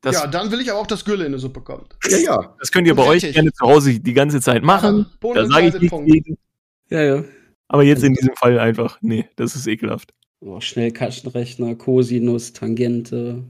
Das, 0.02 0.14
ja, 0.14 0.26
dann 0.26 0.50
will 0.50 0.60
ich 0.60 0.70
aber 0.70 0.80
auch, 0.80 0.86
dass 0.86 1.04
Gülle 1.04 1.24
in 1.24 1.32
eine 1.32 1.38
Suppe 1.38 1.60
kommt. 1.60 1.96
Ja, 2.08 2.18
ja. 2.18 2.56
Das 2.60 2.70
könnt 2.70 2.86
ihr 2.86 2.94
bei 2.94 3.04
euch 3.04 3.32
gerne 3.32 3.52
zu 3.52 3.66
Hause 3.66 3.98
die 3.98 4.12
ganze 4.12 4.40
Zeit 4.40 4.62
machen. 4.62 5.06
Ja, 5.22 5.34
da 5.34 5.46
sage 5.46 5.68
ich 5.68 5.80
nichts 5.80 5.98
gegen. 6.04 6.38
Ja, 6.90 7.02
ja. 7.02 7.24
Aber 7.68 7.82
jetzt 7.82 8.02
in 8.02 8.14
diesem 8.14 8.34
Fall 8.36 8.58
einfach, 8.58 8.98
nee, 9.00 9.28
das 9.36 9.56
ist 9.56 9.66
ekelhaft. 9.66 10.12
Oh, 10.40 10.60
Schnelltaschenrechner, 10.60 11.74
Cosinus, 11.74 12.52
Tangente. 12.52 13.44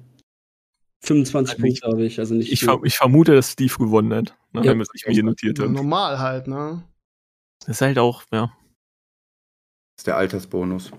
25 1.01 1.52
also 1.52 1.62
Punkte 1.62 1.86
habe 1.86 2.05
ich, 2.05 2.19
also 2.19 2.35
nicht. 2.35 2.51
Ich, 2.51 2.65
ver 2.65 2.81
ich, 2.82 2.97
vermute, 2.97 3.35
dass 3.35 3.52
Steve 3.52 3.74
gewonnen 3.77 4.12
hat, 4.12 4.36
ne, 4.52 4.65
ja. 4.65 4.73
wenn 4.73 4.81
es 4.81 4.93
nicht 4.93 5.06
mir 5.06 5.12
hier 5.12 5.23
notiert 5.23 5.59
hat. 5.59 5.70
Normal 5.70 6.19
halt, 6.19 6.48
ne? 6.48 6.82
Das 7.60 7.77
ist 7.77 7.81
halt 7.82 7.98
auch, 7.98 8.24
ja. 8.32 8.52
Das 9.97 10.01
ist 10.01 10.06
der 10.06 10.16
Altersbonus. 10.16 10.90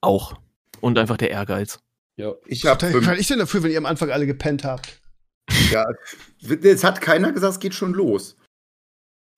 Auch. 0.00 0.38
Und 0.80 0.98
einfach 0.98 1.16
der 1.16 1.30
Ehrgeiz. 1.30 1.80
Ja. 2.16 2.34
Ich 2.46 2.64
hab 2.66 2.82
Was 2.82 3.04
kann 3.04 3.18
ich 3.18 3.28
denn 3.28 3.38
dafür, 3.38 3.62
wenn 3.62 3.70
ihr 3.70 3.78
am 3.78 3.86
Anfang 3.86 4.10
alle 4.10 4.26
gepennt 4.26 4.64
habt? 4.64 5.00
Ja, 5.70 5.84
es 6.40 6.84
hat 6.84 7.00
keiner 7.00 7.32
gesagt, 7.32 7.54
es 7.54 7.60
geht 7.60 7.74
schon 7.74 7.92
los. 7.92 8.36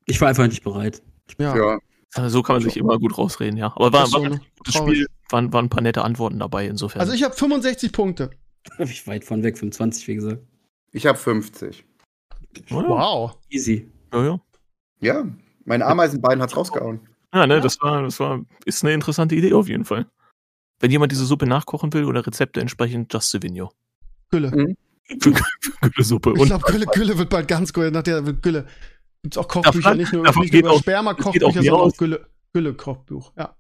Ich 0.07 0.21
war 0.21 0.29
einfach 0.29 0.47
nicht 0.47 0.63
bereit. 0.63 1.03
Ja. 1.39 1.57
ja. 1.57 1.79
So 2.15 2.43
kann 2.43 2.57
man 2.57 2.63
sich 2.63 2.77
immer 2.77 2.99
gut 2.99 3.19
rausreden, 3.19 3.59
ja. 3.59 3.67
Aber 3.77 3.93
war, 3.93 4.11
war 4.13 4.23
ein 4.23 4.41
gutes 4.57 4.75
Spiel, 4.75 5.07
waren, 5.29 5.53
waren 5.53 5.67
ein 5.67 5.69
paar 5.69 5.83
nette 5.83 6.03
Antworten 6.03 6.39
dabei, 6.39 6.67
insofern. 6.67 7.01
Also 7.01 7.13
ich 7.13 7.23
habe 7.23 7.35
65 7.35 7.93
Punkte. 7.93 8.31
Habe 8.79 8.91
ich 8.91 9.07
weit 9.07 9.25
von 9.25 9.43
weg, 9.43 9.57
25, 9.57 10.09
wie 10.09 10.15
gesagt. 10.17 10.43
Ich 10.93 11.07
habe 11.07 11.17
50. 11.17 11.87
Wow. 12.69 13.39
Easy. 13.49 13.91
Ja, 14.13 14.25
ja. 14.25 14.41
Ja, 15.01 15.25
mein 15.65 15.81
Ameisenbein 15.81 16.43
hat's 16.43 16.57
rausgehauen. 16.57 17.01
Ja, 17.33 17.47
ne, 17.47 17.61
das 17.61 17.81
war, 17.81 18.03
das 18.03 18.19
war, 18.21 18.45
ist 18.65 18.83
eine 18.85 18.95
interessante 18.95 19.35
Idee 19.37 19.53
auf 19.55 19.69
jeden 19.69 19.85
Fall. 19.85 20.07
Wenn 20.81 20.91
jemand 20.91 21.13
diese 21.13 21.25
Suppe 21.25 21.47
nachkochen 21.47 21.93
will 21.93 22.05
oder 22.05 22.27
Rezepte 22.27 22.61
entsprechend, 22.61 23.13
Just 23.13 23.31
Savigno. 23.31 23.73
Gülle. 24.31 24.51
Mhm. 24.51 24.77
Gülle-Suppe. 25.81 26.35
Ich 26.37 26.45
glaube, 26.45 26.71
Gülle, 26.71 26.87
Gülle 26.87 27.19
wird 27.19 27.31
bald 27.31 27.49
ganz 27.49 27.73
gut. 27.73 27.93
Nach 27.93 28.03
der 28.03 28.21
Gülle. 28.23 28.67
Gibt 29.29 29.37
es 29.37 29.45
auch 29.45 29.49
Kochbücher, 29.49 29.95
nicht 29.95 30.11
nur, 30.11 30.23
nicht 30.23 30.55
nur 30.55 30.63
über 30.63 30.79
Sperma-Kochbücher, 30.79 31.53
sondern 31.53 31.75
auch 31.75 31.95
Gülle, 31.99 32.27
Gülle-Kochbuch. 32.55 33.33
Ja. 33.37 33.55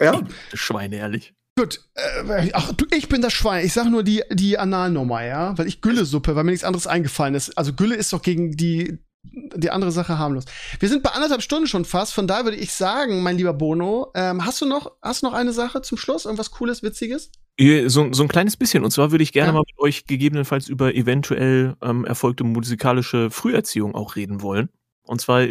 Ja. 0.00 0.22
Schweine, 0.54 0.98
ehrlich. 0.98 1.34
Gut, 1.58 1.80
äh, 1.94 2.50
ach, 2.52 2.72
du, 2.74 2.84
ich 2.94 3.08
bin 3.08 3.22
das 3.22 3.32
Schwein. 3.32 3.66
Ich 3.66 3.72
sag 3.72 3.88
nur 3.90 4.04
die, 4.04 4.22
die 4.30 4.56
Analnummer, 4.56 5.24
ja, 5.24 5.58
weil 5.58 5.66
ich 5.66 5.80
Gülle-Suppe, 5.80 6.36
weil 6.36 6.44
mir 6.44 6.52
nichts 6.52 6.62
anderes 6.62 6.86
eingefallen 6.86 7.34
ist. 7.34 7.58
Also 7.58 7.72
Gülle 7.72 7.96
ist 7.96 8.12
doch 8.12 8.22
gegen 8.22 8.52
die, 8.52 9.00
die 9.24 9.70
andere 9.72 9.90
Sache 9.90 10.16
harmlos. 10.16 10.44
Wir 10.78 10.88
sind 10.88 11.02
bei 11.02 11.10
anderthalb 11.10 11.42
Stunden 11.42 11.66
schon 11.66 11.84
fast, 11.84 12.14
von 12.14 12.28
daher 12.28 12.44
würde 12.44 12.58
ich 12.58 12.72
sagen, 12.72 13.24
mein 13.24 13.36
lieber 13.36 13.52
Bono, 13.52 14.12
ähm, 14.14 14.46
hast 14.46 14.60
du 14.60 14.66
noch, 14.66 14.92
hast 15.02 15.22
du 15.22 15.26
noch 15.26 15.34
eine 15.34 15.52
Sache 15.52 15.82
zum 15.82 15.98
Schluss? 15.98 16.24
Irgendwas 16.24 16.52
Cooles, 16.52 16.84
Witziges? 16.84 17.32
So, 17.58 18.12
so 18.12 18.22
ein 18.22 18.28
kleines 18.28 18.56
bisschen. 18.56 18.84
Und 18.84 18.90
zwar 18.90 19.10
würde 19.12 19.24
ich 19.24 19.32
gerne 19.32 19.48
ja. 19.48 19.52
mal 19.54 19.64
mit 19.66 19.78
euch 19.78 20.04
gegebenenfalls 20.06 20.68
über 20.68 20.94
eventuell 20.94 21.74
ähm, 21.82 22.04
erfolgte 22.04 22.44
musikalische 22.44 23.30
Früherziehung 23.30 23.94
auch 23.94 24.16
reden 24.16 24.42
wollen. 24.42 24.68
Und 25.04 25.20
zwar 25.20 25.46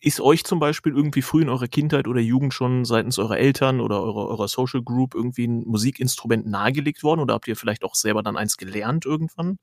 ist 0.00 0.20
euch 0.20 0.44
zum 0.44 0.58
Beispiel 0.58 0.92
irgendwie 0.92 1.22
früh 1.22 1.42
in 1.42 1.48
eurer 1.48 1.68
Kindheit 1.68 2.08
oder 2.08 2.20
Jugend 2.20 2.52
schon 2.52 2.84
seitens 2.84 3.18
eurer 3.18 3.38
Eltern 3.38 3.80
oder 3.80 4.02
eurer, 4.02 4.28
eurer 4.28 4.48
Social 4.48 4.82
Group 4.82 5.14
irgendwie 5.14 5.46
ein 5.46 5.64
Musikinstrument 5.66 6.46
nahegelegt 6.46 7.02
worden? 7.02 7.20
Oder 7.20 7.34
habt 7.34 7.48
ihr 7.48 7.56
vielleicht 7.56 7.84
auch 7.84 7.94
selber 7.94 8.22
dann 8.22 8.36
eins 8.36 8.56
gelernt 8.56 9.04
irgendwann? 9.04 9.58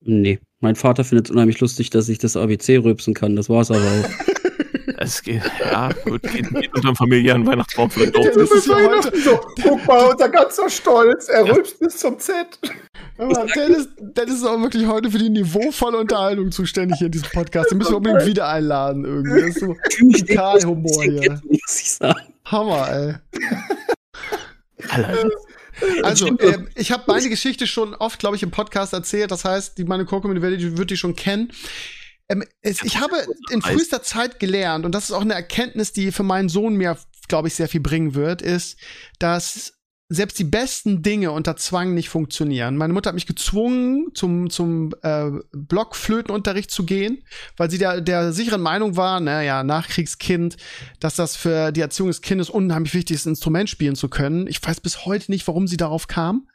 Nee, 0.00 0.40
mein 0.60 0.74
Vater 0.74 1.04
findet 1.04 1.26
es 1.26 1.30
unheimlich 1.30 1.60
lustig, 1.60 1.90
dass 1.90 2.08
ich 2.08 2.18
das 2.18 2.36
ABC 2.36 2.78
rülpsen 2.78 3.14
kann. 3.14 3.36
Das 3.36 3.48
war's 3.48 3.70
aber 3.70 3.80
auch. 3.80 4.08
Es 5.02 5.22
geht, 5.22 5.42
ja, 5.60 5.90
gut, 6.04 6.22
geht, 6.22 6.48
geht 6.50 6.74
unter 6.74 6.88
dem 6.88 6.96
familiären 6.96 7.46
Weihnachtsbaum 7.46 7.90
vielleicht 7.90 8.16
auch. 8.16 8.24
Das 8.24 8.50
ist 8.50 8.66
ja 8.66 8.76
heute 8.76 9.20
so, 9.20 9.40
guck 9.62 9.86
mal, 9.86 10.10
unser 10.10 10.28
ganzer 10.28 10.70
Stolz, 10.70 11.28
er 11.28 11.44
rülpst 11.44 11.80
bis 11.80 11.96
zum 11.98 12.18
Z. 12.18 12.46
Aber 13.18 13.46
Dennis, 13.54 13.88
Dennis 13.98 14.34
ist 14.36 14.44
auch 14.44 14.60
wirklich 14.60 14.86
heute 14.86 15.10
für 15.10 15.18
die 15.18 15.28
niveauvolle 15.28 15.98
Unterhaltung 15.98 16.52
zuständig 16.52 16.98
hier 16.98 17.06
in 17.06 17.12
diesem 17.12 17.30
Podcast. 17.30 17.70
Den 17.70 17.78
müssen 17.78 17.92
wir 17.92 17.96
unbedingt 17.96 18.26
wieder 18.26 18.48
einladen 18.48 19.04
irgendwie. 19.04 19.40
Das 19.40 19.56
ist 19.56 19.60
so 19.60 19.76
total 20.26 20.62
Humor 20.64 21.02
hier. 21.02 21.40
Hammer, 22.44 22.88
ey. 22.90 23.14
Also, 26.02 26.26
äh, 26.38 26.58
ich 26.74 26.92
habe 26.92 27.04
meine 27.06 27.28
Geschichte 27.28 27.66
schon 27.66 27.94
oft, 27.94 28.18
glaube 28.18 28.36
ich, 28.36 28.42
im 28.42 28.50
Podcast 28.50 28.92
erzählt. 28.92 29.30
Das 29.30 29.44
heißt, 29.44 29.78
die, 29.78 29.84
meine 29.84 30.04
Core-Community 30.04 30.76
wird 30.76 30.90
die 30.90 30.96
schon 30.96 31.16
kennen. 31.16 31.52
Ähm, 32.32 32.44
es, 32.62 32.82
ich 32.82 32.98
habe 32.98 33.16
in 33.50 33.62
frühester 33.62 34.02
Zeit 34.02 34.40
gelernt, 34.40 34.84
und 34.86 34.94
das 34.94 35.04
ist 35.04 35.12
auch 35.12 35.20
eine 35.20 35.34
Erkenntnis, 35.34 35.92
die 35.92 36.12
für 36.12 36.22
meinen 36.22 36.48
Sohn 36.48 36.76
mir, 36.76 36.96
glaube 37.28 37.48
ich, 37.48 37.54
sehr 37.54 37.68
viel 37.68 37.80
bringen 37.80 38.14
wird, 38.14 38.42
ist, 38.42 38.78
dass 39.18 39.74
selbst 40.08 40.38
die 40.38 40.44
besten 40.44 41.02
Dinge 41.02 41.32
unter 41.32 41.56
Zwang 41.56 41.94
nicht 41.94 42.10
funktionieren. 42.10 42.76
Meine 42.76 42.92
Mutter 42.92 43.08
hat 43.08 43.14
mich 43.14 43.26
gezwungen, 43.26 44.08
zum, 44.14 44.50
zum 44.50 44.90
äh, 45.02 45.30
Blockflötenunterricht 45.52 46.70
zu 46.70 46.84
gehen, 46.84 47.24
weil 47.56 47.70
sie 47.70 47.78
der, 47.78 48.02
der 48.02 48.32
sicheren 48.32 48.60
Meinung 48.60 48.96
war, 48.96 49.20
naja, 49.20 49.64
Nachkriegskind, 49.64 50.58
dass 51.00 51.16
das 51.16 51.36
für 51.36 51.72
die 51.72 51.80
Erziehung 51.80 52.08
des 52.08 52.20
Kindes 52.20 52.50
unheimlich 52.50 52.92
wichtig 52.92 53.16
ist, 53.16 53.26
ein 53.26 53.30
Instrument 53.30 53.70
spielen 53.70 53.96
zu 53.96 54.08
können. 54.08 54.46
Ich 54.48 54.62
weiß 54.62 54.80
bis 54.80 55.06
heute 55.06 55.30
nicht, 55.30 55.46
warum 55.46 55.66
sie 55.66 55.78
darauf 55.78 56.08
kam. 56.08 56.46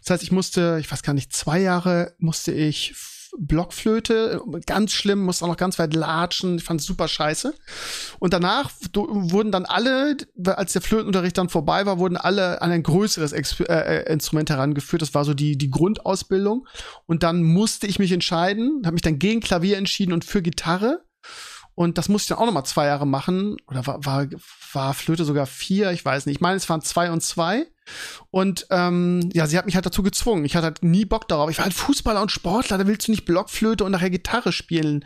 Das 0.00 0.10
heißt, 0.10 0.22
ich 0.22 0.32
musste, 0.32 0.76
ich 0.80 0.90
weiß 0.90 1.02
gar 1.02 1.14
nicht, 1.14 1.32
zwei 1.32 1.60
Jahre 1.60 2.14
musste 2.18 2.52
ich 2.52 2.94
Blockflöte, 3.38 4.40
ganz 4.66 4.92
schlimm, 4.92 5.20
musste 5.20 5.44
auch 5.44 5.48
noch 5.48 5.56
ganz 5.56 5.78
weit 5.78 5.94
latschen, 5.94 6.56
ich 6.56 6.64
fand 6.64 6.80
es 6.80 6.86
super 6.86 7.08
scheiße. 7.08 7.54
Und 8.18 8.32
danach 8.32 8.70
wurden 8.94 9.52
dann 9.52 9.64
alle, 9.64 10.16
als 10.44 10.72
der 10.72 10.82
Flötenunterricht 10.82 11.36
dann 11.38 11.48
vorbei 11.48 11.86
war, 11.86 11.98
wurden 11.98 12.16
alle 12.16 12.62
an 12.62 12.70
ein 12.70 12.82
größeres 12.82 13.32
Ex 13.32 13.60
äh, 13.60 13.64
äh, 13.64 14.12
Instrument 14.12 14.50
herangeführt. 14.50 15.02
Das 15.02 15.14
war 15.14 15.24
so 15.24 15.34
die, 15.34 15.58
die 15.58 15.70
Grundausbildung. 15.70 16.66
Und 17.06 17.22
dann 17.22 17.42
musste 17.42 17.86
ich 17.86 17.98
mich 17.98 18.12
entscheiden, 18.12 18.82
habe 18.84 18.94
mich 18.94 19.02
dann 19.02 19.18
gegen 19.18 19.40
Klavier 19.40 19.78
entschieden 19.78 20.12
und 20.12 20.24
für 20.24 20.42
Gitarre. 20.42 21.04
Und 21.74 21.98
das 21.98 22.08
musste 22.08 22.24
ich 22.24 22.28
dann 22.28 22.38
auch 22.38 22.46
noch 22.46 22.54
mal 22.54 22.64
zwei 22.64 22.86
Jahre 22.86 23.06
machen. 23.06 23.56
Oder 23.68 23.86
war, 23.86 24.04
war, 24.04 24.26
war 24.72 24.94
Flöte 24.94 25.24
sogar 25.24 25.46
vier, 25.46 25.90
ich 25.92 26.04
weiß 26.04 26.26
nicht. 26.26 26.36
Ich 26.36 26.40
meine, 26.40 26.56
es 26.56 26.68
waren 26.68 26.80
zwei 26.80 27.10
und 27.10 27.22
zwei. 27.22 27.66
Und 28.30 28.66
ähm, 28.70 29.30
ja, 29.32 29.46
sie 29.46 29.58
hat 29.58 29.66
mich 29.66 29.74
halt 29.74 29.86
dazu 29.86 30.02
gezwungen. 30.02 30.44
Ich 30.44 30.56
hatte 30.56 30.66
halt 30.66 30.82
nie 30.82 31.04
Bock 31.04 31.28
darauf. 31.28 31.50
Ich 31.50 31.58
war 31.58 31.64
halt 31.64 31.74
Fußballer 31.74 32.22
und 32.22 32.32
Sportler, 32.32 32.78
da 32.78 32.86
willst 32.86 33.08
du 33.08 33.12
nicht 33.12 33.24
Blockflöte 33.24 33.84
und 33.84 33.92
nachher 33.92 34.10
Gitarre 34.10 34.52
spielen 34.52 35.04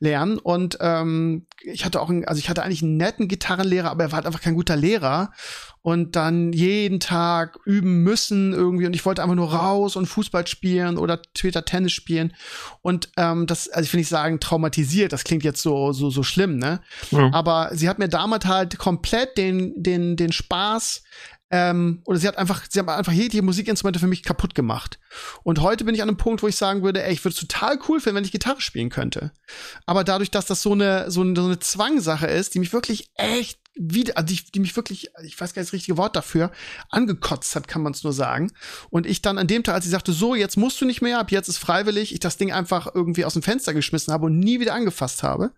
lernen. 0.00 0.38
Und 0.38 0.78
ähm, 0.80 1.46
ich 1.62 1.84
hatte 1.84 2.00
auch, 2.00 2.10
einen, 2.10 2.24
also 2.24 2.38
ich 2.38 2.48
hatte 2.48 2.62
eigentlich 2.62 2.82
einen 2.82 2.96
netten 2.96 3.28
Gitarrenlehrer, 3.28 3.90
aber 3.90 4.04
er 4.04 4.12
war 4.12 4.16
halt 4.16 4.26
einfach 4.26 4.40
kein 4.40 4.54
guter 4.54 4.76
Lehrer. 4.76 5.32
Und 5.84 6.14
dann 6.14 6.52
jeden 6.52 7.00
Tag 7.00 7.58
üben 7.64 8.04
müssen 8.04 8.52
irgendwie. 8.52 8.86
Und 8.86 8.94
ich 8.94 9.04
wollte 9.04 9.20
einfach 9.20 9.34
nur 9.34 9.52
raus 9.52 9.96
und 9.96 10.06
Fußball 10.06 10.46
spielen 10.46 10.96
oder 10.96 11.20
später 11.36 11.64
Tennis 11.64 11.90
spielen. 11.90 12.34
Und 12.82 13.08
ähm, 13.16 13.48
das, 13.48 13.68
also 13.68 13.84
ich 13.84 13.92
will 13.92 13.98
nicht 13.98 14.08
sagen 14.08 14.38
traumatisiert, 14.38 15.12
das 15.12 15.24
klingt 15.24 15.42
jetzt 15.42 15.60
so, 15.60 15.92
so, 15.92 16.08
so 16.08 16.22
schlimm, 16.22 16.56
ne? 16.56 16.80
Ja. 17.10 17.30
Aber 17.32 17.70
sie 17.72 17.88
hat 17.88 17.98
mir 17.98 18.08
damals 18.08 18.44
halt 18.44 18.78
komplett 18.78 19.36
den, 19.36 19.72
den, 19.76 20.16
den 20.16 20.30
Spaß 20.30 21.02
ähm, 21.54 22.00
oder 22.06 22.18
sie 22.18 22.26
hat 22.26 22.38
einfach, 22.38 22.64
sie 22.68 22.78
haben 22.78 22.88
einfach 22.88 23.12
jegliche 23.12 23.42
Musikinstrumente 23.42 24.00
für 24.00 24.06
mich 24.06 24.22
kaputt 24.22 24.54
gemacht. 24.54 24.98
Und 25.42 25.60
heute 25.60 25.84
bin 25.84 25.94
ich 25.94 26.00
an 26.00 26.08
einem 26.08 26.16
Punkt, 26.16 26.42
wo 26.42 26.48
ich 26.48 26.56
sagen 26.56 26.82
würde, 26.82 27.04
ey, 27.04 27.12
ich 27.12 27.22
würde 27.22 27.34
es 27.34 27.40
total 27.40 27.78
cool 27.88 28.00
finden, 28.00 28.16
wenn 28.16 28.24
ich 28.24 28.32
Gitarre 28.32 28.62
spielen 28.62 28.88
könnte. 28.88 29.32
Aber 29.84 30.02
dadurch, 30.02 30.30
dass 30.30 30.46
das 30.46 30.62
so 30.62 30.72
eine, 30.72 31.10
so 31.10 31.20
eine, 31.20 31.36
so 31.36 31.44
eine 31.44 31.58
Zwangsache 31.58 32.26
ist, 32.26 32.54
die 32.54 32.58
mich 32.58 32.72
wirklich 32.72 33.10
echt 33.16 33.61
wieder, 33.74 34.22
die, 34.22 34.40
die 34.52 34.60
mich 34.60 34.76
wirklich, 34.76 35.10
ich 35.24 35.40
weiß 35.40 35.54
gar 35.54 35.60
nicht 35.60 35.68
das 35.68 35.72
richtige 35.72 35.96
Wort 35.96 36.14
dafür, 36.14 36.50
angekotzt 36.90 37.56
hat, 37.56 37.68
kann 37.68 37.82
man 37.82 37.92
es 37.92 38.04
nur 38.04 38.12
sagen. 38.12 38.52
Und 38.90 39.06
ich 39.06 39.22
dann 39.22 39.38
an 39.38 39.46
dem 39.46 39.62
Tag, 39.62 39.76
als 39.76 39.84
sie 39.84 39.90
sagte, 39.90 40.12
so, 40.12 40.34
jetzt 40.34 40.56
musst 40.56 40.80
du 40.80 40.84
nicht 40.84 41.00
mehr, 41.00 41.18
ab 41.18 41.30
jetzt 41.30 41.48
ist 41.48 41.58
freiwillig, 41.58 42.12
ich 42.12 42.20
das 42.20 42.36
Ding 42.36 42.52
einfach 42.52 42.88
irgendwie 42.94 43.24
aus 43.24 43.32
dem 43.32 43.42
Fenster 43.42 43.72
geschmissen 43.72 44.12
habe 44.12 44.26
und 44.26 44.38
nie 44.38 44.60
wieder 44.60 44.74
angefasst 44.74 45.22
habe, 45.22 45.52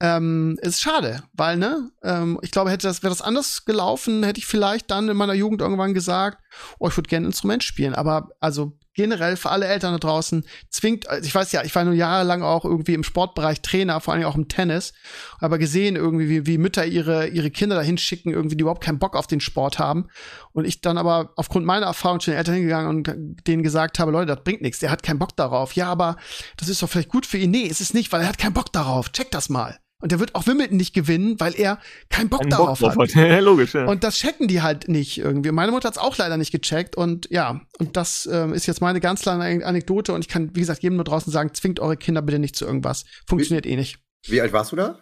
ähm, 0.00 0.58
ist 0.62 0.80
schade, 0.80 1.22
weil, 1.32 1.56
ne, 1.56 1.90
ähm, 2.02 2.38
ich 2.42 2.50
glaube, 2.50 2.70
hätte 2.70 2.88
das, 2.88 3.02
wäre 3.02 3.12
das 3.12 3.22
anders 3.22 3.64
gelaufen, 3.64 4.24
hätte 4.24 4.38
ich 4.38 4.46
vielleicht 4.46 4.90
dann 4.90 5.08
in 5.08 5.16
meiner 5.16 5.34
Jugend 5.34 5.60
irgendwann 5.60 5.94
gesagt, 5.94 6.42
oh, 6.78 6.88
ich 6.88 6.96
würde 6.96 7.08
gerne 7.08 7.26
ein 7.26 7.30
Instrument 7.30 7.62
spielen. 7.62 7.94
Aber 7.94 8.30
also 8.40 8.76
generell 8.94 9.36
für 9.36 9.50
alle 9.50 9.66
Eltern 9.66 9.92
da 9.92 9.98
draußen 9.98 10.44
zwingt, 10.70 11.08
also 11.08 11.26
ich 11.26 11.34
weiß 11.34 11.52
ja, 11.52 11.64
ich 11.64 11.74
war 11.74 11.84
nur 11.84 11.94
jahrelang 11.94 12.42
auch 12.42 12.64
irgendwie 12.64 12.94
im 12.94 13.04
Sportbereich 13.04 13.60
Trainer, 13.60 14.00
vor 14.00 14.14
allem 14.14 14.24
auch 14.24 14.36
im 14.36 14.48
Tennis, 14.48 14.92
aber 15.38 15.58
gesehen 15.58 15.96
irgendwie, 15.96 16.28
wie, 16.28 16.46
wie 16.46 16.58
Mütter 16.58 16.86
ihre, 16.86 17.28
ihre 17.28 17.50
Kinder 17.50 17.76
dahin 17.76 17.98
schicken, 17.98 18.30
irgendwie, 18.30 18.56
die 18.56 18.62
überhaupt 18.62 18.82
keinen 18.82 18.98
Bock 18.98 19.16
auf 19.16 19.26
den 19.26 19.40
Sport 19.40 19.78
haben. 19.78 20.08
Und 20.52 20.64
ich 20.64 20.80
dann 20.80 20.98
aber 20.98 21.32
aufgrund 21.36 21.66
meiner 21.66 21.86
Erfahrung 21.86 22.20
zu 22.20 22.30
den 22.30 22.38
Eltern 22.38 22.54
hingegangen 22.54 22.88
und 22.88 23.46
denen 23.46 23.62
gesagt 23.62 23.98
habe, 23.98 24.12
Leute, 24.12 24.34
das 24.34 24.44
bringt 24.44 24.62
nichts, 24.62 24.78
der 24.78 24.90
hat 24.90 25.02
keinen 25.02 25.18
Bock 25.18 25.36
darauf. 25.36 25.74
Ja, 25.74 25.88
aber 25.88 26.16
das 26.56 26.68
ist 26.68 26.82
doch 26.82 26.88
vielleicht 26.88 27.08
gut 27.08 27.26
für 27.26 27.38
ihn. 27.38 27.50
Nee, 27.50 27.64
ist 27.64 27.80
es 27.80 27.94
nicht, 27.94 28.12
weil 28.12 28.22
er 28.22 28.28
hat 28.28 28.38
keinen 28.38 28.54
Bock 28.54 28.72
darauf. 28.72 29.10
Check 29.12 29.30
das 29.30 29.48
mal. 29.48 29.78
Und 30.04 30.12
der 30.12 30.20
wird 30.20 30.34
auch 30.34 30.46
Wimbledon 30.46 30.76
nicht 30.76 30.92
gewinnen, 30.92 31.40
weil 31.40 31.58
er 31.58 31.78
keinen 32.10 32.28
Bock 32.28 32.42
Ein 32.42 32.50
darauf 32.50 32.78
Bock 32.78 32.94
hat. 32.94 33.10
ja, 33.14 33.38
logisch, 33.38 33.72
ja. 33.72 33.86
Und 33.86 34.04
das 34.04 34.16
checken 34.16 34.48
die 34.48 34.60
halt 34.60 34.86
nicht 34.86 35.16
irgendwie. 35.16 35.50
Meine 35.50 35.72
Mutter 35.72 35.88
hat 35.88 35.94
es 35.94 35.98
auch 35.98 36.18
leider 36.18 36.36
nicht 36.36 36.52
gecheckt. 36.52 36.94
Und 36.94 37.30
ja, 37.30 37.62
und 37.78 37.96
das 37.96 38.28
ähm, 38.30 38.52
ist 38.52 38.66
jetzt 38.66 38.82
meine 38.82 39.00
ganz 39.00 39.22
kleine 39.22 39.64
Anekdote. 39.64 40.12
Und 40.12 40.20
ich 40.20 40.28
kann, 40.28 40.54
wie 40.54 40.60
gesagt, 40.60 40.82
jedem 40.82 40.96
nur 40.96 41.06
draußen 41.06 41.32
sagen, 41.32 41.54
zwingt 41.54 41.80
eure 41.80 41.96
Kinder 41.96 42.20
bitte 42.20 42.38
nicht 42.38 42.54
zu 42.54 42.66
irgendwas. 42.66 43.06
Funktioniert 43.26 43.64
wie, 43.64 43.70
eh 43.70 43.76
nicht. 43.76 43.98
Wie 44.26 44.42
alt 44.42 44.52
warst 44.52 44.72
du 44.72 44.76
da? 44.76 44.98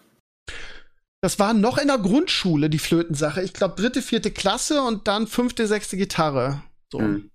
Das 1.20 1.40
war 1.40 1.52
noch 1.52 1.78
in 1.78 1.88
der 1.88 1.98
Grundschule, 1.98 2.70
die 2.70 2.78
Flötensache. 2.78 3.42
Ich 3.42 3.54
glaube, 3.54 3.74
dritte, 3.74 4.02
vierte 4.02 4.30
Klasse 4.30 4.82
und 4.82 5.08
dann 5.08 5.26
fünfte, 5.26 5.66
sechste 5.66 5.96
Gitarre. 5.96 6.62
So. 6.92 7.00
Hm. 7.00 7.28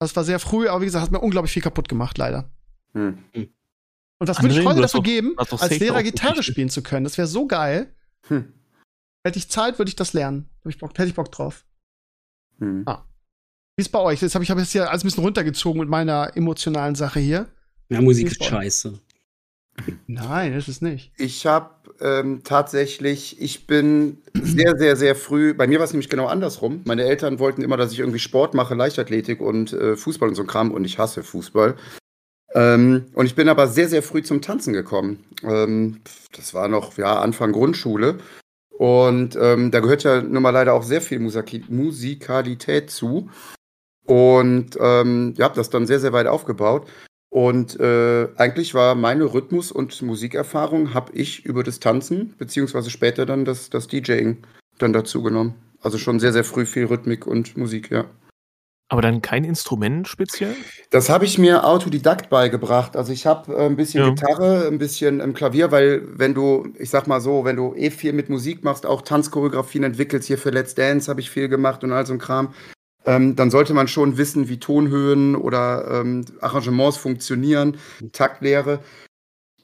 Das 0.00 0.14
war 0.16 0.24
sehr 0.24 0.38
früh, 0.38 0.68
aber 0.68 0.82
wie 0.82 0.84
gesagt, 0.84 1.06
hat 1.06 1.12
mir 1.12 1.20
unglaublich 1.20 1.52
viel 1.52 1.62
kaputt 1.62 1.88
gemacht, 1.88 2.18
leider. 2.18 2.50
Hm. 2.92 3.24
Und 4.18 4.28
was 4.28 4.42
würde 4.42 4.58
ich 4.58 4.64
heute 4.64 4.80
dafür 4.80 5.02
geben, 5.02 5.34
als 5.36 5.78
Lehrer 5.78 6.02
Gitarre 6.02 6.42
spielen 6.42 6.70
zu 6.70 6.82
können? 6.82 7.04
Das 7.04 7.18
wäre 7.18 7.28
so 7.28 7.46
geil. 7.46 7.92
Hm. 8.28 8.52
Hätte 9.26 9.38
ich 9.38 9.48
Zeit, 9.48 9.78
würde 9.78 9.88
ich 9.88 9.96
das 9.96 10.12
lernen. 10.12 10.48
Hätte 10.58 10.70
ich 10.70 10.78
Bock, 10.78 10.90
hätte 10.90 11.08
ich 11.08 11.14
Bock 11.14 11.30
drauf. 11.30 11.64
Hm. 12.58 12.82
Ah. 12.86 13.04
Wie 13.76 13.82
ist 13.82 13.90
bei 13.90 13.98
euch? 13.98 14.22
Jetzt 14.22 14.34
habe 14.34 14.42
ich 14.42 14.50
hab 14.50 14.58
jetzt 14.58 14.72
hier 14.72 14.88
alles 14.88 15.04
ein 15.04 15.08
bisschen 15.08 15.24
runtergezogen 15.24 15.80
mit 15.80 15.88
meiner 15.88 16.34
emotionalen 16.34 16.94
Sache 16.94 17.20
hier. 17.20 17.46
Ja, 17.90 18.00
Musik 18.00 18.28
ist 18.28 18.42
scheiße. 18.42 18.98
Nein, 20.06 20.54
ist 20.54 20.68
es 20.68 20.80
nicht. 20.80 21.12
Ich 21.18 21.44
habe 21.46 21.70
ähm, 22.00 22.40
tatsächlich, 22.42 23.40
ich 23.40 23.66
bin 23.66 24.18
sehr, 24.34 24.76
sehr, 24.78 24.96
sehr 24.96 25.14
früh, 25.14 25.52
bei 25.52 25.66
mir 25.66 25.78
war 25.78 25.84
es 25.84 25.92
nämlich 25.92 26.08
genau 26.08 26.26
andersrum. 26.26 26.80
Meine 26.84 27.04
Eltern 27.04 27.38
wollten 27.38 27.62
immer, 27.62 27.76
dass 27.76 27.92
ich 27.92 27.98
irgendwie 27.98 28.18
Sport 28.18 28.54
mache, 28.54 28.74
Leichtathletik 28.74 29.40
und 29.40 29.74
äh, 29.74 29.96
Fußball 29.96 30.30
und 30.30 30.34
so 30.34 30.42
ein 30.42 30.48
Kram 30.48 30.70
und 30.70 30.84
ich 30.84 30.98
hasse 30.98 31.22
Fußball. 31.22 31.76
Ähm, 32.56 33.04
und 33.12 33.26
ich 33.26 33.34
bin 33.34 33.50
aber 33.50 33.68
sehr, 33.68 33.88
sehr 33.88 34.02
früh 34.02 34.22
zum 34.22 34.40
Tanzen 34.40 34.72
gekommen. 34.72 35.22
Ähm, 35.42 36.00
das 36.34 36.54
war 36.54 36.68
noch 36.68 36.96
ja, 36.96 37.20
Anfang 37.20 37.52
Grundschule. 37.52 38.16
Und 38.70 39.36
ähm, 39.38 39.70
da 39.70 39.80
gehört 39.80 40.04
ja 40.04 40.22
nun 40.22 40.42
mal 40.42 40.50
leider 40.50 40.72
auch 40.72 40.82
sehr 40.82 41.02
viel 41.02 41.18
Musik 41.18 41.68
Musikalität 41.68 42.90
zu. 42.90 43.28
Und 44.06 44.78
ähm, 44.80 45.34
ja, 45.36 45.44
habe 45.44 45.54
das 45.54 45.68
dann 45.68 45.86
sehr, 45.86 46.00
sehr 46.00 46.14
weit 46.14 46.26
aufgebaut. 46.26 46.88
Und 47.28 47.78
äh, 47.78 48.28
eigentlich 48.36 48.72
war 48.72 48.94
meine 48.94 49.24
Rhythmus- 49.24 49.72
und 49.72 50.00
Musikerfahrung 50.00 50.94
habe 50.94 51.12
ich 51.12 51.44
über 51.44 51.62
das 51.62 51.80
Tanzen, 51.80 52.34
beziehungsweise 52.38 52.88
später 52.88 53.26
dann 53.26 53.44
das, 53.44 53.68
das 53.68 53.88
DJing 53.88 54.38
dann 54.78 54.94
dazu 54.94 55.22
genommen. 55.22 55.54
Also 55.82 55.98
schon 55.98 56.20
sehr, 56.20 56.32
sehr 56.32 56.44
früh 56.44 56.64
viel 56.64 56.86
Rhythmik 56.86 57.26
und 57.26 57.56
Musik, 57.58 57.90
ja. 57.90 58.06
Aber 58.88 59.02
dann 59.02 59.20
kein 59.20 59.42
Instrument 59.42 60.06
speziell? 60.06 60.54
Das 60.90 61.08
habe 61.08 61.24
ich 61.24 61.38
mir 61.38 61.64
autodidakt 61.64 62.30
beigebracht. 62.30 62.96
Also 62.96 63.12
ich 63.12 63.26
habe 63.26 63.52
äh, 63.52 63.66
ein 63.66 63.74
bisschen 63.74 64.04
ja. 64.04 64.10
Gitarre, 64.10 64.68
ein 64.68 64.78
bisschen 64.78 65.18
ähm, 65.20 65.34
Klavier, 65.34 65.72
weil 65.72 66.02
wenn 66.16 66.34
du, 66.34 66.68
ich 66.78 66.90
sag 66.90 67.08
mal 67.08 67.20
so, 67.20 67.44
wenn 67.44 67.56
du 67.56 67.74
eh 67.74 67.90
viel 67.90 68.12
mit 68.12 68.28
Musik 68.28 68.62
machst, 68.62 68.86
auch 68.86 69.02
Tanzchoreografien 69.02 69.82
entwickelst, 69.82 70.28
hier 70.28 70.38
für 70.38 70.50
Let's 70.50 70.76
Dance 70.76 71.10
habe 71.10 71.20
ich 71.20 71.30
viel 71.30 71.48
gemacht 71.48 71.82
und 71.82 71.92
all 71.92 72.06
so 72.06 72.12
ein 72.12 72.20
Kram, 72.20 72.54
ähm, 73.06 73.34
dann 73.34 73.50
sollte 73.50 73.74
man 73.74 73.88
schon 73.88 74.18
wissen, 74.18 74.48
wie 74.48 74.60
Tonhöhen 74.60 75.34
oder 75.34 76.00
ähm, 76.00 76.24
Arrangements 76.40 76.96
funktionieren, 76.96 77.78
Taktlehre. 78.12 78.80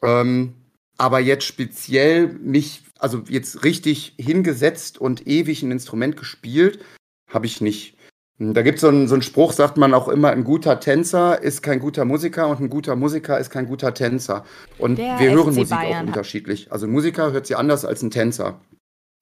Ähm, 0.03 0.55
aber 0.99 1.21
jetzt 1.21 1.45
speziell 1.45 2.29
mich, 2.29 2.83
also 2.99 3.23
jetzt 3.29 3.63
richtig 3.63 4.15
hingesetzt 4.19 5.01
und 5.01 5.29
ewig 5.29 5.63
ein 5.63 5.71
Instrument 5.71 6.17
gespielt, 6.17 6.81
habe 7.29 7.47
ich 7.47 7.61
nicht. 7.61 7.97
Da 8.55 8.63
gibt 8.63 8.79
so 8.79 8.91
es 8.91 9.09
so 9.09 9.15
einen 9.15 9.23
Spruch, 9.23 9.53
sagt 9.53 9.77
man 9.77 9.95
auch 9.95 10.09
immer, 10.09 10.31
ein 10.31 10.43
guter 10.43 10.81
Tänzer 10.81 11.41
ist 11.41 11.63
kein 11.63 11.79
guter 11.79 12.05
Musiker 12.05 12.49
und 12.49 12.61
ein 12.61 12.71
guter 12.71 12.97
Musiker 12.97 13.39
ist 13.39 13.51
kein 13.51 13.67
guter 13.67 13.95
Tänzer. 13.95 14.45
Und 14.79 14.99
Der 14.99 15.19
wir 15.21 15.31
hören 15.31 15.55
Musik 15.55 15.69
Bayern. 15.71 16.05
auch 16.05 16.09
unterschiedlich. 16.09 16.73
Also 16.73 16.87
ein 16.87 16.93
Musiker 16.93 17.33
hört 17.33 17.47
sie 17.47 17.55
anders 17.55 17.85
als 17.85 18.03
ein 18.03 18.11
Tänzer 18.11 18.61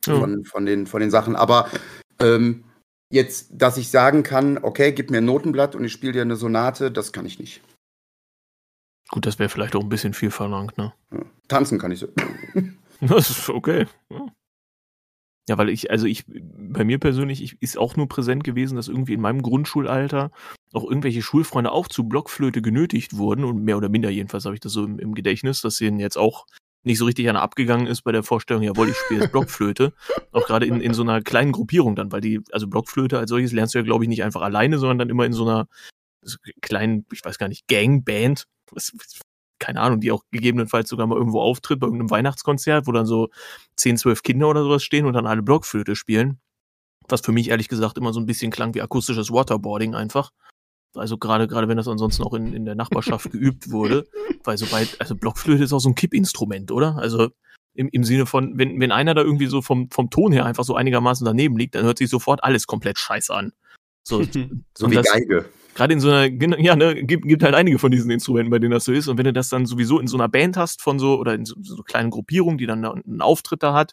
von, 0.05 0.45
von, 0.45 0.65
den, 0.65 0.87
von 0.87 1.01
den 1.01 1.11
Sachen. 1.11 1.37
Aber 1.37 1.69
ähm, 2.21 2.65
jetzt, 3.11 3.51
dass 3.53 3.77
ich 3.77 3.91
sagen 3.91 4.23
kann, 4.23 4.59
okay, 4.63 4.93
gib 4.93 5.11
mir 5.11 5.19
ein 5.19 5.25
Notenblatt 5.25 5.75
und 5.75 5.85
ich 5.85 5.93
spiele 5.93 6.13
dir 6.13 6.23
eine 6.23 6.37
Sonate, 6.37 6.91
das 6.91 7.13
kann 7.13 7.27
ich 7.27 7.39
nicht. 7.39 7.61
Gut, 9.11 9.27
das 9.27 9.39
wäre 9.39 9.49
vielleicht 9.49 9.75
auch 9.75 9.83
ein 9.83 9.89
bisschen 9.89 10.15
viel 10.15 10.31
verlangt, 10.31 10.79
ne? 10.79 10.93
Ja. 11.13 11.19
Tanzen 11.49 11.79
kann 11.79 11.91
ich 11.91 11.99
so. 11.99 12.09
das 13.01 13.29
ist 13.29 13.49
okay. 13.49 13.87
Ja. 14.09 14.27
Ja, 15.51 15.59
weil 15.59 15.69
ich, 15.69 15.91
also 15.91 16.07
ich, 16.07 16.27
bei 16.29 16.85
mir 16.85 16.99
persönlich 16.99 17.43
ich, 17.43 17.61
ist 17.61 17.77
auch 17.77 17.97
nur 17.97 18.09
präsent 18.09 18.45
gewesen, 18.45 18.77
dass 18.77 18.87
irgendwie 18.87 19.15
in 19.15 19.21
meinem 19.21 19.43
Grundschulalter 19.43 20.31
auch 20.73 20.85
irgendwelche 20.85 21.23
Schulfreunde 21.23 21.73
auch 21.73 21.89
zu 21.89 22.05
Blockflöte 22.05 22.63
genötigt 22.63 23.17
wurden 23.17 23.45
und 23.45 23.65
mehr 23.65 23.77
oder 23.77 23.89
minder 23.89 24.11
jedenfalls 24.11 24.45
habe 24.45 24.55
ich 24.55 24.61
das 24.61 24.73
so 24.73 24.85
im, 24.85 25.01
im 25.01 25.13
Gedächtnis, 25.13 25.61
dass 25.61 25.79
denen 25.79 25.99
jetzt 25.99 26.17
auch 26.17 26.47
nicht 26.85 26.99
so 26.99 27.05
richtig 27.05 27.29
einer 27.29 27.43
abgegangen 27.43 27.89
ist 27.89 28.03
bei 28.03 28.13
der 28.13 28.23
Vorstellung, 28.23 28.63
jawohl, 28.63 28.91
ich 28.91 28.97
spiele 28.97 29.23
jetzt 29.23 29.33
Blockflöte. 29.33 29.93
auch 30.31 30.47
gerade 30.47 30.67
in, 30.67 30.81
in 30.81 30.95
so 30.95 31.03
einer 31.03 31.21
kleinen 31.21 31.51
Gruppierung 31.51 31.97
dann, 31.97 32.13
weil 32.13 32.21
die, 32.21 32.39
also 32.53 32.69
Blockflöte 32.69 33.19
als 33.19 33.31
solches 33.31 33.51
lernst 33.51 33.75
du 33.75 33.81
ja, 33.81 33.85
glaube 33.85 34.05
ich, 34.05 34.09
nicht 34.09 34.23
einfach 34.23 34.43
alleine, 34.43 34.79
sondern 34.79 34.99
dann 34.99 35.11
immer 35.11 35.27
in 35.27 35.33
so 35.33 35.43
einer 35.49 35.67
kleinen, 36.61 37.07
ich 37.13 37.25
weiß 37.25 37.39
gar 37.39 37.49
nicht, 37.49 37.67
Gangband. 37.67 38.45
Was, 38.71 38.93
keine 39.61 39.81
Ahnung, 39.81 40.01
die 40.01 40.11
auch 40.11 40.25
gegebenenfalls 40.33 40.89
sogar 40.89 41.07
mal 41.07 41.17
irgendwo 41.17 41.41
auftritt 41.41 41.79
bei 41.79 41.87
irgendeinem 41.87 42.11
Weihnachtskonzert, 42.11 42.87
wo 42.87 42.93
dann 42.93 43.07
so 43.07 43.29
10, 43.77 43.99
12 43.99 44.23
Kinder 44.23 44.49
oder 44.49 44.65
sowas 44.65 44.83
stehen 44.83 45.07
und 45.07 45.13
dann 45.13 45.27
alle 45.27 45.43
Blockflöte 45.43 45.95
spielen. 45.95 46.41
Was 47.09 47.21
für 47.21 47.33
mich 47.33 47.51
ehrlich 47.51 47.69
gesagt 47.69 47.99
immer 47.99 48.13
so 48.13 48.21
ein 48.21 48.27
bisschen 48.27 48.51
klang 48.51 48.75
wie 48.75 48.83
akustisches 48.83 49.31
Waterboarding 49.31 49.95
einfach. 49.95 50.31
Also 50.97 51.19
gerade 51.19 51.47
gerade 51.47 51.69
wenn 51.69 51.77
das 51.77 51.87
ansonsten 51.87 52.25
auch 52.25 52.35
in, 52.35 52.53
in 52.53 52.65
der 52.65 52.75
Nachbarschaft 52.75 53.31
geübt 53.33 53.71
wurde, 53.71 54.09
weil 54.43 54.59
sobald 54.59 55.01
also 55.01 55.15
Blockflöte 55.15 55.63
ist 55.63 55.73
auch 55.73 55.79
so 55.79 55.89
ein 55.89 55.95
Kippinstrument, 55.95 56.73
oder? 56.73 56.97
Also 56.97 57.29
im, 57.75 57.89
im 57.91 58.03
Sinne 58.03 58.27
von 58.27 58.59
wenn 58.59 58.81
wenn 58.81 58.91
einer 58.91 59.15
da 59.15 59.23
irgendwie 59.23 59.47
so 59.47 59.63
vom 59.63 59.89
vom 59.91 60.11
Ton 60.11 60.33
her 60.33 60.47
einfach 60.47 60.65
so 60.65 60.75
einigermaßen 60.75 61.25
daneben 61.25 61.57
liegt, 61.57 61.77
dann 61.77 61.85
hört 61.85 61.99
sich 61.99 62.11
sofort 62.11 62.43
alles 62.43 62.67
komplett 62.67 62.99
scheiße 62.99 63.33
an. 63.33 63.53
So, 64.03 64.23
so 64.77 64.91
wie 64.91 64.97
das, 64.97 65.07
Geige 65.07 65.49
gerade 65.75 65.93
in 65.93 66.01
so 66.01 66.11
einer, 66.11 66.27
ja, 66.61 66.77
ne, 66.77 67.05
gibt, 67.05 67.25
gibt 67.27 67.43
halt 67.43 67.55
einige 67.55 67.79
von 67.79 67.91
diesen 67.91 68.11
Instrumenten, 68.11 68.51
bei 68.51 68.59
denen 68.59 68.73
das 68.73 68.85
so 68.85 68.93
ist. 68.93 69.09
Und 69.09 69.19
wenn 69.19 69.25
du 69.25 69.33
das 69.33 69.49
dann 69.49 69.67
sowieso 69.67 69.99
in 69.99 70.07
so 70.07 70.17
einer 70.17 70.29
Band 70.29 70.57
hast 70.57 70.83
von 70.83 70.99
so, 70.99 71.19
oder 71.19 71.35
in 71.35 71.45
so, 71.45 71.55
so 71.61 71.83
kleinen 71.83 72.11
Gruppierungen, 72.11 72.59
die 72.59 72.67
dann 72.67 72.85
einen 72.85 73.21
Auftritt 73.21 73.63
da 73.63 73.75
hat, 73.75 73.93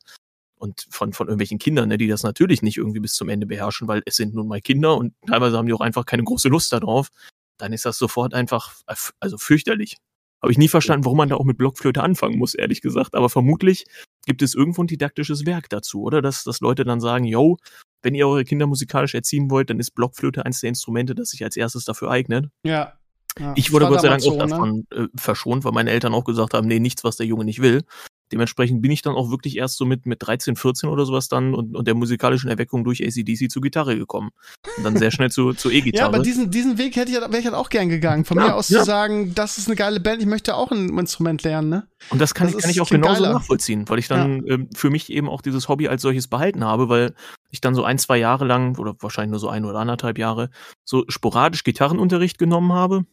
und 0.60 0.88
von, 0.90 1.14
von 1.14 1.28
irgendwelchen 1.28 1.60
Kindern, 1.60 1.90
ne, 1.90 1.98
die 1.98 2.08
das 2.08 2.24
natürlich 2.24 2.62
nicht 2.62 2.78
irgendwie 2.78 3.00
bis 3.00 3.14
zum 3.14 3.30
Ende 3.30 3.46
beherrschen, 3.46 3.88
weil 3.88 4.02
es 4.06 4.16
sind 4.16 4.34
nun 4.34 4.48
mal 4.48 4.62
Kinder 4.62 4.98
und 4.98 5.14
teilweise 5.28 5.58
haben 5.58 5.68
die 5.68 5.74
auch 5.74 5.82
einfach 5.82 6.06
keine 6.06 6.24
große 6.24 6.50
Lust 6.50 6.74
darauf, 6.74 7.10
dann 7.58 7.74
ist 7.74 7.86
das 7.86 7.98
sofort 7.98 8.34
einfach, 8.34 8.74
also 9.20 9.38
fürchterlich. 9.38 9.98
Habe 10.42 10.52
ich 10.52 10.58
nie 10.58 10.68
verstanden, 10.68 11.06
warum 11.06 11.18
man 11.18 11.30
da 11.30 11.36
auch 11.36 11.46
mit 11.46 11.58
Blockflöte 11.58 12.04
anfangen 12.04 12.38
muss, 12.38 12.54
ehrlich 12.54 12.82
gesagt. 12.82 13.16
Aber 13.16 13.30
vermutlich 13.30 13.86
gibt 14.26 14.42
es 14.42 14.54
irgendwo 14.54 14.84
ein 14.84 14.88
didaktisches 14.88 15.46
Werk 15.46 15.70
dazu, 15.70 16.04
oder? 16.04 16.22
Dass, 16.22 16.44
dass 16.44 16.60
Leute 16.60 16.84
dann 16.84 17.00
sagen, 17.00 17.26
yo, 17.26 17.58
wenn 18.04 18.14
ihr 18.14 18.28
eure 18.28 18.44
Kinder 18.44 18.68
musikalisch 18.68 19.16
erziehen 19.16 19.50
wollt, 19.50 19.70
dann 19.70 19.80
ist 19.80 19.92
Blockflöte 19.92 20.46
eines 20.46 20.60
der 20.60 20.70
Instrumente, 20.70 21.16
das 21.16 21.30
sich 21.30 21.44
als 21.44 21.58
erstes 21.58 21.86
dafür 21.86 22.12
eignet. 22.12 22.50
Ja. 22.64 22.94
ja. 23.40 23.54
Ich 23.56 23.72
wurde 23.72 23.88
Gott 23.88 24.02
sei 24.02 24.10
Dank 24.10 24.24
auch 24.24 24.38
ne? 24.38 24.48
davon 24.48 24.88
äh, 24.92 25.08
verschont, 25.16 25.64
weil 25.64 25.72
meine 25.72 25.90
Eltern 25.90 26.14
auch 26.14 26.24
gesagt 26.24 26.54
haben, 26.54 26.68
nee, 26.68 26.80
nichts, 26.80 27.04
was 27.04 27.18
der 27.18 27.26
Junge 27.26 27.46
nicht 27.46 27.62
will. 27.62 27.84
Dementsprechend 28.32 28.82
bin 28.82 28.92
ich 28.92 29.02
dann 29.02 29.16
auch 29.16 29.32
wirklich 29.32 29.58
erst 29.58 29.78
so 29.78 29.86
mit, 29.86 30.06
mit 30.06 30.26
13, 30.26 30.56
14 30.56 30.90
oder 30.90 31.06
sowas 31.06 31.30
dann 31.30 31.54
und, 31.54 31.76
und 31.76 31.88
der 31.88 31.96
musikalischen 31.96 32.50
Erweckung 32.50 32.84
durch 32.84 33.02
ACDC 33.02 33.50
zur 33.50 33.62
Gitarre 33.62 33.98
gekommen. 33.98 34.32
Und 34.78 34.84
dann 34.84 34.98
sehr 34.98 35.12
schnell 35.12 35.32
zu, 35.32 35.54
zur 35.54 35.72
E-Gitarre. 35.72 36.12
Ja, 36.12 36.16
aber 36.16 36.24
diesen, 36.24 36.52
diesen 36.52 36.78
Weg 36.78 36.96
hätte 36.96 37.12
ich, 37.12 37.18
wäre 37.18 37.38
ich 37.38 37.46
halt 37.46 37.56
auch 37.56 37.70
gern 37.70 37.90
gegangen. 37.90 38.26
Von 38.26 38.38
ja, 38.38 38.48
mir 38.48 38.56
aus 38.56 38.70
ja. 38.70 38.80
zu 38.80 38.86
sagen, 38.86 39.34
das 39.34 39.58
ist 39.58 39.68
eine 39.68 39.76
geile 39.76 40.00
Band, 40.00 40.22
ich 40.22 40.28
möchte 40.28 40.56
auch 40.56 40.72
ein 40.72 40.90
Instrument 40.98 41.44
lernen, 41.44 41.70
ne? 41.70 41.88
Und 42.10 42.22
das 42.22 42.34
kann, 42.34 42.52
das 42.52 42.62
kann 42.62 42.70
ich 42.70 42.80
auch 42.80 42.90
genauso 42.90 43.24
geiler. 43.24 43.34
nachvollziehen, 43.34 43.90
weil 43.90 44.00
ich 44.00 44.08
dann 44.08 44.46
ja. 44.46 44.54
ähm, 44.54 44.70
für 44.76 44.90
mich 44.90 45.12
eben 45.12 45.30
auch 45.30 45.42
dieses 45.42 45.68
Hobby 45.68 45.88
als 45.88 46.02
solches 46.02 46.28
behalten 46.28 46.64
habe, 46.64 46.90
weil 46.90 47.16
ich 47.50 47.62
dann 47.62 47.74
so 47.74 47.84
ein, 47.84 47.98
zwei 47.98 48.18
Jahre 48.18 48.46
lang, 48.46 48.78
oder 48.78 48.96
wahrscheinlich 49.00 49.32
nur 49.32 49.40
so 49.40 49.50
ein 49.50 49.66
oder 49.66 49.80
anderthalb 49.80 50.18
Jahre, 50.18 50.50
so 50.84 51.06
sporadisch 51.08 51.64
Gitarrenunterricht 51.64 52.38
genommen 52.38 52.74
habe 52.74 53.06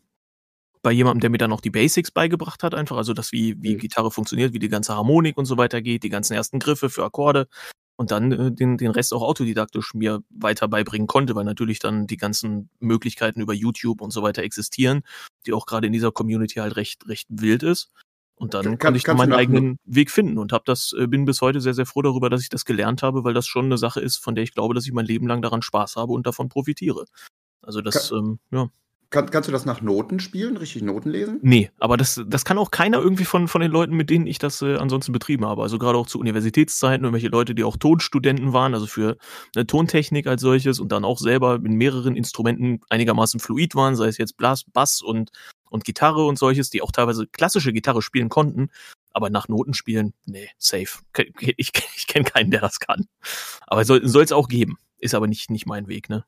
bei 0.85 0.93
jemandem, 0.93 1.21
der 1.21 1.31
mir 1.31 1.39
dann 1.39 1.53
auch 1.53 1.63
die 1.63 1.71
Basics 1.71 2.11
beigebracht 2.11 2.63
hat, 2.63 2.75
einfach, 2.75 2.99
also 2.99 3.15
das, 3.15 3.33
wie, 3.33 3.61
wie 3.61 3.75
mhm. 3.75 3.79
Gitarre 3.79 4.11
funktioniert, 4.11 4.53
wie 4.53 4.59
die 4.61 4.69
ganze 4.69 4.95
Harmonik 4.95 5.37
und 5.37 5.47
so 5.47 5.57
weiter 5.57 5.83
geht, 5.83 6.05
die 6.05 6.11
ganzen 6.11 6.35
ersten 6.35 6.61
Griffe 6.61 6.91
für 6.91 7.05
Akkorde 7.05 7.49
und 7.97 8.11
dann 8.11 8.33
äh, 8.33 8.53
den, 8.53 8.77
den 8.77 8.91
Rest 8.91 9.15
auch 9.15 9.23
autodidaktisch 9.23 9.95
mir 9.95 10.23
weiter 10.29 10.69
beibringen 10.69 11.07
konnte, 11.07 11.35
weil 11.35 11.45
natürlich 11.45 11.79
dann 11.79 12.07
die 12.07 12.19
ganzen 12.19 12.69
Möglichkeiten 12.81 13.41
über 13.41 13.55
YouTube 13.55 14.03
und 14.03 14.13
so 14.13 14.23
weiter 14.23 14.43
existieren, 14.43 15.03
die 15.47 15.55
auch 15.55 15.65
gerade 15.65 15.87
in 15.87 15.93
dieser 15.93 16.13
Community 16.13 16.57
halt 16.57 16.77
recht, 16.77 17.09
recht 17.09 17.27
wild 17.31 17.63
ist. 17.63 17.91
Und 18.37 18.53
dann 18.53 18.65
kann, 18.65 18.79
konnte 18.79 18.99
ich 18.99 19.05
dann 19.05 19.17
meinen 19.17 19.33
eigenen 19.33 19.79
Weg 19.85 20.11
finden 20.11 20.37
und 20.37 20.53
habe 20.53 20.65
das, 20.67 20.95
äh, 20.99 21.07
bin 21.07 21.25
bis 21.25 21.41
heute 21.41 21.63
sehr, 21.63 21.73
sehr 21.73 21.87
froh 21.87 22.03
darüber, 22.03 22.29
dass 22.29 22.43
ich 22.43 22.51
das 22.51 22.67
gelernt 22.67 23.03
habe, 23.03 23.25
weil 23.25 23.33
das 23.33 23.47
schon 23.47 23.67
eine 23.67 23.79
Sache 23.79 24.01
ist, 24.01 24.19
von 24.19 24.35
der 24.35 24.45
ich 24.45 24.53
glaube, 24.53 24.75
dass 24.75 24.85
ich 24.87 24.93
mein 24.93 25.07
Leben 25.07 25.27
lang 25.27 25.41
daran 25.41 25.63
Spaß 25.63 25.97
habe 25.97 26.13
und 26.13 26.27
davon 26.27 26.51
profitiere. 26.51 27.07
Also 27.63 27.81
das, 27.81 28.11
kann, 28.11 28.19
ähm, 28.19 28.39
ja. 28.51 28.69
Kann, 29.15 29.31
kannst 29.31 29.49
du 29.49 29.53
das 29.53 29.65
nach 29.65 29.81
Noten 29.81 30.19
spielen, 30.19 30.57
richtig 30.57 30.83
Noten 30.83 31.09
lesen? 31.09 31.39
Nee, 31.41 31.71
aber 31.79 31.97
das, 31.97 32.21
das 32.27 32.45
kann 32.45 32.59
auch 32.59 32.73
keiner 32.73 32.99
irgendwie 32.99 33.25
von, 33.25 33.47
von 33.47 33.61
den 33.61 33.71
Leuten, 33.71 33.95
mit 33.95 34.11
denen 34.11 34.27
ich 34.27 34.41
das 34.41 34.61
äh, 34.61 34.75
ansonsten 34.75 35.13
betrieben 35.13 35.47
habe. 35.47 35.63
Also 35.63 35.79
gerade 35.79 35.97
auch 35.97 36.09
zu 36.09 36.19
Universitätszeiten, 36.19 37.05
irgendwelche 37.05 37.29
Leute, 37.29 37.55
die 37.55 37.63
auch 37.63 37.77
Tonstudenten 37.77 38.53
waren, 38.53 38.75
also 38.75 38.89
für 38.89 39.17
eine 39.55 39.69
Tontechnik 39.69 40.27
als 40.27 40.43
solches 40.43 40.81
und 40.81 40.91
dann 40.91 41.05
auch 41.05 41.21
selber 41.21 41.61
in 41.65 41.77
mehreren 41.77 42.17
Instrumenten 42.17 42.81
einigermaßen 42.91 43.39
fluid 43.39 43.77
waren, 43.77 43.95
sei 43.95 44.09
es 44.09 44.19
jetzt 44.19 44.37
Blas, 44.37 44.65
Bass 44.65 45.01
und, 45.01 45.31
und 45.71 45.85
Gitarre 45.85 46.27
und 46.27 46.37
solches, 46.37 46.71
die 46.71 46.83
auch 46.83 46.91
teilweise 46.91 47.29
klassische 47.29 47.73
Gitarre 47.73 48.03
spielen 48.03 48.31
konnten. 48.31 48.69
Aber 49.13 49.31
nach 49.31 49.47
Noten 49.47 49.75
spielen, 49.75 50.13
nee, 50.25 50.49
safe. 50.59 51.05
Ich, 51.39 51.55
ich, 51.57 51.73
ich 51.97 52.07
kenne 52.09 52.25
keinen, 52.25 52.51
der 52.51 52.63
das 52.63 52.81
kann. 52.81 53.07
Aber 53.65 53.85
soll 53.85 54.03
es 54.03 54.33
auch 54.33 54.49
geben. 54.49 54.77
Ist 54.99 55.15
aber 55.15 55.29
nicht, 55.29 55.53
nicht 55.53 55.67
mein 55.67 55.87
Weg, 55.87 56.09
ne? 56.09 56.25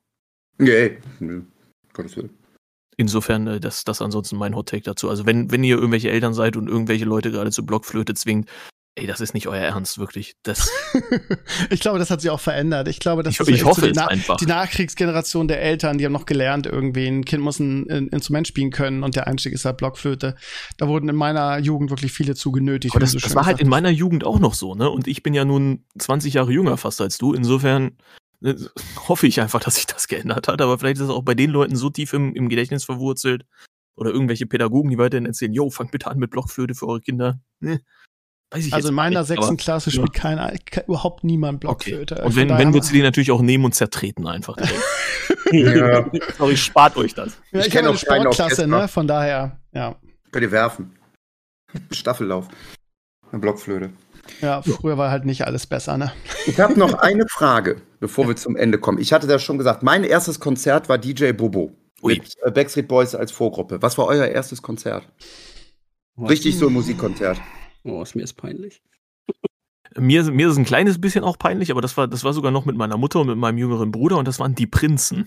Nee, 0.58 0.98
nee. 1.18 1.42
Gottes 1.92 2.16
Willen. 2.16 2.45
Insofern, 2.96 3.46
äh, 3.46 3.60
das, 3.60 3.84
das 3.84 4.00
ansonsten 4.00 4.36
mein 4.36 4.54
Hot 4.54 4.68
Take 4.68 4.82
dazu. 4.82 5.10
Also 5.10 5.26
wenn, 5.26 5.50
wenn 5.50 5.64
ihr 5.64 5.76
irgendwelche 5.76 6.10
Eltern 6.10 6.34
seid 6.34 6.56
und 6.56 6.68
irgendwelche 6.68 7.04
Leute 7.04 7.30
gerade 7.30 7.50
zur 7.50 7.66
Blockflöte 7.66 8.14
zwingt, 8.14 8.48
ey, 8.98 9.06
das 9.06 9.20
ist 9.20 9.34
nicht 9.34 9.46
euer 9.46 9.60
Ernst, 9.60 9.98
wirklich. 9.98 10.36
Das 10.42 10.70
ich 11.70 11.80
glaube, 11.80 11.98
das 11.98 12.10
hat 12.10 12.22
sich 12.22 12.30
auch 12.30 12.40
verändert. 12.40 12.88
Ich 12.88 12.98
glaube, 12.98 13.22
das 13.22 13.34
ich, 13.34 13.40
ist 13.40 13.48
ich 13.48 13.64
hoffe 13.64 13.82
so 13.82 13.86
die, 13.88 13.92
Na 13.94 14.06
einfach. 14.06 14.36
die 14.36 14.46
Nachkriegsgeneration 14.46 15.48
der 15.48 15.60
Eltern, 15.60 15.98
die 15.98 16.06
haben 16.06 16.12
noch 16.12 16.24
gelernt, 16.24 16.66
irgendwie 16.66 17.06
ein 17.06 17.24
Kind 17.26 17.42
muss 17.42 17.60
ein, 17.60 17.88
ein, 17.90 18.08
Instrument 18.08 18.48
spielen 18.48 18.70
können 18.70 19.02
und 19.02 19.14
der 19.14 19.26
Einstieg 19.26 19.52
ist 19.52 19.66
halt 19.66 19.76
Blockflöte. 19.76 20.34
Da 20.78 20.88
wurden 20.88 21.10
in 21.10 21.16
meiner 21.16 21.58
Jugend 21.58 21.90
wirklich 21.90 22.12
viele 22.12 22.34
zu 22.34 22.50
genötigt. 22.50 22.94
Aber 22.94 23.00
das, 23.00 23.12
so 23.12 23.18
das 23.18 23.34
war 23.34 23.44
halt 23.44 23.60
in 23.60 23.68
meiner 23.68 23.90
Jugend 23.90 24.24
auch 24.24 24.38
noch 24.38 24.54
so, 24.54 24.74
ne? 24.74 24.88
Und 24.88 25.06
ich 25.06 25.22
bin 25.22 25.34
ja 25.34 25.44
nun 25.44 25.84
20 25.98 26.34
Jahre 26.34 26.52
jünger 26.52 26.78
fast 26.78 27.02
als 27.02 27.18
du. 27.18 27.34
Insofern 27.34 27.98
hoffe 29.08 29.26
ich 29.26 29.40
einfach, 29.40 29.60
dass 29.60 29.76
sich 29.76 29.86
das 29.86 30.08
geändert 30.08 30.48
hat, 30.48 30.60
aber 30.60 30.78
vielleicht 30.78 30.96
ist 30.96 31.04
es 31.04 31.10
auch 31.10 31.22
bei 31.22 31.34
den 31.34 31.50
Leuten 31.50 31.76
so 31.76 31.90
tief 31.90 32.12
im, 32.12 32.34
im 32.34 32.48
Gedächtnis 32.48 32.84
verwurzelt 32.84 33.44
oder 33.96 34.10
irgendwelche 34.10 34.46
Pädagogen, 34.46 34.90
die 34.90 34.98
weiterhin 34.98 35.26
erzählen, 35.26 35.52
yo, 35.52 35.70
fangt 35.70 35.90
bitte 35.90 36.08
an 36.08 36.18
mit 36.18 36.30
Blockflöte 36.30 36.74
für 36.74 36.86
eure 36.86 37.00
Kinder. 37.00 37.40
Ne? 37.60 37.80
also 38.50 38.88
in 38.88 38.94
meiner 38.94 39.24
sechsten 39.24 39.56
Klasse 39.56 39.90
spielt 39.90 40.14
ja. 40.14 40.20
kein, 40.20 40.58
kein, 40.64 40.84
überhaupt 40.84 41.24
niemand 41.24 41.60
Blockflöte. 41.60 42.16
Okay. 42.16 42.26
Und 42.26 42.36
wenn, 42.36 42.48
wenn 42.50 42.74
wir 42.74 42.82
sie 42.82 42.92
die 42.92 43.02
natürlich 43.02 43.30
auch 43.30 43.42
nehmen 43.42 43.64
und 43.64 43.74
zertreten 43.74 44.26
einfach. 44.26 44.56
ja. 45.50 46.10
Sorry, 46.38 46.56
spart 46.56 46.96
euch 46.96 47.14
das. 47.14 47.38
Ja, 47.50 47.60
ich, 47.60 47.66
ich 47.66 47.72
kenne 47.72 47.88
auch 47.88 47.92
eine 47.92 47.98
Sportklasse, 47.98 48.66
ne? 48.66 48.88
Von 48.88 49.08
daher, 49.08 49.60
ja. 49.72 49.96
Könnt 50.30 50.44
ihr 50.44 50.52
werfen. 50.52 50.96
Staffellauf. 51.90 52.48
Eine 53.30 53.40
Blockflöte. 53.40 53.90
Ja, 54.40 54.62
früher 54.62 54.98
war 54.98 55.10
halt 55.10 55.24
nicht 55.24 55.46
alles 55.46 55.66
besser, 55.66 55.96
ne? 55.98 56.12
Ich 56.46 56.58
habe 56.60 56.78
noch 56.78 56.94
eine 56.98 57.26
Frage, 57.28 57.82
bevor 58.00 58.28
wir 58.28 58.36
zum 58.36 58.56
Ende 58.56 58.78
kommen. 58.78 58.98
Ich 58.98 59.12
hatte 59.12 59.26
das 59.26 59.42
schon 59.42 59.58
gesagt. 59.58 59.82
Mein 59.82 60.04
erstes 60.04 60.40
Konzert 60.40 60.88
war 60.88 60.98
DJ 60.98 61.32
Bobo. 61.32 61.72
Ui. 62.02 62.14
Mit 62.14 62.34
äh, 62.42 62.50
Backstreet 62.50 62.88
Boys 62.88 63.14
als 63.14 63.32
Vorgruppe. 63.32 63.80
Was 63.82 63.96
war 63.98 64.06
euer 64.06 64.26
erstes 64.26 64.62
Konzert? 64.62 65.08
Richtig 66.18 66.56
so 66.58 66.68
ein 66.68 66.72
Musikkonzert. 66.72 67.40
Oh, 67.84 68.02
ist 68.02 68.14
mir 68.14 68.22
ist 68.22 68.34
peinlich. 68.34 68.82
Mir, 69.98 70.24
mir 70.24 70.48
ist 70.50 70.58
ein 70.58 70.66
kleines 70.66 71.00
bisschen 71.00 71.24
auch 71.24 71.38
peinlich, 71.38 71.70
aber 71.70 71.80
das 71.80 71.96
war, 71.96 72.06
das 72.06 72.22
war 72.22 72.34
sogar 72.34 72.50
noch 72.50 72.66
mit 72.66 72.76
meiner 72.76 72.98
Mutter 72.98 73.20
und 73.20 73.28
mit 73.28 73.38
meinem 73.38 73.56
jüngeren 73.56 73.92
Bruder 73.92 74.18
und 74.18 74.28
das 74.28 74.38
waren 74.38 74.54
die 74.54 74.66
Prinzen. 74.66 75.26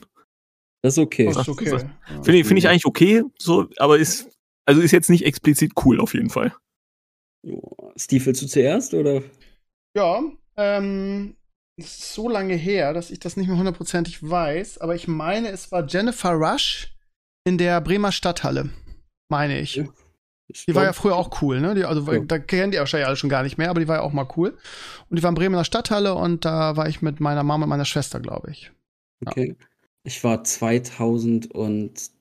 Das 0.84 0.94
ist 0.94 1.00
okay. 1.00 1.26
Das 1.26 1.38
ist 1.38 1.50
okay. 1.50 1.80
Finde 2.22 2.38
ich, 2.38 2.46
find 2.46 2.60
ich 2.60 2.68
eigentlich 2.68 2.86
okay, 2.86 3.24
so, 3.40 3.68
aber 3.78 3.98
ist, 3.98 4.30
also 4.66 4.82
ist 4.82 4.92
jetzt 4.92 5.10
nicht 5.10 5.26
explizit 5.26 5.72
cool 5.84 6.00
auf 6.00 6.14
jeden 6.14 6.30
Fall. 6.30 6.54
Steve, 7.96 8.26
willst 8.26 8.42
du 8.42 8.48
zuerst, 8.48 8.94
oder? 8.94 9.22
Ja, 9.96 10.22
ähm, 10.58 11.36
ist 11.78 12.14
so 12.14 12.30
lange 12.30 12.56
her, 12.56 12.94
dass 12.94 13.12
ich 13.12 13.20
das 13.20 13.38
nicht 13.38 13.48
mehr 13.48 13.58
hundertprozentig 13.58 14.28
weiß, 14.28 14.80
aber 14.80 14.96
ich 14.96 15.08
meine, 15.08 15.50
es 15.50 15.72
war 15.72 15.86
Jennifer 15.88 16.32
Rush 16.32 16.94
in 17.46 17.58
der 17.58 17.82
Bremer 17.82 18.12
Stadthalle. 18.12 18.70
Meine 19.30 19.60
ich. 19.60 19.82
ich 20.48 20.66
die 20.66 20.76
war 20.76 20.84
ja 20.84 20.94
früher 20.94 21.16
auch 21.16 21.42
cool, 21.42 21.62
ne? 21.62 21.76
Die, 21.76 21.86
also 21.86 22.12
ja. 22.12 22.20
da 22.20 22.40
kennt 22.40 22.74
ihr 22.74 22.82
wahrscheinlich 22.82 23.08
alle 23.08 23.16
schon 23.16 23.30
gar 23.30 23.44
nicht 23.44 23.58
mehr, 23.58 23.70
aber 23.70 23.80
die 23.80 23.88
war 23.88 23.98
ja 23.98 24.02
auch 24.02 24.14
mal 24.14 24.28
cool. 24.36 24.58
Und 25.10 25.18
die 25.18 25.24
war 25.24 25.30
in 25.30 25.36
Bremer 25.36 25.64
Stadthalle 25.64 26.16
und 26.16 26.46
da 26.46 26.76
war 26.76 26.88
ich 26.90 27.02
mit 27.02 27.20
meiner 27.20 27.44
Mama 27.44 27.66
und 27.66 27.70
meiner 27.70 27.86
Schwester, 27.86 28.20
glaube 28.20 28.52
ich. 28.52 28.72
Ja. 29.24 29.32
Okay. 29.32 29.56
Ich 30.04 30.24
war 30.24 30.44
2000 30.44 31.52
und 31.52 32.12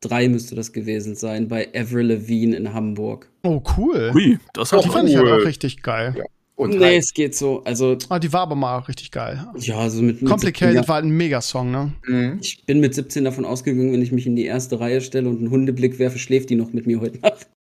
drei 0.00 0.28
müsste 0.28 0.54
das 0.54 0.72
gewesen 0.72 1.14
sein, 1.14 1.48
bei 1.48 1.68
Avril 1.74 2.06
Lavigne 2.06 2.56
in 2.56 2.72
Hamburg. 2.72 3.28
Oh, 3.42 3.62
cool. 3.76 4.12
Ui, 4.14 4.38
das 4.52 4.72
hat 4.72 4.84
die 4.84 4.88
fand 4.88 5.04
cool. 5.04 5.10
ich 5.10 5.16
halt 5.16 5.28
auch 5.28 5.46
richtig 5.46 5.82
geil. 5.82 6.14
Ja. 6.16 6.24
Und 6.56 6.70
nee, 6.70 6.84
halt. 6.84 7.02
es 7.02 7.12
geht 7.12 7.34
so. 7.34 7.62
Also, 7.64 7.98
ah, 8.08 8.18
die 8.18 8.32
war 8.32 8.40
aber 8.40 8.54
mal 8.54 8.78
auch 8.78 8.88
richtig 8.88 9.10
geil. 9.10 9.46
Ja, 9.58 9.78
also 9.78 10.02
mit. 10.02 10.22
mit 10.22 10.30
Complicated 10.30 10.72
17, 10.74 10.88
war 10.88 10.96
ein 10.98 11.10
Megasong, 11.10 11.70
ne? 11.70 11.92
Mhm. 12.06 12.38
Ich 12.40 12.64
bin 12.64 12.80
mit 12.80 12.94
17 12.94 13.24
davon 13.24 13.44
ausgegangen, 13.44 13.92
wenn 13.92 14.00
ich 14.00 14.10
mich 14.10 14.26
in 14.26 14.36
die 14.36 14.46
erste 14.46 14.80
Reihe 14.80 15.02
stelle 15.02 15.28
und 15.28 15.38
einen 15.38 15.50
Hundeblick 15.50 15.98
werfe, 15.98 16.18
schläft 16.18 16.48
die 16.48 16.56
noch 16.56 16.72
mit 16.72 16.86
mir 16.86 17.00
heute 17.00 17.18
Nacht. 17.20 17.48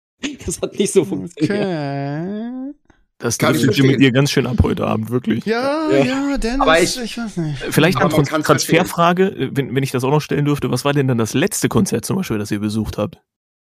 Das 0.45 0.61
hat 0.61 0.79
nicht 0.79 0.93
so 0.93 1.05
funktioniert. 1.05 1.61
Okay. 1.61 2.75
Das 3.21 3.37
driftet 3.37 3.79
mit 3.85 4.01
dir 4.01 4.13
ganz 4.13 4.31
schön 4.31 4.47
ab 4.47 4.57
heute 4.63 4.87
Abend, 4.87 5.11
wirklich. 5.11 5.45
Ja, 5.45 5.91
ja, 5.91 6.05
ja 6.05 6.39
Dennis, 6.39 6.61
aber 6.61 6.81
ich, 6.81 6.99
ich 6.99 7.19
weiß 7.19 7.37
nicht. 7.37 7.59
Vielleicht 7.71 7.99
eine 7.99 8.09
Trans 8.09 8.47
Transferfrage, 8.47 9.51
wenn, 9.53 9.75
wenn 9.75 9.83
ich 9.83 9.91
das 9.91 10.05
auch 10.05 10.11
noch 10.11 10.23
stellen 10.23 10.47
dürfte. 10.47 10.71
Was 10.71 10.87
war 10.87 10.95
denn 10.95 11.07
dann 11.07 11.19
das 11.19 11.35
letzte 11.35 11.69
Konzert 11.69 12.07
zum 12.07 12.17
Beispiel, 12.17 12.39
das 12.39 12.51
ihr 12.51 12.61
besucht 12.61 12.97
habt? 12.97 13.21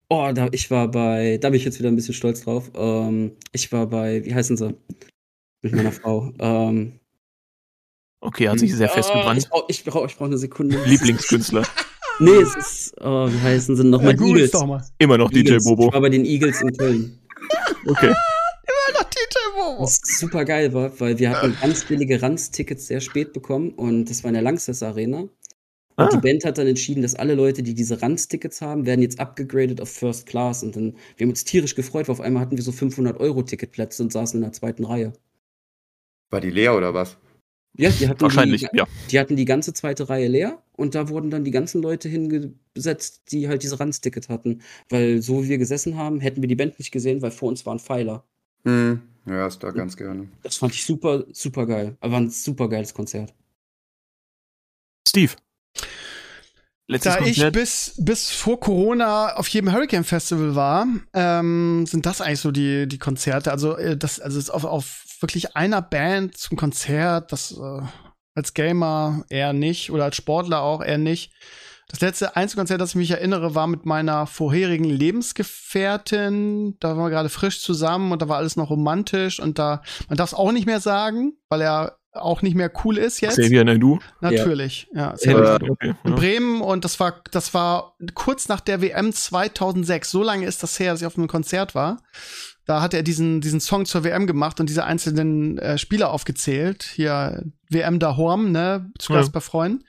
Oh, 0.10 0.32
da, 0.34 0.50
ich 0.52 0.72
war 0.72 0.90
bei, 0.90 1.38
da 1.40 1.52
bin 1.52 1.58
ich 1.58 1.66
jetzt 1.66 1.78
wieder 1.78 1.90
ein 1.90 1.96
bisschen 1.96 2.16
stolz 2.16 2.42
drauf. 2.42 2.72
Ähm, 2.76 3.34
ich 3.52 3.72
war 3.72 3.86
bei, 3.86 4.26
wie 4.26 4.34
heißen 4.34 4.58
sie? 4.58 4.76
Mit 5.62 5.76
meiner 5.76 5.92
Frau. 5.92 6.32
Ähm, 6.40 7.00
okay, 8.22 8.50
hat 8.50 8.58
sich 8.58 8.76
sehr 8.76 8.90
festgebrannt. 8.90 9.48
Oh, 9.52 9.62
ich 9.68 9.84
brauche 9.84 10.08
ich 10.08 10.16
brauch 10.16 10.26
eine 10.26 10.40
Sekunde. 10.40 10.84
Lieblingskünstler. 10.86 11.64
nee, 12.18 12.32
es 12.32 12.56
ist, 12.56 12.96
oh, 13.00 13.30
wie 13.30 13.42
heißen 13.42 13.76
sie 13.76 13.84
nochmal? 13.84 14.16
Ja, 14.16 14.26
Eagles. 14.26 14.52
Immer 14.98 15.20
noch 15.20 15.32
Eagles. 15.32 15.64
DJ 15.64 15.70
Bobo. 15.70 15.88
Ich 15.88 15.94
war 15.94 16.02
bei 16.02 16.10
den 16.10 16.26
Eagles 16.26 16.62
in 16.64 16.76
Köln. 16.76 17.20
Okay. 17.86 18.16
Was 19.80 20.00
super 20.04 20.46
geil 20.46 20.74
war, 20.74 21.00
weil 21.00 21.20
wir 21.20 21.32
hatten 21.32 21.58
ganz 21.60 21.86
billige 21.86 22.22
Ranz-Tickets 22.22 22.88
sehr 22.88 23.02
spät 23.02 23.34
bekommen 23.34 23.72
und 23.72 24.10
das 24.10 24.24
war 24.24 24.30
in 24.30 24.36
der 24.36 24.44
Langsess 24.44 24.84
Arena. 24.84 25.28
Und 25.98 26.04
ah. 26.06 26.10
die 26.10 26.18
Band 26.18 26.44
hat 26.44 26.58
dann 26.58 26.68
entschieden, 26.68 27.02
dass 27.02 27.16
alle 27.16 27.36
Leute, 27.36 27.64
die 27.64 27.74
diese 27.74 28.02
Ranz-Tickets 28.02 28.62
haben, 28.62 28.86
werden 28.86 29.02
jetzt 29.02 29.20
abgegradet 29.20 29.80
auf 29.80 29.90
First 29.90 30.26
Class. 30.26 30.62
Und 30.62 30.76
dann, 30.76 30.96
wir 31.16 31.26
haben 31.26 31.30
uns 31.30 31.46
tierisch 31.46 31.74
gefreut, 31.76 32.08
weil 32.08 32.14
auf 32.14 32.22
einmal 32.22 32.42
hatten 32.42 32.58
wir 32.58 32.64
so 32.64 32.72
500-Euro-Ticketplätze 32.72 34.04
und 34.04 34.12
saßen 34.12 34.38
in 34.38 34.44
der 34.44 34.52
zweiten 34.52 34.84
Reihe. 34.84 35.14
War 36.32 36.42
die 36.42 36.50
leer 36.50 36.76
oder 36.76 36.94
was? 36.94 37.18
Ja, 37.78 37.90
die 37.90 38.08
hatten 38.08 38.22
Wahrscheinlich, 38.22 38.68
die, 38.72 38.78
ja. 38.78 38.86
Die 39.12 39.20
hatten 39.20 39.36
die 39.36 39.46
ganze 39.46 39.74
zweite 39.74 40.10
Reihe 40.10 40.28
leer 40.28 40.62
und 40.74 40.96
da 40.96 41.10
wurden 41.10 41.30
dann 41.30 41.44
die 41.44 41.52
ganzen 41.52 41.82
Leute 41.82 42.10
hingesetzt, 42.10 43.32
die 43.32 43.48
halt 43.48 43.64
diese 43.64 43.80
Ranz-Ticket 43.80 44.30
hatten. 44.30 44.62
Weil 44.90 45.22
so 45.22 45.44
wie 45.44 45.50
wir 45.50 45.58
gesessen 45.58 45.98
haben, 45.98 46.20
hätten 46.20 46.42
wir 46.42 46.48
die 46.48 46.56
Band 46.56 46.78
nicht 46.80 46.92
gesehen, 46.92 47.22
weil 47.22 47.32
vor 47.32 47.50
uns 47.50 47.66
waren 47.66 47.80
Pfeiler. 47.80 48.26
Hm. 48.66 49.02
Ja, 49.26 49.48
ist 49.48 49.64
da 49.64 49.72
ganz 49.72 49.98
gerne. 49.98 50.28
Das 50.44 50.58
fand 50.58 50.74
ich 50.74 50.86
super, 50.86 51.24
super 51.32 51.66
geil. 51.66 51.98
Aber 52.00 52.18
ein 52.18 52.30
super 52.30 52.70
geiles 52.70 52.94
Konzert. 52.94 53.34
Steve. 55.08 55.34
Letztes 56.88 57.14
da 57.14 57.20
Konzert. 57.20 57.48
ich 57.48 57.52
bis, 57.54 57.94
bis 57.98 58.30
vor 58.30 58.60
Corona 58.60 59.36
auf 59.36 59.48
jedem 59.48 59.74
Hurricane 59.74 60.04
Festival 60.04 60.54
war, 60.54 60.88
ähm, 61.14 61.86
sind 61.88 62.06
das 62.06 62.22
eigentlich 62.22 62.42
so 62.42 62.52
die, 62.52 62.88
die 62.88 63.00
Konzerte. 63.00 63.52
Also, 63.52 63.76
äh, 63.78 63.98
das, 63.98 64.20
also 64.20 64.54
auf, 64.54 64.66
auf 64.66 65.06
wirklich 65.20 65.56
einer 65.56 65.82
Band 65.82 66.38
zum 66.38 66.58
Konzert, 66.58 67.32
das 67.32 67.52
äh, 67.58 67.82
als 68.36 68.54
Gamer 68.54 69.26
eher 69.30 69.54
nicht 69.54 69.90
oder 69.90 70.04
als 70.04 70.18
Sportler 70.18 70.62
auch 70.62 70.84
eher 70.84 71.00
nicht. 71.00 71.32
Das 71.88 72.02
letzte 72.02 72.36
Einzelkonzert, 72.36 72.82
das 72.82 72.92
ich 72.92 72.96
mich 72.96 73.12
erinnere, 73.12 73.54
war 73.54 73.68
mit 73.68 73.86
meiner 73.86 74.26
vorherigen 74.26 74.86
Lebensgefährtin. 74.86 76.78
Da 76.80 76.90
waren 76.90 77.06
wir 77.06 77.10
gerade 77.10 77.30
frisch 77.30 77.62
zusammen 77.62 78.12
und 78.12 78.22
da 78.22 78.28
war 78.28 78.38
alles 78.38 78.56
noch 78.56 78.72
romantisch 78.72 79.40
und 79.40 79.60
da, 79.60 79.82
man 80.10 80.18
darf 80.18 80.32
es 80.32 80.34
auch 80.34 80.52
nicht 80.52 80.66
mehr 80.66 80.80
sagen, 80.80 81.34
weil 81.48 81.62
er 81.62 81.98
auch 82.16 82.42
nicht 82.42 82.56
mehr 82.56 82.72
cool 82.84 82.98
ist 82.98 83.22
jetzt. 83.22 83.38
Xavier 83.38 83.64
Naidu? 83.64 84.00
Natürlich, 84.22 84.88
ja. 84.94 85.14
ja 85.20 85.32
ja, 85.32 85.60
okay, 85.70 85.96
in 86.04 86.16
Bremen 86.16 86.62
und 86.62 86.86
das 86.86 87.00
war, 87.00 87.22
das 87.32 87.54
war 87.54 87.96
kurz 88.14 88.48
nach 88.48 88.62
der 88.62 88.82
WM 88.82 89.12
2006. 89.12 90.10
So 90.10 90.24
lange 90.24 90.46
ist 90.46 90.64
das 90.64 90.80
her, 90.80 90.94
dass 90.94 91.02
ich 91.02 91.08
auf 91.08 91.18
einem 91.18 91.28
Konzert 91.28 91.76
war. 91.76 91.98
Da 92.66 92.82
hat 92.82 92.94
er 92.94 93.04
diesen, 93.04 93.42
diesen 93.42 93.60
Song 93.60 93.86
zur 93.86 94.04
WM 94.04 94.26
gemacht 94.26 94.60
und 94.60 94.70
diese 94.70 94.86
einzelnen 94.86 95.58
äh, 95.60 95.78
Spieler 95.78 96.12
aufgezählt. 96.12 96.84
Hier 96.84 97.44
WM 97.70 98.00
da 98.00 98.18
Horm, 98.18 98.52
ne, 98.52 98.92
zu 98.98 99.14
Gast 99.14 99.30
ja. 99.30 99.34
bei 99.34 99.40
Freunden. 99.40 99.84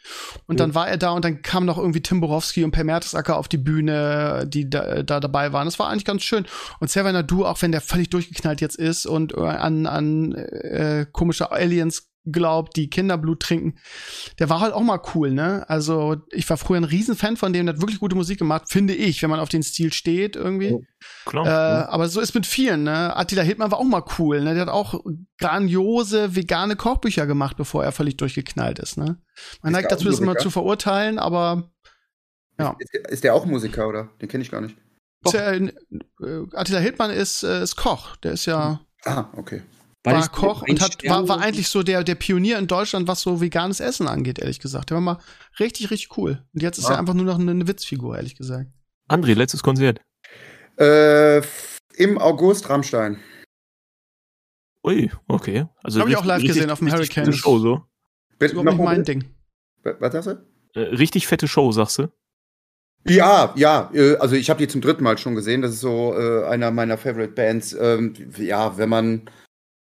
Und 0.47 0.61
ja. 0.61 0.67
dann 0.67 0.75
war 0.75 0.89
er 0.89 0.97
da 0.97 1.11
und 1.11 1.25
dann 1.25 1.43
kam 1.43 1.65
noch 1.65 1.79
irgendwie 1.79 2.03
Tim 2.03 2.21
Borowski 2.21 2.65
und 2.65 2.73
Per 2.73 2.85
Mertesacker 2.85 3.37
auf 3.37 3.49
die 3.49 3.59
Bühne, 3.59 4.45
die 4.47 4.69
da, 4.69 5.03
da 5.03 5.21
dabei 5.21 5.53
waren. 5.53 5.67
Das 5.67 5.79
war 5.79 5.89
eigentlich 5.89 6.05
ganz 6.05 6.23
schön. 6.23 6.47
Und 6.81 6.91
Server 6.91 7.23
Du, 7.23 7.47
auch 7.47 7.63
wenn 7.63 7.73
der 7.73 7.81
völlig 7.81 8.11
durchgeknallt 8.11 8.61
jetzt 8.61 8.77
ist 8.77 9.07
und 9.07 9.35
äh, 9.35 9.41
an, 9.41 9.87
an 9.87 10.35
äh, 10.35 11.07
komische 11.11 11.51
Aliens 11.51 12.11
glaubt, 12.27 12.77
die 12.77 12.91
Kinderblut 12.91 13.41
trinken. 13.41 13.79
Der 14.39 14.51
war 14.51 14.61
halt 14.61 14.73
auch 14.73 14.83
mal 14.83 15.01
cool, 15.15 15.31
ne? 15.31 15.65
Also, 15.69 16.17
ich 16.31 16.49
war 16.51 16.57
früher 16.57 16.79
ein 16.79 16.85
Riesenfan 16.85 17.37
von 17.37 17.53
dem, 17.53 17.67
der 17.67 17.75
hat 17.75 17.81
wirklich 17.81 18.01
gute 18.01 18.17
Musik 18.17 18.39
gemacht, 18.39 18.65
finde 18.69 18.95
ich, 18.95 19.23
wenn 19.23 19.31
man 19.31 19.41
auf 19.41 19.49
den 19.49 19.63
Stil 19.63 19.93
steht 19.93 20.37
irgendwie. 20.37 20.73
Oh, 20.73 20.83
klar. 21.25 21.47
Äh, 21.47 21.87
aber 21.89 22.09
so 22.09 22.21
ist 22.21 22.35
mit 22.35 22.47
vielen, 22.47 22.83
ne? 22.83 23.17
Attila 23.17 23.43
Hildmann 23.43 23.71
war 23.71 23.79
auch 23.79 23.85
mal 23.85 24.05
cool, 24.19 24.43
ne? 24.43 24.55
Der 24.55 24.63
hat 24.63 24.69
auch 24.69 25.03
grandiose 25.39 26.35
vegane 26.35 26.77
Kochbücher 26.77 27.27
gemacht, 27.27 27.57
bevor 27.57 27.85
er 27.85 27.93
völlig 27.93 28.17
durchgeknallt 28.17 28.79
ist, 28.79 28.97
ne? 28.97 29.19
Man 29.63 29.73
neigt 29.73 29.91
dazu, 29.91 30.09
das 30.09 30.21
immer 30.21 30.37
zu 30.37 30.51
verurteilen, 30.51 31.19
aber 31.19 31.71
ja. 32.59 32.75
Ist, 32.79 32.95
ist, 32.95 33.11
ist 33.11 33.25
der 33.25 33.35
auch 33.35 33.47
Musiker, 33.47 33.87
oder? 33.89 34.11
Den 34.21 34.29
kenne 34.29 34.43
ich 34.43 34.51
gar 34.51 34.61
nicht. 34.61 34.77
Ja, 35.33 35.53
äh, 35.53 35.73
Attila 36.53 36.79
Hildmann 36.79 37.11
ist, 37.11 37.43
äh, 37.43 37.63
ist 37.63 37.77
Koch, 37.77 38.17
der 38.17 38.33
ist 38.33 38.47
ja. 38.47 38.81
Ah, 39.05 39.27
okay 39.37 39.63
war, 40.07 40.21
war 40.21 40.29
Koch 40.29 40.63
und 40.63 40.81
hat, 40.81 41.05
war, 41.05 41.29
war 41.29 41.41
eigentlich 41.41 41.69
so 41.69 41.83
der, 41.83 42.05
der 42.05 42.15
Pionier 42.15 42.59
in 42.59 42.67
Deutschland, 42.67 43.09
was 43.09 43.21
so 43.21 43.41
veganes 43.41 43.81
Essen 43.81 44.09
angeht, 44.09 44.39
ehrlich 44.39 44.61
gesagt. 44.61 44.91
Der 44.91 44.97
war 44.97 45.03
mal 45.03 45.19
richtig, 45.61 45.91
richtig 45.91 46.17
cool. 46.17 46.43
Und 46.55 46.63
jetzt 46.63 46.79
ist 46.79 46.85
ja. 46.85 46.93
er 46.93 46.99
einfach 46.99 47.15
nur 47.15 47.25
noch 47.25 47.39
eine, 47.39 47.51
eine 47.51 47.69
Witzfigur, 47.69 48.17
ehrlich 48.17 48.37
gesagt. 48.37 48.71
André, 49.09 49.35
letztes 49.35 49.63
Konzert. 49.63 50.01
Äh, 50.79 51.39
Im 51.97 52.19
August 52.19 52.69
Rammstein. 52.69 53.19
Ui, 54.85 55.11
okay. 55.27 55.67
Also 55.83 56.01
Habe 56.01 56.11
ich 56.11 56.17
auch 56.17 56.25
live 56.25 56.39
richtig, 56.39 56.55
gesehen 56.55 56.71
auf 56.71 56.79
dem 56.79 56.93
Hurricane. 56.93 57.33
Show, 57.33 57.59
so. 57.59 57.83
Das 58.39 58.53
ist 58.53 58.63
nicht 58.63 58.79
mein 58.79 59.05
Ding. 59.05 59.25
Was 59.83 60.13
sagst 60.13 60.29
du? 60.29 60.81
Äh, 60.81 60.95
richtig 60.95 61.27
fette 61.27 61.49
Show, 61.49 61.73
sagst 61.73 61.99
du? 61.99 62.09
Ja, 63.09 63.53
ja, 63.57 63.91
äh, 63.95 64.17
also 64.17 64.35
ich 64.35 64.51
habe 64.51 64.59
die 64.59 64.69
zum 64.69 64.81
dritten 64.81 65.05
Mal 65.05 65.17
schon 65.19 65.35
gesehen. 65.35 65.63
Das 65.63 65.73
ist 65.73 65.81
so 65.81 66.15
äh, 66.17 66.45
einer 66.47 66.71
meiner 66.71 66.99
Favorite 66.99 67.33
Bands. 67.33 67.73
Ähm, 67.79 68.15
ja, 68.37 68.77
wenn 68.79 68.89
man 68.89 69.31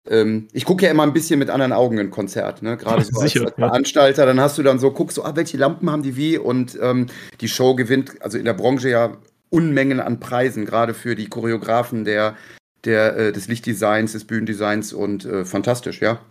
ähm, 0.09 0.47
ich 0.51 0.65
gucke 0.65 0.85
ja 0.85 0.91
immer 0.91 1.03
ein 1.03 1.13
bisschen 1.13 1.39
mit 1.39 1.49
anderen 1.49 1.73
Augen 1.73 1.99
ein 1.99 2.09
Konzert, 2.09 2.61
ne? 2.61 2.77
Gerade 2.77 3.03
so 3.09 3.19
als, 3.19 3.37
als 3.37 3.53
Veranstalter, 3.53 4.25
dann 4.25 4.39
hast 4.39 4.57
du 4.57 4.63
dann 4.63 4.79
so, 4.79 4.91
guckst 4.91 5.17
du, 5.17 5.23
ah, 5.23 5.35
welche 5.35 5.57
Lampen 5.57 5.89
haben 5.91 6.03
die 6.03 6.15
wie 6.15 6.37
und 6.37 6.77
ähm, 6.81 7.07
die 7.39 7.47
Show 7.47 7.75
gewinnt, 7.75 8.21
also 8.21 8.37
in 8.37 8.45
der 8.45 8.53
Branche 8.53 8.89
ja 8.89 9.17
Unmengen 9.49 9.99
an 9.99 10.19
Preisen, 10.19 10.65
gerade 10.65 10.93
für 10.93 11.15
die 11.15 11.27
Choreografen 11.27 12.05
der, 12.05 12.37
der, 12.85 13.17
äh, 13.17 13.31
des 13.31 13.47
Lichtdesigns, 13.47 14.13
des 14.13 14.25
Bühnendesigns 14.25 14.93
und 14.93 15.25
äh, 15.25 15.45
fantastisch, 15.45 16.01
ja. 16.01 16.21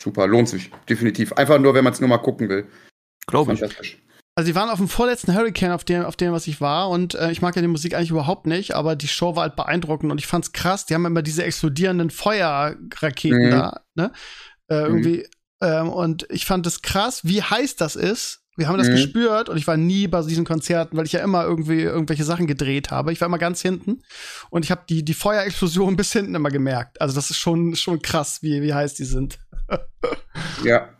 Super, 0.00 0.26
lohnt 0.28 0.48
sich, 0.48 0.70
definitiv. 0.88 1.32
Einfach 1.32 1.58
nur, 1.58 1.74
wenn 1.74 1.82
man 1.82 1.92
es 1.92 2.00
nur 2.00 2.08
mal 2.08 2.18
gucken 2.18 2.48
will. 2.48 2.66
Glaube 3.26 3.54
ich. 3.54 3.98
Also 4.38 4.52
die 4.52 4.54
waren 4.54 4.70
auf 4.70 4.78
dem 4.78 4.86
vorletzten 4.86 5.34
Hurricane, 5.34 5.72
auf 5.72 5.82
dem, 5.82 6.04
auf 6.04 6.14
dem 6.14 6.32
was 6.32 6.46
ich 6.46 6.60
war, 6.60 6.90
und 6.90 7.16
äh, 7.16 7.32
ich 7.32 7.42
mag 7.42 7.56
ja 7.56 7.62
die 7.62 7.66
Musik 7.66 7.92
eigentlich 7.94 8.12
überhaupt 8.12 8.46
nicht, 8.46 8.72
aber 8.72 8.94
die 8.94 9.08
Show 9.08 9.34
war 9.34 9.42
halt 9.42 9.56
beeindruckend 9.56 10.12
und 10.12 10.18
ich 10.18 10.28
fand's 10.28 10.52
krass. 10.52 10.86
Die 10.86 10.94
haben 10.94 11.04
immer 11.06 11.22
diese 11.22 11.42
explodierenden 11.42 12.10
Feuerraketen 12.10 13.46
mhm. 13.46 13.50
da, 13.50 13.80
ne? 13.96 14.12
Äh, 14.68 14.76
irgendwie. 14.76 15.16
Mhm. 15.60 15.68
Ähm, 15.68 15.88
und 15.88 16.28
ich 16.30 16.46
fand 16.46 16.68
es 16.68 16.82
krass, 16.82 17.22
wie 17.24 17.42
heiß 17.42 17.74
das 17.74 17.96
ist. 17.96 18.44
Wir 18.56 18.68
haben 18.68 18.78
das 18.78 18.86
mhm. 18.86 18.92
gespürt 18.92 19.48
und 19.48 19.56
ich 19.56 19.66
war 19.66 19.76
nie 19.76 20.06
bei 20.06 20.22
diesen 20.22 20.44
Konzerten, 20.44 20.96
weil 20.96 21.06
ich 21.06 21.12
ja 21.14 21.20
immer 21.20 21.42
irgendwie 21.42 21.80
irgendwelche 21.80 22.22
Sachen 22.22 22.46
gedreht 22.46 22.92
habe. 22.92 23.12
Ich 23.12 23.20
war 23.20 23.26
immer 23.26 23.38
ganz 23.38 23.60
hinten 23.60 24.02
und 24.50 24.64
ich 24.64 24.70
habe 24.70 24.82
die, 24.88 25.04
die 25.04 25.14
Feuerexplosion 25.14 25.96
bis 25.96 26.12
hinten 26.12 26.36
immer 26.36 26.50
gemerkt. 26.50 27.00
Also 27.00 27.16
das 27.16 27.30
ist 27.30 27.38
schon, 27.38 27.74
schon 27.74 28.02
krass, 28.02 28.40
wie, 28.40 28.62
wie 28.62 28.72
heiß 28.72 28.94
die 28.94 29.04
sind. 29.04 29.40
ja, 30.64 30.90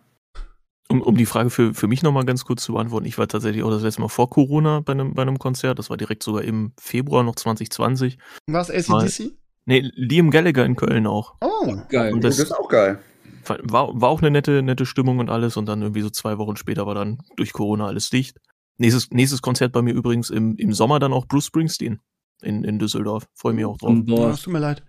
um, 0.91 1.03
um 1.03 1.17
die 1.17 1.27
Frage 1.27 1.51
für, 1.51 1.75
für 1.75 1.87
mich 1.87 2.03
nochmal 2.03 2.25
ganz 2.25 2.45
kurz 2.45 2.65
zu 2.65 2.73
beantworten, 2.73 3.07
ich 3.07 3.19
war 3.19 3.29
tatsächlich 3.29 3.63
auch 3.63 3.71
das 3.71 3.83
letzte 3.83 4.01
Mal 4.01 4.09
vor 4.09 4.31
Corona 4.31 4.81
bei 4.81 4.93
einem, 4.93 5.15
bei 5.15 5.23
einem 5.23 5.39
Konzert. 5.39 5.79
Das 5.79 5.91
war 5.91 5.97
direkt 5.97 6.23
sogar 6.23 6.43
im 6.43 6.73
Februar 6.81 7.23
noch 7.23 7.37
2020. 7.37 8.19
Was, 8.47 8.71
ACDC? 8.71 9.33
Nee, 9.67 9.91
Liam 9.95 10.31
Gallagher 10.31 10.65
in 10.65 10.77
Köln 10.77 11.07
auch. 11.07 11.35
Oh, 11.43 11.77
geil. 11.91 12.15
Und 12.15 12.25
das, 12.25 12.39
das 12.39 12.47
ist 12.47 12.53
auch 12.53 12.69
geil. 12.69 12.99
War, 13.45 14.01
war 14.01 14.09
auch 14.09 14.21
eine 14.21 14.31
nette, 14.31 14.63
nette 14.63 14.87
Stimmung 14.87 15.19
und 15.19 15.29
alles. 15.29 15.59
Und 15.59 15.67
dann 15.67 15.83
irgendwie 15.83 16.01
so 16.01 16.11
zwei 16.11 16.39
Wochen 16.39 16.57
später 16.57 16.87
war 16.87 16.95
dann 16.95 17.19
durch 17.37 17.53
Corona 17.53 17.87
alles 17.87 18.09
dicht. 18.09 18.39
Nächstes, 18.79 19.11
nächstes 19.11 19.43
Konzert 19.43 19.73
bei 19.73 19.83
mir 19.83 19.93
übrigens 19.93 20.31
im, 20.31 20.57
im 20.57 20.73
Sommer 20.73 20.99
dann 21.01 21.13
auch 21.13 21.27
Bruce 21.27 21.47
Springsteen 21.47 22.01
in, 22.43 22.65
in 22.65 22.79
Düsseldorf. 22.79 23.29
Freue 23.35 23.53
mich 23.53 23.67
auch 23.67 23.77
drauf. 23.77 23.93
Boah, 24.05 24.35
tut 24.37 24.53
mir 24.53 24.61
leid. 24.61 24.83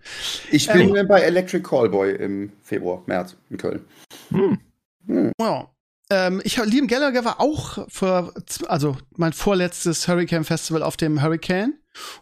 Ich 0.50 0.66
bin 0.72 0.94
ähm, 0.96 1.08
bei 1.08 1.20
Electric 1.20 1.62
Callboy 1.62 2.14
im 2.14 2.52
Februar, 2.62 3.02
März 3.06 3.36
in 3.50 3.56
Köln. 3.58 3.84
Hm. 4.30 4.58
Hm. 5.06 5.32
Ja, 5.40 5.68
ähm, 6.10 6.40
ich 6.44 6.56
Liam 6.56 6.86
Gallagher 6.86 7.24
war 7.24 7.40
auch 7.40 7.86
für, 7.88 8.34
also 8.66 8.96
mein 9.16 9.32
vorletztes 9.32 10.08
Hurricane 10.08 10.44
Festival 10.44 10.82
auf 10.82 10.96
dem 10.96 11.22
Hurricane 11.22 11.74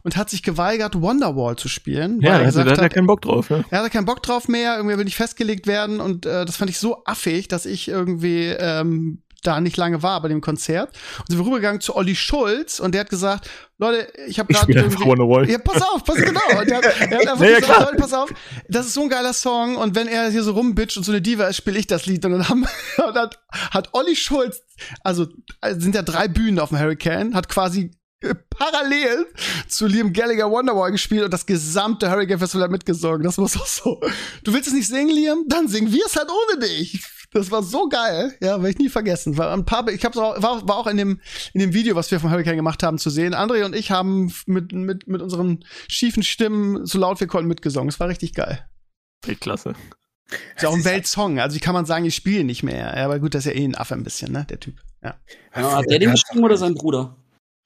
und 0.02 0.16
hat 0.16 0.30
sich 0.30 0.42
geweigert, 0.42 1.00
Wonderwall 1.00 1.56
zu 1.56 1.68
spielen. 1.68 2.20
Ja, 2.20 2.36
also, 2.36 2.62
da 2.62 2.70
hat 2.70 2.78
er 2.78 2.88
keinen 2.88 3.06
Bock 3.06 3.22
drauf. 3.22 3.50
Ja. 3.50 3.64
Er 3.70 3.80
hatte 3.80 3.90
keinen 3.90 4.04
Bock 4.04 4.22
drauf 4.22 4.48
mehr, 4.48 4.76
irgendwie 4.76 4.96
will 4.96 5.04
nicht 5.04 5.16
festgelegt 5.16 5.66
werden 5.66 6.00
und 6.00 6.26
äh, 6.26 6.44
das 6.44 6.56
fand 6.56 6.70
ich 6.70 6.78
so 6.78 7.02
affig, 7.04 7.48
dass 7.48 7.66
ich 7.66 7.88
irgendwie 7.88 8.46
ähm, 8.46 9.22
da 9.42 9.60
nicht 9.60 9.76
lange 9.76 10.02
war 10.02 10.20
bei 10.20 10.28
dem 10.28 10.40
Konzert. 10.40 10.90
Und 11.20 11.30
sind 11.30 11.38
wir 11.38 11.46
rübergegangen 11.46 11.80
zu 11.80 11.94
Olli 11.96 12.16
Schulz 12.16 12.80
und 12.80 12.92
der 12.92 13.02
hat 13.02 13.10
gesagt, 13.10 13.48
Leute, 13.78 14.12
ich 14.26 14.38
habe 14.38 14.52
gerade 14.52 14.72
irgendwie. 14.72 15.52
Ja, 15.52 15.58
pass 15.58 15.80
auf, 15.82 16.04
pass 16.04 16.16
genau. 16.16 16.40
Und 16.58 16.68
der, 16.68 16.78
hat, 16.78 16.84
er 17.00 17.18
hat 17.18 17.28
einfach 17.28 17.46
gesagt, 17.46 17.80
Leute, 17.80 17.96
pass 17.96 18.12
auf, 18.12 18.30
das 18.68 18.86
ist 18.86 18.94
so 18.94 19.02
ein 19.02 19.08
geiler 19.08 19.32
Song 19.32 19.76
und 19.76 19.94
wenn 19.94 20.08
er 20.08 20.30
hier 20.30 20.42
so 20.42 20.52
rumbitcht 20.52 20.96
und 20.96 21.04
so 21.04 21.12
eine 21.12 21.22
Diva 21.22 21.46
ist, 21.46 21.56
spiele 21.56 21.78
ich 21.78 21.86
das 21.86 22.06
Lied. 22.06 22.24
Und 22.24 22.32
dann 22.32 22.48
haben, 22.48 22.66
und 23.06 23.14
hat, 23.14 23.38
hat 23.70 23.90
Olli 23.92 24.16
Schulz, 24.16 24.62
also 25.02 25.26
sind 25.62 25.94
ja 25.94 26.02
drei 26.02 26.26
Bühnen 26.26 26.58
auf 26.58 26.70
dem 26.70 26.78
Hurricane, 26.78 27.34
hat 27.34 27.48
quasi 27.48 27.92
parallel 28.50 29.26
zu 29.68 29.86
Liam 29.86 30.12
Gallagher 30.12 30.50
Wonderwall 30.50 30.90
gespielt 30.90 31.22
und 31.22 31.32
das 31.32 31.46
gesamte 31.46 32.10
Hurricane 32.10 32.40
Festival 32.40 32.64
hat 32.64 32.72
mitgesungen. 32.72 33.22
Das 33.22 33.38
war 33.38 33.46
so 33.46 33.60
so. 33.64 34.00
Du 34.42 34.52
willst 34.52 34.66
es 34.66 34.74
nicht 34.74 34.88
singen, 34.88 35.14
Liam? 35.14 35.44
Dann 35.46 35.68
singen 35.68 35.92
wir 35.92 36.04
es 36.04 36.16
halt 36.16 36.28
ohne 36.28 36.66
dich. 36.66 37.00
Das 37.30 37.50
war 37.50 37.62
so 37.62 37.88
geil, 37.88 38.34
ja, 38.40 38.56
werde 38.56 38.70
ich 38.70 38.78
nie 38.78 38.88
vergessen. 38.88 39.36
War 39.36 39.52
ein 39.52 39.66
paar, 39.66 39.86
ich 39.88 40.04
hab's 40.04 40.16
auch, 40.16 40.42
war, 40.42 40.66
war 40.66 40.76
auch 40.78 40.86
in 40.86 40.96
dem, 40.96 41.20
in 41.52 41.60
dem 41.60 41.74
Video, 41.74 41.94
was 41.94 42.10
wir 42.10 42.20
vom 42.20 42.30
Hurricane 42.30 42.56
gemacht 42.56 42.82
haben, 42.82 42.98
zu 42.98 43.10
sehen. 43.10 43.34
André 43.34 43.64
und 43.64 43.74
ich 43.74 43.90
haben 43.90 44.32
mit, 44.46 44.72
mit, 44.72 45.08
mit 45.08 45.20
unseren 45.20 45.64
schiefen 45.88 46.22
Stimmen 46.22 46.86
so 46.86 46.98
laut 46.98 47.20
wir 47.20 47.26
konnten 47.26 47.48
mitgesungen. 47.48 47.88
Es 47.88 48.00
war 48.00 48.08
richtig 48.08 48.34
geil. 48.34 48.66
Weltklasse. 49.26 49.74
Ist 50.56 50.62
ja 50.62 50.68
auch 50.68 50.74
ein 50.74 50.84
Weltsong. 50.84 51.38
Also, 51.38 51.56
wie 51.56 51.60
kann 51.60 51.74
man 51.74 51.86
sagen, 51.86 52.04
ich 52.04 52.14
spiele 52.14 52.44
nicht 52.44 52.62
mehr. 52.62 52.94
Ja, 52.96 53.04
aber 53.04 53.18
gut, 53.18 53.34
das 53.34 53.46
ist 53.46 53.54
ja 53.54 53.60
eh 53.60 53.64
ein 53.64 53.74
Affe 53.74 53.94
ein 53.94 54.04
bisschen, 54.04 54.32
ne, 54.32 54.46
der 54.48 54.60
Typ. 54.60 54.76
Ja. 55.02 55.14
ja 55.54 55.76
hat 55.76 55.90
der 55.90 55.98
den 55.98 56.10
geschrieben 56.10 56.44
oder 56.44 56.56
sein 56.56 56.74
Bruder? 56.74 57.16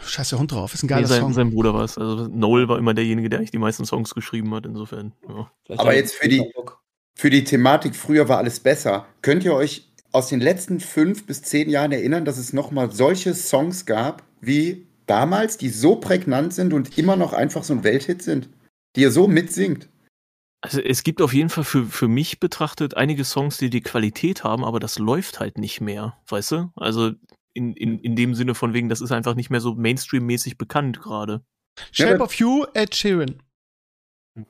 Scheiß 0.05 0.31
der 0.31 0.39
Hund 0.39 0.51
drauf, 0.51 0.75
ist 0.75 0.83
ein 0.83 0.89
geiler 0.89 1.03
nee, 1.03 1.07
sein, 1.07 1.21
Song. 1.21 1.33
Sein 1.33 1.51
Bruder 1.51 1.75
war 1.75 1.85
es. 1.85 1.97
Also 1.97 2.27
Noel 2.29 2.69
war 2.69 2.79
immer 2.79 2.95
derjenige, 2.95 3.29
der 3.29 3.39
eigentlich 3.39 3.53
die 3.53 3.59
meisten 3.59 3.85
Songs 3.85 4.15
geschrieben 4.15 4.53
hat, 4.55 4.67
insofern. 4.67 5.13
Ja. 5.29 5.51
Aber 5.77 5.95
jetzt 5.95 6.15
für 6.15 6.29
die, 6.29 6.43
für 7.15 7.31
die 7.31 7.45
Thematik, 7.45 7.95
früher 7.95 8.29
war 8.29 8.39
alles 8.39 8.61
besser. 8.61 9.07
Könnt 9.23 9.45
ihr 9.45 9.55
euch 9.55 9.89
aus 10.13 10.29
den 10.29 10.41
letzten 10.41 10.81
fünf 10.81 11.27
bis 11.27 11.43
zehn 11.43 11.71
Jahren 11.71 11.93
erinnern, 11.93 12.25
dass 12.25 12.39
es 12.39 12.53
nochmal 12.53 12.91
solche 12.93 13.35
Songs 13.35 13.87
gab 13.87 14.23
wie 14.41 14.87
damals, 15.07 15.57
die 15.57 15.69
so 15.69 15.97
prägnant 15.97 16.53
sind 16.53 16.73
und 16.73 16.99
immer 16.99 17.17
noch 17.17 17.33
einfach 17.33 17.65
so 17.65 17.73
ein 17.75 17.85
Welthit 17.85 18.23
sind, 18.23 18.49
die 18.97 19.03
ihr 19.03 19.11
so 19.11 19.27
mitsingt? 19.29 19.89
Also 20.61 20.81
es 20.81 21.03
gibt 21.03 21.21
auf 21.21 21.33
jeden 21.33 21.49
Fall 21.49 21.65
für, 21.65 21.87
für 21.87 22.09
mich 22.09 22.39
betrachtet 22.39 22.97
einige 22.97 23.25
Songs, 23.25 23.59
die 23.59 23.69
die 23.69 23.81
Qualität 23.81 24.45
haben, 24.45 24.65
aber 24.65 24.79
das 24.79 24.99
läuft 24.99 25.41
halt 25.41 25.59
nicht 25.59 25.81
mehr, 25.81 26.17
weißt 26.29 26.53
du? 26.53 26.71
Also 26.77 27.13
in, 27.53 27.75
in, 27.75 27.99
in 27.99 28.15
dem 28.15 28.35
Sinne 28.35 28.55
von 28.55 28.73
wegen, 28.73 28.89
das 28.89 29.01
ist 29.01 29.13
einfach 29.13 29.35
nicht 29.35 29.51
mehr 29.51 29.61
so 29.61 29.75
Mainstream-mäßig 29.75 30.59
bekannt 30.59 31.01
gerade. 31.01 31.45
Shape 31.91 32.19
ja, 32.19 32.21
of 32.21 32.35
You, 32.35 32.65
Ed 32.75 32.95
Sheeran. 32.95 33.43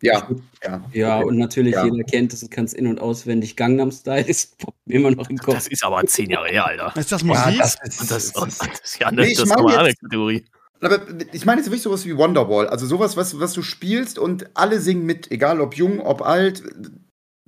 Ja, 0.00 0.28
ja. 0.62 0.84
Ja, 0.92 1.18
okay. 1.18 1.26
und 1.26 1.38
natürlich, 1.38 1.74
ja. 1.74 1.84
jeder 1.84 2.04
kennt 2.04 2.32
es, 2.32 2.40
du 2.40 2.48
kannst 2.48 2.74
in- 2.74 2.86
und 2.86 3.00
auswendig 3.00 3.56
Gangnam 3.56 3.90
Style, 3.90 4.24
ist 4.26 4.56
immer 4.86 5.10
noch 5.10 5.28
im 5.28 5.38
Kopf. 5.38 5.54
Das 5.54 5.66
ist 5.66 5.84
aber 5.84 6.04
zehn 6.06 6.30
Jahre 6.30 6.48
her, 6.48 6.66
Alter. 6.66 6.92
Ist 6.96 7.10
das 7.10 7.24
Musik? 7.24 7.54
Ja, 7.56 7.58
das, 7.58 7.76
ist, 7.82 8.00
das, 8.00 8.08
das, 8.08 8.32
das, 8.32 8.58
das 8.58 8.80
ist 8.80 9.00
ja 9.00 9.08
eine, 9.08 9.22
nee, 9.22 9.34
das 9.34 9.44
ist 9.44 9.50
eine 9.50 9.78
andere 9.78 9.94
Kategorie. 9.94 10.44
Aber 10.80 11.00
ich 11.32 11.44
meine 11.46 11.60
jetzt 11.60 11.68
wirklich 11.68 11.82
sowas 11.82 12.04
wie 12.06 12.16
Wonderwall, 12.16 12.68
also 12.68 12.86
sowas, 12.86 13.16
was, 13.16 13.38
was 13.38 13.52
du 13.52 13.62
spielst 13.62 14.18
und 14.18 14.56
alle 14.56 14.80
singen 14.80 15.06
mit, 15.06 15.30
egal 15.30 15.60
ob 15.60 15.74
jung, 15.76 16.00
ob 16.00 16.22
alt. 16.22 16.62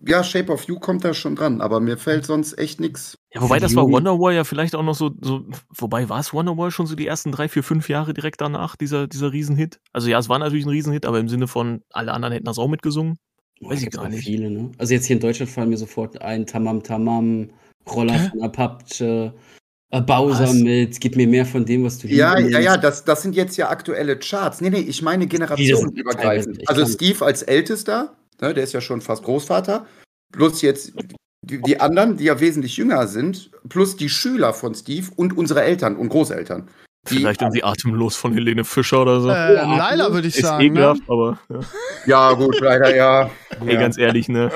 Ja, 0.07 0.25
Shape 0.25 0.53
of 0.53 0.65
You 0.65 0.79
kommt 0.79 1.05
da 1.05 1.15
schon 1.15 1.37
dran, 1.37 1.61
aber 1.61 1.81
mir 1.81 1.97
fällt 1.97 2.27
sonst 2.27 2.59
echt 2.59 2.81
nichts. 2.81 3.19
Ja, 3.33 3.41
wobei 3.43 3.59
das 3.59 3.75
war 3.75 3.91
Wonderwall 3.91 4.35
ja 4.35 4.45
vielleicht 4.45 4.75
auch 4.75 4.83
noch 4.83 4.95
so, 4.95 5.11
so 5.21 5.47
wobei 5.71 6.09
war 6.09 6.21
es 6.21 6.33
Wonderwall 6.33 6.71
schon 6.71 6.87
so 6.87 6.95
die 6.95 7.07
ersten 7.07 7.33
drei, 7.33 7.49
vier, 7.49 7.63
fünf 7.63 7.89
Jahre 7.89 8.15
direkt 8.15 8.41
danach, 8.41 8.77
dieser, 8.77 9.07
dieser 9.07 9.33
Riesenhit? 9.33 9.81
Also 9.93 10.09
ja, 10.09 10.19
es 10.19 10.29
war 10.29 10.39
natürlich 10.39 10.67
ein 10.67 10.71
Riesenhit, 10.71 11.07
aber 11.07 11.19
im 11.19 11.29
Sinne 11.29 11.47
von, 11.47 11.83
alle 11.91 12.13
anderen 12.13 12.33
hätten 12.33 12.47
das 12.47 12.59
auch 12.59 12.69
mitgesungen. 12.69 13.19
Weiß 13.61 13.83
ich 13.83 13.91
gar 13.91 14.09
nicht. 14.09 14.25
Viele, 14.25 14.51
ne? 14.51 14.73
Also 14.79 14.95
jetzt 14.95 15.07
hier 15.07 15.17
in 15.17 15.21
Deutschland 15.21 15.51
fallen 15.51 15.71
mir 15.71 15.77
sofort 15.77 16.21
ein 16.21 16.47
Tamam 16.47 16.83
Tamam, 16.83 17.51
Roller 17.87 18.19
von 18.19 18.43
Apapche, 18.43 19.35
äh, 19.91 20.01
Bowser 20.01 20.49
was? 20.49 20.55
mit, 20.55 21.01
gib 21.01 21.17
mir 21.17 21.29
mehr 21.29 21.47
von 21.47 21.65
dem, 21.65 21.85
was 21.85 21.99
du 21.99 22.09
Ja, 22.09 22.39
ja, 22.39 22.59
ja, 22.59 22.77
das, 22.77 23.05
das 23.05 23.23
sind 23.23 23.37
jetzt 23.37 23.57
ja 23.57 23.69
aktuelle 23.69 24.19
Charts. 24.19 24.61
Nee, 24.61 24.71
nee, 24.71 24.81
ich 24.81 25.03
meine 25.03 25.27
generationenübergreifend. 25.27 26.69
Also 26.69 26.85
Steve 26.87 27.25
als 27.25 27.43
Ältester, 27.43 28.17
ne, 28.41 28.55
der 28.55 28.65
ist 28.65 28.73
ja 28.73 28.81
schon 28.81 29.01
fast 29.01 29.23
Großvater, 29.23 29.87
plus 30.33 30.63
jetzt 30.63 30.93
die, 31.43 31.61
die, 31.61 31.81
anderen, 31.81 32.17
die 32.17 32.25
ja 32.25 32.41
wesentlich 32.41 32.77
jünger 32.77 33.07
sind, 33.07 33.51
plus 33.69 33.97
die 33.97 34.09
Schüler 34.09 34.55
von 34.55 34.75
Steve 34.75 35.11
und 35.17 35.37
unsere 35.37 35.63
Eltern 35.63 35.97
und 35.97 36.09
Großeltern. 36.09 36.69
Vielleicht 37.07 37.43
irgendwie 37.43 37.63
atemlos 37.63 38.17
von 38.17 38.33
Helene 38.33 38.65
Fischer 38.65 39.03
oder 39.03 39.21
so. 39.21 39.29
Äh, 39.29 39.57
ja, 39.57 39.77
Laila 39.77 40.13
würde 40.13 40.29
ich 40.29 40.37
ist 40.37 40.43
sagen. 40.43 40.65
Ekelhaft, 40.65 41.01
ne? 41.01 41.07
aber. 41.09 41.39
Ja. 41.51 41.61
ja. 42.07 42.33
gut, 42.33 42.59
leider 42.61 42.97
ja. 42.97 43.31
Ey, 43.65 43.77
ganz 43.77 43.99
ehrlich, 43.99 44.29
ne? 44.29 44.51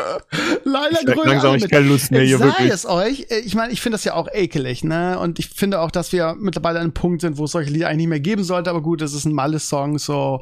Laila 0.65 0.99
ich 1.07 1.25
langsam 1.25 1.57
ich 1.57 1.69
keine 1.69 1.87
Lust 1.87 2.11
mehr 2.11 2.23
ich 2.23 2.31
hier 2.31 2.41
wirklich. 2.41 2.69
Ich 2.69 2.73
es 2.73 2.87
euch, 2.87 3.27
äh, 3.29 3.41
ich 3.41 3.55
meine, 3.55 3.73
ich 3.73 3.83
finde 3.83 3.97
das 3.97 4.05
ja 4.05 4.15
auch 4.15 4.29
ekelig, 4.33 4.83
ne? 4.83 5.19
Und 5.19 5.39
ich 5.39 5.51
finde 5.51 5.81
auch, 5.81 5.91
dass 5.91 6.13
wir 6.13 6.37
mittlerweile 6.39 6.79
an 6.79 6.85
einem 6.85 6.95
Punkt 6.95 7.21
sind, 7.21 7.37
wo 7.37 7.45
es 7.45 7.53
solche 7.53 7.71
Lieder 7.71 7.89
eigentlich 7.89 7.99
nicht 7.99 8.09
mehr 8.09 8.21
geben 8.21 8.45
sollte, 8.45 8.71
aber 8.71 8.81
gut, 8.81 9.03
es 9.03 9.13
ist 9.13 9.27
ein 9.27 9.35
Malle-Song, 9.35 9.99
so 9.99 10.41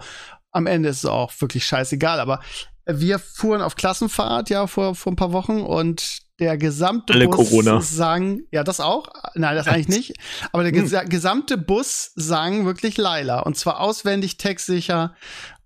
am 0.53 0.67
Ende 0.67 0.89
ist 0.89 0.99
es 0.99 1.07
auch 1.07 1.33
wirklich 1.41 1.67
scheißegal. 1.67 2.21
Aber 2.21 2.41
wir 2.87 3.19
fuhren 3.19 3.63
auf 3.63 3.75
Klassenfahrt 3.75 4.49
ja 4.51 4.67
vor, 4.67 4.95
vor 4.95 5.13
ein 5.13 5.17
paar 5.17 5.33
Wochen 5.33 5.61
und 5.61 6.21
der 6.39 6.57
gesamte 6.57 7.15
Alle 7.15 7.27
Bus 7.27 7.49
Corona. 7.49 7.81
sang, 7.81 8.43
ja, 8.51 8.63
das 8.63 8.81
auch, 8.81 9.09
nein, 9.35 9.57
das 9.57 9.67
eigentlich 9.67 9.89
nicht, 9.89 10.15
aber 10.53 10.63
der 10.63 10.73
ges 10.73 10.95
gesamte 11.09 11.57
Bus 11.59 12.13
sang 12.15 12.67
wirklich 12.67 12.97
Laila 12.97 13.41
und 13.41 13.57
zwar 13.57 13.81
auswendig, 13.81 14.37
textsicher 14.37 15.15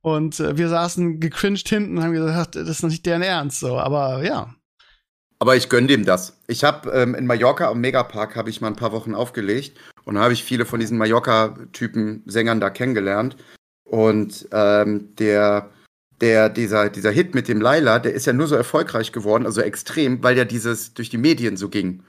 und 0.01 0.41
äh, 0.41 0.57
wir 0.57 0.69
saßen 0.69 1.21
gecringed 1.21 1.69
hinten 1.69 1.99
und 1.99 2.05
haben 2.05 2.13
gesagt, 2.13 2.57
das 2.57 2.69
ist 2.69 2.83
noch 2.83 2.91
nicht 2.91 3.05
deren 3.05 3.23
Ernst, 3.23 3.61
so, 3.61 3.79
aber 3.79 4.25
ja. 4.25 4.55
Aber 5.41 5.57
ich 5.57 5.71
gönne 5.71 5.87
dem 5.87 6.05
das. 6.05 6.39
Ich 6.49 6.65
habe 6.65 6.91
ähm, 6.91 7.15
in 7.15 7.27
Mallorca 7.27 7.71
am 7.71 7.81
Megapark 7.81 8.37
habe 8.37 8.51
ich 8.51 8.61
mal 8.61 8.69
ein 8.69 8.77
paar 8.77 8.93
Wochen 8.93 9.15
aufgelegt 9.15 9.79
und 10.05 10.15
da 10.15 10.23
habe 10.23 10.35
ich 10.35 10.45
viele 10.45 10.67
von 10.67 10.81
diesen 10.81 10.99
Mallorca-Typen 10.99 12.23
Sängern 12.27 12.61
da 12.61 12.71
kennengelernt 12.71 13.37
und 13.85 14.49
ähm, 14.53 15.15
der 15.17 15.71
der, 16.21 16.49
dieser, 16.49 16.91
dieser 16.91 17.11
Hit 17.11 17.35
mit 17.35 17.49
dem 17.49 17.61
Laila, 17.61 17.99
der 17.99 18.13
ist 18.13 18.27
ja 18.27 18.33
nur 18.33 18.47
so 18.47 18.55
erfolgreich 18.55 19.13
geworden, 19.13 19.47
also 19.47 19.61
extrem, 19.61 20.23
weil 20.23 20.37
ja 20.37 20.45
dieses 20.45 20.95
durch 20.95 21.09
die 21.09 21.19
Medien 21.19 21.57
so 21.57 21.69
ging. 21.69 22.03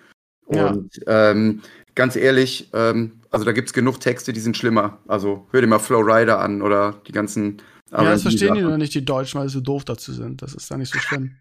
Und 0.46 0.98
ja. 1.08 1.32
ähm, 1.32 1.62
ganz 1.96 2.16
ehrlich, 2.16 2.70
ähm, 2.74 3.22
also 3.30 3.46
da 3.46 3.54
gibt 3.54 3.70
es 3.70 3.74
genug 3.74 4.00
Texte, 4.00 4.34
die 4.34 4.42
sind 4.42 4.58
schlimmer. 4.58 5.00
Also 5.08 5.48
hör 5.52 5.62
dir 5.62 5.68
mal 5.68 5.80
Flow 5.80 6.02
Rider 6.02 6.40
an 6.40 6.62
oder 6.62 6.96
die 7.08 7.14
ganzen. 7.14 7.62
Ja, 7.92 8.04
das 8.04 8.22
verstehen 8.22 8.56
die 8.56 8.62
noch 8.62 8.78
nicht, 8.78 8.94
die 8.94 9.04
Deutschen, 9.04 9.40
weil 9.40 9.50
sie 9.50 9.56
so 9.56 9.62
doof 9.62 9.84
dazu 9.84 10.14
sind. 10.14 10.42
Das 10.42 10.54
ist 10.54 10.72
da 10.72 10.78
nicht 10.78 10.94
so 10.94 11.00
schlimm. 11.00 11.36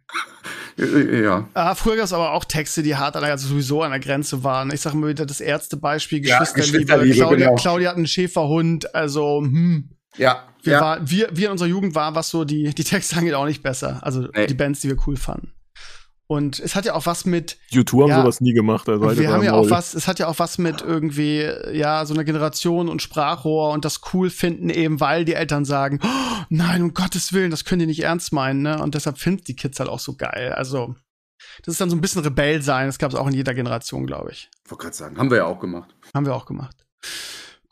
ja. 1.22 1.48
Ah, 1.54 1.74
früher 1.76 1.96
gab 1.96 2.06
es 2.06 2.12
aber 2.12 2.32
auch 2.32 2.44
Texte, 2.44 2.82
die 2.82 2.96
hart 2.96 3.14
also 3.16 3.48
sowieso 3.48 3.82
an 3.82 3.92
der 3.92 4.00
Grenze 4.00 4.42
waren. 4.42 4.72
Ich 4.72 4.80
sage 4.80 4.96
mal 4.96 5.10
wieder 5.10 5.26
das 5.26 5.40
Ärztebeispiel, 5.40 6.20
Geschwisterliebe. 6.20 6.50
Ja, 6.50 6.66
Geschwisterliebe 6.66 7.16
Claudia, 7.16 7.46
genau. 7.46 7.56
Claudia 7.56 7.88
hat 7.90 7.96
einen 7.96 8.08
Schäferhund, 8.08 8.94
also 8.94 9.42
hm. 9.42 9.90
Ja. 10.20 10.44
Wir, 10.62 10.74
ja. 10.74 10.80
War, 10.80 11.10
wir, 11.10 11.30
wir 11.32 11.46
in 11.46 11.52
unserer 11.52 11.68
Jugend 11.68 11.94
waren, 11.94 12.14
was 12.14 12.28
so 12.28 12.44
die, 12.44 12.74
die 12.74 12.84
Texte 12.84 13.16
angeht, 13.16 13.34
auch 13.34 13.46
nicht 13.46 13.62
besser. 13.62 13.98
Also 14.02 14.28
nee. 14.34 14.46
die 14.46 14.54
Bands, 14.54 14.80
die 14.80 14.88
wir 14.88 14.96
cool 15.06 15.16
fanden. 15.16 15.52
Und 16.26 16.60
es 16.60 16.76
hat 16.76 16.84
ja 16.84 16.94
auch 16.94 17.06
was 17.06 17.24
mit. 17.24 17.58
YouTube 17.70 18.02
haben 18.02 18.10
ja, 18.10 18.20
sowas 18.20 18.40
nie 18.40 18.52
gemacht. 18.52 18.88
Also 18.88 19.18
wir 19.18 19.32
haben 19.32 19.42
ja 19.42 19.54
auch 19.54 19.68
was, 19.68 19.94
es 19.94 20.06
hat 20.06 20.20
ja 20.20 20.28
auch 20.28 20.38
was 20.38 20.58
mit 20.58 20.80
irgendwie, 20.80 21.50
ja, 21.72 22.06
so 22.06 22.14
einer 22.14 22.22
Generation 22.22 22.88
und 22.88 23.02
Sprachrohr 23.02 23.72
und 23.72 23.84
das 23.84 24.00
cool 24.12 24.30
finden 24.30 24.70
eben, 24.70 25.00
weil 25.00 25.24
die 25.24 25.34
Eltern 25.34 25.64
sagen, 25.64 25.98
oh, 26.04 26.42
nein, 26.48 26.82
um 26.82 26.94
Gottes 26.94 27.32
Willen, 27.32 27.50
das 27.50 27.64
können 27.64 27.80
die 27.80 27.86
nicht 27.86 28.04
ernst 28.04 28.32
meinen, 28.32 28.62
ne? 28.62 28.80
Und 28.80 28.94
deshalb 28.94 29.18
finden 29.18 29.42
die 29.42 29.56
Kids 29.56 29.80
halt 29.80 29.88
auch 29.88 29.98
so 29.98 30.14
geil. 30.14 30.52
Also, 30.52 30.94
das 31.64 31.72
ist 31.72 31.80
dann 31.80 31.90
so 31.90 31.96
ein 31.96 32.00
bisschen 32.00 32.22
Rebell 32.22 32.62
sein. 32.62 32.86
Das 32.86 32.98
gab 32.98 33.10
es 33.10 33.18
auch 33.18 33.26
in 33.26 33.34
jeder 33.34 33.54
Generation, 33.54 34.06
glaube 34.06 34.30
ich. 34.30 34.50
Ich 34.64 34.70
wollte 34.70 34.82
gerade 34.82 34.96
sagen, 34.96 35.18
haben 35.18 35.30
wir 35.30 35.38
ja 35.38 35.46
auch 35.46 35.58
gemacht. 35.58 35.96
Haben 36.14 36.26
wir 36.26 36.34
auch 36.36 36.46
gemacht. 36.46 36.76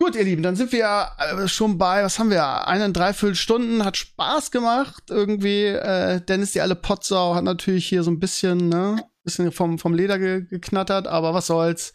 Gut, 0.01 0.15
ihr 0.15 0.23
Lieben, 0.23 0.45
dann 0.45 0.55
sind 0.55 0.71
wir 0.71 0.79
ja 0.79 1.17
äh, 1.19 1.49
schon 1.49 1.77
bei, 1.77 2.05
was 2.05 2.21
haben 2.21 2.31
wir, 2.31 2.69
eine 2.69 2.93
dreiviertel 2.93 3.35
Stunden, 3.35 3.85
hat 3.85 3.97
Spaß 3.97 4.53
gemacht 4.53 5.05
irgendwie. 5.11 5.65
Äh, 5.65 6.21
Dennis, 6.21 6.53
die 6.53 6.61
alle 6.61 6.77
Potsau, 6.77 7.35
hat 7.35 7.43
natürlich 7.43 7.89
hier 7.89 8.05
so 8.05 8.11
ein 8.13 8.21
bisschen, 8.21 8.69
ne, 8.69 9.03
bisschen 9.25 9.51
vom, 9.51 9.79
vom 9.81 9.95
Leder 9.95 10.21
ge 10.21 10.45
geknattert, 10.49 11.09
aber 11.09 11.35
was 11.35 11.49
soll's. 11.49 11.93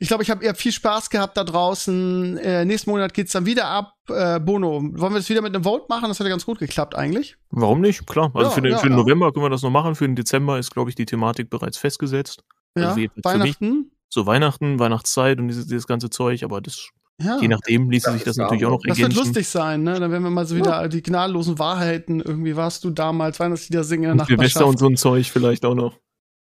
Ich 0.00 0.08
glaube, 0.08 0.22
ich 0.22 0.30
habe 0.30 0.44
eher 0.44 0.54
viel 0.54 0.72
Spaß 0.72 1.08
gehabt 1.08 1.38
da 1.38 1.44
draußen. 1.44 2.36
Äh, 2.36 2.66
nächsten 2.66 2.90
Monat 2.90 3.14
geht's 3.14 3.32
dann 3.32 3.46
wieder 3.46 3.66
ab. 3.66 3.94
Äh, 4.08 4.38
Bono, 4.38 4.82
wollen 4.82 5.12
wir 5.14 5.18
das 5.18 5.30
wieder 5.30 5.40
mit 5.40 5.54
einem 5.54 5.64
Vote 5.64 5.86
machen? 5.88 6.08
Das 6.08 6.20
hat 6.20 6.26
ja 6.26 6.30
ganz 6.30 6.44
gut 6.44 6.58
geklappt 6.58 6.94
eigentlich. 6.94 7.36
Warum 7.50 7.80
nicht? 7.80 8.06
Klar. 8.06 8.30
Also 8.34 8.50
ja, 8.50 8.54
für, 8.54 8.60
den, 8.60 8.72
ja, 8.72 8.78
für 8.78 8.88
den 8.88 8.96
November 8.96 9.32
können 9.32 9.46
wir 9.46 9.50
das 9.50 9.62
noch 9.62 9.70
machen. 9.70 9.94
Für 9.94 10.06
den 10.06 10.14
Dezember 10.14 10.58
ist, 10.58 10.72
glaube 10.72 10.90
ich, 10.90 10.96
die 10.96 11.06
Thematik 11.06 11.48
bereits 11.48 11.78
festgesetzt. 11.78 12.44
Ja, 12.76 12.90
also 12.90 13.00
Weihnachten. 13.22 13.70
Mich, 13.70 13.86
so 14.10 14.26
Weihnachten, 14.26 14.78
Weihnachtszeit 14.78 15.38
und 15.38 15.48
dieses, 15.48 15.66
dieses 15.66 15.86
ganze 15.86 16.10
Zeug, 16.10 16.42
aber 16.42 16.60
das 16.60 16.90
ja. 17.22 17.38
Je 17.40 17.48
nachdem 17.48 17.90
ließe 17.90 18.12
sich 18.12 18.24
das 18.24 18.36
natürlich 18.36 18.64
auch 18.64 18.70
noch 18.70 18.84
ergänzen. 18.84 19.02
Das 19.02 19.16
wird 19.16 19.26
lustig 19.26 19.48
sein, 19.48 19.82
ne? 19.82 20.00
Dann 20.00 20.10
werden 20.10 20.22
wir 20.22 20.30
mal 20.30 20.46
so 20.46 20.56
wieder 20.56 20.82
ja. 20.82 20.88
die 20.88 21.02
gnadenlosen 21.02 21.58
Wahrheiten. 21.58 22.20
Irgendwie 22.20 22.56
warst 22.56 22.84
du 22.84 22.90
damals, 22.90 23.38
Weihnachtslieder 23.38 23.84
singen 23.84 24.10
in 24.10 24.16
der 24.18 24.26
und 24.26 24.30
Nachbarschaft. 24.30 24.64
und 24.64 24.78
so 24.78 24.86
ein 24.86 24.96
Zeug 24.96 25.26
vielleicht 25.30 25.64
auch 25.64 25.74
noch. 25.74 25.98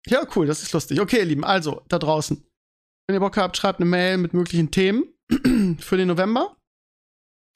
Ja, 0.07 0.26
cool, 0.35 0.45
das 0.45 0.64
ist 0.64 0.73
lustig. 0.73 0.99
Okay, 0.99 1.19
ihr 1.19 1.26
Lieben, 1.26 1.44
also, 1.44 1.81
da 1.88 1.99
draußen. 1.99 2.44
Wenn 3.07 3.15
ihr 3.15 3.19
Bock 3.19 3.38
habt, 3.38 3.56
schreibt 3.56 3.80
eine 3.80 3.89
Mail 3.89 4.18
mit 4.18 4.34
möglichen 4.34 4.72
Themen 4.72 5.06
für 5.80 5.98
den 5.98 6.10
November. 6.10 6.57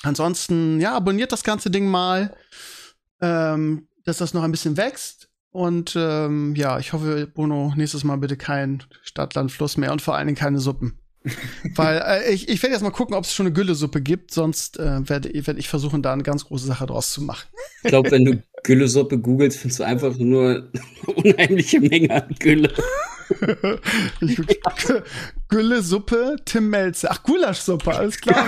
Ansonsten, 0.03 0.79
ja, 0.79 0.95
abonniert 0.95 1.31
das 1.31 1.43
ganze 1.43 1.69
Ding 1.69 1.87
mal, 1.87 2.35
ähm, 3.21 3.87
dass 4.05 4.17
das 4.17 4.33
noch 4.33 4.43
ein 4.43 4.51
bisschen 4.51 4.77
wächst. 4.77 5.29
Und 5.51 5.95
ähm, 5.97 6.55
ja, 6.55 6.79
ich 6.79 6.93
hoffe, 6.93 7.27
Bono, 7.27 7.73
nächstes 7.75 8.05
Mal 8.05 8.17
bitte 8.17 8.37
kein 8.37 8.83
Stadtlandfluss 9.03 9.75
mehr 9.75 9.91
und 9.91 10.01
vor 10.01 10.15
allen 10.15 10.27
Dingen 10.27 10.37
keine 10.37 10.59
Suppen. 10.59 11.00
Weil 11.75 11.97
äh, 11.97 12.33
ich, 12.33 12.49
ich 12.49 12.61
werde 12.63 12.73
jetzt 12.73 12.81
mal 12.81 12.91
gucken, 12.91 13.15
ob 13.15 13.25
es 13.25 13.33
schon 13.33 13.45
eine 13.45 13.53
Güllesuppe 13.53 14.01
gibt, 14.01 14.33
sonst 14.33 14.79
äh, 14.79 15.07
werde 15.07 15.29
werd 15.33 15.59
ich 15.59 15.69
versuchen, 15.69 16.01
da 16.01 16.13
eine 16.13 16.23
ganz 16.23 16.45
große 16.45 16.65
Sache 16.65 16.87
draus 16.87 17.13
zu 17.13 17.21
machen. 17.21 17.47
Ich 17.83 17.89
glaube, 17.89 18.09
wenn 18.11 18.25
du 18.25 18.43
Güllesuppe 18.63 19.19
googelst, 19.19 19.59
findest 19.59 19.79
du 19.79 19.83
einfach 19.83 20.17
nur 20.17 20.49
eine 20.49 21.15
unheimliche 21.15 21.79
Menge 21.79 22.23
an 22.23 22.35
Gülle. 22.39 22.73
Güllesuppe, 25.47 26.35
Tim 26.43 26.69
Melzer. 26.69 27.09
Ach, 27.11 27.23
Gulaschsuppe, 27.23 27.95
alles 27.95 28.19
klar. 28.19 28.47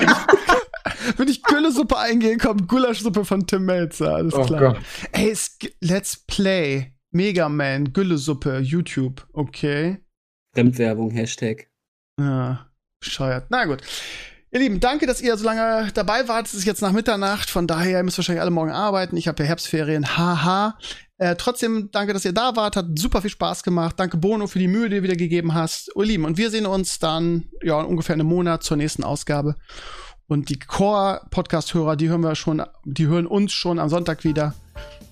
wenn 1.17 1.27
ich 1.27 1.43
Güllesuppe 1.43 1.97
eingehe, 1.97 2.37
kommt 2.37 2.67
Gulaschsuppe 2.67 3.23
von 3.23 3.45
Tim 3.47 3.65
Melzer, 3.65 4.15
alles 4.15 4.33
oh 4.33 4.45
klar. 4.45 4.73
Gott. 4.73 4.77
Ey, 5.11 5.33
Let's 5.79 6.17
Play, 6.27 6.93
Mega 7.11 7.49
Man, 7.49 7.93
Güllesuppe, 7.93 8.59
YouTube, 8.59 9.25
okay. 9.33 9.99
Fremdwerbung, 10.53 11.11
Hashtag. 11.11 11.69
Ja, 12.19 12.67
bescheuert. 12.99 13.45
Na 13.49 13.65
gut. 13.65 13.81
Ihr 14.51 14.59
Lieben, 14.59 14.79
danke, 14.79 15.07
dass 15.07 15.19
ihr 15.19 15.35
so 15.35 15.45
lange 15.45 15.89
dabei 15.95 16.27
wart. 16.27 16.45
Es 16.45 16.53
ist 16.53 16.65
jetzt 16.65 16.83
nach 16.83 16.91
Mitternacht, 16.91 17.49
von 17.49 17.65
daher 17.65 17.97
ihr 17.97 18.03
müsst 18.03 18.19
wahrscheinlich 18.19 18.41
alle 18.41 18.51
morgen 18.51 18.69
arbeiten. 18.69 19.17
Ich 19.17 19.27
habe 19.27 19.41
ja 19.41 19.47
Herbstferien. 19.49 20.15
Haha. 20.15 20.77
Äh, 21.17 21.35
trotzdem, 21.37 21.89
danke, 21.91 22.13
dass 22.13 22.23
ihr 22.23 22.33
da 22.33 22.55
wart. 22.55 22.75
Hat 22.75 22.85
super 22.95 23.21
viel 23.21 23.31
Spaß 23.31 23.63
gemacht. 23.63 23.95
Danke, 23.97 24.17
Bono, 24.17 24.45
für 24.45 24.59
die 24.59 24.67
Mühe, 24.67 24.89
die 24.89 24.97
du 24.97 25.03
wieder 25.03 25.15
gegeben 25.15 25.55
hast. 25.55 25.89
Ihr 25.95 26.03
Lieben, 26.03 26.25
und 26.25 26.37
wir 26.37 26.51
sehen 26.51 26.67
uns 26.67 26.99
dann 26.99 27.45
ja 27.63 27.79
in 27.79 27.87
ungefähr 27.87 28.13
einem 28.13 28.27
Monat 28.27 28.61
zur 28.61 28.77
nächsten 28.77 29.03
Ausgabe. 29.03 29.55
Und 30.27 30.49
die 30.49 30.59
Core-Podcast-Hörer, 30.59 31.95
die 31.95 32.09
hören 32.09 32.21
wir 32.21 32.35
schon, 32.35 32.61
die 32.85 33.07
hören 33.07 33.25
uns 33.25 33.53
schon 33.53 33.79
am 33.79 33.89
Sonntag 33.89 34.23
wieder 34.23 34.53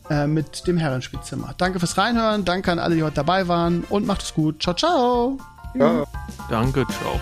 äh, 0.10 0.28
mit 0.28 0.68
dem 0.68 0.78
Herrenspielzimmer. 0.78 1.56
Danke 1.58 1.80
fürs 1.80 1.98
Reinhören. 1.98 2.46
Danke 2.46 2.72
an 2.72 2.80
alle, 2.80 2.96
die 2.96 3.04
heute 3.04 3.16
dabei 3.16 3.48
waren. 3.48 3.86
Und 3.90 4.06
macht 4.06 4.22
es 4.22 4.34
gut. 4.34 4.62
Ciao, 4.62 4.76
ciao. 4.76 5.40
Ja. 5.74 6.04
Danke, 6.50 6.86
ciao. 6.88 7.20